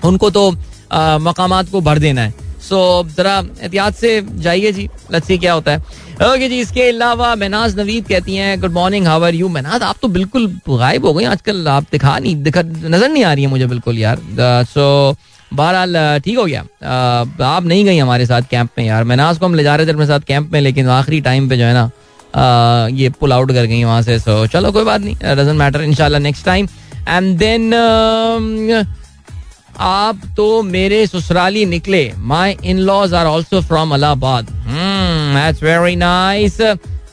उनको 0.05 0.31
तो 0.31 0.51
मकाम 1.21 1.63
को 1.63 1.81
भर 1.81 1.99
देना 1.99 2.23
है। 2.23 2.35
सो 2.63 2.79
जरा 3.17 3.39
एहतियात 3.63 3.95
से 3.95 4.21
जाइए 4.35 4.73
जी। 4.73 4.89
लच्छी 5.13 5.39
क्या 5.39 5.53
होता 5.53 5.73
है। 5.73 5.83
ओके 6.17 6.49
जी, 6.49 6.59
इसके 6.61 6.89
अलावा 6.89 7.35
महनाज 7.37 7.79
नवीद 7.79 8.07
कहती 8.09 8.35
हैं 8.35 8.61
good 8.61 8.73
morning 8.73 9.07
how 9.07 9.23
are 9.23 9.35
you 9.35 9.49
Mahnaz 9.49 9.83
आप 9.83 9.97
तो 10.03 10.09
बिल्कुल 10.09 10.47
गायब 10.69 11.07
हो 11.07 11.13
गए 11.15 11.25
आजकल, 11.27 11.69
आप 11.69 11.87
दिखा 11.93 12.19
नहीं, 12.19 12.35
दिखा, 12.43 12.63
नज़र 12.63 13.09
नहीं 13.09 13.25
आ 13.25 13.33
रही 13.33 13.45
है 13.45 13.51
मुझे 13.51 13.67
बिल्कुल 13.67 13.99
यार। 13.99 14.21
सो 14.67 15.17
बहरहाल 15.51 16.21
ठीक 16.25 16.39
हो 16.39 16.45
गया। 16.45 16.61
आप 17.47 17.65
नहीं 17.65 17.85
गई 17.85 17.99
हमारे 17.99 18.27
साथ 18.27 18.43
कैंप 18.51 18.71
में 18.79 18.85
यार। 18.87 19.05
महनाज 19.05 19.39
को 19.39 19.47
हम 19.47 19.55
ले 19.55 19.63
जा 19.63 19.77
रहे 19.77 19.87
थे 19.87 19.93
अपने 19.93 20.07
साथ 20.07 20.21
कैंप 20.29 20.53
में, 20.53 20.61
लेकिन 20.61 20.89
आखिरी 20.91 21.21
टाइम 21.21 21.49
पे 21.49 21.57
जो 21.57 21.65
है 21.65 21.75
ना 21.75 21.91
ये 22.93 23.11
पुल 23.11 23.33
आउट 23.33 23.53
कर 23.53 23.67
गई 23.67 23.85
वहाँ 23.85 24.03
से। 24.03 24.19
सो 24.19 24.47
चलो, 24.47 24.73
कोई 24.73 24.85
बात 24.85 25.01
नहीं 25.01 25.15
डजेंट 25.17 25.59
मैटर 25.59 25.83
इनशाला 25.83 26.19
नेक्स्ट 26.19 26.45
टाइम 26.47 26.69
एंड 27.09 27.37
देन 27.39 27.73
आप 29.79 30.21
तो 30.37 30.63
मेरे 30.65 31.07
ससुराली 31.07 31.65
निकले। 31.67 32.11
My 32.19 32.57
in 32.65 32.79
laws 32.81 33.15
are 33.15 33.27
also 33.27 33.61
from 33.63 33.95
Allahabad 33.95 34.47
that's 35.37 35.63
very 35.63 35.97
nice 35.97 36.61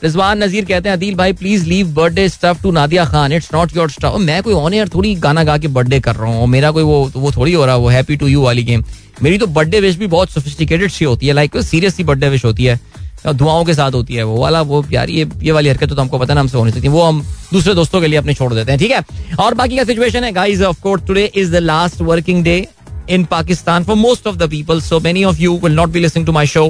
Rizwan 0.02 0.42
Nazir 0.42 0.64
कहते 0.64 0.88
हैं, 0.88 0.96
अदील 0.96 1.14
भाई 1.14 1.32
please 1.32 1.64
leave 1.66 1.92
birthday 1.94 2.28
stuff 2.28 2.62
to 2.62 2.70
Nadia 2.70 3.04
Khan. 3.04 3.32
It's 3.32 3.48
not 3.54 3.76
your 3.76 3.90
stuff 3.90 4.16
मैं 4.20 4.42
कोई 4.42 4.54
ऑन 4.54 4.74
एयर 4.74 4.88
थोड़ी 4.94 5.14
गाना 5.16 5.44
गा 5.44 5.56
के 5.58 5.68
बर्थडे 5.68 6.00
कर 6.00 6.16
रहा 6.16 6.32
हूँ. 6.32 6.46
मेरा 6.46 6.70
कोई 6.70 6.82
वो 6.82 7.10
वो 7.16 7.30
थोड़ी 7.32 7.52
हो 7.52 7.64
रहा 7.66 7.74
है 7.74 7.80
वो 7.80 7.88
हैप्पी 7.88 8.16
टू 8.16 8.26
यू 8.26 8.42
वाली 8.42 8.62
गेम 8.64 8.84
मेरी 9.22 9.38
तो 9.38 9.46
बर्थडे 9.48 9.80
विश 9.80 9.96
भी 9.96 10.06
बहुत 10.08 10.30
सोफिस्टिकेटेड 10.30 10.90
सी 10.90 11.04
होती 11.04 11.26
है 11.26 11.32
लाइक 11.32 11.56
सीरियस 11.62 11.94
सी 11.96 12.04
बर्थडे 12.04 12.28
विश 12.28 12.44
होती 12.44 12.64
है. 12.64 12.78
दुआओं 13.26 13.64
के 13.64 13.74
साथ 13.74 13.92
होती 13.92 14.14
है 14.14 14.22
वो 14.22 14.36
वाला, 14.38 14.60
वो 14.62 14.84
यार 14.92 15.10
ये 15.10 15.26
ये 15.42 15.52
वाली 15.52 15.68
हरकत 15.68 15.88
तो 15.88 16.00
हमको 16.00 16.18
पता 16.18 16.34
ना, 16.34 16.40
हमसे 16.40 16.58
होनी 16.58 16.72
चाहिए 16.72 16.88
वो 16.88 17.02
हम 17.02 17.22
दूसरे 17.52 17.74
दोस्तों 17.74 18.00
के 18.00 18.06
लिए 18.06 18.18
अपने 18.18 18.34
छोड़ 18.34 18.52
देते 18.54 18.70
हैं, 18.72 18.78
ठीक 18.78 18.90
है? 18.90 19.00
और 19.40 19.54
बाकी 19.54 19.76
का 19.76 19.84
सिचुएशन 19.84 20.24
है 20.24 20.32
guys 20.32 20.62
of 20.62 20.80
course 20.82 21.06
today 21.06 21.24
is 21.34 21.52
the 21.52 21.62
last 21.62 22.00
working 22.02 22.42
day 22.44 22.66
in 23.10 23.24
Pakistan 23.30 23.84
for 23.84 23.96
most 23.96 24.26
of 24.26 24.36
the 24.36 24.48
people 24.50 24.80
so 24.80 25.00
many 25.00 25.24
of 25.24 25.40
you 25.40 25.56
will 25.64 25.74
not 25.74 25.88
be 25.88 26.00
listening 26.00 26.26
to 26.26 26.32
my 26.32 26.46
show 26.46 26.66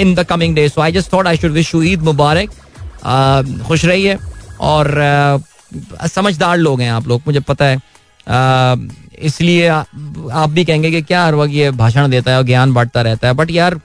in 0.00 0.14
the 0.14 0.24
coming 0.24 0.54
day 0.54 0.68
so 0.68 0.80
I 0.80 0.92
just 0.92 1.12
thought 1.12 1.26
I 1.26 1.36
should 1.36 1.52
wish 1.52 1.74
you 1.74 1.82
Eid 1.82 2.02
मुबारक 2.02 2.50
खुश 3.66 3.84
रहिए 3.84 4.18
और 4.60 4.94
समझदार 6.08 6.56
लोग 6.58 6.80
हैं 6.80 6.90
आप 6.92 7.08
लोग, 7.08 7.22
मुझे 7.26 7.40
पता 7.40 7.64
है। 7.64 7.80
इसलिए 9.18 9.66
आप 9.68 10.50
भी 10.50 10.64
कहेंगे 10.64 10.90
कि 10.90 11.02
क्या 11.02 11.24
हर 11.24 11.34
वक्त 11.34 11.52
ये 11.52 11.70
भाषण 11.72 12.10
देता 12.10 12.30
है 12.30 12.38
और 12.38 12.44
ज्ञान 12.44 12.72
बांटता 12.74 13.02
रहता 13.02 13.28
है। 13.28 13.34
बट 13.34 13.50
यार 13.50 13.80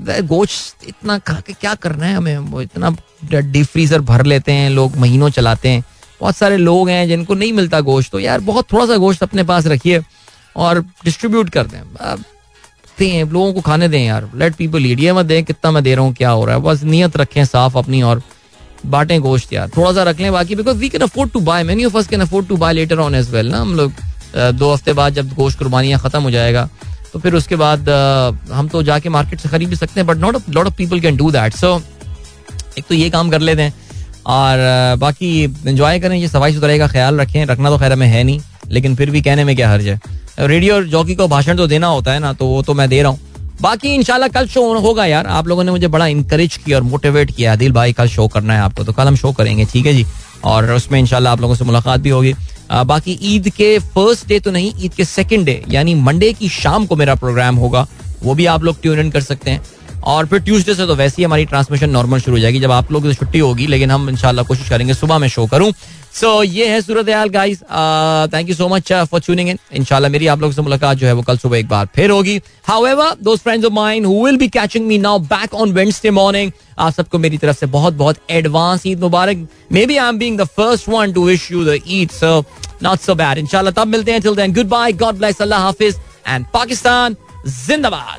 गोश्त 0.00 0.88
इतना 0.88 1.18
खा 1.18 1.34
के 1.46 1.52
क्या 1.52 1.74
करना 1.74 2.06
है 2.06 2.14
हमें? 2.14 2.38
वो 2.38 2.62
इतना 2.62 2.96
डीप 3.32 3.66
फ्रीजर 3.66 4.00
भर 4.00 4.24
लेते 4.26 4.52
हैं, 4.52 4.70
लोग 4.70 4.96
महीनों 4.96 5.28
चलाते 5.30 5.68
हैं। 5.68 5.84
बहुत 6.20 6.36
सारे 6.36 6.56
लोग 6.56 6.88
हैं 6.88 7.06
जिनको 7.08 7.34
नहीं 7.34 7.52
मिलता 7.52 7.80
गोश्त। 7.80 8.12
तो 8.12 8.18
यार, 8.20 8.40
बहुत 8.40 8.72
थोड़ा 8.72 8.86
सा 8.86 8.96
गोश्त 8.96 9.22
अपने 9.22 9.44
पास 9.44 9.66
रखिए 9.66 10.00
और 10.56 10.80
डिस्ट्रीब्यूट 11.04 11.50
कर 11.50 11.66
दें। 11.66 11.80
दें 12.98 13.24
लोगों 13.24 13.52
को 13.52 13.60
खाने 13.60 13.88
दें 13.88 14.04
यार। 14.04 14.28
लेट 14.36 14.54
पीपल 14.54 14.86
ईट 14.86 15.00
ये 15.00 15.12
मत 15.12 15.26
दें 15.26 15.44
कितना 15.44 15.70
मैं 15.70 15.82
दे 15.82 15.94
रहा 15.94 16.04
हूँ, 16.04 16.14
क्या 16.14 16.30
हो 16.30 16.44
रहा 16.44 16.56
है। 16.56 16.62
बस 16.62 16.82
नियत 16.84 17.16
रखें 17.16 17.44
साफ़ 17.44 17.78
अपनी 17.78 18.02
और 18.02 18.22
बांटें 18.86 19.20
गोश्त 19.20 19.52
यार। 19.52 19.68
थोड़ा 19.76 19.92
सा 19.92 20.02
रख 20.02 20.20
लें 20.20 20.30
बाकी 20.32 20.54
because 20.54 20.76
we 20.76 20.88
can 20.88 21.02
afford 21.02 21.30
to 21.32 21.40
buy 21.42 21.64
many 21.64 21.84
of 21.84 21.96
us 21.98 22.06
can 22.08 22.20
afford 22.20 22.48
to 22.48 22.56
buy 22.56 22.72
later 22.74 22.98
on 23.00 23.14
as 23.14 23.30
well 23.30 23.50
ना। 23.50 23.60
हम 23.60 23.74
लोग 23.76 23.92
दो 24.36 24.72
हफ़्ते 24.72 24.92
बाद 24.92 25.14
जब 25.14 25.34
गोश्त 25.34 25.58
कुर्बानियाँ 25.58 26.00
खत्म 26.00 26.22
हो 26.22 26.30
जाएगा 26.30 26.68
तो 27.12 27.18
फिर 27.18 27.34
उसके 27.34 27.56
बाद 27.56 27.88
हम 28.52 28.68
तो 28.68 28.82
जाके 28.82 29.08
मार्केट 29.08 29.40
से 29.40 29.48
खरीद 29.48 29.68
भी 29.68 29.76
सकते 29.76 30.00
हैं 30.00 30.06
but 30.06 30.16
not 30.16 30.36
lot 30.48 30.66
of 30.66 30.74
people 30.76 31.00
can 31.00 31.16
do 31.16 31.30
that 31.30 31.54
so 31.54 31.80
एक 32.78 32.84
तो 32.88 32.94
ये 32.94 33.10
काम 33.10 33.30
कर 33.30 33.40
लेते 33.40 33.62
हैं। 33.62 33.74
और 34.28 34.58
बाकी 34.98 35.28
इंजॉय 35.44 35.98
करें, 36.00 36.16
ये 36.16 36.28
सफ़ाई 36.28 36.52
सुथराई 36.54 36.78
का 36.78 36.86
ख्याल 36.88 37.20
रखें। 37.20 37.44
रखना 37.46 37.70
तो 37.70 37.78
खैर 37.78 37.92
हमें 37.92 38.06
है 38.06 38.22
नहीं, 38.24 38.40
लेकिन 38.68 38.94
फिर 38.96 39.10
भी 39.10 39.22
कहने 39.22 39.44
में 39.44 39.54
क्या 39.56 39.70
हर्ज 39.70 39.86
है? 39.88 40.00
रेडियो 40.40 40.82
जॉकी 40.84 41.14
को 41.14 41.26
भाषण 41.28 41.56
तो 41.56 41.66
देना 41.66 41.86
होता 41.86 42.12
है 42.12 42.18
ना 42.18 42.32
तो 42.32 42.46
वो 42.46 42.62
तो 42.62 42.74
मैं 42.74 42.88
दे 42.88 43.00
रहा 43.02 43.10
हूँ। 43.10 43.20
बाकी 43.60 43.94
इंशाल्लाह 43.94 44.28
कल 44.28 44.46
शो 44.48 44.62
होगा 44.80 45.04
यार। 45.06 45.26
आप 45.28 45.48
लोगों 45.48 45.64
ने 45.64 45.70
मुझे 45.70 45.88
बड़ा 45.88 46.06
इंकरेज 46.06 46.56
किया 46.56 46.76
और 46.78 46.82
मोटिवेट 46.84 47.30
किया। 47.30 47.54
दिल 47.56 47.72
भाई, 47.72 47.92
कल 47.92 48.08
शो 48.08 48.26
करना 48.28 48.54
है 48.54 48.60
आपको 48.60 48.84
तो 48.84 48.92
कल 48.92 49.06
हम 49.06 49.16
शो 49.16 49.32
करेंगे, 49.32 49.64
ठीक 49.64 49.86
है 49.86 49.92
जी? 49.94 50.04
और 50.44 50.70
उसमें 50.72 50.98
इंशाल्लाह 50.98 51.32
आप 51.32 51.40
लोगों 51.40 51.54
से 51.54 51.64
मुलाकात 51.64 52.00
भी 52.00 52.10
होगी। 52.10 52.34
बाकी 52.70 53.18
ईद 53.24 53.48
के 53.48 53.78
फ़र्स्ट 53.78 54.26
डे 54.28 54.38
तो 54.40 54.50
नहीं, 54.50 54.72
ईद 54.80 54.94
के 54.94 55.04
सेकेंड 55.06 55.44
डे 55.46 55.62
यानी 55.70 55.94
मंडे 55.96 56.32
की 56.32 56.48
शाम 56.50 56.86
को 56.86 56.96
मेरा 56.96 57.14
प्रोग्राम 57.16 57.56
होगा, 57.56 57.86
वो 58.22 58.34
भी 58.34 58.46
आप 58.46 58.64
लोग 58.64 58.80
ट्यून 58.82 58.98
इन 59.00 59.10
कर 59.10 59.20
सकते 59.22 59.50
हैं। 59.50 59.62
और 60.08 60.26
फिर 60.26 60.40
ट्यूसडे 60.40 60.74
से 60.74 60.86
तो 60.86 60.94
वैसे 60.96 61.14
ही 61.18 61.24
हमारी 61.24 61.44
ट्रांसमिशन 61.44 61.90
नॉर्मल 61.90 62.20
शुरू 62.20 62.36
हो 62.36 62.40
जाएगी। 62.40 62.60
जब 62.60 62.70
आप 62.72 62.92
लोग 62.92 63.02
की 63.02 63.14
छुट्टी 63.14 63.38
होगी 63.38 63.66
लेकिन 63.66 63.90
हम 63.90 64.08
इंशाल्लाह 64.10 64.44
कोशिश 64.44 64.68
करेंगे 64.68 64.94
सुबह 64.94 65.18
में 65.18 65.28
शो 65.28 65.46
करूँ। 65.46 65.72
सो 66.14 66.26
so, 66.26 66.44
ये 66.46 66.68
है 66.68 66.80
सूरत 66.82 67.08
हाल 67.10 67.28
guys 67.28 67.62
thank 68.32 68.48
you 68.48 68.54
so 68.54 68.68
much 68.68 68.92
for 69.10 69.20
tuning 69.20 69.48
in 69.48 69.58
इंशाल्लाह 69.76 70.10
मेरी 70.12 70.26
आप 70.26 70.40
लोगों 70.40 70.52
से 70.52 70.62
मुलाकात 70.62 70.96
जो 70.96 71.06
है 71.06 71.12
वो 71.12 71.22
कल 71.22 71.36
सुबह 71.38 71.58
एक 71.58 71.68
बार 71.68 71.88
फिर 71.94 72.10
होगी। 72.10 72.40
हाउएवर 72.68 73.14
दोस्त 73.22 73.42
friends 73.42 73.66
of 73.66 73.72
mine 73.72 74.04
who 74.04 74.24
will 74.24 74.36
be 74.36 74.48
catching 74.48 74.86
me 74.86 74.98
now 74.98 75.18
back 75.28 75.54
on 75.54 75.72
Wednesday 75.72 76.10
morning 76.10 76.52
आप 76.78 76.92
सबको 76.92 77.18
मेरी 77.18 77.38
तरफ़ 77.38 77.56
से 77.56 77.66
बहुत 77.68 77.94
बहुत 77.94 78.16
advance 78.30 78.86
Eid 78.86 79.00
Mubarak. 79.00 79.46
May 79.72 79.86
be 79.86 79.96
I 79.96 80.08
am 80.08 80.18
being 80.18 80.38
the 80.40 80.44
first 80.56 80.88
one 80.88 81.12
to 81.12 81.26
wish 81.26 81.50
you 81.52 81.64
the 81.64 81.78
Eid 81.86 82.10
so 82.10 82.44
not 82.82 82.98
so 83.00 83.14
bad 83.14 83.38
इंशाल्लाह 83.38 83.72
तब 83.74 83.88
मिलते 83.88 84.12
हैं 84.12 84.20
till 84.20 84.34
then 84.36 84.54
good 84.54 84.68
bye 84.68 84.92
God 84.94 85.18
bless 85.18 85.42
Allah 85.42 85.60
Hafiz. 85.60 85.94
And 86.26 86.46
Pakistan 86.54 87.16
जिंदाबाद. 87.46 88.16